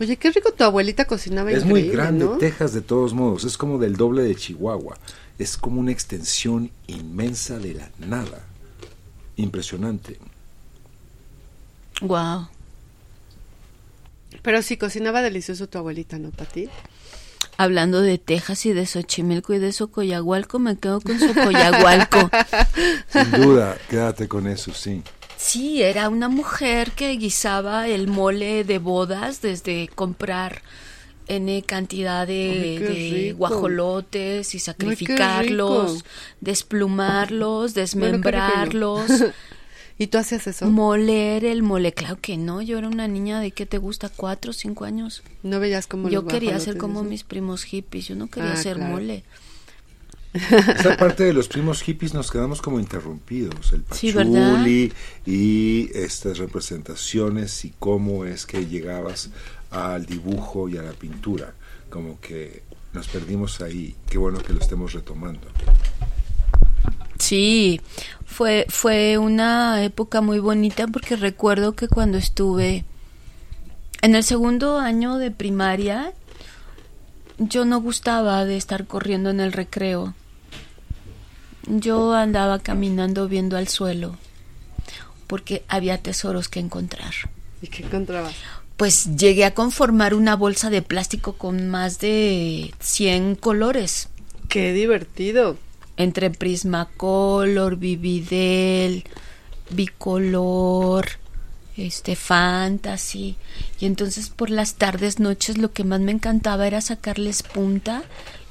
Oye, 0.00 0.16
qué 0.16 0.30
rico 0.30 0.52
tu 0.52 0.64
abuelita 0.64 1.04
cocinaba 1.04 1.52
Es 1.52 1.64
muy 1.64 1.88
grande 1.88 2.24
¿no? 2.24 2.38
Texas 2.38 2.72
de 2.72 2.80
todos 2.80 3.14
modos, 3.14 3.44
es 3.44 3.56
como 3.56 3.78
del 3.78 3.96
doble 3.96 4.22
de 4.24 4.34
Chihuahua. 4.34 4.98
Es 5.38 5.56
como 5.56 5.80
una 5.80 5.92
extensión 5.92 6.70
inmensa 6.86 7.58
de 7.58 7.74
la 7.74 7.90
nada. 7.98 8.44
Impresionante. 9.36 10.18
Wow. 12.00 12.48
Pero 14.42 14.62
sí, 14.62 14.76
cocinaba 14.76 15.22
delicioso 15.22 15.68
tu 15.68 15.78
abuelita, 15.78 16.18
¿no, 16.18 16.30
Pati? 16.30 16.68
Hablando 17.56 18.00
de 18.00 18.18
Texas 18.18 18.66
y 18.66 18.72
de 18.72 18.84
Xochimilco 18.84 19.54
y 19.54 19.58
de 19.60 19.72
Socoyahualco, 19.72 20.58
me 20.58 20.76
quedo 20.76 21.00
con 21.00 21.18
Socoyahualco. 21.18 22.30
Sin 23.08 23.30
duda, 23.30 23.76
quédate 23.88 24.26
con 24.26 24.48
eso, 24.48 24.72
sí. 24.74 25.02
Sí, 25.46 25.82
era 25.82 26.08
una 26.08 26.28
mujer 26.30 26.92
que 26.92 27.10
guisaba 27.12 27.86
el 27.86 28.08
mole 28.08 28.64
de 28.64 28.78
bodas 28.78 29.42
desde 29.42 29.88
comprar 29.94 30.62
N 31.28 31.62
cantidad 31.62 32.26
de, 32.26 32.82
Ay, 32.88 33.32
guajolotes 33.32 34.54
y 34.54 34.58
sacrificarlos, 34.58 36.04
desplumarlos, 36.40 37.74
desmembrarlos, 37.74 39.10
¿Y 39.98 40.06
tú 40.08 40.18
hacías 40.18 40.46
eso? 40.46 40.66
moler 40.66 41.44
el 41.44 41.62
mole. 41.62 41.92
Claro 41.92 42.18
que 42.20 42.36
no, 42.36 42.62
yo 42.62 42.78
era 42.78 42.88
una 42.88 43.06
niña 43.06 43.38
de 43.38 43.50
¿qué 43.50 43.66
te 43.66 43.78
gusta? 43.78 44.08
¿Cuatro 44.08 44.50
o 44.50 44.54
cinco 44.54 44.84
años? 44.86 45.22
¿No 45.42 45.60
veías 45.60 45.86
como 45.86 46.08
Yo 46.08 46.22
los 46.22 46.32
quería 46.32 46.58
ser 46.58 46.78
como 46.78 47.04
mis 47.04 47.22
primos 47.22 47.64
hippies, 47.64 48.08
yo 48.08 48.16
no 48.16 48.28
quería 48.28 48.50
Ah, 48.50 48.54
hacer 48.54 48.76
claro. 48.76 48.92
mole. 48.94 49.24
Esa 50.50 50.96
parte 50.96 51.22
de 51.22 51.32
los 51.32 51.46
primos 51.46 51.80
hippies 51.82 52.12
nos 52.12 52.32
quedamos 52.32 52.60
como 52.60 52.80
interrumpidos. 52.80 53.72
El 53.72 53.84
Sí, 53.92 54.12
pachuli 54.12 54.92
y 55.24 55.90
estas 55.94 56.38
representaciones 56.38 57.64
y 57.64 57.72
cómo 57.78 58.24
es 58.24 58.44
que 58.44 58.66
llegabas 58.66 59.30
al 59.70 60.06
dibujo 60.06 60.68
y 60.68 60.76
a 60.76 60.82
la 60.82 60.92
pintura. 60.92 61.54
Como 61.88 62.20
que 62.20 62.64
nos 62.92 63.06
perdimos 63.06 63.60
ahí. 63.60 63.94
Qué 64.08 64.18
bueno 64.18 64.40
que 64.40 64.52
lo 64.52 64.58
estemos 64.58 64.92
retomando. 64.92 65.46
Sí, 67.20 67.80
fue, 68.26 68.66
fue 68.68 69.18
una 69.18 69.84
época 69.84 70.20
muy 70.20 70.40
bonita 70.40 70.88
porque 70.88 71.14
recuerdo 71.14 71.76
que 71.76 71.86
cuando 71.86 72.18
estuve 72.18 72.84
en 74.02 74.16
el 74.16 74.24
segundo 74.24 74.80
año 74.80 75.16
de 75.18 75.30
primaria, 75.30 76.12
yo 77.38 77.64
no 77.64 77.80
gustaba 77.80 78.44
de 78.44 78.56
estar 78.56 78.88
corriendo 78.88 79.30
en 79.30 79.38
el 79.38 79.52
recreo. 79.52 80.12
Yo 81.66 82.12
andaba 82.14 82.58
caminando 82.58 83.28
viendo 83.28 83.56
al 83.56 83.68
suelo. 83.68 84.16
porque 85.26 85.64
había 85.68 85.98
tesoros 86.02 86.48
que 86.48 86.60
encontrar. 86.60 87.12
¿Y 87.62 87.68
qué 87.68 87.82
encontrabas? 87.84 88.34
Pues 88.76 89.16
llegué 89.16 89.44
a 89.46 89.54
conformar 89.54 90.12
una 90.14 90.36
bolsa 90.36 90.68
de 90.68 90.82
plástico 90.82 91.32
con 91.34 91.68
más 91.68 91.98
de 91.98 92.74
100 92.80 93.36
colores, 93.36 94.08
Qué 94.48 94.72
divertido. 94.74 95.56
entre 95.96 96.30
Prismacolor, 96.30 97.76
Vividel, 97.76 99.04
Bicolor, 99.70 101.06
este 101.76 102.16
Fantasy. 102.16 103.36
Y 103.80 103.86
entonces 103.86 104.28
por 104.28 104.50
las 104.50 104.74
tardes, 104.74 105.18
noches, 105.20 105.56
lo 105.58 105.72
que 105.72 105.84
más 105.84 106.00
me 106.00 106.12
encantaba 106.12 106.66
era 106.66 106.80
sacarles 106.80 107.42
punta 107.42 108.02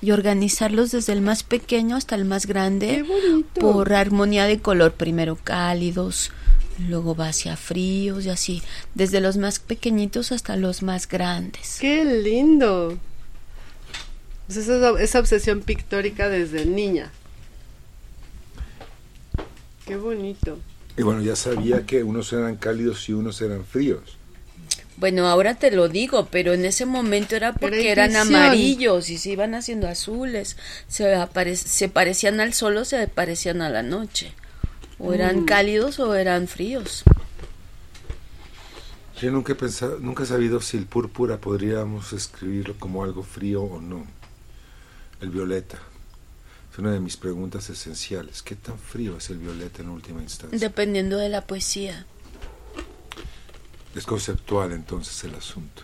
y 0.04 0.12
organizarlos 0.12 0.92
desde 0.92 1.14
el 1.14 1.22
más 1.22 1.44
pequeño 1.44 1.96
hasta 1.96 2.16
el 2.16 2.26
más 2.26 2.46
grande 2.46 3.06
Qué 3.08 3.60
por 3.62 3.94
armonía 3.94 4.44
de 4.44 4.60
color, 4.60 4.92
primero 4.92 5.38
cálidos, 5.42 6.32
luego 6.90 7.16
va 7.16 7.30
hacia 7.30 7.56
fríos 7.56 8.26
y 8.26 8.30
así, 8.30 8.62
desde 8.96 9.22
los 9.22 9.38
más 9.38 9.60
pequeñitos 9.60 10.34
hasta 10.34 10.58
los 10.58 10.84
más 10.84 11.08
grandes. 11.08 11.78
Qué 11.80 12.04
lindo. 12.04 12.98
Pues 14.48 14.58
esa, 14.58 15.00
esa 15.00 15.20
obsesión 15.20 15.62
pictórica 15.62 16.28
desde 16.28 16.66
niña. 16.66 17.10
Qué 19.88 19.96
bonito. 19.96 20.60
Y 20.98 21.04
bueno, 21.04 21.22
ya 21.22 21.38
sabía 21.38 21.86
que 21.86 22.04
unos 22.04 22.34
eran 22.34 22.58
cálidos 22.58 23.08
y 23.08 23.14
unos 23.14 23.42
eran 23.42 23.64
fríos. 23.64 24.18
Bueno, 24.98 25.28
ahora 25.28 25.56
te 25.56 25.72
lo 25.72 25.90
digo, 25.90 26.28
pero 26.32 26.54
en 26.54 26.66
ese 26.66 26.86
momento 26.86 27.36
era 27.36 27.54
porque 27.54 27.92
eran 27.92 28.16
amarillos 28.16 29.10
y 29.10 29.18
se 29.18 29.32
iban 29.32 29.56
haciendo 29.56 29.88
azules, 29.88 30.56
se, 30.88 31.16
apare- 31.16 31.56
se 31.56 31.90
parecían 31.90 32.40
al 32.40 32.54
sol 32.54 32.78
o 32.78 32.86
se 32.86 33.08
parecían 33.08 33.62
a 33.62 33.70
la 33.70 33.82
noche, 33.84 34.34
o 35.00 35.14
eran 35.14 35.42
Mm. 35.42 35.46
cálidos 35.46 36.00
o 36.00 36.14
eran 36.16 36.48
fríos. 36.48 37.04
Yo 39.22 39.32
nunca 39.32 39.54
he 39.54 39.56
pensado, 39.56 40.00
nunca 40.00 40.24
he 40.24 40.26
sabido 40.26 40.60
si 40.62 40.78
el 40.78 40.86
púrpura 40.86 41.38
podríamos 41.38 42.14
escribirlo 42.14 42.76
como 42.80 43.04
algo 43.04 43.24
frío 43.24 43.62
o 43.64 43.80
no. 43.82 44.06
El 45.22 45.30
violeta. 45.30 45.80
Es 46.72 46.80
una 46.80 46.92
de 46.92 47.00
mis 47.00 47.18
preguntas 47.18 47.70
esenciales. 47.70 48.42
¿Qué 48.42 48.56
tan 48.56 48.78
frío 48.80 49.18
es 49.18 49.30
el 49.30 49.38
violeta 49.38 49.82
en 49.82 49.90
última 49.90 50.22
instancia? 50.22 50.58
Dependiendo 50.60 51.18
de 51.18 51.30
la 51.30 51.42
poesía. 51.42 52.06
Es 53.96 54.06
conceptual 54.06 54.72
entonces 54.72 55.24
el 55.24 55.36
asunto. 55.36 55.84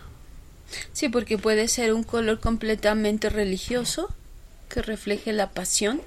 Sí, 0.92 1.08
porque 1.08 1.38
puede 1.38 1.68
ser 1.68 1.92
un 1.94 2.02
color 2.04 2.38
completamente 2.40 3.28
religioso 3.30 4.08
que 4.68 4.82
refleje 4.82 5.32
la 5.32 5.50
pasión, 5.50 6.00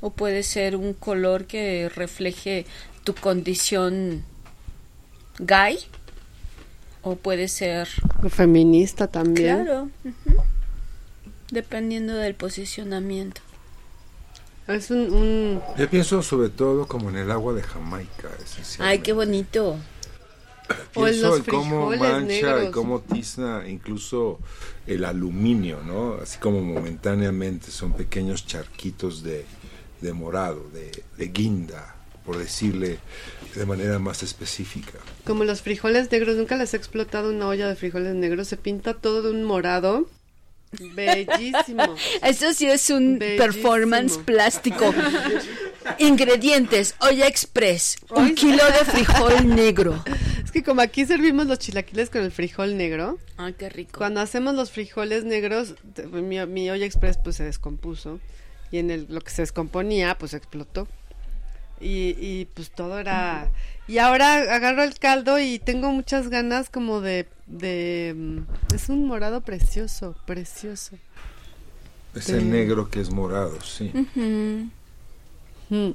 o 0.00 0.10
puede 0.10 0.42
ser 0.42 0.76
un 0.76 0.92
color 0.94 1.46
que 1.46 1.90
refleje 1.94 2.66
tu 3.04 3.14
condición 3.14 4.24
gay, 5.38 5.78
o 7.02 7.16
puede 7.16 7.48
ser 7.48 7.88
Feminista 8.28 9.06
también. 9.06 9.64
Claro. 9.64 9.88
Dependiendo 11.50 12.14
del 12.14 12.34
posicionamiento. 12.34 13.40
Es 14.68 14.90
un, 14.90 15.12
un- 15.12 15.62
Yo 15.76 15.88
pienso 15.90 16.22
sobre 16.22 16.48
todo 16.48 16.86
como 16.86 17.10
en 17.10 17.16
el 17.16 17.30
agua 17.30 17.52
de 17.52 17.62
Jamaica. 17.62 18.28
Ay, 18.78 19.00
qué 19.00 19.12
bonito. 19.12 19.76
O 20.94 21.06
los 21.06 21.38
en 21.38 21.44
cómo 21.44 21.90
mancha 21.90 22.20
negros. 22.20 22.68
y 22.68 22.70
cómo 22.70 23.00
tizna 23.00 23.64
incluso 23.68 24.38
el 24.86 25.04
aluminio, 25.04 25.80
¿no? 25.84 26.14
Así 26.22 26.38
como 26.38 26.60
momentáneamente 26.62 27.70
son 27.70 27.92
pequeños 27.94 28.46
charquitos 28.46 29.22
de, 29.22 29.44
de 30.00 30.12
morado, 30.12 30.68
de, 30.72 30.90
de 31.16 31.28
guinda, 31.28 31.96
por 32.24 32.38
decirle 32.38 32.98
de 33.54 33.66
manera 33.66 33.98
más 33.98 34.22
específica. 34.22 34.98
como 35.26 35.44
los 35.44 35.60
frijoles 35.62 36.10
negros. 36.10 36.36
Nunca 36.36 36.56
les 36.56 36.72
he 36.74 36.76
explotado 36.76 37.30
una 37.30 37.48
olla 37.48 37.68
de 37.68 37.76
frijoles 37.76 38.14
negros. 38.14 38.48
Se 38.48 38.56
pinta 38.56 38.94
todo 38.94 39.22
de 39.22 39.30
un 39.30 39.44
morado. 39.44 40.08
Bellísimo. 40.94 41.94
Eso 42.22 42.52
sí 42.54 42.66
es 42.66 42.88
un 42.90 43.18
Bellísimo. 43.18 43.44
performance 43.44 44.16
plástico. 44.18 44.94
Ingredientes, 45.98 46.94
olla 47.00 47.26
express, 47.26 47.96
un 48.10 48.34
kilo 48.34 48.62
de 48.64 48.84
frijol 48.90 49.48
negro. 49.54 50.02
es 50.52 50.62
que 50.62 50.62
como 50.62 50.80
aquí 50.82 51.06
servimos 51.06 51.46
los 51.46 51.58
chilaquiles 51.58 52.10
con 52.10 52.22
el 52.22 52.30
frijol 52.32 52.76
negro. 52.76 53.18
Ay, 53.36 53.54
qué 53.54 53.68
rico. 53.68 53.92
Cuando 53.98 54.20
hacemos 54.20 54.54
los 54.54 54.70
frijoles 54.70 55.24
negros, 55.24 55.74
te- 55.94 56.06
mi, 56.06 56.44
mi 56.46 56.70
olla 56.70 56.84
express 56.86 57.16
pues 57.18 57.36
se 57.36 57.44
descompuso 57.44 58.20
y 58.70 58.78
en 58.78 58.90
el, 58.90 59.06
lo 59.08 59.20
que 59.20 59.30
se 59.30 59.42
descomponía 59.42 60.16
pues 60.18 60.34
explotó. 60.34 60.86
Y, 61.80 62.14
y 62.20 62.48
pues 62.54 62.70
todo 62.70 62.98
era... 62.98 63.50
Y 63.88 63.98
ahora 63.98 64.54
agarro 64.54 64.84
el 64.84 64.96
caldo 64.98 65.40
y 65.40 65.58
tengo 65.58 65.90
muchas 65.90 66.28
ganas 66.28 66.70
como 66.70 67.00
de... 67.00 67.26
de 67.46 68.14
mm, 68.16 68.74
es 68.74 68.88
un 68.88 69.06
morado 69.06 69.40
precioso, 69.40 70.14
precioso. 70.26 70.96
Ese 72.14 72.38
Sí. 72.40 72.44
negro 72.44 72.88
que 72.90 73.00
es 73.00 73.10
morado, 73.10 73.58
sí. 73.62 73.90
Ujú. 73.94 74.68
Mm, 75.70 75.90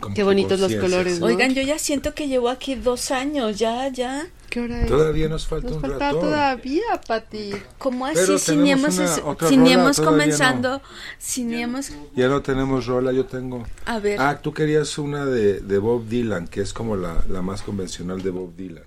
Como 0.00 0.14
Qué 0.14 0.20
que 0.20 0.24
bonitos 0.24 0.60
los 0.60 0.74
colores. 0.76 1.18
¿no? 1.20 1.26
Oigan, 1.26 1.54
yo 1.54 1.62
ya 1.62 1.78
siento 1.78 2.14
que 2.14 2.28
llevo 2.28 2.48
aquí 2.50 2.74
dos 2.76 3.10
años, 3.10 3.58
ya, 3.58 3.88
ya. 3.88 4.28
¿Qué 4.48 4.60
hora 4.60 4.80
es? 4.82 4.86
Todavía 4.86 5.28
nos 5.28 5.46
falta 5.46 5.66
Nos 5.66 5.76
un 5.76 5.82
falta 5.82 5.98
ratón. 5.98 6.20
todavía, 6.20 7.00
Pati. 7.06 7.50
¿Cómo 7.78 8.06
así? 8.06 8.14
Pero 8.14 8.38
si 8.38 8.52
ni 8.56 8.70
tenemos 8.70 8.84
hemos, 8.84 8.98
una- 8.98 9.04
es- 9.16 9.22
otra 9.24 9.48
si 9.48 9.56
ni 9.56 9.70
rola, 9.70 9.82
hemos 9.82 9.96
todavía 9.96 10.18
comenzando, 10.22 10.82
si 11.18 11.44
ni 11.44 11.62
hemos... 11.62 11.90
Ya 12.14 12.28
no 12.28 12.40
tenemos 12.42 12.86
rola, 12.86 13.12
yo 13.12 13.26
tengo. 13.26 13.66
A 13.86 13.98
ver, 13.98 14.18
Ah, 14.20 14.38
tú 14.40 14.54
querías 14.54 14.96
una 14.98 15.26
de, 15.26 15.60
de 15.60 15.78
Bob 15.78 16.06
Dylan, 16.08 16.46
que 16.48 16.60
es 16.62 16.72
como 16.72 16.96
la, 16.96 17.22
la 17.28 17.42
más 17.42 17.62
convencional 17.62 18.22
de 18.22 18.30
Bob 18.30 18.54
Dylan. 18.56 18.84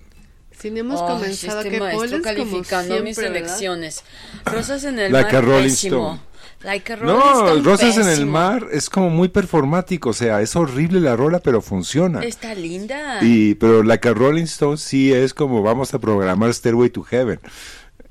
Si 0.57 0.71
no 0.71 0.77
hemos 0.79 1.01
Ay, 1.01 1.07
comenzado, 1.07 1.57
este 1.59 1.71
que 1.71 1.79
maestro 1.79 2.21
calificando 2.21 2.93
mis 3.03 3.15
siempre, 3.15 3.23
¿verdad? 3.29 3.37
elecciones. 3.49 4.03
Rosas 4.45 4.83
en 4.85 4.97
el 4.99 5.11
Like 5.11 5.29
a 5.29 5.41
mar, 5.41 5.45
Rolling 5.45 5.63
pésimo. 5.69 6.13
Stone. 6.15 6.30
Like 6.63 6.93
a 6.93 6.95
Rolling 6.95 7.13
No, 7.13 7.45
Stone, 7.47 7.61
Rosas 7.63 7.97
en 7.97 8.07
el. 8.07 8.25
Mar 8.25 8.67
es 8.71 8.89
como 8.89 9.09
muy 9.09 9.29
performático, 9.29 10.09
o 10.09 10.13
sea, 10.13 10.41
es 10.41 10.55
horrible 10.55 10.99
la 10.99 11.15
rola, 11.15 11.39
pero 11.39 11.61
funciona. 11.61 12.21
Está 12.21 12.53
linda. 12.53 13.19
Y, 13.21 13.55
pero 13.55 13.83
Like 13.83 14.09
a 14.09 14.13
Rolling 14.13 14.43
Stone 14.43 14.77
sí 14.77 15.11
es 15.11 15.33
como 15.33 15.63
vamos 15.63 15.93
a 15.93 15.99
programar 15.99 16.53
Stairway 16.53 16.89
to 16.89 17.03
Heaven. 17.03 17.39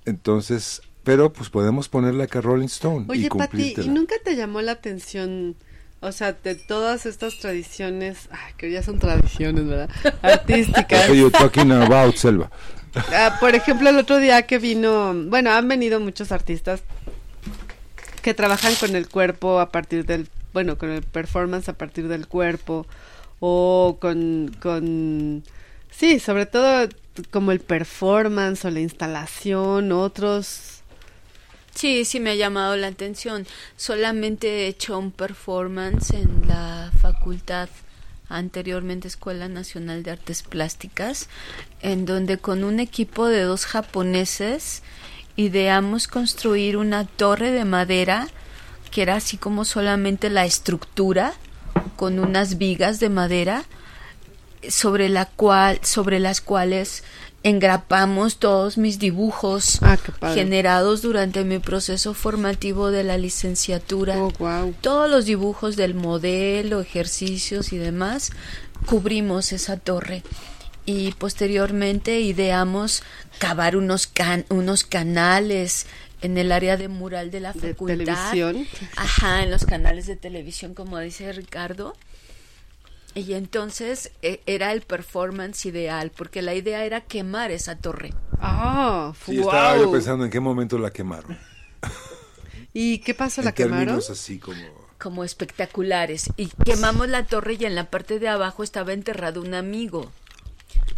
Entonces, 0.05 0.83
pero 1.05 1.33
pues 1.33 1.49
podemos 1.49 1.89
poner 1.89 2.15
Like 2.15 2.39
a 2.39 2.41
Rolling 2.41 2.67
Stone 2.67 3.07
y 3.09 3.11
Oye, 3.11 3.29
Pati, 3.29 3.39
cumplírtela. 3.39 3.87
¿y 3.87 3.91
nunca 3.91 4.17
te 4.25 4.35
llamó 4.35 4.61
la 4.63 4.73
atención, 4.73 5.55
o 6.01 6.11
sea, 6.11 6.33
de 6.33 6.57
todas 6.57 7.07
estas 7.07 7.39
tradiciones, 7.39 8.29
ay, 8.33 8.55
que 8.57 8.71
ya 8.71 8.83
son 8.83 8.99
tradiciones, 8.99 9.67
¿verdad? 9.67 9.91
Artísticas. 10.23 11.03
What 11.03 11.11
are 11.11 11.17
you 11.17 11.31
talking 11.31 11.71
about, 11.71 12.17
Selva? 12.17 12.51
Ah, 13.13 13.37
por 13.39 13.55
ejemplo, 13.55 13.89
el 13.89 13.99
otro 13.99 14.19
día 14.19 14.43
que 14.43 14.59
vino, 14.59 15.15
bueno, 15.27 15.53
han 15.53 15.69
venido 15.69 16.01
muchos 16.01 16.33
artistas 16.33 16.83
que 18.21 18.35
trabajan 18.35 18.75
con 18.77 18.95
el 18.97 19.09
cuerpo 19.09 19.61
a 19.61 19.71
partir 19.71 20.05
del, 20.07 20.29
bueno, 20.53 20.79
con 20.79 20.91
el 20.91 21.03
performance 21.03 21.69
a 21.69 21.75
partir 21.75 22.09
del 22.09 22.27
cuerpo 22.27 22.87
o 23.41 23.99
con, 24.01 24.55
con, 24.61 25.43
sí, 25.91 26.21
sobre 26.21 26.47
todo 26.47 26.89
como 27.31 27.53
el 27.53 27.61
performance 27.61 28.65
o 28.65 28.71
la 28.71 28.81
instalación, 28.81 29.93
otros, 29.93 30.81
Sí, 31.75 32.05
sí 32.05 32.21
me 32.21 32.31
ha 32.31 32.35
llamado 32.35 32.77
la 32.77 32.89
atención. 32.89 33.47
Solamente 33.77 34.49
he 34.49 34.67
hecho 34.67 34.99
un 34.99 35.13
performance 35.13 36.11
en 36.11 36.43
la 36.47 36.91
facultad 37.01 37.69
anteriormente 38.29 39.09
Escuela 39.09 39.49
Nacional 39.49 40.03
de 40.03 40.13
Artes 40.13 40.43
Plásticas, 40.43 41.29
en 41.81 42.07
donde 42.07 42.39
con 42.39 42.65
un 42.65 42.81
equipo 42.81 43.27
de 43.27 43.43
dos 43.43 43.67
japoneses 43.67 44.83
ideamos 45.37 46.07
construir 46.09 46.77
una 46.77 47.07
torre 47.07 47.51
de 47.51 47.65
madera 47.65 48.29
que 48.91 49.03
era 49.03 49.17
así 49.17 49.37
como 49.37 49.65
solamente 49.65 50.31
la 50.31 50.45
estructura 50.45 51.33
con 51.97 52.19
unas 52.19 52.59
vigas 52.59 52.99
de 53.01 53.09
madera 53.09 53.65
sobre 54.69 55.09
la 55.09 55.27
cual 55.27 55.79
sobre 55.83 56.19
las 56.21 56.41
cuales 56.41 57.03
engrapamos 57.43 58.37
todos 58.37 58.77
mis 58.77 58.99
dibujos 58.99 59.79
Ah, 59.83 59.97
generados 60.35 61.01
durante 61.01 61.43
mi 61.45 61.59
proceso 61.59 62.13
formativo 62.13 62.91
de 62.91 63.03
la 63.05 63.17
licenciatura. 63.17 64.19
oh, 64.19 64.31
wow. 64.39 64.75
Todos 64.83 65.09
los 65.09 65.25
dibujos 65.25 65.77
del 65.77 65.95
modelo, 65.95 66.81
ejercicios 66.81 67.73
y 67.73 67.79
demás, 67.79 68.33
cubrimos 68.85 69.53
esa 69.53 69.79
torre. 69.79 70.23
Y 70.87 71.13
posteriormente 71.13 72.21
ideamos 72.21 73.03
cavar 73.39 73.77
unos, 73.77 74.07
can- 74.07 74.45
unos 74.49 74.85
canales 74.85 75.87
en 76.23 76.37
el 76.37 76.53
área 76.53 76.77
de 76.77 76.89
mural 76.89 77.31
de 77.31 77.41
la 77.41 77.53
De 77.53 77.75
facultad. 77.75 77.97
televisión. 78.33 78.67
Ajá, 78.97 79.43
en 79.43 79.51
los 79.51 79.65
canales 79.65 80.07
de 80.07 80.17
televisión, 80.17 80.75
como 80.75 80.99
dice 80.99 81.33
Ricardo. 81.33 81.95
Y 83.15 83.33
entonces 83.35 84.13
eh, 84.23 84.41
era 84.47 84.73
el 84.73 84.83
performance 84.83 85.67
ideal, 85.67 86.11
porque 86.17 86.43
la 86.43 86.55
idea 86.55 86.85
era 86.85 87.01
quemar 87.01 87.51
esa 87.51 87.77
torre. 87.77 88.13
Ah, 88.39 89.13
Sí, 89.27 89.37
wow. 89.39 89.49
estaba 89.49 89.77
yo 89.79 89.91
pensando 89.93 90.25
en 90.25 90.31
qué 90.31 90.41
momento 90.41 90.79
la 90.79 90.91
quemaron. 90.93 91.37
¿Y 92.73 92.99
qué 92.99 93.15
pasó? 93.15 93.43
¿La 93.43 93.51
en 93.51 93.55
quemaron? 93.57 93.87
términos 93.87 94.11
así 94.11 94.39
como 94.39 94.91
como 94.99 95.25
espectaculares 95.25 96.29
y 96.37 96.49
quemamos 96.63 97.09
la 97.09 97.25
torre 97.25 97.57
y 97.59 97.65
en 97.65 97.75
la 97.75 97.89
parte 97.89 98.19
de 98.19 98.29
abajo 98.29 98.63
estaba 98.63 98.93
enterrado 98.93 99.41
un 99.41 99.55
amigo. 99.55 100.13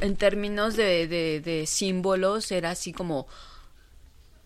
En 0.03 0.17
términos 0.17 0.77
de, 0.77 1.07
de, 1.07 1.41
de 1.41 1.67
símbolos 1.67 2.51
era 2.51 2.71
así 2.71 2.93
como 2.93 3.29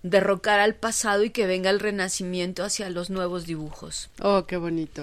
derrocar 0.02 0.60
al 0.60 0.74
pasado 0.74 1.24
y 1.24 1.30
que 1.30 1.46
venga 1.46 1.70
el 1.70 1.80
renacimiento 1.80 2.62
hacia 2.62 2.90
los 2.90 3.08
nuevos 3.08 3.46
dibujos. 3.46 4.10
Oh, 4.20 4.44
qué 4.46 4.58
bonito. 4.58 5.02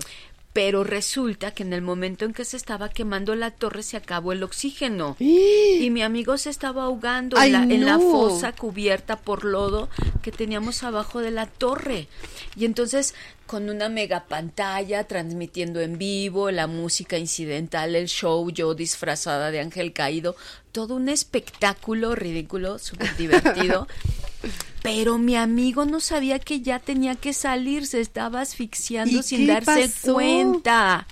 Pero 0.54 0.84
resulta 0.84 1.52
que 1.52 1.64
en 1.64 1.74
el 1.74 1.82
momento 1.82 2.26
en 2.26 2.34
que 2.34 2.46
se 2.46 2.58
estaba 2.58 2.90
quemando 2.90 3.36
la 3.36 3.52
torre 3.52 3.84
se 3.84 3.98
acabó 3.98 4.32
el 4.32 4.44
oxígeno. 4.44 5.18
Y 5.84 5.90
mi 5.90 6.02
amigo 6.02 6.38
se 6.38 6.50
estaba 6.50 6.84
ahogando 6.84 7.38
¡Ay, 7.38 7.54
en, 7.54 7.54
la, 7.54 7.76
en 7.76 7.86
la 7.86 8.00
fosa 8.00 8.54
cubierta 8.54 9.18
por 9.18 9.44
lodo 9.44 9.90
que 10.22 10.32
teníamos 10.32 10.84
abajo 10.84 11.20
de 11.20 11.32
la 11.32 11.48
torre. 11.48 12.08
Y 12.56 12.66
entonces 12.66 13.14
con 13.46 13.70
una 13.70 13.90
mega 13.90 14.26
pantalla 14.26 15.04
transmitiendo 15.04 15.82
en 15.82 15.98
vivo, 15.98 16.52
la 16.52 16.68
música 16.68 17.18
incidental, 17.18 17.96
el 17.96 18.08
show, 18.08 18.50
yo 18.50 18.74
disfrazada 18.74 19.52
de 19.52 19.60
ángel 19.60 19.94
caído, 19.94 20.36
todo 20.72 20.96
un 20.96 21.10
espectáculo 21.10 22.16
ridículo, 22.16 22.80
súper 22.80 23.16
divertido. 23.18 23.88
Pero 24.82 25.18
mi 25.18 25.38
amigo 25.38 25.86
no 25.86 26.00
sabía 26.02 26.40
que 26.40 26.60
ya 26.62 26.80
tenía 26.80 27.16
que 27.16 27.32
salir, 27.32 27.88
se 27.88 28.02
estaba 28.02 28.42
asfixiando 28.42 29.20
¿Y 29.20 29.24
sin 29.24 29.48
darse 29.48 29.88
pasó? 29.88 30.14
cuenta. 30.14 31.08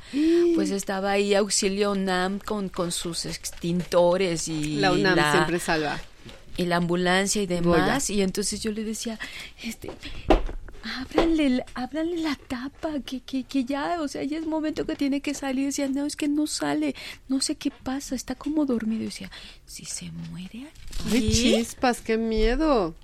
Pues 0.56 0.72
estaba 0.72 1.12
ahí 1.12 1.34
auxilio 1.36 1.92
UNAM 1.92 2.40
con, 2.40 2.68
con 2.68 2.92
sus 2.92 3.26
extintores 3.26 4.48
y 4.50 4.76
La 4.76 4.92
UNAM 4.92 5.16
la, 5.16 5.32
siempre 5.32 5.60
salva. 5.60 6.00
y 6.58 6.66
la 6.66 6.76
ambulancia 6.78 7.42
y 7.42 7.48
demás. 7.48 8.10
Y 8.10 8.22
entonces 8.22 8.62
yo 8.62 8.74
le 8.74 8.84
decía, 8.84 9.18
este, 9.64 9.90
ábranle, 10.84 11.64
la 12.22 12.36
tapa, 12.48 13.00
que, 13.06 13.22
que, 13.22 13.44
que 13.46 13.64
ya, 13.64 14.02
o 14.02 14.08
sea, 14.10 14.24
ya 14.24 14.38
es 14.38 14.46
momento 14.46 14.86
que 14.86 14.96
tiene 14.96 15.22
que 15.22 15.34
salir. 15.34 15.68
Decía, 15.68 15.88
no, 15.88 16.06
es 16.06 16.18
que 16.18 16.28
no 16.28 16.48
sale, 16.48 16.94
no 17.30 17.40
sé 17.40 17.56
qué 17.56 17.72
pasa, 17.72 18.16
está 18.16 18.36
como 18.36 18.66
dormido. 18.66 19.06
Decía, 19.06 19.32
si 19.66 19.86
se 19.86 20.12
muere 20.12 20.68
¡Ay, 21.10 21.18
aquí. 21.28 21.32
chispas! 21.32 22.02
¡Qué 22.02 22.18
miedo! 22.18 22.96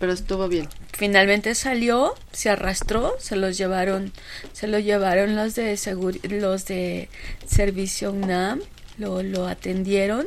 Pero 0.00 0.12
estuvo 0.12 0.48
bien. 0.48 0.66
Finalmente 0.92 1.54
salió, 1.54 2.14
se 2.32 2.50
arrastró, 2.50 3.14
se 3.20 3.36
los 3.36 3.56
llevaron, 3.56 4.12
se 4.52 4.66
lo 4.66 4.78
llevaron 4.80 5.36
los 5.36 5.54
de 5.54 5.74
seguri- 5.74 6.26
los 6.28 6.64
de 6.66 7.08
servicio 7.46 8.10
UNAM, 8.10 8.60
lo, 8.98 9.22
lo 9.22 9.46
atendieron. 9.46 10.26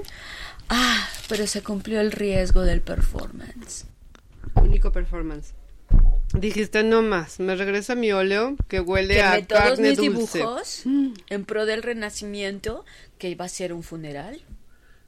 Ah, 0.69 1.09
pero 1.27 1.45
se 1.47 1.61
cumplió 1.61 1.99
el 1.99 2.11
riesgo 2.13 2.61
del 2.61 2.79
performance. 2.81 3.85
Único 4.55 4.91
performance. 4.91 5.53
Dijiste 6.33 6.83
no 6.83 7.01
más, 7.01 7.39
me 7.39 7.55
regreso 7.55 7.93
a 7.93 7.95
mi 7.95 8.11
óleo 8.11 8.55
que 8.67 8.79
huele 8.79 9.21
a 9.21 9.33
Quemé 9.33 9.43
todos 9.45 9.61
carne 9.63 9.89
mis 9.89 9.97
dulce. 9.97 10.37
dibujos 10.39 10.83
en 11.29 11.45
pro 11.45 11.65
del 11.65 11.83
renacimiento, 11.83 12.85
que 13.19 13.29
iba 13.29 13.45
a 13.45 13.49
ser 13.49 13.73
un 13.73 13.83
funeral. 13.83 14.41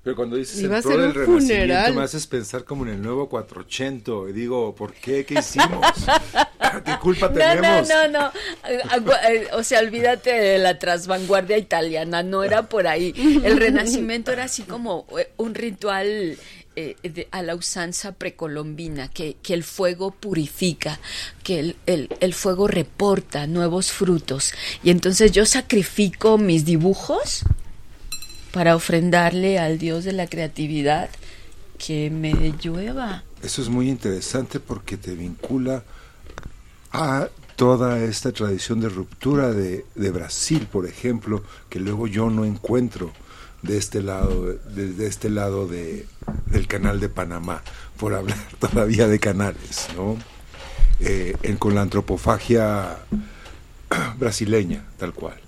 Pero 0.05 0.15
cuando 0.15 0.35
dices 0.37 0.61
Iba 0.61 0.77
en 0.77 0.83
pro 0.83 0.91
del 0.91 1.13
renacimiento 1.15 1.41
funeral. 1.47 1.95
me 1.95 2.03
haces 2.03 2.27
pensar 2.27 2.63
como 2.63 2.85
en 2.85 2.91
el 2.93 3.01
nuevo 3.01 3.27
480 3.27 4.29
y 4.29 4.33
digo, 4.33 4.73
¿por 4.75 4.93
qué? 4.93 5.25
¿Qué 5.25 5.33
hicimos? 5.39 5.83
¿Qué 6.85 6.97
culpa 7.01 7.27
No, 7.27 7.33
no, 7.33 7.39
tenemos? 7.39 7.89
no, 7.89 8.07
no. 8.09 8.31
Agu- 8.91 9.17
eh, 9.29 9.47
O 9.53 9.63
sea, 9.63 9.79
olvídate 9.79 10.29
de 10.31 10.57
la 10.59 10.77
transvanguardia 10.79 11.57
italiana, 11.57 12.21
no 12.21 12.43
era 12.43 12.69
por 12.69 12.87
ahí. 12.87 13.13
El 13.43 13.57
renacimiento 13.57 14.31
era 14.31 14.43
así 14.43 14.61
como 14.63 15.07
eh, 15.17 15.31
un 15.37 15.55
ritual 15.55 16.37
eh, 16.75 16.95
de- 17.01 17.27
a 17.31 17.41
la 17.41 17.55
usanza 17.55 18.11
precolombina, 18.11 19.07
que, 19.07 19.37
que 19.41 19.55
el 19.55 19.63
fuego 19.63 20.11
purifica, 20.11 20.99
que 21.43 21.59
el, 21.59 21.75
el- 21.87 22.09
el 22.19 22.33
fuego 22.35 22.67
reporta 22.67 23.47
nuevos 23.47 23.91
frutos. 23.91 24.53
Y 24.83 24.91
entonces 24.91 25.31
yo 25.31 25.47
sacrifico 25.47 26.37
mis 26.37 26.63
dibujos 26.63 27.43
para 28.55 28.73
ofrendarle 28.73 29.59
al 29.59 29.77
Dios 29.77 30.05
de 30.05 30.13
la 30.13 30.27
creatividad 30.27 31.09
que 31.77 32.09
me 32.09 32.53
llueva. 32.63 33.21
Eso 33.43 33.61
es 33.61 33.67
muy 33.67 33.89
interesante 33.89 34.61
porque 34.61 34.95
te 34.95 35.13
vincula 35.13 35.83
a 36.93 37.27
toda 37.57 37.99
esta 37.99 38.31
tradición 38.31 38.79
de 38.79 38.87
ruptura 38.87 39.51
de, 39.51 39.83
de 39.95 40.09
Brasil, 40.09 40.69
por 40.71 40.87
ejemplo, 40.87 41.43
que 41.67 41.81
luego 41.81 42.07
yo 42.07 42.29
no 42.29 42.45
encuentro 42.45 43.11
de 43.61 43.77
este 43.77 44.01
lado, 44.01 44.45
de, 44.45 45.05
este 45.05 45.29
lado 45.29 45.67
de, 45.67 46.07
del 46.45 46.65
canal 46.67 47.01
de 47.01 47.09
Panamá, 47.09 47.61
por 47.97 48.13
hablar 48.13 48.39
todavía 48.59 49.09
de 49.09 49.19
canales, 49.19 49.89
¿no? 49.97 50.15
Eh, 51.01 51.35
con 51.59 51.75
la 51.75 51.81
antropofagia 51.81 52.99
brasileña, 54.17 54.85
tal 54.97 55.13
cual, 55.13 55.41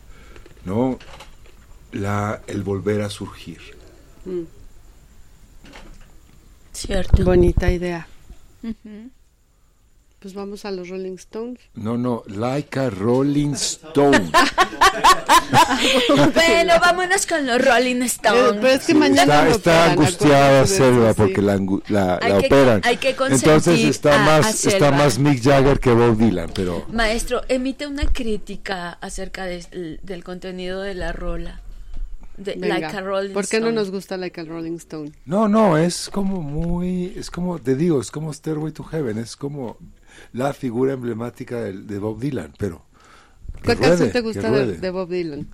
¿no? 0.65 0.99
La, 1.91 2.41
el 2.47 2.63
volver 2.63 3.01
a 3.01 3.09
surgir. 3.09 3.59
¿Cierto? 6.73 7.23
Bonita 7.23 7.71
idea. 7.71 8.07
Pues 10.19 10.33
vamos 10.33 10.65
a 10.65 10.71
los 10.71 10.89
Rolling 10.89 11.15
Stones. 11.15 11.59
No, 11.75 11.97
no, 11.97 12.23
like 12.27 12.77
a 12.79 12.89
Rolling 12.89 13.53
Stone. 13.53 14.31
Bueno, 16.33 16.73
vámonos 16.81 17.25
con 17.25 17.45
los 17.45 17.63
Rolling 17.63 18.01
Eh, 18.01 18.05
Stones. 18.05 18.53
pero 18.61 18.67
es 18.67 18.85
que 18.85 18.93
mañana 18.95 19.47
está, 19.47 19.49
está 19.49 19.71
operan, 19.71 19.89
angustiada 19.91 20.65
Selva 20.65 21.09
sí. 21.09 21.15
porque 21.17 21.41
la, 21.41 21.59
la, 21.87 22.19
Hay 22.21 22.31
la 22.33 22.39
que- 22.39 22.45
operan. 22.47 22.81
hay 22.83 22.97
que 22.97 23.09
Entonces 23.09 23.79
está 23.85 24.15
a- 24.15 24.25
más 24.25 24.65
a 24.65 24.69
está 24.69 24.91
más 24.91 25.19
Mick 25.19 25.41
Jagger 25.43 25.79
que 25.79 25.91
Bob 25.91 26.17
Dylan, 26.17 26.51
pero 26.53 26.85
Maestro, 26.91 27.41
emite 27.47 27.87
una 27.87 28.05
crítica 28.11 28.93
acerca 28.99 29.45
de- 29.45 29.99
del 30.01 30.23
contenido 30.23 30.81
de 30.81 30.95
la 30.95 31.11
rola. 31.13 31.61
De 32.37 32.53
Venga, 32.53 32.67
Like 32.79 32.85
a 32.97 33.01
Rolling 33.01 33.33
¿Por 33.33 33.47
qué 33.47 33.59
no 33.59 33.67
Stone. 33.67 33.75
nos 33.81 33.91
gusta 33.91 34.15
Like 34.17 34.41
a 34.41 34.43
Rolling 34.45 34.75
Stone? 34.75 35.11
no, 35.25 35.47
no, 35.47 35.77
es 35.77 36.09
como 36.11 36.41
muy 36.41 37.13
es 37.15 37.31
como 37.31 37.57
te 37.59 37.75
digo, 37.75 37.99
es 37.99 38.11
como 38.11 38.31
Stairway 38.31 38.71
to 38.71 38.83
Heaven, 38.83 39.17
es 39.17 39.35
como 39.35 39.77
la 40.33 40.53
figura 40.53 40.93
emblemática 40.93 41.61
del- 41.61 41.87
de, 41.87 41.97
Bob 41.99 42.19
Dylan, 42.19 42.53
pero 42.57 42.83
que 43.57 43.61
¿Cuál 43.63 43.77
ruede, 43.77 43.89
canción 43.89 44.11
te 44.11 44.21
gusta 44.21 44.51
de, 44.51 44.77
de 44.77 44.89
Bob 44.91 45.09
Dylan? 45.09 45.47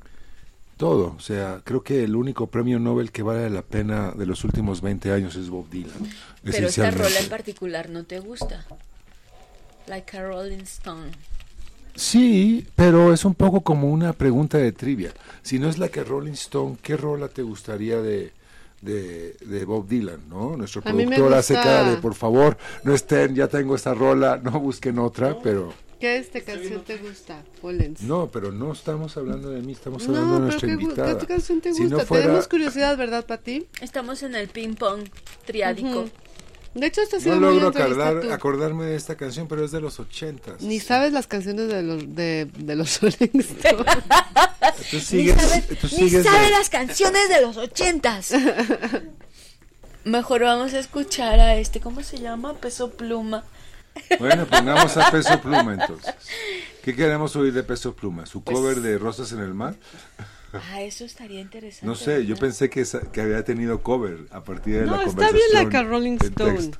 Todo, 0.76 1.14
o 1.16 1.20
sea, 1.22 1.62
creo 1.64 1.84
que 1.84 2.04
el 2.04 2.16
único 2.16 2.48
premio 2.48 2.80
Nobel 2.80 3.12
que 3.12 3.24
vale 3.24 3.50
la 3.50 3.62
pena 3.62 4.12
de 4.12 4.26
los 4.26 4.44
últimos 4.44 4.82
20 4.82 5.12
años 5.14 5.36
es 5.36 5.50
Bob 5.50 5.70
Dylan. 5.70 6.10
Pero 6.44 6.68
esta 6.68 6.92
rola 6.92 7.20
en 7.20 7.30
particular 7.30 7.90
no 7.90 8.04
te 8.04 8.20
gusta. 8.20 8.66
Like 9.88 10.18
a 10.18 10.28
Rolling 10.28 10.64
Stone. 10.64 11.12
Sí, 11.96 12.66
pero 12.76 13.14
es 13.14 13.24
un 13.26 13.36
poco 13.36 13.62
como 13.62 13.92
una 13.92 14.14
pregunta 14.14 14.58
de 14.58 14.72
trivia. 14.72 15.14
Si 15.42 15.60
no 15.60 15.70
es 15.70 15.78
la 15.78 15.90
que 15.90 16.04
Rolling 16.04 16.32
Stone, 16.34 16.78
¿qué 16.82 16.98
rola 16.98 17.28
te 17.28 17.42
gustaría 17.44 18.02
de, 18.02 18.32
de, 18.82 19.36
de 19.42 19.66
Bob 19.66 19.88
Dylan? 19.88 20.28
¿no? 20.30 20.58
Nuestro 20.58 20.82
A 20.82 20.86
productor 20.86 21.34
hace 21.34 21.54
gusta- 21.54 21.70
cara 21.70 21.90
de, 21.92 21.98
por 21.98 22.16
favor, 22.16 22.58
no 22.84 22.94
estén, 22.96 23.36
ya 23.36 23.48
tengo 23.48 23.76
esta 23.76 23.94
rola, 23.94 24.40
no 24.44 24.60
busquen 24.60 24.98
otra, 25.00 25.38
pero... 25.42 25.74
¿Qué 26.00 26.18
este 26.18 26.42
canción 26.44 26.84
te 26.84 26.98
gusta, 26.98 27.42
Pollens? 27.62 28.02
No, 28.02 28.28
pero 28.28 28.52
no 28.52 28.74
estamos 28.74 29.16
hablando 29.16 29.50
de 29.52 29.62
mí, 29.62 29.72
estamos 29.72 30.06
hablando 30.06 30.34
de 30.34 30.40
No, 30.40 30.46
nuestra 30.48 30.68
pero 30.68 30.78
¿qué, 30.78 30.84
invitada. 30.84 31.18
¿qué 31.18 31.28
canción 31.28 31.62
te 31.62 31.74
Si 31.74 31.84
gusta? 31.84 31.98
no 31.98 32.04
fuera- 32.06 32.24
Tenemos 32.26 32.48
curiosidad, 32.50 32.98
¿verdad, 32.98 33.26
Pati? 33.26 33.68
Estamos 33.80 34.22
en 34.24 34.36
el 34.36 34.50
ping 34.50 34.74
pong 34.74 35.04
triádico. 35.46 36.00
Ujú. 36.02 36.10
De 36.74 36.88
hecho, 36.88 37.02
esta 37.02 37.18
ha 37.18 37.20
No 37.20 37.24
sido 37.24 37.40
logro 37.40 37.68
acordar- 37.70 38.32
acordarme 38.32 38.86
de 38.86 38.96
esta 38.96 39.16
canción, 39.16 39.48
pero 39.48 39.64
es 39.64 39.72
de 39.72 39.80
los 39.80 40.00
ochentas. 40.00 40.62
Ni 40.62 40.80
sabes 40.80 41.14
las 41.14 41.28
canciones 41.28 41.68
de 41.68 41.84
los, 41.84 42.16
de, 42.16 42.46
de 42.58 42.76
los 42.76 43.00
Rolling 43.02 43.40
Stones. 43.40 43.86
Tú 44.90 44.96
Ni 44.98 45.02
sigues, 45.02 45.36
sabe, 45.42 45.62
tú 45.62 45.76
ni 45.84 45.90
sigues 46.10 46.24
sabe 46.24 46.46
de- 46.46 46.50
las 46.52 46.70
canciones 46.70 47.30
de 47.30 47.42
los 47.42 47.58
ochentas. 47.58 48.32
Mejor 50.04 50.42
vamos 50.42 50.74
a 50.74 50.80
escuchar 50.80 51.40
a 51.40 51.56
este, 51.58 51.80
¿cómo 51.80 52.04
se 52.04 52.18
llama? 52.20 52.56
Peso 52.56 52.90
Pluma. 52.92 53.44
Bueno, 54.20 54.46
pongamos 54.48 54.98
a 54.98 55.12
Peso 55.12 55.40
Pluma 55.42 55.74
entonces. 55.80 56.14
¿Qué 56.84 56.96
queremos 56.96 57.36
oír 57.36 57.54
de 57.54 57.64
Peso 57.64 57.94
Pluma? 57.96 58.26
¿Su 58.26 58.44
Pues 58.44 58.58
cover 58.58 58.82
de 58.82 58.98
Rosas 58.98 59.32
en 59.32 59.40
el 59.40 59.54
Mar? 59.54 59.76
Ah, 60.72 60.82
eso 60.82 61.04
estaría 61.06 61.42
interesante. 61.42 61.86
No 61.86 61.96
sé, 61.96 62.26
yo 62.26 62.36
pensé 62.36 62.70
que, 62.70 62.82
esa- 62.82 63.12
que 63.12 63.22
había 63.22 63.44
tenido 63.44 63.82
cover 63.82 64.20
a 64.32 64.44
partir 64.44 64.76
de 64.76 64.82
No, 64.86 64.92
la 64.92 64.98
está 65.04 65.08
conversación. 65.08 65.42
bien 65.52 65.64
like 65.66 65.78
a 65.78 65.84
Rolling 65.84 66.18
Stone. 66.22 66.60
Usted- 66.60 66.78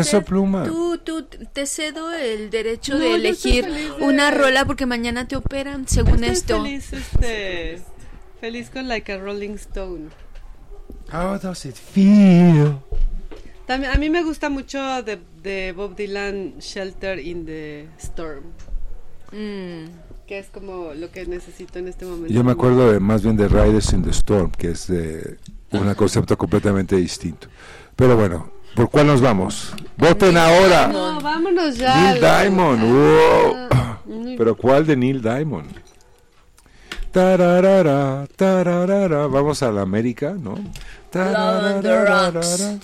Peso 0.00 0.22
Pluma. 0.22 0.64
Tú, 0.64 0.98
tú, 0.98 1.22
te 1.24 1.64
cedo 1.66 2.12
el 2.12 2.50
derecho 2.50 2.94
No, 2.94 3.00
de 3.00 3.14
elegir 3.14 3.64
de- 3.66 3.92
una 4.04 4.32
rola 4.32 4.64
porque 4.64 4.84
mañana 4.84 5.28
te 5.28 5.36
operan, 5.36 5.86
según 5.86 6.24
Estoy 6.24 6.28
esto. 6.32 6.62
feliz, 6.64 6.92
este, 6.92 7.82
feliz 8.40 8.68
con 8.70 8.88
Like 8.88 9.12
a 9.12 9.18
Rolling 9.18 9.54
Stone. 9.54 10.08
How 11.12 11.38
does 11.38 11.64
it 11.66 11.76
feel? 11.76 12.78
También, 13.66 13.92
a 13.92 13.96
mí 13.96 14.10
me 14.10 14.24
gusta 14.24 14.48
mucho 14.48 15.02
de, 15.04 15.20
de 15.42 15.72
Bob 15.72 15.94
Dylan 15.94 16.58
Shelter 16.58 17.18
in 17.20 17.46
the 17.46 17.86
Storm, 17.98 18.42
Mm. 19.32 19.86
Que 20.26 20.38
es 20.38 20.48
como 20.48 20.92
lo 20.94 21.10
que 21.10 21.26
necesito 21.26 21.78
en 21.78 21.88
este 21.88 22.04
momento. 22.04 22.32
Yo 22.32 22.42
me 22.44 22.52
acuerdo 22.52 22.92
de, 22.92 23.00
más 23.00 23.22
bien 23.22 23.36
de 23.36 23.48
Riders 23.48 23.92
in 23.92 24.02
the 24.02 24.10
Storm, 24.10 24.50
que 24.50 24.70
es 24.70 24.86
de 24.88 25.38
un 25.72 25.94
concepto 25.94 26.36
completamente 26.36 26.96
distinto. 26.96 27.48
Pero 27.94 28.16
bueno, 28.16 28.50
¿Por 28.76 28.90
cuál 28.90 29.06
nos 29.06 29.22
vamos? 29.22 29.72
Voten 29.96 30.36
ahora. 30.36 30.88
No, 30.88 31.18
vámonos 31.18 31.78
ya. 31.78 32.12
Neil. 32.12 32.20
Diamond. 32.20 32.82
Ah, 33.70 33.98
wow. 34.04 34.34
Pero 34.36 34.54
¿cuál 34.54 34.86
de 34.86 34.96
Neil 34.96 35.22
Diamond? 35.22 35.70
Tararara, 37.10 38.26
tararara. 38.36 39.28
Vamos 39.28 39.62
a 39.62 39.72
la 39.72 39.80
América, 39.80 40.36
¿no? 40.38 40.56
Love 41.14 41.76
on 41.76 41.82
the 41.82 42.04
rocks. 42.04 42.58
Tararara. 42.58 42.78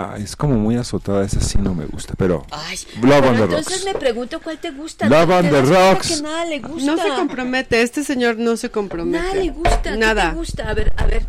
Ah, 0.00 0.14
es 0.16 0.36
como 0.36 0.54
muy 0.54 0.76
azotada, 0.76 1.24
esa 1.24 1.40
sí 1.40 1.58
no 1.58 1.74
me 1.74 1.84
gusta, 1.86 2.14
pero 2.16 2.46
Ay, 2.52 2.76
Love 3.02 3.02
pero 3.02 3.28
on 3.30 3.36
the 3.36 3.42
entonces 3.46 3.72
Rocks. 3.82 3.84
me 3.84 3.94
pregunto 3.98 4.40
cuál 4.40 4.58
te 4.60 4.70
gusta. 4.70 5.08
Love 5.08 5.30
on 5.30 5.50
the 5.50 5.62
Rocks. 5.62 6.08
que 6.16 6.22
nada 6.22 6.44
le 6.44 6.60
gusta. 6.60 6.86
No 6.94 7.02
se 7.02 7.08
compromete, 7.08 7.82
este 7.82 8.04
señor 8.04 8.36
no 8.38 8.56
se 8.56 8.70
compromete. 8.70 9.18
Nada 9.24 9.34
le 9.34 9.50
gusta. 9.50 9.82
¿Qué 9.82 9.96
Nada. 9.96 10.30
te 10.30 10.36
gusta? 10.36 10.68
A 10.70 10.74
ver, 10.74 10.92
a 10.96 11.04
ver. 11.06 11.26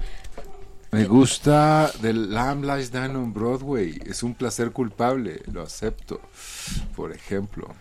me 0.92 1.06
gusta 1.06 1.92
The 2.00 2.14
Lamb 2.14 2.64
Lies 2.64 2.92
Down 2.92 3.16
on 3.16 3.34
Broadway. 3.34 4.00
Es 4.06 4.22
un 4.22 4.36
placer 4.36 4.70
culpable, 4.72 5.42
lo 5.52 5.64
acepto. 5.64 6.22
Por 6.96 7.12
ejemplo. 7.12 7.74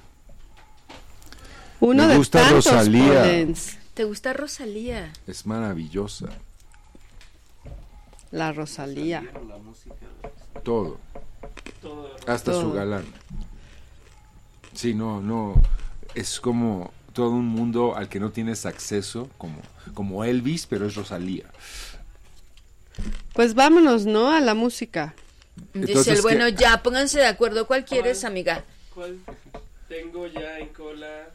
Uno 1.81 2.05
Me 2.05 2.09
de 2.13 2.17
gusta 2.17 2.41
tantos 2.41 2.65
Rosalía. 2.65 3.25
Podens. 3.25 3.77
¿Te 3.93 4.05
gusta 4.05 4.33
Rosalía? 4.33 5.13
Es 5.27 5.45
maravillosa. 5.45 6.29
La 8.31 8.53
Rosalía. 8.53 9.23
Todo. 10.63 10.99
Hasta 12.27 12.53
su 12.53 12.73
galán. 12.73 13.05
Sí, 14.75 14.95
no, 14.95 15.21
no. 15.21 15.61
Es 16.15 16.41
como 16.41 16.93
todo 17.13 17.31
un 17.31 17.47
mundo 17.47 17.97
al 17.97 18.09
que 18.09 18.21
no 18.21 18.31
tienes 18.31 18.67
acceso, 18.67 19.29
como, 19.39 19.61
como 19.95 20.25
Elvis, 20.25 20.67
pero 20.67 20.87
es 20.87 20.95
Rosalía. 20.95 21.47
Pues 23.33 23.55
vámonos, 23.55 24.07
¿no? 24.07 24.31
A 24.31 24.41
la 24.41 24.55
música. 24.55 25.15
Dice 25.75 25.89
Entonces, 25.89 26.17
el 26.19 26.23
bueno, 26.23 26.47
¿qué? 26.47 26.55
ya, 26.55 26.83
pónganse 26.83 27.19
de 27.19 27.27
acuerdo. 27.27 27.67
¿Cuál 27.67 27.85
quieres, 27.85 28.25
amiga? 28.25 28.65
¿Cuál 28.95 29.19
tengo 29.89 30.27
ya 30.27 30.59
en 30.59 30.69
cola? 30.69 31.29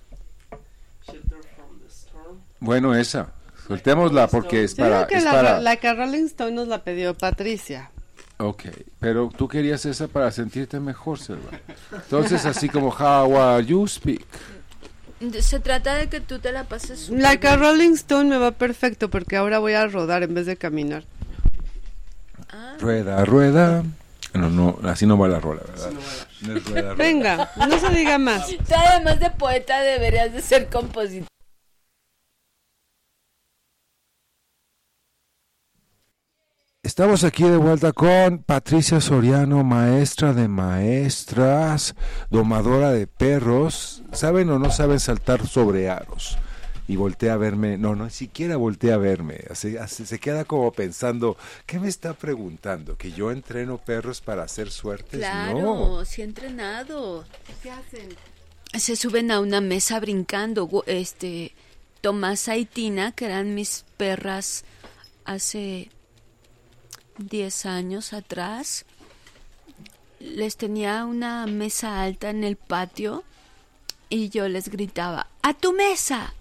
Shelter 1.06 1.40
from 1.56 1.80
the 1.80 1.88
Storm. 1.88 2.38
Bueno, 2.60 2.95
esa. 2.95 3.34
Soltémosla 3.68 4.28
porque 4.28 4.64
es 4.64 4.76
Yo 4.76 4.84
para... 4.84 4.95
creo 5.06 5.08
que 5.08 5.16
es 5.18 5.24
la, 5.24 5.32
para... 5.32 5.60
la 5.60 5.76
que 5.78 5.94
Rolling 5.94 6.26
Stone 6.26 6.52
nos 6.52 6.68
la 6.68 6.84
pidió 6.84 7.14
Patricia. 7.18 7.91
Ok, 8.38 8.64
pero 8.99 9.30
tú 9.35 9.47
querías 9.47 9.85
esa 9.85 10.07
para 10.07 10.31
sentirte 10.31 10.80
mejor, 10.80 11.19
Selva. 11.19 11.51
Entonces, 11.91 12.45
así 12.45 12.68
como, 12.68 12.89
how 12.89 13.38
are 13.38 13.65
you 13.65 13.88
speak? 13.88 14.26
Se 15.39 15.60
trata 15.60 15.95
de 15.95 16.10
que 16.10 16.19
tú 16.19 16.39
te 16.39 16.51
la 16.51 16.65
pases 16.65 17.10
La 17.10 17.38
que 17.38 17.47
bien. 17.47 17.60
Rolling 17.60 17.93
Stone 17.93 18.30
me 18.30 18.38
va 18.38 18.51
perfecto 18.51 19.10
porque 19.10 19.38
ahora 19.38 19.60
voy 19.60 19.73
a 19.73 19.88
rodar 19.88 20.23
en 20.23 20.34
vez 20.34 20.45
de 20.45 20.57
caminar. 20.57 21.05
Ah, 22.49 22.76
Rueda, 22.80 23.23
rueda. 23.23 23.84
No, 24.34 24.49
no, 24.49 24.80
así 24.84 25.05
no 25.05 25.18
va 25.18 25.27
la 25.27 25.39
rola, 25.39 25.61
¿verdad? 25.68 25.91
No 26.41 26.57
es 26.57 26.65
rueda, 26.65 26.81
rueda. 26.81 26.95
Venga, 26.95 27.51
no 27.55 27.80
se 27.80 27.89
diga 27.89 28.18
más. 28.18 28.47
Tú 28.47 28.73
además 28.76 29.19
de 29.19 29.30
poeta 29.30 29.80
deberías 29.80 30.34
de 30.34 30.41
ser 30.41 30.68
compositor. 30.69 31.27
Estamos 36.84 37.23
aquí 37.23 37.43
de 37.43 37.55
vuelta 37.55 37.93
con 37.93 38.39
Patricia 38.39 38.99
Soriano, 38.99 39.64
maestra 39.64 40.34
de 40.34 40.49
maestras, 40.49 41.95
domadora 42.30 42.91
de 42.91 43.07
perros. 43.07 44.03
¿Saben 44.11 44.49
o 44.49 44.60
no 44.60 44.69
saben 44.69 44.99
saltar 44.99 45.47
sobre 45.47 45.89
aros? 45.89 46.38
Y 46.85 46.97
voltea 46.97 47.35
a 47.35 47.38
verme, 47.38 47.77
no, 47.77 47.95
no, 47.95 48.10
siquiera 48.10 48.57
voltea 48.57 48.95
a 48.95 48.97
verme. 48.97 49.39
Se, 49.53 49.88
se- 49.88 50.05
se 50.05 50.19
queda 50.19 50.43
como 50.43 50.73
pensando, 50.73 51.38
¿qué 51.65 51.80
me 51.80 51.88
está 51.88 52.14
preguntando? 52.14 52.97
¿Que 52.97 53.14
yo 53.14 53.31
entreno 53.31 53.77
perros 53.77 54.19
para 54.19 54.43
hacer 54.43 54.69
suertes? 54.69 55.22
Claro, 55.22 55.60
No. 55.61 56.03
sí 56.05 56.22
he 56.22 56.26
entrenado. 56.26 57.23
¿Qué 57.64 57.72
hacen? 57.72 58.10
Se 58.77 58.97
suben 58.97 59.31
a 59.31 59.39
una 59.39 59.61
mesa 59.61 60.01
brincando. 60.01 60.69
Este, 60.85 61.53
Tomasa 62.01 62.57
y 62.57 62.65
Tina, 62.65 63.14
que 63.14 63.23
eran 63.27 63.55
mis 63.55 63.85
perras 63.95 64.65
hace 65.23 65.89
10 67.18 67.65
años 67.65 68.14
atrás, 68.14 68.85
les 70.19 70.57
tenía 70.57 71.06
una 71.06 71.45
mesa 71.45 72.02
alta 72.02 72.30
en 72.30 72.44
el 72.44 72.56
patio 72.56 73.23
y 74.10 74.30
yo 74.30 74.48
les 74.48 74.69
gritaba, 74.69 75.27
¡a 75.41 75.53
tu 75.53 75.73
mesa! 75.73 76.34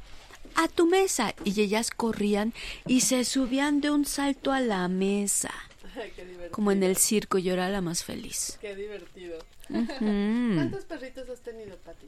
¡a 0.54 0.68
tu 0.68 0.86
mesa! 0.86 1.34
Y 1.44 1.60
ellas 1.60 1.90
corrían 1.90 2.52
y 2.86 3.00
se 3.00 3.24
subían 3.24 3.80
de 3.80 3.90
un 3.90 4.04
salto 4.04 4.52
a 4.52 4.60
la 4.60 4.86
mesa. 4.88 5.52
Como 6.50 6.72
en 6.72 6.82
el 6.82 6.96
circo, 6.96 7.38
yo 7.38 7.54
era 7.54 7.68
la 7.68 7.80
más 7.80 8.04
feliz. 8.04 8.58
Qué 8.60 8.74
divertido. 8.74 9.38
Mm. 9.68 10.54
¿Cuántos 10.54 10.84
perritos 10.84 11.28
has 11.28 11.40
tenido, 11.40 11.76
Pati? 11.78 12.06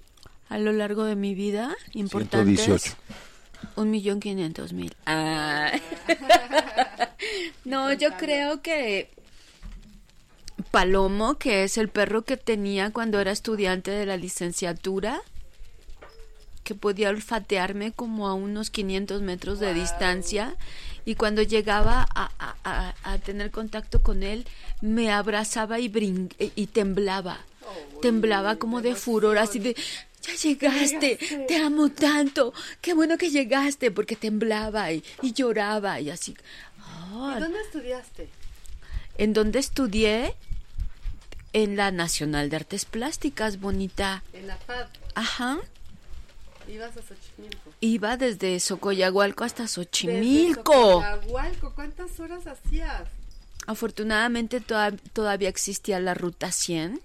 A 0.49 0.59
lo 0.59 0.73
largo 0.73 1.05
de 1.05 1.17
mi 1.17 1.35
vida, 1.35 1.75
importantes. 1.95 2.65
118. 2.65 2.97
Un 3.77 3.91
millón 3.91 4.21
quinientos 4.21 4.73
mil. 4.73 4.95
Ah. 5.07 5.73
no, 7.65 7.93
yo 7.93 8.11
creo 8.17 8.63
que 8.63 9.11
Palomo, 10.71 11.35
que 11.39 11.65
es 11.65 11.79
el 11.79 11.89
perro 11.89 12.23
que 12.23 12.37
tenía 12.37 12.91
cuando 12.91 13.21
era 13.21 13.31
estudiante 13.33 13.91
de 13.91 14.07
la 14.07 14.17
licenciatura, 14.17 15.21
que 16.63 16.75
podía 16.75 17.11
olfatearme 17.11 17.93
como 17.93 18.27
a 18.29 18.35
unos 18.35 18.71
500 18.71 19.21
metros 19.23 19.61
de 19.61 19.75
distancia 19.75 20.55
y 21.05 21.17
cuando 21.17 21.43
llegaba 21.43 22.07
a, 22.15 22.31
a- 22.39 22.55
a- 22.65 22.95
a 23.03 23.19
tener 23.19 23.51
contacto 23.51 24.01
con 24.01 24.23
él 24.23 24.47
me 24.81 25.13
abrazaba 25.13 25.79
y, 25.79 25.89
brin- 25.91 26.33
y 26.39 26.67
temblaba, 26.69 27.39
temblaba 28.01 28.57
como 28.57 28.81
de 28.81 28.95
furor, 28.95 29.37
así 29.37 29.59
de, 29.59 29.77
ya 30.27 30.35
llegaste, 30.35 31.19
te 31.49 31.57
amo 31.57 31.91
tanto, 31.91 32.53
qué 32.81 32.95
bueno 32.95 33.17
que 33.19 33.31
llegaste, 33.31 33.91
porque 33.91 34.17
temblaba 34.17 34.93
y, 34.93 35.03
y 35.23 35.33
lloraba 35.33 36.01
y 36.01 36.11
así. 36.11 36.37
Ah, 36.81 37.37
¿Dónde 37.41 37.61
estudiaste? 37.61 38.29
¿En 39.19 39.33
dónde 39.33 39.59
estudié? 39.59 40.35
En 41.53 41.77
la 41.77 41.91
Nacional 41.93 42.51
de 42.51 42.57
Artes 42.57 42.85
Plásticas, 42.85 43.61
bonita. 43.61 44.25
En 44.33 44.49
la 44.49 44.57
FAD. 44.57 44.87
Ajá. 45.15 45.59
Ibas 46.67 46.97
a 46.97 47.03
Xochimilco. 47.03 47.73
Iba 47.81 48.17
desde 48.17 48.59
Socoyahualco 48.59 49.45
hasta 49.45 49.63
Desde 49.65 49.75
Xochimilco. 49.75 51.03
Xochihualco, 51.03 51.73
¿Cuántas 51.75 52.19
horas 52.19 52.47
hacías? 52.47 53.03
Afortunadamente 53.67 54.61
toda- 54.61 54.93
todavía 55.13 55.49
existía 55.49 56.01
la 56.01 56.15
ruta 56.15 56.51
100 56.53 57.01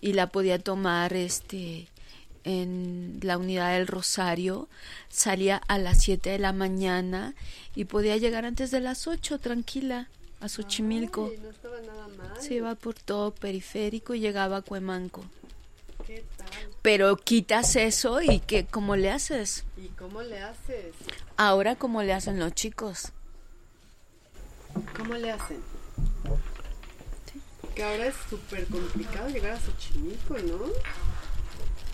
y 0.00 0.12
la 0.12 0.26
podía 0.28 0.58
tomar 0.58 1.14
este 1.14 1.88
en 2.44 3.18
la 3.22 3.38
unidad 3.38 3.72
del 3.72 3.86
Rosario. 3.86 4.68
Salía 5.08 5.56
a 5.68 5.78
las 5.78 6.02
7 6.02 6.30
de 6.30 6.38
la 6.38 6.52
mañana 6.52 7.34
y 7.74 7.86
podía 7.86 8.16
llegar 8.16 8.44
antes 8.44 8.70
de 8.70 8.80
las 8.80 9.06
8 9.06 9.38
tranquila 9.40 10.08
a 10.40 10.48
Xochimilco. 10.48 11.30
Ay, 11.32 11.38
no 11.42 11.50
estaba 11.50 11.80
nada 11.80 12.08
mal. 12.08 12.40
Se 12.40 12.54
iba 12.54 12.74
por 12.74 12.94
todo 12.94 13.34
periférico 13.34 14.14
y 14.14 14.20
llegaba 14.20 14.58
a 14.58 14.62
Cuemanco. 14.62 15.24
¿Qué 16.06 16.24
tal? 16.36 16.48
Pero 16.82 17.16
quitas 17.16 17.76
eso 17.76 18.20
y 18.20 18.40
que 18.40 18.66
cómo 18.66 18.94
le 18.94 19.10
haces? 19.10 19.64
¿Y 19.76 19.88
cómo 19.88 20.22
le 20.22 20.38
haces? 20.40 20.94
Ahora 21.36 21.76
cómo 21.76 22.02
le 22.02 22.12
hacen 22.12 22.38
los 22.38 22.52
chicos. 22.52 23.12
¿Cómo 24.96 25.14
le 25.14 25.30
hacen? 25.30 25.58
Que 27.74 27.82
ahora 27.82 28.06
es 28.06 28.14
súper 28.28 28.66
complicado 28.66 29.28
llegar 29.30 29.52
a 29.52 29.60
Xochimilco, 29.60 30.38
¿no? 30.38 30.66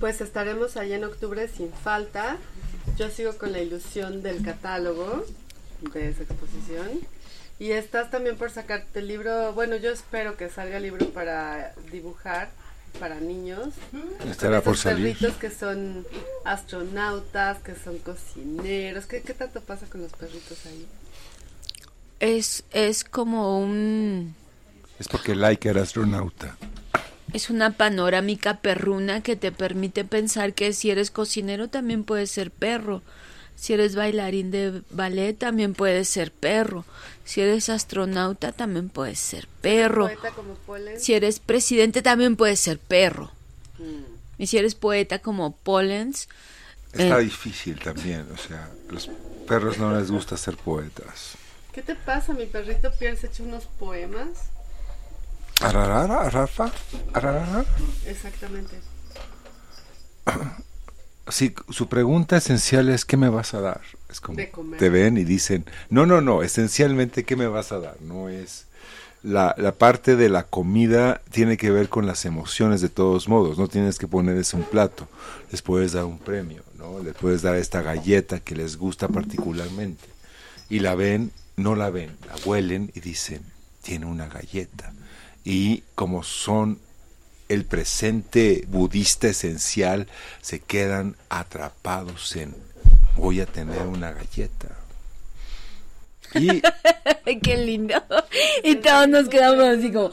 Pues 0.01 0.21
estaremos 0.21 0.77
allá 0.77 0.97
en 0.97 1.05
octubre 1.05 1.47
sin 1.47 1.71
falta. 1.73 2.39
Yo 2.99 3.11
sigo 3.11 3.39
con 3.39 3.53
la 3.53 3.61
ilusión 3.61 4.25
del 4.25 4.43
catálogo 4.43 5.25
de 5.93 6.09
esa 6.09 6.25
exposición. 6.25 6.89
Y 7.59 7.71
estás 7.71 8.11
también 8.11 8.37
por 8.37 8.51
sacarte 8.51 8.99
el 8.99 9.09
libro. 9.09 9.53
Bueno, 9.53 9.77
yo 9.77 9.91
espero 9.91 10.37
que 10.37 10.51
salga 10.51 10.79
el 10.79 10.83
libro 10.83 11.09
para 11.11 11.73
dibujar 11.93 12.51
para 12.99 13.21
niños. 13.21 13.69
Estará 14.29 14.61
por 14.61 14.77
salir. 14.77 15.17
perritos 15.17 15.37
que 15.41 15.51
son 15.51 16.07
astronautas, 16.45 17.59
que 17.59 17.75
son 17.75 17.99
cocineros. 17.99 19.07
¿Qué, 19.07 19.23
qué 19.23 19.35
tanto 19.35 19.61
pasa 19.61 19.87
con 19.87 20.03
los 20.03 20.13
perritos 20.13 20.67
ahí? 20.67 20.87
Es, 22.21 22.65
es 22.73 23.05
como 23.05 23.59
un 23.59 24.35
Es 24.99 25.09
porque 25.09 25.35
Laika 25.35 25.71
era 25.71 25.83
astronauta. 25.83 26.57
Es 27.33 27.51
una 27.51 27.73
panorámica 27.73 28.59
perruna 28.61 29.21
que 29.21 29.35
te 29.35 29.51
permite 29.51 30.05
pensar 30.05 30.55
que 30.55 30.73
si 30.73 30.91
eres 30.91 31.11
cocinero 31.11 31.69
también 31.69 32.05
puedes 32.05 32.31
ser 32.31 32.53
perro. 32.53 33.03
Si 33.65 33.73
eres 33.73 33.97
bailarín 33.97 34.51
de 34.51 34.83
ballet 34.91 35.33
también 35.39 35.73
puedes 35.73 36.07
ser 36.11 36.33
perro. 36.33 36.85
Si 37.25 37.41
eres 37.41 37.71
astronauta 37.71 38.53
también 38.53 38.91
puedes 38.91 39.19
ser 39.19 39.49
perro. 39.63 40.05
Poeta 40.09 40.33
como 40.33 40.53
Polen. 40.57 41.01
Si 41.01 41.15
eres 41.15 41.39
presidente 41.39 42.03
también 42.03 42.37
puedes 42.37 42.61
ser 42.61 42.79
perro. 42.79 43.31
Mm. 43.79 44.03
Y 44.43 44.49
si 44.49 44.59
eres 44.59 44.75
poeta 44.75 45.21
como 45.21 45.57
Pollens, 45.57 46.29
Está 46.93 47.21
Eh. 47.21 47.25
difícil 47.25 47.79
también, 47.81 48.27
o 48.35 48.37
sea, 48.37 48.69
los 48.91 49.09
perros 49.49 49.79
no 49.79 49.99
les 49.99 50.11
gusta 50.11 50.37
ser 50.37 50.59
poetas. 50.59 51.33
¿Qué 51.73 51.81
te 51.81 51.95
pasa? 51.95 52.35
Mi 52.35 52.45
perrito 52.45 52.93
Pierre 52.99 53.17
se 53.17 53.29
echa 53.29 53.43
unos 53.45 53.65
poemas. 53.65 54.29
Ararara, 55.63 56.21
arrafa, 56.27 56.71
ararara. 57.15 57.65
Exactamente. 58.05 58.77
Sí, 61.29 61.55
su 61.71 61.89
pregunta 61.89 62.37
esencial 62.37 62.89
es 62.91 63.05
¿qué 63.05 63.17
me 63.17 63.29
vas 63.29 63.55
a 63.55 63.61
dar? 63.61 63.81
Es 64.11 64.21
como 64.21 64.39
te 64.79 64.89
ven 64.91 65.17
y 65.17 65.25
dicen, 65.25 65.65
no, 65.89 66.07
no, 66.07 66.21
no, 66.21 66.43
esencialmente 66.43 67.25
¿qué 67.25 67.37
me 67.37 67.47
vas 67.47 67.73
a 67.73 67.81
dar? 67.81 68.01
No 68.03 68.29
es 68.29 68.67
la, 69.23 69.55
la 69.57 69.73
parte 69.73 70.17
de 70.17 70.29
la 70.29 70.43
comida 70.43 71.23
tiene 71.31 71.57
que 71.57 71.71
ver 71.71 71.89
con 71.89 72.07
las 72.07 72.27
emociones 72.27 72.83
de 72.83 72.91
todos 72.91 73.27
modos, 73.27 73.57
no 73.57 73.69
tienes 73.69 73.99
que 73.99 74.07
ponerles 74.07 74.53
un 74.53 74.65
plato, 74.65 75.09
les 75.51 75.63
puedes 75.63 75.93
dar 75.93 76.05
un 76.05 76.19
premio, 76.19 76.63
¿no? 76.77 77.03
Les 77.03 77.15
puedes 77.15 77.41
dar 77.41 77.57
esta 77.57 77.81
galleta 77.81 78.41
que 78.41 78.55
les 78.55 78.77
gusta 78.77 79.09
particularmente 79.09 80.05
y 80.69 80.81
la 80.81 80.95
ven, 80.95 81.33
no 81.57 81.75
la 81.75 81.89
ven, 81.89 82.17
la 82.27 82.35
huelen 82.45 82.91
y 82.95 83.01
dicen, 83.01 83.43
tiene 83.83 84.07
una 84.07 84.29
galleta. 84.29 84.93
Y 85.45 85.85
como 85.95 86.23
son 86.23 86.79
el 87.49 87.65
presente 87.65 88.65
budista 88.69 89.29
esencial, 89.29 90.09
se 90.41 90.61
quedan 90.61 91.17
atrapados 91.29 92.37
en 92.37 92.55
voy 93.17 93.41
a 93.41 93.47
tener 93.47 93.83
una 93.83 94.13
galleta. 94.13 94.69
Y, 96.35 96.63
qué 97.43 97.57
lindo. 97.57 97.95
Y 98.63 98.77
todos 98.77 99.09
nos 99.09 99.29
quedamos 99.29 99.79
así 99.79 99.93
como, 99.93 100.11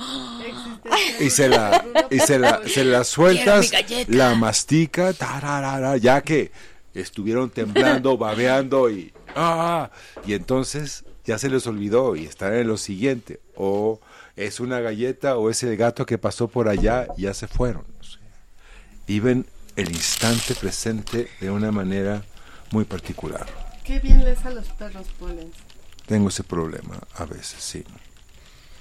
y 1.19 1.29
se 1.29 1.49
la, 1.49 1.83
y 2.09 2.19
se 2.19 2.39
la, 2.39 2.61
se 2.67 2.83
la 2.83 3.03
sueltas, 3.03 3.71
la 4.07 4.35
mastica, 4.35 5.13
tararara, 5.13 5.97
ya 5.97 6.21
que 6.21 6.51
estuvieron 6.93 7.49
temblando, 7.49 8.17
babeando 8.19 8.89
y 8.89 9.13
ah, 9.35 9.89
y 10.25 10.33
entonces 10.33 11.05
ya 11.25 11.37
se 11.37 11.49
les 11.49 11.65
olvidó 11.67 12.15
y 12.15 12.25
están 12.25 12.53
en 12.53 12.67
lo 12.67 12.77
siguiente, 12.77 13.39
o 13.55 13.99
es 14.45 14.59
una 14.59 14.79
galleta 14.79 15.37
o 15.37 15.49
es 15.49 15.61
el 15.63 15.77
gato 15.77 16.05
que 16.05 16.17
pasó 16.17 16.47
por 16.47 16.67
allá 16.67 17.07
y 17.17 17.23
ya 17.23 17.33
se 17.33 17.47
fueron. 17.47 17.85
o 17.99 18.03
sea, 18.03 18.19
viven 19.07 19.45
el 19.75 19.89
instante 19.89 20.55
presente 20.55 21.29
de 21.39 21.51
una 21.51 21.71
manera 21.71 22.23
muy 22.71 22.85
particular. 22.85 23.45
Qué 23.83 23.99
bien 23.99 24.23
lees 24.23 24.43
a 24.45 24.51
los 24.51 24.67
perros, 24.69 25.07
Polen. 25.19 25.51
Tengo 26.05 26.29
ese 26.29 26.43
problema 26.43 26.99
a 27.15 27.25
veces, 27.25 27.61
sí. 27.61 27.83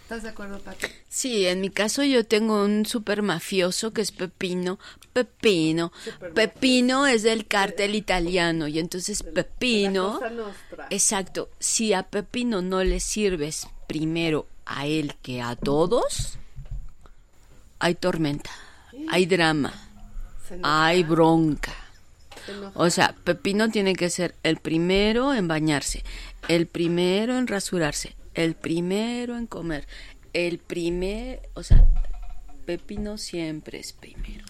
¿Estás 0.02 0.24
de 0.24 0.30
acuerdo, 0.30 0.58
Pati? 0.58 0.86
Sí, 1.08 1.46
en 1.46 1.60
mi 1.60 1.70
caso 1.70 2.02
yo 2.02 2.26
tengo 2.26 2.64
un 2.64 2.84
super 2.84 3.22
mafioso 3.22 3.92
que 3.92 4.00
es 4.00 4.10
Pepino. 4.10 4.80
Pepino. 5.12 5.92
Pepino 6.34 7.06
es 7.06 7.22
del 7.22 7.46
cártel 7.46 7.94
italiano 7.94 8.66
y 8.66 8.80
entonces 8.80 9.22
Pepino... 9.22 10.14
La 10.14 10.28
cosa 10.28 10.30
nostra. 10.30 10.86
Exacto, 10.90 11.50
si 11.60 11.92
a 11.92 12.02
Pepino 12.02 12.60
no 12.60 12.82
le 12.82 12.98
sirves 12.98 13.68
primero 13.86 14.46
a 14.72 14.86
él 14.86 15.14
que 15.20 15.42
a 15.42 15.56
todos, 15.56 16.38
hay 17.80 17.94
tormenta, 17.96 18.50
hay 19.10 19.26
drama, 19.26 19.72
hay 20.62 21.02
bronca. 21.02 21.72
O 22.74 22.88
sea, 22.88 23.14
Pepino 23.24 23.68
tiene 23.70 23.94
que 23.94 24.10
ser 24.10 24.34
el 24.42 24.56
primero 24.58 25.34
en 25.34 25.48
bañarse, 25.48 26.04
el 26.48 26.66
primero 26.66 27.36
en 27.36 27.46
rasurarse, 27.48 28.14
el 28.34 28.54
primero 28.54 29.36
en 29.36 29.46
comer, 29.46 29.86
el 30.32 30.58
primer, 30.58 31.40
o 31.54 31.62
sea, 31.62 31.84
Pepino 32.64 33.18
siempre 33.18 33.80
es 33.80 33.92
primero. 33.92 34.44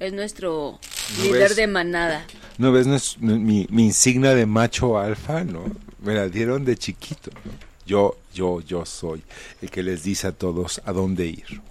Es 0.00 0.12
nuestro 0.12 0.78
¿No 1.18 1.22
líder 1.24 1.48
ves? 1.48 1.56
de 1.56 1.66
manada. 1.66 2.24
¿No 2.56 2.72
ves 2.72 2.86
nues- 2.86 3.18
mi, 3.18 3.66
mi 3.68 3.86
insignia 3.86 4.34
de 4.34 4.46
macho 4.46 4.98
alfa? 4.98 5.42
¿no? 5.44 5.64
Me 6.00 6.14
la 6.14 6.28
dieron 6.28 6.64
de 6.64 6.76
chiquito. 6.76 7.30
¿no? 7.44 7.67
Yo, 7.88 8.18
yo, 8.34 8.60
yo 8.60 8.84
soy 8.84 9.22
el 9.62 9.70
que 9.70 9.82
les 9.82 10.02
dice 10.02 10.26
a 10.26 10.32
todos 10.32 10.82
a 10.84 10.92
dónde 10.92 11.24
ir. 11.26 11.62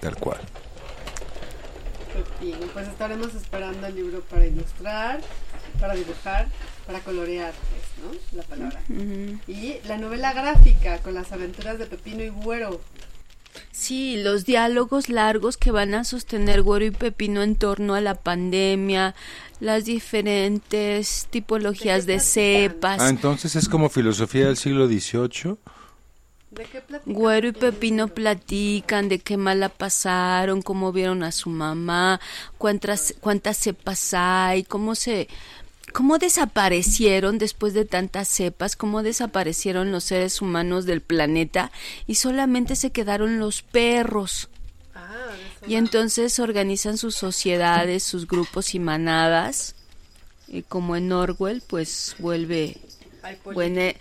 Tal 0.00 0.16
cual. 0.16 0.40
Pepino. 2.12 2.66
Pues 2.72 2.88
estaremos 2.88 3.32
esperando 3.32 3.86
el 3.86 3.94
libro 3.94 4.22
para 4.22 4.44
ilustrar, 4.44 5.20
para 5.78 5.94
dibujar, 5.94 6.48
para 6.84 6.98
colorear, 6.98 7.52
pues, 7.52 8.20
¿no? 8.32 8.36
La 8.36 8.42
palabra. 8.42 8.80
Y 9.46 9.76
la 9.86 9.98
novela 9.98 10.32
gráfica 10.32 10.98
con 10.98 11.14
las 11.14 11.30
aventuras 11.30 11.78
de 11.78 11.86
Pepino 11.86 12.24
y 12.24 12.30
Güero. 12.30 12.80
Sí, 13.70 14.16
los 14.22 14.44
diálogos 14.44 15.08
largos 15.08 15.56
que 15.56 15.70
van 15.70 15.94
a 15.94 16.04
sostener 16.04 16.62
Güero 16.62 16.86
y 16.86 16.90
Pepino 16.90 17.42
en 17.42 17.56
torno 17.56 17.94
a 17.94 18.00
la 18.00 18.14
pandemia, 18.14 19.14
las 19.60 19.84
diferentes 19.84 21.26
tipologías 21.30 22.06
¿De 22.06 22.20
cepas. 22.20 23.00
Ah, 23.00 23.08
entonces 23.08 23.56
es 23.56 23.68
como 23.68 23.88
filosofía 23.88 24.46
del 24.46 24.56
siglo 24.56 24.86
XVIII. 24.86 25.56
¿De 26.50 26.64
qué 26.64 26.80
platican? 26.82 27.14
Güero 27.14 27.48
y 27.48 27.52
Pepino 27.52 28.08
platican 28.08 29.08
de 29.08 29.18
qué 29.20 29.38
mala 29.38 29.70
pasaron, 29.70 30.60
cómo 30.60 30.92
vieron 30.92 31.22
a 31.22 31.32
su 31.32 31.48
mamá, 31.48 32.20
cuántas, 32.58 33.14
cuántas 33.20 33.56
cepas 33.56 34.12
hay, 34.12 34.62
cómo 34.62 34.94
se, 34.94 35.28
cómo 35.92 36.18
desaparecieron 36.18 37.38
después 37.38 37.74
de 37.74 37.84
tantas 37.84 38.28
cepas, 38.28 38.76
cómo 38.76 39.02
desaparecieron 39.02 39.92
los 39.92 40.04
seres 40.04 40.42
humanos 40.42 40.86
del 40.86 41.00
planeta 41.00 41.70
y 42.06 42.16
solamente 42.16 42.76
se 42.76 42.90
quedaron 42.90 43.38
los 43.38 43.62
perros. 43.62 44.48
Ah, 44.94 45.32
Y 45.66 45.76
entonces 45.76 46.38
organizan 46.38 46.98
sus 46.98 47.14
sociedades, 47.14 48.02
sus 48.02 48.26
grupos 48.26 48.74
y 48.74 48.78
manadas. 48.78 49.74
Y 50.48 50.62
como 50.62 50.96
en 50.96 51.12
Orwell, 51.12 51.62
pues 51.66 52.16
vuelve. 52.18 52.76
Buene, 53.44 53.96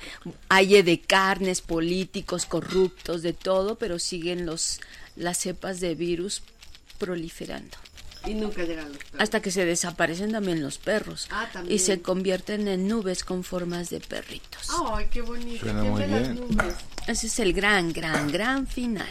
hay 0.50 0.82
de 0.82 1.00
carnes, 1.00 1.62
políticos, 1.62 2.48
corruptos, 2.48 3.22
de 3.22 3.34
todo, 3.34 3.76
pero 3.76 4.00
siguen 4.00 4.48
los 4.48 4.80
las 5.16 5.38
cepas 5.38 5.80
de 5.80 5.94
virus 5.96 6.42
proliferando. 6.98 7.78
Y 8.26 8.34
nunca 8.36 8.64
llegan 8.64 8.88
los 8.90 8.98
perros. 8.98 9.20
Hasta 9.22 9.42
que 9.42 9.50
se 9.52 9.66
desaparecen 9.66 10.32
también 10.32 10.62
los 10.62 10.78
perros 10.78 11.28
Ah, 11.32 11.48
también. 11.52 11.76
y 11.76 11.80
se 11.80 12.02
convierten 12.02 12.68
en 12.68 12.88
nubes 12.88 13.24
con 13.24 13.44
formas 13.44 13.90
de 13.90 14.00
perritos. 14.00 14.68
Ay, 14.94 15.08
qué 15.12 15.22
bonito. 15.22 15.62
Suena 15.66 15.82
¿Quién 15.82 15.92
muy 15.92 16.02
ve 16.02 16.08
las 16.08 16.22
bien. 16.34 16.36
nubes? 16.50 16.76
Ese 17.08 17.28
es 17.28 17.40
el 17.40 17.54
gran, 17.54 17.92
gran, 17.94 18.32
gran 18.32 18.68
final. 18.68 19.08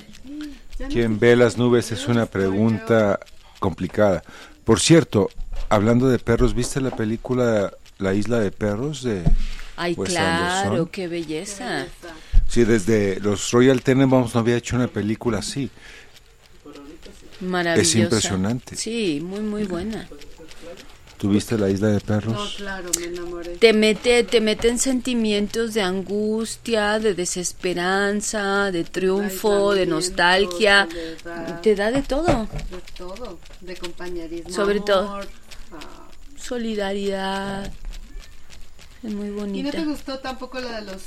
¿Quién 0.88 1.18
ve 1.18 1.36
las 1.36 1.56
nubes? 1.58 1.90
Es 1.92 2.06
una 2.08 2.26
pregunta 2.26 3.18
complicada. 3.58 4.22
Por 4.64 4.80
cierto, 4.80 5.28
hablando 5.68 6.08
de 6.08 6.18
perros, 6.18 6.54
¿viste 6.54 6.80
la 6.80 6.90
película 6.94 7.72
La 7.98 8.14
isla 8.14 8.38
de 8.40 8.50
perros 8.50 9.02
de 9.02 9.22
Ay, 9.76 9.94
Wes 9.94 10.10
claro, 10.10 10.62
Anderson? 10.68 10.88
qué 10.88 11.08
belleza. 11.08 11.86
Sí, 12.48 12.64
desde 12.64 13.20
los 13.20 13.50
Royal 13.50 13.82
Tenenbaums 13.82 14.34
no 14.34 14.40
había 14.40 14.56
hecho 14.56 14.76
una 14.76 14.88
película 14.88 15.38
así. 15.38 15.70
Maravillosa. 17.40 17.98
impresionante. 17.98 18.76
Sí, 18.76 19.20
muy, 19.22 19.40
muy 19.40 19.64
buena. 19.64 20.08
¿Tuviste 21.16 21.58
La 21.58 21.68
isla 21.68 21.88
de 21.88 21.94
No, 21.94 22.00
perros? 22.00 22.54
claro, 22.56 22.90
me 22.98 23.04
enamoré. 23.06 23.56
Te 23.58 23.74
mete, 23.74 24.24
te 24.24 24.40
mete 24.40 24.68
en 24.68 24.78
sentimientos 24.78 25.74
de 25.74 25.82
angustia, 25.82 26.98
de 26.98 27.12
desesperanza, 27.14 28.70
de 28.72 28.84
triunfo, 28.84 29.74
de 29.74 29.84
nostalgia. 29.84 30.88
Te 31.62 31.74
da 31.74 31.90
de 31.90 32.00
todo. 32.02 32.26
De 32.70 32.80
todo, 32.96 33.38
de 33.60 33.76
compañerismo. 33.76 34.50
Sobre 34.50 34.76
amor. 34.76 34.84
todo. 34.86 35.20
Ah. 35.72 36.08
Solidaridad. 36.38 37.70
Es 39.02 39.12
muy 39.14 39.28
¿Y 39.28 39.30
no 39.30 39.36
bonita. 39.40 39.70
te 39.72 39.84
gustó 39.84 40.18
tampoco 40.20 40.58
la 40.58 40.80
de 40.80 40.92
los 40.92 41.02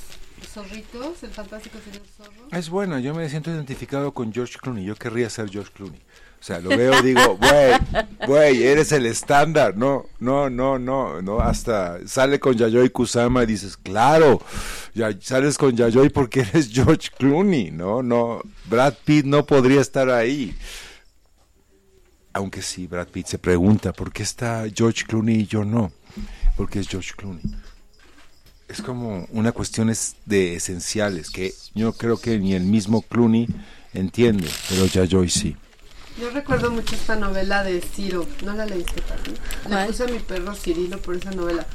zorritos, 0.53 1.23
el 1.23 1.30
fantástico 1.31 1.80
señor 1.84 2.01
zorro? 2.15 2.47
Es 2.51 2.69
buena, 2.69 2.99
yo 2.99 3.15
me 3.15 3.27
siento 3.30 3.49
identificado 3.49 4.14
con 4.14 4.31
George 4.31 4.60
Clooney. 4.61 4.85
Yo 4.85 4.95
querría 4.95 5.30
ser 5.31 5.49
George 5.49 5.72
Clooney. 5.73 5.99
O 6.44 6.45
sea, 6.45 6.60
lo 6.60 6.72
veo 6.72 6.99
y 6.99 7.14
digo, 7.14 7.38
güey, 7.38 8.06
güey, 8.28 8.64
eres 8.64 8.91
el 8.91 9.06
estándar. 9.06 9.78
No, 9.78 10.07
no, 10.20 10.49
no, 10.49 10.78
no, 10.78 11.22
no. 11.22 11.40
Hasta 11.40 12.06
sale 12.06 12.38
con 12.38 12.57
Yayoi 12.57 12.90
Kusama 12.90 13.44
y 13.44 13.45
dices, 13.45 13.78
claro, 13.78 14.41
sales 15.22 15.57
con 15.57 15.74
Yayoi 15.74 16.10
porque 16.10 16.41
eres 16.41 16.70
George 16.70 17.11
Clooney. 17.18 17.72
No, 17.72 18.03
no, 18.03 18.41
Brad 18.65 18.94
Pitt 19.06 19.26
no 19.26 19.45
podría 19.45 19.80
estar 19.80 20.10
ahí. 20.10 20.53
Aunque 22.34 22.61
sí, 22.61 22.88
Brad 22.88 23.07
Pitt 23.07 23.28
se 23.28 23.38
pregunta, 23.38 23.94
¿por 23.94 24.11
qué 24.11 24.24
está 24.24 24.65
George 24.76 25.06
Clooney 25.07 25.44
y 25.44 25.48
yo 25.48 25.64
no? 25.64 25.94
Porque 26.57 26.82
es 26.82 26.90
George 26.90 27.14
Clooney. 27.15 27.41
Es 28.68 28.82
como 28.82 29.30
una 29.32 29.53
cuestión 29.53 29.90
es 29.90 30.18
de 30.26 30.56
esenciales 30.56 31.30
que 31.30 31.53
yo 31.74 31.94
creo 31.94 32.18
que 32.18 32.38
ni 32.38 32.53
el 32.53 32.64
mismo 32.64 33.02
Clooney 33.02 33.48
entiende, 33.94 34.49
pero 34.68 34.88
Yayoi 34.88 35.30
sí. 35.30 35.56
Yo 36.18 36.30
recuerdo 36.30 36.69
mucho 36.69 36.95
esta 36.95 37.15
novela 37.15 37.64
de 37.64 37.81
Ciro. 37.81 38.27
¿No 38.44 38.53
la 38.53 38.65
leíste, 38.65 39.02
Pati? 39.02 39.31
Le 39.69 39.85
puse 39.88 40.03
a 40.03 40.07
mi 40.07 40.19
perro 40.19 40.53
Cirilo 40.56 41.02
por 41.02 41.15
esa 41.15 41.31
novela. 41.31 41.65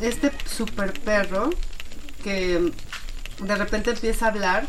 Este 0.00 0.32
super 0.46 0.92
perro 1.00 1.50
que 2.24 2.72
de 3.42 3.56
repente 3.56 3.90
empieza 3.90 4.26
a 4.26 4.28
hablar 4.30 4.66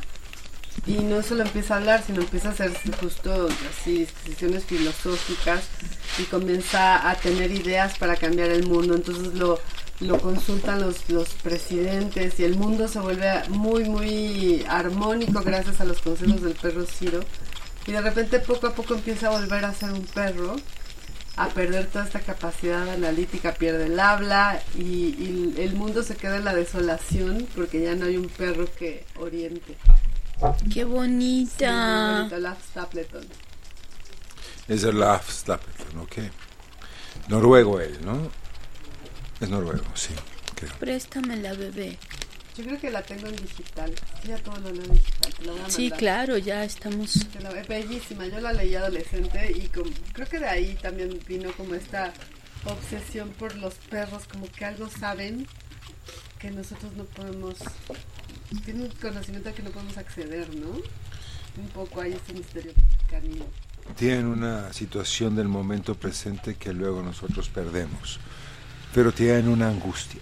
y 0.86 0.96
no 0.96 1.22
solo 1.22 1.44
empieza 1.44 1.76
a 1.76 1.78
hablar, 1.78 2.04
sino 2.06 2.22
empieza 2.22 2.50
a 2.50 2.52
hacer 2.52 2.72
justo 3.00 3.48
así 3.70 4.00
disquisiciones 4.00 4.66
filosóficas 4.66 5.64
y 6.18 6.24
comienza 6.24 7.10
a 7.10 7.16
tener 7.16 7.52
ideas 7.52 7.98
para 7.98 8.16
cambiar 8.18 8.50
el 8.50 8.68
mundo. 8.68 8.96
Entonces 8.96 9.34
lo, 9.36 9.60
lo 10.02 10.20
consultan 10.20 10.82
los, 10.82 11.10
los 11.10 11.30
presidentes 11.36 12.40
y 12.40 12.44
el 12.44 12.56
mundo 12.56 12.88
se 12.90 13.00
vuelve 13.00 13.48
muy, 13.50 13.86
muy 13.86 14.66
armónico 14.68 15.42
gracias 15.44 15.80
a 15.80 15.86
los 15.86 16.02
consejos 16.02 16.42
del 16.42 16.56
perro 16.56 16.86
Ciro. 16.86 17.22
Y 17.88 17.92
de 17.94 18.02
repente 18.02 18.40
poco 18.40 18.68
a 18.68 18.74
poco 18.76 18.94
empieza 18.96 19.28
a 19.28 19.32
volver 19.40 19.66
a 19.66 19.74
ser 19.74 19.92
un 19.92 20.06
perro, 20.06 20.56
a 21.36 21.48
perder 21.50 21.88
toda 21.88 22.06
esta 22.06 22.20
capacidad 22.20 22.88
analítica, 22.90 23.54
pierde 23.54 23.88
el 23.88 24.00
habla 24.00 24.62
y, 24.78 24.82
y 24.82 25.56
el 25.58 25.74
mundo 25.74 26.04
se 26.04 26.16
queda 26.16 26.38
en 26.38 26.46
la 26.46 26.54
desolación 26.54 27.48
porque 27.56 27.82
ya 27.82 27.96
no 27.96 28.06
hay 28.06 28.18
un 28.18 28.30
perro 28.30 28.68
que 28.78 29.06
oriente. 29.18 29.76
Qué 30.74 30.82
Sí, 30.82 30.84
bonita. 30.84 32.28
Love 32.40 32.58
Stapleton. 32.72 33.26
Es 34.68 34.84
el 34.84 35.00
Laf 35.00 35.30
Stapleton, 35.30 36.00
ok. 36.00 36.16
Noruego 37.28 37.80
él, 37.80 37.98
¿no? 38.04 38.30
Es 39.40 39.50
noruego, 39.50 39.84
sí, 39.96 40.14
creo. 40.56 40.72
Préstame 40.80 41.36
la 41.38 41.54
bebé. 41.54 41.98
Yo 42.58 42.66
creo 42.66 42.80
que 42.80 42.90
la 42.92 43.02
tengo 43.02 43.28
en 43.28 43.36
digital. 43.38 43.94
Ya 44.26 44.38
todo 44.38 44.58
lo 44.60 44.72
leo 44.72 44.84
en 44.84 44.94
digital. 44.94 45.34
Te 45.34 45.46
la 45.46 45.52
voy 45.54 45.62
a 45.62 45.70
Sí, 45.70 45.90
claro, 45.92 46.38
ya 46.38 46.64
estamos. 46.64 47.26
La- 47.42 47.50
Es 47.62 47.68
bellísima. 47.68 48.28
Yo 48.28 48.40
la 48.42 48.52
leí 48.54 48.76
adolescente 48.76 49.52
y 49.56 49.68
com- 49.68 49.90
creo 50.14 50.28
que 50.28 50.40
de 50.40 50.48
ahí 50.48 50.78
también 50.82 51.18
vino 51.28 51.52
como 51.54 51.76
esta 51.76 52.14
obsesión 52.66 53.30
por 53.30 53.56
los 53.56 53.76
perros, 53.90 54.24
como 54.32 54.48
que 54.52 54.66
algo 54.66 54.90
saben 54.90 55.48
que 56.40 56.52
nosotros 56.52 56.94
no 56.96 57.06
podemos. 57.06 57.56
Tienen 58.66 58.84
un 58.84 58.90
conocimiento 59.02 59.50
al 59.50 59.56
que 59.56 59.64
no 59.64 59.72
podemos 59.72 59.98
acceder, 59.98 60.54
¿no? 60.56 60.68
Un 61.58 61.68
poco 61.74 62.02
hay 62.02 62.14
ese 62.14 62.34
misterio 62.34 62.74
canino. 63.10 63.46
Tienen 63.98 64.26
una 64.26 64.72
situación 64.74 65.36
del 65.36 65.48
momento 65.48 65.96
presente 65.96 66.56
que 66.56 66.72
luego 66.74 67.02
nosotros 67.02 67.50
perdemos, 67.50 68.20
pero 68.94 69.12
tienen 69.14 69.48
una 69.48 69.70
angustia. 69.70 70.22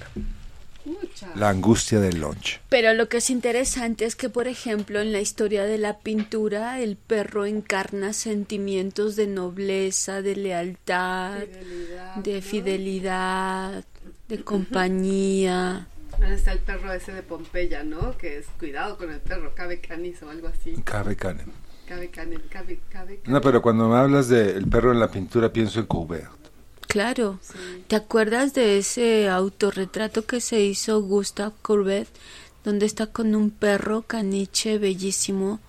La 1.36 1.50
angustia 1.50 2.00
del 2.00 2.20
lunch. 2.20 2.60
Pero 2.70 2.94
lo 2.94 3.10
que 3.10 3.18
es 3.18 3.30
interesante 3.30 4.06
es 4.06 4.16
que, 4.16 4.30
por 4.30 4.48
ejemplo, 4.48 5.00
en 5.00 5.12
la 5.12 5.20
historia 5.20 5.66
de 5.66 5.78
la 5.78 6.00
pintura, 6.00 6.80
el 6.80 6.96
perro 6.96 7.46
encarna 7.46 8.14
sentimientos 8.14 9.16
de 9.16 9.28
nobleza, 9.28 10.22
de 10.22 10.36
lealtad, 10.36 11.40
Fidelidad, 11.40 12.16
de 12.16 12.36
¿no? 12.36 12.42
fidelidad, 12.42 13.84
de 14.28 14.44
compañía. 14.44 15.88
Ahora 16.14 16.34
está 16.34 16.52
el 16.52 16.60
perro 16.60 16.92
ese 16.92 17.14
de 17.14 17.24
Pompeya, 17.24 17.84
¿no? 17.84 18.18
Que 18.18 18.38
es 18.40 18.48
cuidado 18.60 18.98
con 18.98 19.12
el 19.12 19.20
perro, 19.20 19.54
cabe 19.56 19.80
canis 19.80 20.22
o 20.24 20.30
algo 20.30 20.48
así. 20.48 20.76
Cabe 20.84 21.16
canem. 21.16 21.48
Cabe 21.88 22.10
canis, 22.10 22.40
cabe, 22.50 22.80
cabe 22.90 23.20
No, 23.26 23.42
pero 23.42 23.62
cuando 23.62 23.88
me 23.90 23.96
hablas 23.98 24.28
del 24.28 24.68
perro 24.68 24.92
en 24.92 25.00
la 25.00 25.10
pintura 25.10 25.52
pienso 25.52 25.80
en 25.80 25.86
Courbet. 25.88 26.39
Claro. 26.90 27.40
Sí. 27.42 27.84
¿Te 27.88 27.96
acuerdas 27.96 28.54
de 28.56 28.80
ese 28.80 29.30
autorretrato 29.30 30.26
que 30.26 30.42
se 30.42 30.60
hizo 30.62 31.02
Gustave 31.04 31.54
Courbet, 31.62 32.08
donde 32.66 32.88
está 32.88 33.06
con 33.06 33.36
un 33.36 33.52
perro 33.52 34.02
caniche 34.02 34.80
bellísimo 34.80 35.60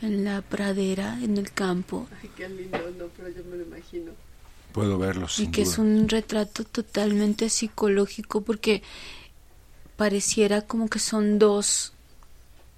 en 0.00 0.24
la 0.24 0.40
pradera, 0.40 1.18
en 1.22 1.36
el 1.36 1.52
campo? 1.52 2.08
Ay, 2.22 2.30
qué 2.36 2.48
lindo, 2.48 2.78
no, 2.98 3.04
pero 3.16 3.28
yo 3.28 3.44
me 3.50 3.56
lo 3.58 3.64
imagino. 3.64 4.12
Puedo 4.72 4.96
verlo 4.98 5.26
Y 5.36 5.48
que 5.48 5.62
duda. 5.64 5.72
es 5.72 5.78
un 5.78 6.08
retrato 6.08 6.64
totalmente 6.64 7.50
psicológico 7.50 8.40
porque 8.40 8.82
pareciera 9.96 10.62
como 10.62 10.88
que 10.88 10.98
son 10.98 11.38
dos 11.38 11.92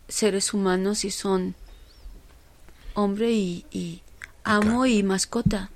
seres 0.09 0.53
humanos 0.53 1.05
y 1.05 1.13
son 1.13 1.55
hombre 2.95 3.31
y, 3.31 3.65
y 3.71 4.03
amo 4.43 4.85
y 4.87 5.05
mascota. 5.05 5.71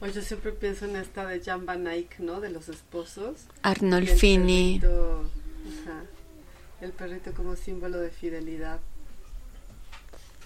Pues 0.00 0.14
yo 0.14 0.22
siempre 0.22 0.52
pienso 0.52 0.86
en 0.86 0.96
esta 0.96 1.26
de 1.26 1.40
Jan 1.42 1.66
Van 1.66 1.86
Eyck, 1.86 2.18
¿no? 2.20 2.40
De 2.40 2.50
los 2.50 2.68
esposos. 2.68 3.40
Arnolfini. 3.62 4.74
El 4.76 4.80
perrito, 4.80 5.30
ajá, 5.84 6.02
el 6.80 6.92
perrito 6.92 7.32
como 7.34 7.54
símbolo 7.54 7.98
de 8.00 8.10
fidelidad. 8.10 8.80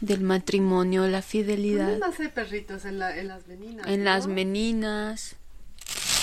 del 0.00 0.20
matrimonio, 0.22 1.02
la 1.02 1.08
¿Dónde 1.08 1.22
fidelidad, 1.22 1.98
más 1.98 2.18
hay 2.18 2.28
perritos? 2.28 2.84
En, 2.84 2.98
la, 2.98 3.16
en 3.16 3.28
las 3.28 3.46
meninas. 3.46 3.86
en 3.86 4.00
¿no? 4.00 4.04
las 4.04 4.26
meninas. 4.26 5.36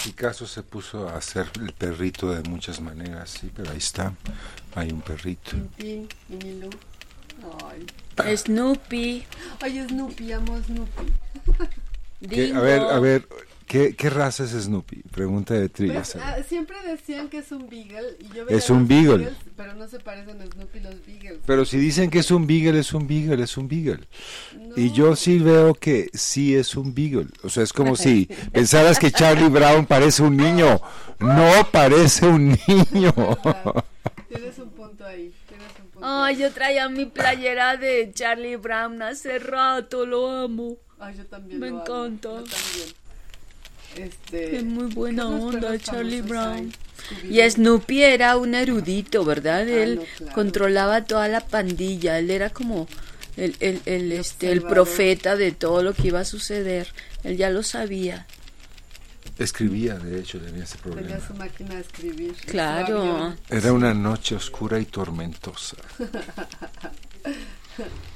Picasso 0.04 0.46
se 0.48 0.64
puso 0.64 1.08
a 1.08 1.16
hacer 1.16 1.48
el 1.62 1.72
perrito 1.74 2.32
de 2.34 2.48
muchas 2.50 2.82
maneras, 2.82 3.30
sí, 3.30 3.50
pero 3.56 3.72
ahí 3.72 3.78
está. 3.78 4.14
Hay 4.76 4.92
un 4.92 5.02
perrito. 5.02 5.52
Tintín, 5.78 6.10
Minilú. 6.28 6.70
Ay. 8.18 8.36
Snoopy. 8.38 9.24
Ay, 9.62 9.88
Snoopy, 9.88 10.32
amo 10.34 10.56
a 10.56 10.64
Snoopy. 10.64 11.14
¿Qué- 12.30 12.44
Dingo. 12.46 12.60
a 12.60 12.62
ver, 12.62 12.82
a 12.82 13.00
ver, 13.00 13.28
¿qué, 13.66 13.96
qué 13.96 14.10
raza 14.10 14.44
es 14.44 14.52
Snoopy? 14.52 15.04
Pregunta 15.12 15.54
de 15.56 15.70
trivia. 15.70 15.96
Pues, 15.96 16.16
ah, 16.18 16.38
siempre 16.48 16.78
decían 16.86 17.30
que 17.30 17.40
es 17.40 17.52
un 17.52 17.68
beagle. 17.70 18.18
Y 18.20 18.36
yo 18.36 18.48
Es 18.48 18.70
un 18.70 18.80
los 18.80 18.88
beagle. 18.88 19.18
beagles, 19.26 19.38
pero 19.58 19.74
no 19.76 19.88
se 19.88 20.00
parecen 20.00 20.42
a 20.42 20.46
Snoopy 20.46 20.80
los 20.82 20.96
beagles. 21.06 21.40
Pero 21.46 21.66
si 21.66 21.78
dicen 21.78 22.10
que 22.10 22.20
es 22.20 22.30
un 22.32 22.46
beagle, 22.46 22.80
es 22.80 22.94
un 22.94 23.08
beagle, 23.08 23.44
es 23.44 23.58
un 23.58 23.68
beagle. 23.68 24.00
No. 24.56 24.74
Y 24.78 24.92
yo 24.92 25.16
sí 25.16 25.40
veo 25.40 25.74
que 25.74 26.10
sí 26.14 26.56
es 26.56 26.76
un 26.76 26.94
beagle. 26.94 27.28
O 27.44 27.50
sea, 27.50 27.64
es 27.64 27.74
como 27.74 27.96
si 27.96 28.26
pensaras 28.52 29.00
que 29.00 29.12
Charlie 29.12 29.50
Brown 29.50 29.86
parece 29.86 30.22
un 30.24 30.38
niño. 30.38 30.80
No 31.20 31.52
parece 31.72 32.26
un 32.28 32.50
niño. 32.68 33.14
Tienes 34.30 34.58
un 34.60 34.70
punto 34.72 35.06
ahí. 35.06 35.34
Tienes 35.48 35.68
un 35.84 35.90
punto 35.92 36.08
Ay, 36.08 36.38
yo 36.38 36.52
traía 36.52 36.88
mi 36.90 37.06
playera 37.06 37.78
de 37.78 38.12
Charlie 38.14 38.56
Brown 38.56 39.02
hace 39.02 39.40
rato, 39.40 40.06
lo 40.06 40.30
amo. 40.30 40.78
Ay, 41.02 41.16
yo 41.18 41.26
también 41.26 41.60
Me 41.60 41.70
lo 41.70 41.82
amo, 41.82 42.06
encanta. 42.06 42.30
Yo 42.30 42.44
también. 42.44 42.96
Este, 43.98 44.56
Es 44.58 44.64
muy 44.64 44.86
buena 44.94 45.24
¿qué 45.24 45.30
otros 45.34 45.56
onda, 45.56 45.80
Charlie 45.80 46.22
Brown. 46.22 46.72
Y. 47.30 47.42
Snoopy 47.50 48.04
era 48.04 48.38
un 48.38 48.56
erudito, 48.56 49.26
¿verdad? 49.26 49.66
Ah, 49.68 49.84
Él 49.84 49.96
no, 49.98 50.04
claro. 50.18 50.34
controlaba 50.34 51.04
toda 51.04 51.28
la 51.28 51.42
pandilla. 51.42 52.20
Él 52.20 52.30
era 52.30 52.52
como 52.52 52.88
el, 53.36 53.58
el, 53.60 53.82
el, 53.86 54.12
este, 54.14 54.52
el 54.52 54.62
profeta 54.62 55.36
de 55.36 55.52
todo 55.52 55.84
lo 55.84 55.94
que 55.94 56.08
iba 56.08 56.22
a 56.22 56.26
suceder. 56.26 56.88
Él 57.24 57.36
ya 57.36 57.50
lo 57.50 57.64
sabía. 57.64 58.28
Escribía, 59.38 59.96
de 59.98 60.20
hecho, 60.20 60.40
tenía 60.40 60.64
ese 60.64 60.78
Tenía 60.78 60.96
problema. 60.98 61.28
su 61.28 61.34
máquina 61.34 61.76
de 61.76 61.82
escribir. 61.82 62.34
Claro. 62.46 63.36
Era 63.50 63.74
una 63.74 63.94
noche 63.94 64.36
oscura 64.36 64.80
y 64.80 64.86
tormentosa. 64.86 65.78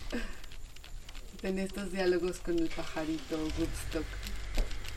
Tenía 1.46 1.66
estos 1.66 1.92
diálogos 1.92 2.40
con 2.40 2.58
el 2.58 2.70
pajarito 2.70 3.38
Woodstock. 3.38 4.04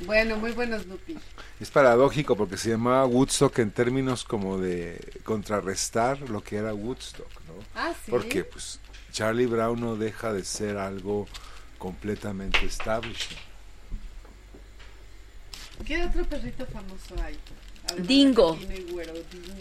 Bueno, 0.06 0.38
muy 0.38 0.52
buenos, 0.52 0.86
Lupi. 0.86 1.18
Es 1.60 1.70
paradójico 1.70 2.36
porque 2.36 2.56
se 2.56 2.70
llamaba 2.70 3.04
Woodstock 3.04 3.58
en 3.58 3.70
términos 3.70 4.24
como 4.24 4.56
de 4.56 5.20
contrarrestar 5.24 6.18
lo 6.30 6.42
que 6.42 6.56
era 6.56 6.72
Woodstock, 6.72 7.30
¿no? 7.46 7.52
Ah, 7.74 7.92
sí. 8.02 8.10
Porque 8.10 8.44
pues 8.44 8.80
Charlie 9.12 9.44
Brown 9.44 9.78
no 9.78 9.96
deja 9.96 10.32
de 10.32 10.42
ser 10.42 10.78
algo 10.78 11.28
completamente 11.76 12.64
established. 12.64 13.36
¿Qué 15.84 16.02
otro 16.02 16.24
perrito 16.24 16.64
famoso 16.64 17.14
hay? 17.22 17.38
Dingo. 17.96 18.58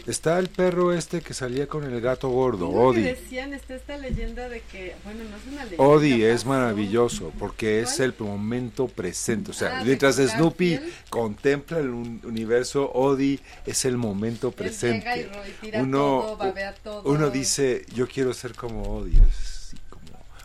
Está 0.06 0.38
el 0.38 0.48
perro 0.48 0.92
este 0.94 1.20
que 1.20 1.34
salía 1.34 1.66
con 1.66 1.84
el 1.84 2.00
gato 2.00 2.28
gordo, 2.30 2.70
Odi. 2.70 3.02
decían, 3.02 3.52
está 3.52 3.74
esta 3.74 3.98
leyenda 3.98 4.48
de 4.48 4.60
que, 4.62 4.94
bueno, 5.04 5.22
no 5.24 5.36
es 5.36 5.42
una 5.52 5.64
leyenda. 5.64 5.84
Odi 5.84 6.22
es 6.24 6.46
maravilloso 6.46 7.30
porque 7.38 7.80
es 7.80 7.96
¿Cuál? 7.96 8.14
el 8.18 8.26
momento 8.26 8.88
presente. 8.88 9.50
O 9.50 9.54
sea, 9.54 9.80
Ah, 9.80 9.84
mientras 9.84 10.16
Snoopy 10.16 10.80
contempla 11.10 11.78
el 11.80 11.90
un- 11.90 12.22
universo, 12.24 12.90
Odi 12.94 13.38
es 13.66 13.84
el 13.84 13.98
momento 13.98 14.48
Él 14.56 14.70
llega 14.70 15.16
y 15.18 15.24
presente. 15.28 15.82
Uno, 15.82 15.98
todo, 15.98 16.36
babea 16.38 16.74
todo. 16.74 17.02
uno 17.04 17.28
dice, 17.30 17.84
yo 17.94 18.08
quiero 18.08 18.32
ser 18.32 18.54
como 18.54 18.82
Odi. 18.98 19.18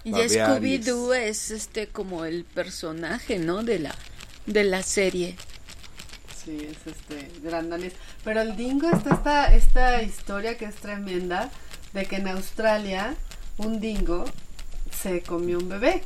Y 0.06 0.12
Scooby-Doo 0.12 1.14
es 1.14 1.52
este 1.52 1.88
como 1.88 2.26
el 2.26 2.44
personaje, 2.44 3.40
¿no? 3.40 3.64
De 3.64 3.80
la, 3.80 3.96
de 4.46 4.66
la 4.66 4.84
serie. 4.84 5.38
Sí, 6.46 6.68
es 6.70 6.88
este, 6.88 7.30
gran. 7.42 7.70
Pero 8.24 8.42
el 8.42 8.56
dingo 8.56 8.90
está 8.90 9.16
esta, 9.16 9.54
esta 9.54 10.04
historia 10.04 10.58
que 10.58 10.66
es 10.66 10.76
tremenda 10.76 11.50
de 11.94 12.06
que 12.06 12.18
en 12.18 12.28
Australia 12.28 13.16
un 13.58 13.80
dingo 13.80 14.26
se 14.92 15.22
comió 15.22 15.60
un 15.60 15.70
bebé. 15.70 16.04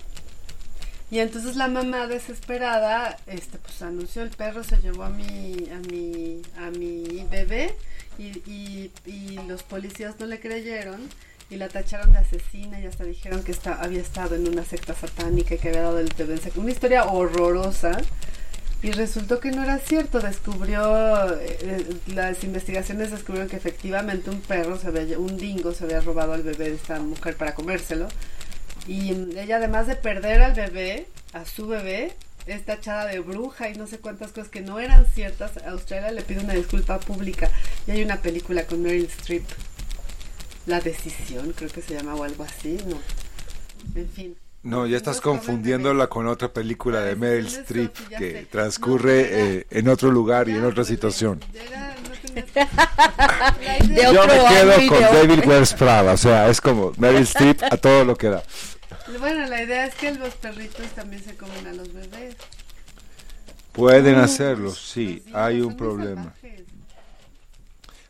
Y 1.10 1.20
entonces 1.20 1.56
la 1.56 1.70
mamá 1.70 2.08
desesperada, 2.08 3.18
este, 3.28 3.58
pues 3.60 3.82
anunció 3.82 4.24
el 4.24 4.30
perro 4.30 4.64
se 4.64 4.78
llevó 4.82 5.04
a 5.04 5.10
mi, 5.10 5.70
a 5.72 5.80
mi, 5.90 6.42
a 6.58 6.70
mi 6.70 7.26
bebé 7.32 7.74
y, 8.18 8.92
y, 9.06 9.40
los 9.48 9.64
policías 9.64 10.20
no 10.20 10.26
le 10.26 10.42
creyeron 10.42 11.08
y 11.50 11.56
la 11.56 11.70
tacharon 11.70 12.12
de 12.12 12.20
asesina 12.20 12.82
y 12.82 12.88
hasta 12.88 13.06
dijeron 13.06 13.42
que 13.44 13.54
está, 13.54 13.82
había 13.82 14.02
estado 14.02 14.36
en 14.36 14.50
una 14.50 14.66
secta 14.66 14.94
satánica 14.94 15.56
y 15.56 15.58
que 15.60 15.70
había 15.70 15.84
dado 15.84 16.00
el 16.00 16.12
bebé 16.18 16.34
en 16.34 16.60
Una 16.62 16.72
historia 16.72 17.06
horrorosa. 17.06 18.02
Y 18.84 18.92
resultó 18.92 19.40
que 19.40 19.52
no 19.52 19.64
era 19.64 19.80
cierto, 19.80 20.20
descubrió, 20.20 21.36
eh, 21.40 21.84
las 22.08 22.44
investigaciones 22.44 23.10
descubrieron 23.10 23.50
que 23.50 23.56
efectivamente 23.56 24.30
un 24.30 24.40
perro, 24.42 24.78
se 24.78 24.88
había, 24.88 25.18
un 25.18 25.36
dingo 25.38 25.74
se 25.74 25.86
había 25.86 26.00
robado 26.02 26.34
al 26.34 26.44
bebé 26.44 26.70
de 26.70 26.76
esta 26.76 27.00
mujer 27.00 27.36
para 27.36 27.56
comérselo. 27.56 28.08
Y 28.88 29.12
ella 29.36 29.58
además 29.58 29.88
de 29.88 29.96
perder 29.96 30.44
al 30.44 30.54
bebé, 30.54 31.08
a 31.34 31.46
su 31.46 31.68
bebé, 31.68 32.14
es 32.46 32.66
tachada 32.66 33.06
de 33.08 33.20
bruja 33.20 33.70
y 33.70 33.76
no 33.76 33.88
sé 33.88 33.98
cuántas 33.98 34.32
cosas 34.32 34.50
que 34.50 34.62
no 34.62 34.80
eran 34.80 35.06
ciertas. 35.08 35.58
Australia 35.66 36.12
le 36.12 36.22
pide 36.22 36.40
una 36.40 36.54
disculpa 36.54 37.00
pública. 37.00 37.50
Y 37.88 37.92
hay 37.92 38.04
una 38.04 38.22
película 38.22 38.66
con 38.66 38.84
Meryl 38.84 39.06
Streep, 39.06 39.44
La 40.68 40.80
Decisión, 40.80 41.52
creo 41.54 41.70
que 41.70 41.82
se 41.82 41.96
llama 41.96 42.16
o 42.16 42.24
algo 42.24 42.44
así, 42.44 42.78
¿no? 42.88 43.00
En 44.00 44.10
fin. 44.10 44.38
No, 44.64 44.86
ya 44.86 44.98
estás 44.98 45.22
confundiéndola 45.22 46.08
con 46.08 46.28
otra 46.28 46.52
película 46.52 47.02
de 47.02 47.16
Meryl 47.16 47.50
sí, 47.50 47.60
Streep 47.60 47.94
que 48.18 48.48
transcurre 48.52 49.28
eh, 49.30 49.68
en 49.70 49.88
otro 49.88 50.12
lugar 50.12 50.50
y 50.50 50.54
en 50.54 50.66
otra 50.66 50.84
situación. 50.84 51.40
Yo 54.12 54.28
me 54.28 54.34
quedo 54.50 54.88
con 54.90 55.02
David 55.02 55.40
Wears 55.48 55.74
Prada, 55.74 56.14
o 56.14 56.18
sea, 56.18 56.50
es 56.50 56.62
como 56.62 56.92
Meryl 56.98 57.24
Streep 57.24 57.64
a 57.64 57.78
todo 57.78 58.06
lo 58.06 58.16
que 58.16 58.30
da. 58.30 58.44
Bueno, 59.20 59.46
la 59.48 59.64
idea 59.64 59.86
es 59.86 59.96
que 59.96 60.14
los 60.14 60.36
perritos 60.36 60.86
también 60.96 61.24
se 61.24 61.36
comen 61.36 61.66
a 61.68 61.74
los 61.74 61.94
bebés. 61.94 62.36
Pueden 63.72 64.16
hacerlo, 64.16 64.72
sí, 64.72 65.22
Pues 65.24 65.36
hay 65.36 65.60
son 65.60 65.68
un 65.68 65.78
problema. 65.78 66.34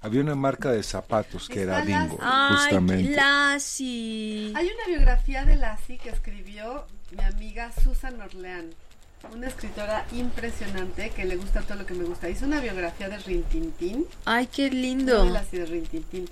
Había 0.07 0.21
una 0.21 0.35
marca 0.35 0.71
de 0.71 0.83
zapatos 0.83 1.49
que 1.49 1.63
era 1.63 1.81
Dingo, 1.81 2.17
Ay, 2.21 2.55
justamente. 2.55 3.11
Lassie. 3.11 4.53
Hay 4.55 4.67
una 4.67 4.87
biografía 4.87 5.43
de 5.43 5.57
Lassie 5.57 5.97
que 5.97 6.07
escribió 6.09 6.85
mi 7.11 7.21
amiga 7.25 7.73
Susan 7.83 8.21
Orleán, 8.21 8.69
una 9.33 9.47
escritora 9.47 10.05
impresionante 10.13 11.09
que 11.09 11.25
le 11.25 11.35
gusta 11.35 11.61
todo 11.61 11.79
lo 11.79 11.85
que 11.85 11.93
me 11.93 12.05
gusta. 12.05 12.29
Hizo 12.29 12.45
una 12.45 12.61
biografía 12.61 13.09
de 13.09 13.17
Rintintín, 13.17 14.05
Ay, 14.23 14.47
qué 14.47 14.69
lindo. 14.69 15.25
de 15.25 15.31
Lassie 15.31 15.59
de 15.59 15.65
Rintintín. 15.65 16.29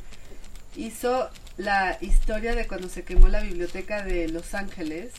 Hizo 0.78 1.30
la 1.58 1.98
historia 2.00 2.56
de 2.56 2.68
cuando 2.68 2.88
se 2.88 3.04
quemó 3.04 3.28
la 3.28 3.42
biblioteca 3.42 4.04
de 4.04 4.30
Los 4.30 4.54
Ángeles 4.54 5.12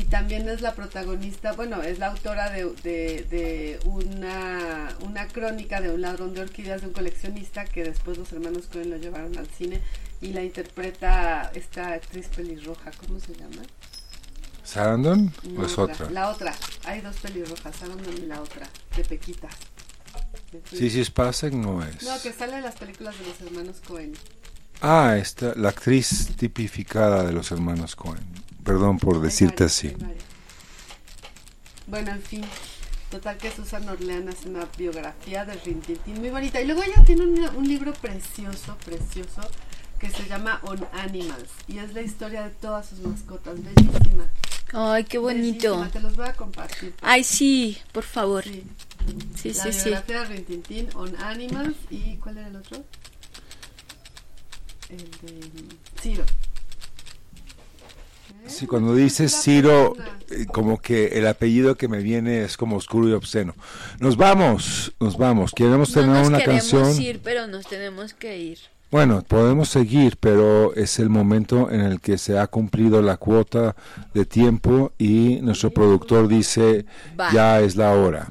y 0.00 0.04
también 0.04 0.48
es 0.48 0.60
la 0.62 0.74
protagonista, 0.74 1.52
bueno, 1.52 1.82
es 1.82 1.98
la 1.98 2.06
autora 2.08 2.48
de, 2.50 2.64
de- 2.82 3.26
de 3.28 3.78
una, 3.84 4.88
una 5.00 5.28
crónica 5.28 5.80
de 5.80 5.90
un 5.92 6.00
ladrón 6.00 6.32
de 6.32 6.40
orquídeas 6.40 6.80
de 6.80 6.86
un 6.86 6.92
coleccionista 6.94 7.64
que 7.66 7.84
después 7.84 8.16
los 8.16 8.32
hermanos 8.32 8.66
Cohen 8.72 8.90
lo 8.90 8.96
llevaron 8.96 9.36
al 9.36 9.46
cine 9.48 9.80
y 10.22 10.28
la 10.32 10.42
interpreta 10.42 11.50
esta 11.54 11.92
actriz 11.92 12.28
pelirroja, 12.28 12.90
¿cómo 12.92 13.20
se 13.20 13.34
llama? 13.34 13.62
¿Sarandon 14.64 15.32
No, 15.50 15.60
o 15.62 15.66
es 15.66 15.76
otra? 15.78 16.10
La 16.10 16.28
otra, 16.30 16.54
hay 16.84 17.00
dos 17.00 17.16
pelirrojas, 17.16 17.74
Sarandon 17.76 18.16
y 18.16 18.26
la 18.26 18.40
otra, 18.40 18.68
de 18.96 19.04
Pequita. 19.04 19.48
Sí, 20.72 20.90
sí, 20.90 21.04
Spacek 21.04 21.52
no 21.52 21.82
es. 21.84 22.02
No, 22.02 22.20
que 22.22 22.32
sale 22.32 22.56
en 22.56 22.62
las 22.62 22.74
películas 22.76 23.18
de 23.18 23.26
los 23.26 23.40
hermanos 23.40 23.76
Cohen. 23.86 24.12
Ah, 24.80 25.16
esta, 25.18 25.54
la 25.56 25.68
actriz 25.70 26.28
tipificada 26.36 27.22
de 27.24 27.32
los 27.32 27.50
hermanos 27.52 27.94
Cohen. 27.96 28.24
Perdón 28.70 29.00
por 29.00 29.20
decirte 29.20 29.64
así. 29.64 29.92
Bueno, 31.88 32.12
en 32.12 32.22
fin. 32.22 32.44
Total 33.10 33.36
que 33.36 33.50
Susan 33.50 33.88
Orleán 33.88 34.28
hace 34.28 34.48
una 34.48 34.64
biografía 34.78 35.44
de 35.44 35.54
Rintintín 35.54 36.20
muy 36.20 36.30
bonita. 36.30 36.60
Y 36.60 36.66
luego 36.66 36.84
ella 36.84 37.02
tiene 37.04 37.22
un, 37.22 37.56
un 37.56 37.66
libro 37.66 37.92
precioso, 37.94 38.76
precioso, 38.84 39.40
que 39.98 40.08
se 40.08 40.24
llama 40.28 40.60
On 40.62 40.78
Animals. 40.92 41.50
Y 41.66 41.78
es 41.78 41.92
la 41.94 42.02
historia 42.02 42.44
de 42.44 42.50
todas 42.50 42.90
sus 42.90 43.00
mascotas. 43.00 43.56
Bellísima. 43.60 44.28
Ay, 44.72 45.02
qué 45.02 45.18
bonito. 45.18 45.70
bellísima. 45.70 45.90
Te 45.90 45.98
los 45.98 46.14
voy 46.14 46.28
a 46.28 46.34
compartir. 46.34 46.94
Ay, 47.02 47.24
sí, 47.24 47.76
por 47.90 48.04
favor. 48.04 48.44
Sí. 48.44 48.62
Sí, 49.34 49.52
la 49.52 49.64
sí, 49.64 49.72
sí. 49.72 49.84
biografía 49.86 50.20
de 50.20 50.26
Rintintín, 50.26 50.88
On 50.94 51.16
Animals. 51.16 51.74
¿Y 51.90 52.18
cuál 52.18 52.38
era 52.38 52.46
el 52.46 52.54
otro? 52.54 52.84
El 54.90 55.10
de 55.22 55.50
Ciro. 56.00 56.24
Sí, 58.46 58.66
cuando 58.66 58.94
dices 58.94 59.40
Ciro, 59.42 59.94
eh, 60.30 60.46
como 60.46 60.80
que 60.80 61.08
el 61.18 61.26
apellido 61.26 61.76
que 61.76 61.88
me 61.88 61.98
viene 62.02 62.42
es 62.42 62.56
como 62.56 62.76
oscuro 62.76 63.08
y 63.08 63.12
obsceno. 63.12 63.54
Nos 64.00 64.16
vamos, 64.16 64.92
nos 65.00 65.16
vamos. 65.16 65.52
Queremos 65.52 65.94
No 65.94 66.00
tener 66.02 66.16
nos 66.16 66.28
una 66.28 66.38
queremos 66.38 66.70
canción. 66.70 67.02
ir, 67.02 67.20
pero 67.22 67.46
nos 67.46 67.66
tenemos 67.66 68.14
que 68.14 68.38
ir. 68.38 68.58
Bueno, 68.90 69.22
podemos 69.22 69.68
seguir, 69.68 70.16
pero 70.18 70.74
es 70.74 70.98
el 70.98 71.10
momento 71.10 71.70
en 71.70 71.80
el 71.80 72.00
que 72.00 72.18
se 72.18 72.36
ha 72.38 72.48
cumplido 72.48 73.00
la 73.02 73.16
cuota 73.18 73.76
de 74.14 74.24
tiempo 74.24 74.92
y 74.98 75.38
nuestro 75.42 75.70
productor 75.70 76.26
dice 76.26 76.86
ya 77.32 77.60
es 77.60 77.76
la 77.76 77.92
hora. 77.92 78.26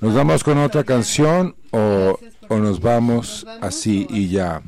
¿Nos 0.00 0.14
vamos 0.14 0.44
con 0.44 0.58
otra 0.58 0.84
canción 0.84 1.56
o, 1.72 2.18
o 2.48 2.56
nos 2.58 2.80
vamos 2.80 3.44
así 3.60 4.06
y 4.08 4.28
ya? 4.28 4.62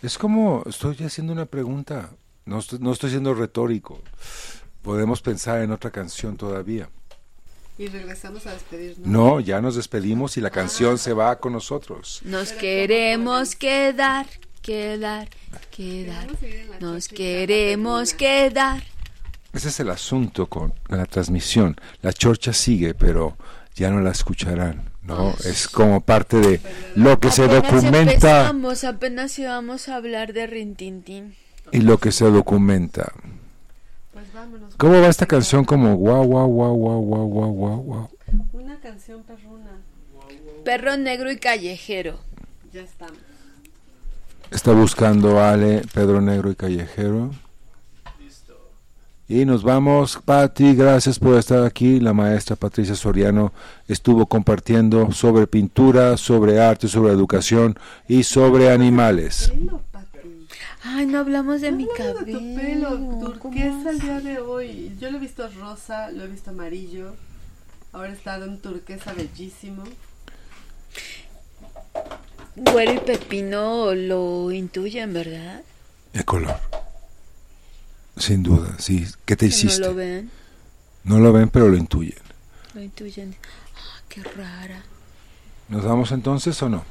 Es 0.00 0.16
como, 0.16 0.62
estoy 0.66 0.96
haciendo 1.04 1.32
una 1.32 1.46
pregunta, 1.46 2.10
no 2.44 2.58
estoy, 2.58 2.78
no 2.80 2.92
estoy 2.92 3.10
siendo 3.10 3.34
retórico. 3.34 4.00
Podemos 4.82 5.22
pensar 5.22 5.62
en 5.62 5.70
otra 5.70 5.90
canción 5.90 6.36
todavía. 6.36 6.88
Y 7.78 7.86
regresamos 7.86 8.46
a 8.46 8.52
despedirnos. 8.52 9.06
No, 9.06 9.40
ya 9.40 9.60
nos 9.60 9.76
despedimos 9.76 10.36
y 10.36 10.40
la 10.40 10.50
canción 10.50 10.98
se 10.98 11.12
va 11.12 11.38
con 11.38 11.52
nosotros. 11.52 12.20
Nos 12.24 12.52
queremos 12.52 13.56
quedar, 13.56 14.26
quedar, 14.60 15.28
quedar. 15.70 16.28
Nos 16.80 17.08
queremos 17.08 18.12
quedar. 18.12 18.82
Ese 19.52 19.68
es 19.68 19.80
el 19.80 19.90
asunto 19.90 20.46
con 20.46 20.74
la 20.88 21.06
transmisión. 21.06 21.76
La 22.02 22.12
chorcha 22.12 22.52
sigue, 22.52 22.94
pero 22.94 23.36
ya 23.74 23.90
no 23.90 24.00
la 24.00 24.10
escucharán, 24.10 24.90
¿no? 25.02 25.34
Es 25.44 25.68
como 25.68 26.00
parte 26.00 26.38
de 26.38 26.60
lo 26.94 27.18
que 27.20 27.30
se 27.30 27.44
Apenas 27.44 27.62
documenta 27.62 28.12
empezamos, 28.12 28.84
apenas 28.84 29.38
íbamos 29.38 29.88
a 29.88 29.96
hablar 29.96 30.32
de 30.32 30.46
Rintintín. 30.46 31.36
Y 31.72 31.80
lo 31.80 31.98
que 31.98 32.12
se 32.12 32.30
documenta. 32.30 33.12
Pues. 34.12 34.26
¿Cómo 34.76 35.00
va 35.00 35.08
esta 35.08 35.26
canción 35.26 35.64
como 35.64 35.96
guau, 35.96 36.24
guau, 36.24 36.46
guau, 36.48 36.74
guau, 36.74 37.00
guau, 37.00 37.26
guau, 37.26 37.52
guau, 37.52 37.76
guau? 37.82 38.10
Una 38.52 38.78
canción 38.80 39.22
perruna. 39.22 39.80
Perro 40.64 40.96
negro 40.96 41.30
y 41.30 41.38
callejero. 41.38 42.18
Ya 42.72 42.82
estamos. 42.82 43.18
Está 44.52 44.72
buscando 44.72 45.42
Ale, 45.42 45.82
Pedro 45.94 46.20
Negro 46.20 46.50
y 46.50 46.54
Callejero. 46.54 47.30
Y 49.26 49.46
nos 49.46 49.62
vamos, 49.62 50.18
Patti, 50.22 50.74
gracias 50.74 51.18
por 51.18 51.38
estar 51.38 51.64
aquí. 51.64 52.00
La 52.00 52.12
maestra 52.12 52.54
Patricia 52.54 52.94
Soriano 52.94 53.54
estuvo 53.88 54.26
compartiendo 54.26 55.10
sobre 55.10 55.46
pintura, 55.46 56.18
sobre 56.18 56.60
arte, 56.60 56.86
sobre 56.86 57.12
educación 57.12 57.78
y 58.06 58.24
sobre 58.24 58.70
animales. 58.70 59.50
Ay, 60.84 61.06
no 61.06 61.18
hablamos 61.20 61.60
de 61.60 61.70
mi 61.72 61.84
No 61.84 61.90
hablamos 61.92 62.26
de 62.26 62.32
tu 62.32 62.38
pelo 62.56 62.88
cabello. 62.90 63.18
turquesa 63.38 63.90
el 63.90 64.00
día 64.00 64.20
de 64.20 64.38
hoy. 64.40 64.96
Yo 65.00 65.10
lo 65.10 65.18
he 65.18 65.20
visto 65.20 65.48
rosa, 65.58 66.10
lo 66.10 66.24
he 66.24 66.26
visto 66.26 66.50
amarillo. 66.50 67.14
Ahora 67.92 68.12
está 68.12 68.38
de 68.38 68.48
un 68.48 68.58
turquesa 68.58 69.12
bellísimo. 69.12 69.84
Güero 72.56 72.94
y 72.94 72.98
pepino 72.98 73.94
lo 73.94 74.50
intuyen, 74.50 75.12
¿verdad? 75.12 75.62
El 76.12 76.24
color. 76.24 76.56
Sin 78.16 78.42
duda, 78.42 78.76
sí. 78.78 79.06
¿Qué 79.24 79.36
te 79.36 79.46
hiciste? 79.46 79.80
No 79.80 79.86
lo 79.88 79.94
ven, 79.94 80.30
No 81.04 81.18
lo 81.20 81.32
ven, 81.32 81.48
pero 81.48 81.68
lo 81.68 81.76
intuyen. 81.76 82.18
lo 82.74 82.82
intuyen. 82.82 83.34
Ah, 83.76 84.00
qué 84.08 84.22
rara. 84.22 84.82
¿Nos 85.68 85.84
vamos 85.84 86.12
entonces 86.12 86.60
o 86.62 86.68
no? 86.68 86.84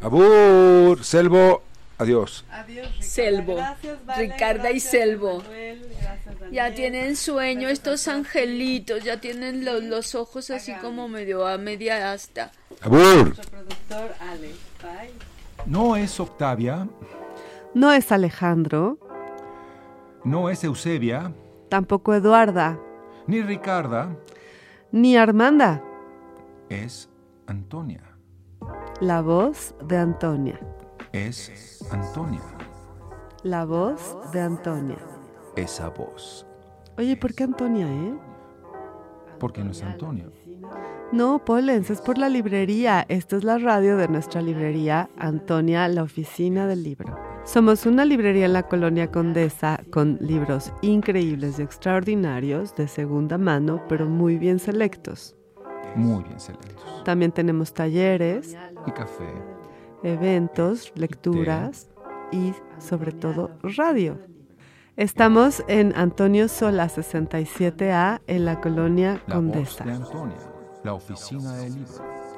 Abur, 0.00 1.04
Selvo, 1.04 1.62
adiós. 1.98 2.44
Adiós, 2.50 2.86
Ricarda. 2.88 3.02
Selvo. 3.02 3.54
Gracias, 3.56 4.06
Vale. 4.06 4.22
Ricarda 4.22 4.70
y 4.70 4.80
Selvo. 4.80 5.38
Manuel. 5.38 5.88
Gracias, 6.00 6.50
Ya 6.52 6.74
tienen 6.74 7.16
sueño 7.16 7.60
Gracias, 7.62 7.78
estos 7.78 8.08
angelitos, 8.08 9.02
ya 9.04 9.20
tienen 9.20 9.64
lo- 9.64 9.80
los 9.80 10.14
ojos 10.14 10.50
así 10.50 10.72
como 10.82 11.08
medio 11.08 11.46
a 11.46 11.56
media 11.58 12.12
asta. 12.12 12.50
Abur. 12.82 13.34
No 15.66 15.96
es 15.96 16.20
Octavia, 16.20 16.88
No 17.74 17.92
es 17.92 18.12
Alejandro, 18.12 18.98
no 20.24 20.48
es 20.50 20.62
Eusebia, 20.62 21.32
tampoco 21.68 22.14
Eduarda, 22.14 22.78
ni 23.26 23.40
Ricarda, 23.42 24.14
ni 24.92 25.16
Armanda. 25.16 25.82
es 26.68 27.08
Antonia. 27.46 28.02
La 29.00 29.22
voz 29.22 29.74
de 29.84 29.96
Antonia. 29.96 30.60
Es 31.14 31.78
Antonia. 31.92 32.42
La 33.44 33.64
voz 33.64 34.16
de 34.32 34.40
Antonia. 34.40 34.98
Esa 35.54 35.88
voz. 35.88 36.44
Oye, 36.98 37.16
¿por 37.16 37.32
qué 37.34 37.44
Antonia, 37.44 37.86
eh? 37.86 38.18
Porque 39.38 39.62
no 39.62 39.70
es 39.70 39.80
Antonio. 39.84 40.32
No, 41.12 41.44
Polens, 41.44 41.88
es 41.90 42.00
por 42.00 42.18
la 42.18 42.28
librería. 42.28 43.06
Esta 43.08 43.36
es 43.36 43.44
la 43.44 43.58
radio 43.58 43.96
de 43.96 44.08
nuestra 44.08 44.42
librería, 44.42 45.08
Antonia, 45.16 45.86
la 45.86 46.02
oficina 46.02 46.66
del 46.66 46.82
libro. 46.82 47.16
Somos 47.44 47.86
una 47.86 48.04
librería 48.04 48.46
en 48.46 48.52
la 48.52 48.64
colonia 48.64 49.12
Condesa 49.12 49.84
con 49.92 50.18
libros 50.20 50.72
increíbles 50.82 51.60
y 51.60 51.62
extraordinarios 51.62 52.74
de 52.74 52.88
segunda 52.88 53.38
mano, 53.38 53.84
pero 53.88 54.06
muy 54.06 54.36
bien 54.36 54.58
selectos. 54.58 55.36
Muy 55.94 56.24
bien 56.24 56.40
selectos. 56.40 57.04
También 57.04 57.30
tenemos 57.30 57.72
talleres, 57.72 58.56
Y 58.84 58.90
café. 58.90 59.53
Eventos, 60.04 60.92
lecturas 60.94 61.88
y 62.30 62.52
sobre 62.78 63.12
todo 63.12 63.50
radio. 63.62 64.18
Estamos 64.96 65.64
en 65.66 65.92
Antonio 65.96 66.46
Sola 66.48 66.86
67A 66.86 68.20
en 68.28 68.44
la 68.44 68.60
colonia 68.60 69.22
La 69.26 69.36
voz 69.36 69.44
Condesa. 69.52 69.84
de 69.84 69.92
Antonia. 69.92 70.36
La 70.84 70.94
oficina 70.94 71.56
del 71.56 71.74
libro. 71.74 71.92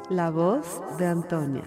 La 0.08 0.30
voz 0.30 0.80
de 0.98 1.06
Antonia. 1.06 1.64